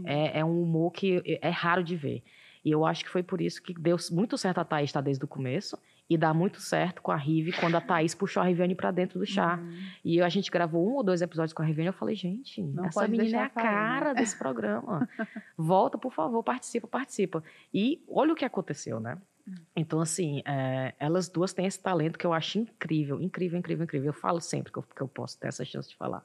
É, 0.04 0.38
é, 0.38 0.44
um 0.44 0.62
humor 0.62 0.90
que 0.90 1.22
é 1.26 1.50
raro 1.50 1.84
de 1.84 1.94
ver. 1.94 2.22
E 2.64 2.70
eu 2.70 2.86
acho 2.86 3.04
que 3.04 3.10
foi 3.10 3.22
por 3.22 3.42
isso 3.42 3.62
que 3.62 3.74
deu 3.74 3.96
muito 4.10 4.38
certo 4.38 4.58
a 4.58 4.64
Thaís 4.64 4.88
estar 4.88 5.02
desde 5.02 5.22
o 5.22 5.28
começo. 5.28 5.76
E 6.10 6.18
dá 6.18 6.34
muito 6.34 6.60
certo 6.60 7.00
com 7.00 7.10
a 7.10 7.16
Rive 7.16 7.52
quando 7.52 7.74
a 7.76 7.80
Thaís 7.80 8.14
puxou 8.14 8.42
a 8.42 8.46
Riviane 8.46 8.74
para 8.74 8.90
dentro 8.90 9.18
do 9.18 9.26
chá. 9.26 9.56
Uhum. 9.56 9.72
E 10.04 10.20
a 10.20 10.28
gente 10.28 10.50
gravou 10.50 10.86
um 10.86 10.94
ou 10.96 11.02
dois 11.02 11.22
episódios 11.22 11.52
com 11.52 11.62
a 11.62 11.64
Riviane. 11.64 11.88
Eu 11.88 11.92
falei, 11.92 12.14
gente, 12.14 12.62
Não 12.62 12.84
essa 12.84 13.08
menina 13.08 13.38
é 13.38 13.42
a 13.42 13.48
cara 13.48 14.12
desse 14.12 14.38
programa. 14.38 15.08
Volta, 15.56 15.96
por 15.96 16.12
favor, 16.12 16.42
participa, 16.42 16.86
participa. 16.86 17.42
E 17.72 18.04
olha 18.08 18.32
o 18.32 18.36
que 18.36 18.44
aconteceu, 18.44 19.00
né? 19.00 19.16
Hum. 19.48 19.54
Então, 19.74 20.00
assim, 20.00 20.42
é, 20.44 20.94
elas 20.98 21.28
duas 21.28 21.52
têm 21.52 21.66
esse 21.66 21.80
talento 21.80 22.18
que 22.18 22.26
eu 22.26 22.32
acho 22.32 22.58
incrível, 22.58 23.20
incrível, 23.20 23.58
incrível, 23.58 23.84
incrível. 23.84 24.08
Eu 24.08 24.14
falo 24.14 24.40
sempre 24.40 24.72
que 24.72 24.78
eu, 24.78 24.82
que 24.82 25.00
eu 25.00 25.08
posso 25.08 25.38
ter 25.38 25.48
essa 25.48 25.64
chance 25.64 25.88
de 25.88 25.96
falar. 25.96 26.24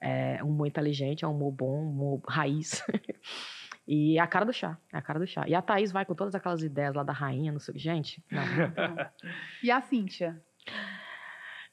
É 0.00 0.42
um 0.42 0.48
humor 0.48 0.66
inteligente, 0.66 1.24
é 1.24 1.28
um 1.28 1.34
humor 1.34 1.52
bom, 1.52 1.78
um 1.78 1.90
humor 1.90 2.20
raiz. 2.28 2.84
e 3.94 4.16
é 4.16 4.22
a 4.22 4.26
cara 4.26 4.46
do 4.46 4.54
chá, 4.54 4.78
é 4.90 4.96
a 4.96 5.02
cara 5.02 5.18
do 5.18 5.26
chá. 5.26 5.46
E 5.46 5.54
a 5.54 5.60
Thaís 5.60 5.92
vai 5.92 6.06
com 6.06 6.14
todas 6.14 6.34
aquelas 6.34 6.62
ideias 6.62 6.94
lá 6.94 7.02
da 7.02 7.12
rainha, 7.12 7.52
não 7.52 7.58
sei 7.58 7.76
Gente, 7.76 8.24
não. 8.30 8.42
não. 8.42 9.10
e 9.62 9.70
a 9.70 9.82
Cíntia? 9.82 10.42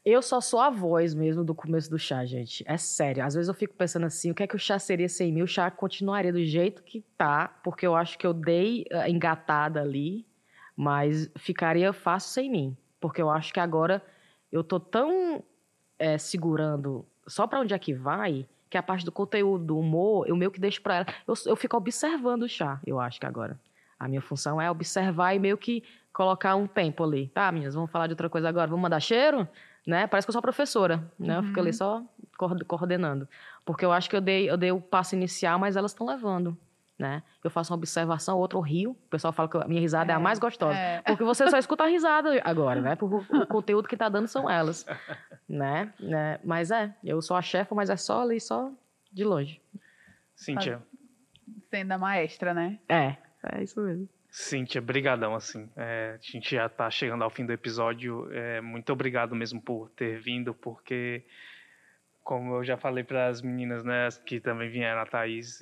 Eu 0.03 0.21
só 0.21 0.41
sou 0.41 0.59
a 0.59 0.69
voz 0.69 1.15
mesmo 1.15 1.45
do 1.45 1.55
começo 1.55 1.89
do 1.89 1.97
chá, 1.97 2.25
gente. 2.25 2.61
É 2.67 2.75
sério. 2.75 3.23
Às 3.23 3.35
vezes 3.35 3.47
eu 3.47 3.53
fico 3.53 3.73
pensando 3.73 4.05
assim, 4.05 4.31
o 4.31 4.35
que 4.35 4.43
é 4.43 4.47
que 4.47 4.55
o 4.57 4.59
chá 4.59 4.77
seria 4.77 5.07
sem 5.07 5.31
mim? 5.31 5.43
O 5.43 5.47
chá 5.47 5.71
continuaria 5.71 6.33
do 6.33 6.43
jeito 6.43 6.83
que 6.83 6.99
tá, 7.17 7.47
porque 7.63 7.87
eu 7.87 7.95
acho 7.95 8.17
que 8.17 8.27
eu 8.27 8.33
dei 8.33 8.83
uh, 8.91 9.07
engatada 9.07 9.79
ali, 9.79 10.27
mas 10.75 11.31
ficaria 11.37 11.93
fácil 11.93 12.31
sem 12.31 12.51
mim. 12.51 12.77
Porque 12.99 13.21
eu 13.21 13.29
acho 13.29 13.53
que 13.53 13.61
agora 13.61 14.03
eu 14.51 14.61
tô 14.61 14.77
tão 14.77 15.41
é, 15.97 16.17
segurando 16.17 17.05
só 17.25 17.47
para 17.47 17.61
onde 17.61 17.73
é 17.73 17.79
que 17.79 17.93
vai, 17.93 18.45
que 18.69 18.77
a 18.77 18.83
parte 18.83 19.03
do 19.03 19.11
conteúdo, 19.11 19.65
do 19.65 19.79
humor, 19.79 20.27
eu 20.27 20.35
meio 20.35 20.51
que 20.51 20.59
deixo 20.59 20.81
para 20.81 20.95
ela. 20.95 21.05
Eu, 21.27 21.33
eu 21.45 21.55
fico 21.55 21.75
observando 21.75 22.43
o 22.43 22.49
chá, 22.49 22.79
eu 22.85 22.99
acho 22.99 23.19
que 23.19 23.25
agora. 23.25 23.59
A 23.99 24.07
minha 24.07 24.21
função 24.21 24.61
é 24.61 24.69
observar 24.69 25.33
e 25.33 25.39
meio 25.39 25.57
que 25.57 25.83
colocar 26.13 26.55
um 26.55 26.67
tempo 26.67 27.03
ali. 27.03 27.27
Tá, 27.29 27.51
meninas, 27.51 27.75
vamos 27.75 27.91
falar 27.91 28.07
de 28.07 28.13
outra 28.13 28.29
coisa 28.29 28.47
agora. 28.47 28.67
Vamos 28.67 28.81
mandar 28.81 28.99
cheiro? 28.99 29.47
Né? 29.85 30.07
Parece 30.07 30.25
que 30.25 30.29
eu 30.29 30.33
sou 30.33 30.41
professora, 30.41 31.03
né? 31.17 31.33
Uhum. 31.33 31.43
Eu 31.43 31.47
fico 31.47 31.59
ali 31.59 31.69
uhum. 31.69 31.73
só 31.73 32.03
coordenando. 32.67 33.27
Porque 33.65 33.83
eu 33.83 33.91
acho 33.91 34.09
que 34.09 34.15
eu 34.15 34.21
dei, 34.21 34.49
eu 34.49 34.55
dei 34.55 34.71
o 34.71 34.79
passo 34.79 35.15
inicial, 35.15 35.59
mas 35.59 35.75
elas 35.75 35.91
estão 35.91 36.07
levando 36.07 36.57
né? 36.99 37.23
Eu 37.41 37.49
faço 37.49 37.71
uma 37.71 37.77
observação, 37.77 38.37
outro 38.37 38.59
rio. 38.59 38.91
O 38.91 39.09
pessoal 39.09 39.31
fala 39.31 39.47
que 39.47 39.57
a 39.57 39.65
minha 39.65 39.79
risada 39.79 40.11
é, 40.11 40.13
é 40.13 40.15
a 40.17 40.19
mais 40.19 40.37
gostosa. 40.37 40.77
É. 40.77 41.01
Porque 41.01 41.23
você 41.23 41.49
só 41.49 41.57
escuta 41.57 41.85
a 41.85 41.87
risada 41.87 42.41
agora, 42.43 42.81
né? 42.81 42.97
Porque 42.97 43.15
o, 43.15 43.41
o 43.41 43.47
conteúdo 43.47 43.87
que 43.87 43.95
tá 43.95 44.09
dando 44.09 44.27
são 44.27 44.49
elas, 44.49 44.85
né? 45.47 45.93
né? 45.97 46.39
Mas 46.43 46.71
é, 46.71 46.93
eu 47.01 47.21
sou 47.21 47.37
a 47.37 47.41
chefa, 47.41 47.73
mas 47.73 47.89
é 47.89 47.95
só 47.95 48.23
ali, 48.23 48.39
só 48.41 48.69
de 49.11 49.23
longe. 49.23 49.61
Cíntia. 50.35 50.83
Sendo 51.69 51.93
a 51.93 51.97
maestra, 51.97 52.53
né? 52.53 52.77
É, 52.89 53.15
é 53.43 53.63
isso 53.63 53.79
mesmo. 53.81 54.09
Cíntia, 54.29 54.81
brigadão, 54.81 55.33
assim. 55.33 55.69
É, 55.77 56.19
a 56.19 56.21
gente 56.21 56.53
já 56.53 56.67
tá 56.67 56.89
chegando 56.91 57.23
ao 57.23 57.29
fim 57.29 57.45
do 57.45 57.53
episódio. 57.53 58.29
É, 58.31 58.59
muito 58.59 58.91
obrigado 58.91 59.33
mesmo 59.33 59.61
por 59.61 59.89
ter 59.91 60.19
vindo, 60.19 60.53
porque 60.53 61.23
como 62.23 62.57
eu 62.57 62.63
já 62.63 62.77
falei 62.77 63.03
para 63.03 63.27
as 63.27 63.41
meninas, 63.41 63.83
né, 63.83 64.07
que 64.23 64.39
também 64.39 64.69
vieram, 64.69 65.01
a 65.01 65.05
Thaís, 65.05 65.61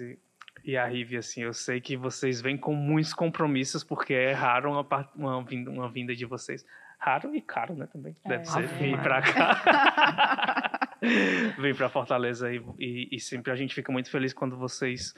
e 0.67 0.75
a 0.75 0.85
Rive, 0.85 1.15
assim, 1.15 1.43
eu 1.43 1.53
sei 1.53 1.79
que 1.79 1.95
vocês 1.95 2.41
vêm 2.41 2.57
com 2.57 2.73
muitos 2.75 3.13
compromissos, 3.13 3.85
porque 3.85 4.13
é 4.13 4.33
raro 4.33 4.69
uma, 4.69 5.09
uma, 5.15 5.41
vinda, 5.41 5.71
uma 5.71 5.89
vinda 5.89 6.13
de 6.13 6.25
vocês. 6.25 6.65
Raro 6.99 7.33
e 7.33 7.39
caro, 7.39 7.73
né, 7.73 7.87
também. 7.87 8.17
É. 8.25 8.29
Deve 8.29 8.45
ser 8.45 8.67
vir 8.67 8.99
para 8.99 9.21
cá. 9.21 10.89
vir 11.57 11.73
para 11.73 11.87
Fortaleza 11.87 12.51
e, 12.51 12.61
e, 12.77 13.07
e, 13.13 13.19
sempre 13.19 13.49
a 13.49 13.55
gente 13.55 13.73
fica 13.73 13.93
muito 13.93 14.11
feliz 14.11 14.33
quando 14.33 14.57
vocês 14.57 15.15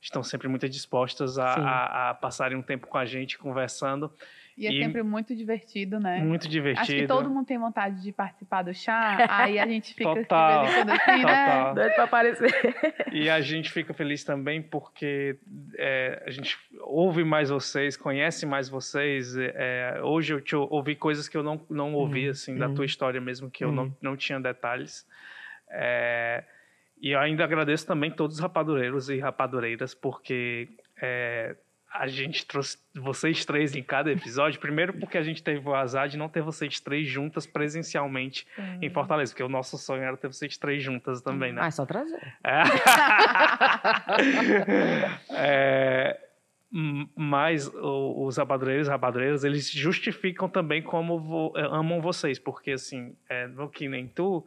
estão 0.00 0.22
sempre 0.22 0.46
muito 0.46 0.68
dispostas 0.68 1.40
a, 1.40 1.54
a, 1.54 2.10
a 2.10 2.14
passarem 2.14 2.56
um 2.56 2.62
tempo 2.62 2.86
com 2.86 2.96
a 2.96 3.04
gente, 3.04 3.36
conversando. 3.36 4.12
E 4.56 4.66
é 4.66 4.72
e 4.72 4.82
sempre 4.82 5.02
muito 5.02 5.34
divertido, 5.34 5.98
né? 5.98 6.18
Muito 6.20 6.48
divertido. 6.48 6.82
Acho 6.82 6.92
que 6.92 7.06
todo 7.06 7.28
mundo 7.28 7.46
tem 7.46 7.58
vontade 7.58 8.00
de 8.02 8.12
participar 8.12 8.62
do 8.62 8.72
chá, 8.72 9.26
aí 9.28 9.58
a 9.58 9.66
gente 9.66 9.94
fica 9.94 10.14
total, 10.14 10.64
assim, 10.64 10.80
assim 10.90 11.24
né? 11.24 11.74
Doido 11.74 11.94
pra 11.94 12.04
aparecer. 12.04 12.52
E 13.12 13.28
a 13.28 13.40
gente 13.40 13.70
fica 13.70 13.92
feliz 13.92 14.22
também 14.22 14.62
porque 14.62 15.36
é, 15.76 16.22
a 16.24 16.30
gente 16.30 16.56
ouve 16.82 17.24
mais 17.24 17.50
vocês, 17.50 17.96
conhece 17.96 18.46
mais 18.46 18.68
vocês. 18.68 19.36
É, 19.36 20.00
hoje 20.02 20.34
eu 20.34 20.40
te 20.40 20.54
ouvi 20.54 20.94
coisas 20.94 21.28
que 21.28 21.36
eu 21.36 21.42
não, 21.42 21.60
não 21.68 21.94
ouvi, 21.94 22.26
uhum. 22.26 22.30
assim, 22.30 22.56
da 22.56 22.68
tua 22.68 22.78
uhum. 22.78 22.84
história 22.84 23.20
mesmo, 23.20 23.50
que 23.50 23.64
eu 23.64 23.72
não, 23.72 23.84
uhum. 23.84 23.92
não 24.00 24.16
tinha 24.16 24.38
detalhes. 24.38 25.06
É, 25.68 26.44
e 27.00 27.10
eu 27.10 27.18
ainda 27.18 27.44
agradeço 27.44 27.86
também 27.86 28.10
todos 28.10 28.36
os 28.36 28.42
rapadureiros 28.42 29.08
e 29.08 29.18
rapadureiras, 29.18 29.94
porque 29.94 30.68
é, 31.00 31.56
a 31.94 32.08
gente 32.08 32.44
trouxe 32.44 32.76
vocês 32.92 33.44
três 33.44 33.76
em 33.76 33.82
cada 33.82 34.10
episódio. 34.10 34.58
Primeiro, 34.58 34.92
porque 34.94 35.16
a 35.16 35.22
gente 35.22 35.40
teve 35.44 35.66
o 35.68 35.72
azar 35.72 36.08
de 36.08 36.16
não 36.16 36.28
ter 36.28 36.42
vocês 36.42 36.80
três 36.80 37.06
juntas 37.06 37.46
presencialmente 37.46 38.44
uhum. 38.58 38.78
em 38.82 38.90
Fortaleza, 38.90 39.30
porque 39.32 39.44
o 39.44 39.48
nosso 39.48 39.78
sonho 39.78 40.02
era 40.02 40.16
ter 40.16 40.26
vocês 40.26 40.58
três 40.58 40.82
juntas 40.82 41.22
também, 41.22 41.52
né? 41.52 41.62
Ah, 41.62 41.66
é 41.68 41.70
só 41.70 41.86
trazer. 41.86 42.20
É. 42.42 42.62
é, 45.38 46.20
mas 47.14 47.68
os 47.72 48.36
rabadureiros 48.36 49.44
e 49.44 49.46
eles 49.46 49.70
justificam 49.70 50.48
também 50.48 50.82
como 50.82 51.20
vo, 51.20 51.52
amam 51.56 52.00
vocês, 52.00 52.40
porque 52.40 52.72
assim, 52.72 53.14
é, 53.28 53.46
no 53.46 53.68
que 53.68 53.88
nem 53.88 54.08
tu, 54.08 54.44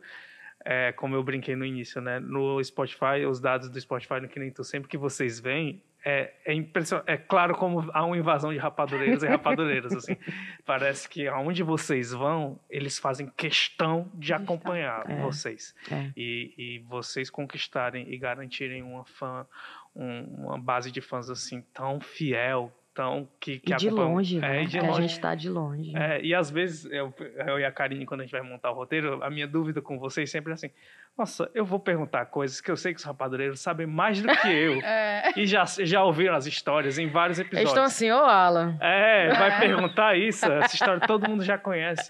é, 0.66 0.92
como 0.92 1.16
eu 1.16 1.24
brinquei 1.24 1.56
no 1.56 1.64
início, 1.64 2.02
né? 2.02 2.20
No 2.20 2.62
Spotify, 2.62 3.26
os 3.26 3.40
dados 3.40 3.70
do 3.70 3.80
Spotify 3.80 4.20
no 4.22 4.28
que 4.28 4.38
nem 4.38 4.52
tu, 4.52 4.66
sempre 4.66 4.90
que 4.90 4.98
vocês 4.98 5.40
vêm, 5.40 5.82
é, 6.10 6.34
é 6.46 6.54
impressionante. 6.54 7.10
É 7.10 7.18
claro 7.18 7.54
como 7.54 7.92
há 7.92 8.06
uma 8.06 8.18
invasão 8.18 8.54
de 8.54 8.58
rapadureiros 8.58 9.24
e 9.24 9.28
rapadureiras, 9.28 9.92
assim. 9.92 10.16
Parece 10.66 11.10
que 11.10 11.28
aonde 11.28 11.64
vocês 11.64 12.14
vão, 12.14 12.58
eles 12.70 12.98
fazem 12.98 13.28
questão 13.36 14.10
de 14.14 14.32
acompanhar 14.34 15.04
é. 15.10 15.22
vocês. 15.22 15.76
É. 15.92 16.10
E, 16.16 16.54
e 16.58 16.80
vocês 16.88 17.30
conquistarem 17.30 18.10
e 18.10 18.18
garantirem 18.18 18.82
uma 18.84 19.04
fã, 19.04 19.46
um, 19.94 20.46
uma 20.46 20.58
base 20.58 20.94
de 20.94 21.02
fãs 21.02 21.30
assim 21.30 21.62
tão 21.74 22.00
fiel, 22.00 22.72
Então, 22.98 23.28
que, 23.40 23.60
que 23.60 23.72
E 23.74 23.76
de 23.76 23.92
longe, 23.92 24.38
É, 24.38 24.42
né? 24.42 24.64
e 24.64 24.66
de 24.66 24.72
Porque 24.72 24.78
a 24.88 24.90
longe. 24.90 25.08
gente 25.08 25.20
tá 25.20 25.36
de 25.36 25.48
longe. 25.50 25.96
É, 25.96 26.20
e 26.20 26.34
às 26.34 26.50
vezes, 26.50 26.86
eu, 26.92 27.14
eu 27.46 27.60
e 27.60 27.64
a 27.64 27.72
Karine, 27.72 28.08
quando 28.08 28.22
a 28.22 28.24
gente 28.24 28.32
vai 28.32 28.42
montar 28.42 28.72
o 28.72 28.74
roteiro, 28.74 29.24
a 29.24 29.30
minha 29.30 29.48
dúvida 29.48 29.80
com 29.84 30.00
vocês 30.00 30.32
sempre 30.32 30.50
é 30.52 30.56
assim: 30.56 30.72
nossa, 31.16 31.48
eu 31.54 31.64
vou 31.64 31.80
perguntar 31.80 32.26
coisas 32.26 32.60
que 32.60 32.72
eu 32.72 32.76
sei 32.76 32.94
que 32.96 33.00
os 33.00 33.06
rapadureiros 33.06 33.60
sabem 33.60 33.86
mais 33.86 34.20
do 34.20 34.28
que 34.28 34.48
eu. 34.48 34.80
É. 34.84 35.32
e 35.36 35.46
já, 35.46 35.64
já 35.66 36.04
ouviram 36.04 36.34
as 36.36 36.48
histórias 36.48 36.98
em 36.98 37.08
vários 37.08 37.38
Eles 37.38 37.48
episódios. 37.52 37.70
estão 37.72 37.84
assim, 37.84 38.12
ô 38.12 38.18
Alan. 38.26 38.76
É, 38.82 39.30
vai 39.36 39.60
perguntar 39.60 40.18
isso. 40.18 40.46
Essa 40.52 40.76
história 40.76 41.00
todo 41.06 41.30
mundo 41.30 41.44
já 41.44 41.58
conhece. 41.58 42.08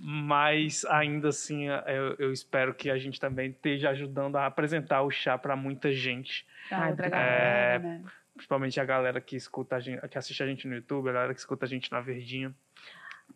Mas 0.00 0.84
ainda 0.86 1.28
assim, 1.28 1.66
eu, 1.68 2.14
eu 2.18 2.32
espero 2.32 2.74
que 2.74 2.90
a 2.90 2.98
gente 2.98 3.18
também 3.18 3.50
esteja 3.50 3.90
ajudando 3.90 4.36
a 4.36 4.46
apresentar 4.46 5.02
o 5.02 5.10
chá 5.10 5.36
para 5.38 5.56
muita 5.56 5.92
gente. 5.92 6.44
Pra 6.68 6.78
Ai, 6.78 6.90
outra 6.90 7.06
obrigada. 7.06 7.26
galera, 7.28 7.78
né? 7.80 8.02
Principalmente 8.42 8.80
a 8.80 8.84
galera 8.84 9.20
que 9.20 9.36
escuta 9.36 9.76
a 9.76 9.80
gente, 9.80 10.08
que 10.08 10.18
assiste 10.18 10.42
a 10.42 10.46
gente 10.46 10.66
no 10.66 10.74
YouTube, 10.74 11.08
a 11.08 11.12
galera 11.12 11.32
que 11.32 11.38
escuta 11.38 11.64
a 11.64 11.68
gente 11.68 11.92
na 11.92 12.00
Verdinha. 12.00 12.52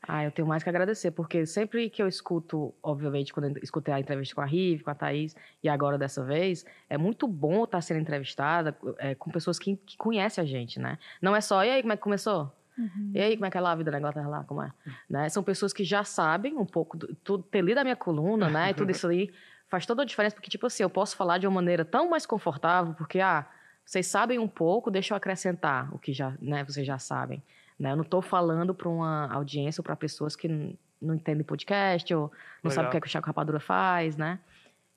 Ah, 0.03 0.25
eu 0.25 0.33
tenho 0.33 0.49
mais 0.49 0.65
que 0.65 0.69
agradecer, 0.69 1.13
porque 1.13 1.47
sempre 1.47 1.89
que 1.89 2.03
eu 2.03 2.09
escuto, 2.09 2.75
obviamente, 2.83 3.33
quando 3.33 3.57
eu 3.57 3.63
escutei 3.63 3.95
a 3.95 4.01
entrevista 4.01 4.35
com 4.35 4.41
a 4.41 4.45
Rive, 4.45 4.83
com 4.83 4.91
a 4.91 4.97
Thaís, 4.97 5.37
e 5.63 5.69
agora 5.69 5.97
dessa 5.97 6.25
vez, 6.25 6.67
é 6.91 6.99
muito 6.99 7.29
bom 7.29 7.63
estar 7.63 7.81
sendo 7.83 8.01
entrevistada 8.01 8.77
é, 8.99 9.15
com 9.15 9.31
pessoas 9.31 9.61
que, 9.61 9.77
que 9.77 9.97
conhecem 9.97 10.43
a 10.43 10.47
gente, 10.47 10.81
né? 10.81 10.99
Não 11.23 11.37
é 11.37 11.41
só, 11.41 11.65
e 11.65 11.71
aí, 11.71 11.83
como 11.83 11.93
é 11.93 11.97
que 11.97 12.03
começou? 12.03 12.53
Uhum. 12.77 13.13
E 13.15 13.21
aí, 13.21 13.37
como 13.37 13.47
é 13.47 13.51
que 13.51 13.57
é 13.57 13.61
lá 13.61 13.71
a 13.71 13.77
vida 13.77 13.93
na 13.93 13.99
Inglaterra 13.99 14.29
lá? 14.29 14.45
Como 14.45 14.61
é? 14.61 14.73
Né? 15.09 15.29
São 15.29 15.43
pessoas 15.43 15.73
que 15.73 15.85
já 15.85 16.03
sabem 16.03 16.59
um 16.59 16.67
pouco, 16.67 16.97
do, 16.97 17.15
tudo, 17.23 17.45
ter 17.45 17.63
lido 17.63 17.79
a 17.79 17.85
minha 17.85 17.97
coluna, 17.97 18.51
né? 18.51 18.71
E 18.71 18.75
tudo 18.75 18.91
isso 18.91 19.07
aí 19.07 19.33
faz 19.69 19.87
toda 19.87 20.03
a 20.03 20.05
diferença, 20.05 20.35
porque, 20.35 20.51
tipo 20.51 20.67
assim, 20.67 20.83
eu 20.83 20.91
posso 20.91 21.17
falar 21.17 21.39
de 21.39 21.47
uma 21.47 21.55
maneira 21.55 21.85
tão 21.85 22.11
mais 22.11 22.27
confortável, 22.27 22.93
porque, 22.95 23.21
ah, 23.21 23.47
vocês 23.87 24.09
sabem 24.09 24.37
um 24.41 24.49
pouco, 24.49 24.91
deixa 24.91 25.15
eu 25.15 25.17
acrescentar 25.17 25.95
o 25.95 25.99
que 25.99 26.13
já, 26.13 26.35
né, 26.41 26.65
vocês 26.65 26.85
já 26.85 26.99
sabem. 26.99 27.41
Né? 27.79 27.93
Eu 27.93 27.97
não 27.97 28.03
estou 28.03 28.21
falando 28.21 28.75
para 28.75 28.89
uma 28.89 29.33
audiência 29.33 29.81
ou 29.81 29.85
para 29.85 29.95
pessoas 29.95 30.35
que 30.35 30.77
não 31.01 31.15
entendem 31.15 31.45
podcast 31.45 32.13
ou 32.13 32.33
não 32.65 32.71
sabem 32.71 32.87
Legal. 32.87 32.89
o 32.89 32.91
que, 32.91 32.97
é 32.97 33.01
que 33.01 33.07
o 33.07 33.11
Chaco 33.11 33.27
Rapadura 33.27 33.61
faz, 33.61 34.17
né? 34.17 34.41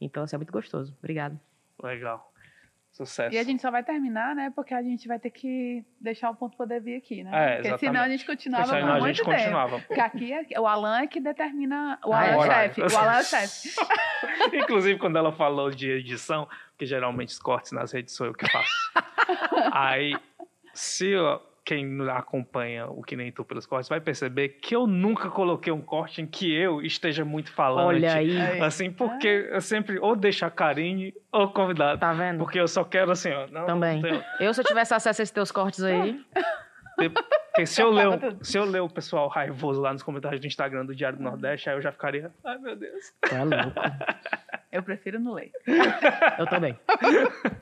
Então, 0.02 0.24
isso 0.24 0.34
é 0.34 0.38
muito 0.38 0.52
gostoso. 0.52 0.96
Obrigada. 0.98 1.40
Legal. 1.84 2.29
Sucesso. 3.00 3.34
E 3.34 3.40
a 3.40 3.44
gente 3.44 3.62
só 3.62 3.72
vai 3.72 3.82
terminar, 3.82 4.36
né? 4.36 4.52
Porque 4.54 4.74
a 4.74 4.82
gente 4.84 5.08
vai 5.08 5.18
ter 5.18 5.30
que 5.30 5.86
deixar 6.02 6.30
o 6.32 6.36
ponto 6.36 6.58
poder 6.58 6.82
vir 6.82 6.98
aqui, 6.98 7.24
né? 7.24 7.32
É, 7.32 7.62
Porque 7.62 7.78
senão 7.78 8.02
a 8.02 8.10
gente 8.10 8.26
continuava 8.26 8.66
Senão 8.66 8.82
por 8.88 8.90
a 8.90 9.00
muito 9.00 9.16
gente 9.16 9.26
tempo. 9.26 9.38
continuava. 9.38 9.80
Porque 9.80 10.02
aqui 10.02 10.34
é- 10.34 10.60
o 10.60 10.68
Alan 10.68 11.00
é 11.00 11.08
que 11.08 11.22
determina. 11.22 11.98
O 12.04 12.12
Ah, 12.12 12.20
Alan 12.20 12.28
é? 12.28 12.34
é 12.34 12.38
o 12.38 12.44
chefe. 12.44 12.82
O 12.82 12.98
Alan 12.98 13.14
é 13.14 13.20
o 13.22 13.24
chefe. 13.24 13.70
Inclusive, 14.54 15.00
quando 15.00 15.18
ela 15.18 15.32
falou 15.32 15.72
de 15.72 15.90
edição, 15.92 16.46
porque 16.72 16.86
geralmente 16.86 17.30
os 17.30 17.40
cortes 17.40 17.72
nas 17.72 17.94
redes 17.94 18.14
sou 18.14 18.28
eu 18.28 18.34
que 18.34 18.46
faço. 18.52 18.92
Aí, 19.72 20.14
se 20.74 21.16
ó, 21.16 21.40
quem 21.70 22.10
acompanha 22.10 22.88
o 22.88 23.04
Que 23.04 23.16
Nem 23.16 23.32
Tu 23.32 23.44
pelos 23.46 23.66
cortes 23.68 23.88
vai 23.88 24.02
perceber 24.02 24.50
que 24.50 24.76
eu 24.76 24.88
nunca 24.88 25.30
coloquei 25.30 25.72
um 25.72 25.82
corte 25.82 26.20
em 26.22 26.26
que 26.26 26.52
eu 26.52 26.82
esteja 26.82 27.24
muito 27.24 27.52
falante. 27.52 27.88
Olha 27.88 28.14
aí, 28.16 28.42
Aí. 28.42 28.60
Assim, 28.62 28.90
porque 28.92 29.48
eu 29.52 29.62
sempre 29.62 30.00
ou 30.00 30.16
deixo 30.16 30.46
a 30.46 30.50
Karine 30.50 31.14
ou 31.32 31.44
o 31.44 31.50
convidado. 31.52 32.00
tá 32.00 32.12
vendo? 32.12 32.40
Porque 32.40 32.60
eu 32.60 32.68
só 32.68 32.84
quero 32.84 33.12
assim, 33.12 33.32
ó. 33.32 33.46
Não, 33.52 33.66
Também. 33.68 34.02
não 34.02 34.10
tenho- 34.10 34.24
Eu, 34.40 34.52
se 34.54 34.62
eu 34.62 34.66
tivesse 34.66 34.94
acesso 34.96 35.22
a 35.22 35.24
esses 35.24 35.32
teus 35.32 35.52
cortes 35.52 35.84
aí, 35.84 36.20
porque 36.96 37.66
se 37.66 37.82
eu, 37.82 37.92
ler, 37.92 38.36
se 38.42 38.58
eu 38.58 38.66
ler 38.66 38.82
o 38.82 38.90
pessoal 38.90 39.28
raivoso 39.28 39.80
lá 39.80 39.94
nos 39.94 40.02
comentários 40.04 40.42
do 40.42 40.48
Instagram 40.48 40.86
do 40.86 40.96
Diário 40.96 41.18
do 41.20 41.24
Nordeste, 41.24 41.70
aí 41.70 41.76
eu 41.76 41.82
já 41.82 41.92
ficaria. 41.92 42.32
Ai, 42.44 42.58
meu 42.58 42.76
Deus. 42.76 43.14
tu 43.22 43.36
é 43.36 43.44
louco. 43.44 43.74
Eu 44.72 44.84
prefiro 44.84 45.20
no 45.20 45.34
leite. 45.34 45.52
Eu 46.38 46.46
também. 46.46 46.78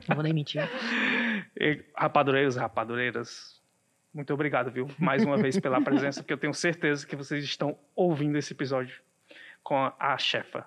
Não 0.06 0.14
vou 0.14 0.22
nem 0.22 0.34
mentir. 0.34 0.60
E, 1.58 1.82
rapadureiros 1.96 2.54
e 2.54 2.58
rapadureiras, 2.58 3.57
muito 4.12 4.32
obrigado, 4.32 4.70
viu? 4.70 4.88
Mais 4.98 5.24
uma 5.24 5.36
vez 5.36 5.58
pela 5.60 5.80
presença, 5.80 6.22
porque 6.22 6.32
eu 6.32 6.38
tenho 6.38 6.54
certeza 6.54 7.06
que 7.06 7.16
vocês 7.16 7.44
estão 7.44 7.78
ouvindo 7.94 8.36
esse 8.36 8.52
episódio 8.52 9.00
com 9.62 9.76
a, 9.76 9.94
a 9.98 10.18
chefa. 10.18 10.66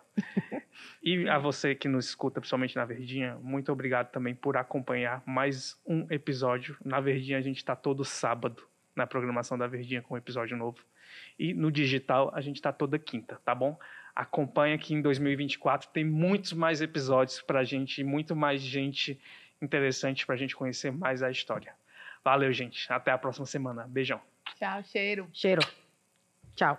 E 1.04 1.28
a 1.28 1.40
você 1.40 1.74
que 1.74 1.88
nos 1.88 2.10
escuta, 2.10 2.40
principalmente 2.40 2.76
na 2.76 2.86
Verdinha, 2.86 3.36
muito 3.42 3.72
obrigado 3.72 4.12
também 4.12 4.36
por 4.36 4.56
acompanhar 4.56 5.24
mais 5.26 5.76
um 5.86 6.06
episódio. 6.12 6.78
Na 6.86 7.00
Verdinha 7.00 7.40
a 7.40 7.42
gente 7.42 7.58
está 7.58 7.76
todo 7.76 8.06
sábado 8.06 8.64
na 8.96 9.08
programação 9.08 9.58
da 9.58 9.66
Verdinha 9.66 10.02
com 10.02 10.14
um 10.14 10.18
episódio 10.18 10.56
novo. 10.56 10.78
E 11.40 11.54
no 11.54 11.72
digital 11.72 12.32
a 12.36 12.42
gente 12.42 12.58
está 12.58 12.72
toda 12.72 13.00
quinta, 13.00 13.40
tá 13.44 13.56
bom? 13.56 13.80
Acompanha 14.16 14.78
que 14.78 14.94
em 14.94 15.02
2024 15.02 15.90
tem 15.90 16.06
muitos 16.06 16.54
mais 16.54 16.82
episódios 16.82 17.42
pra 17.42 17.64
gente, 17.64 18.02
e 18.02 18.04
muito 18.04 18.36
mais 18.36 18.62
gente 18.62 19.20
interessante 19.62 20.26
pra 20.26 20.36
gente 20.36 20.56
conhecer 20.56 20.92
mais 20.92 21.24
a 21.24 21.32
história. 21.32 21.74
Valeu, 22.24 22.52
gente. 22.54 22.92
Até 22.92 23.12
a 23.12 23.18
próxima 23.18 23.46
semana. 23.46 23.86
Beijão. 23.88 24.22
Tchau, 24.58 24.84
cheiro. 24.84 25.28
Cheiro. 25.34 25.62
Tchau. 26.56 26.78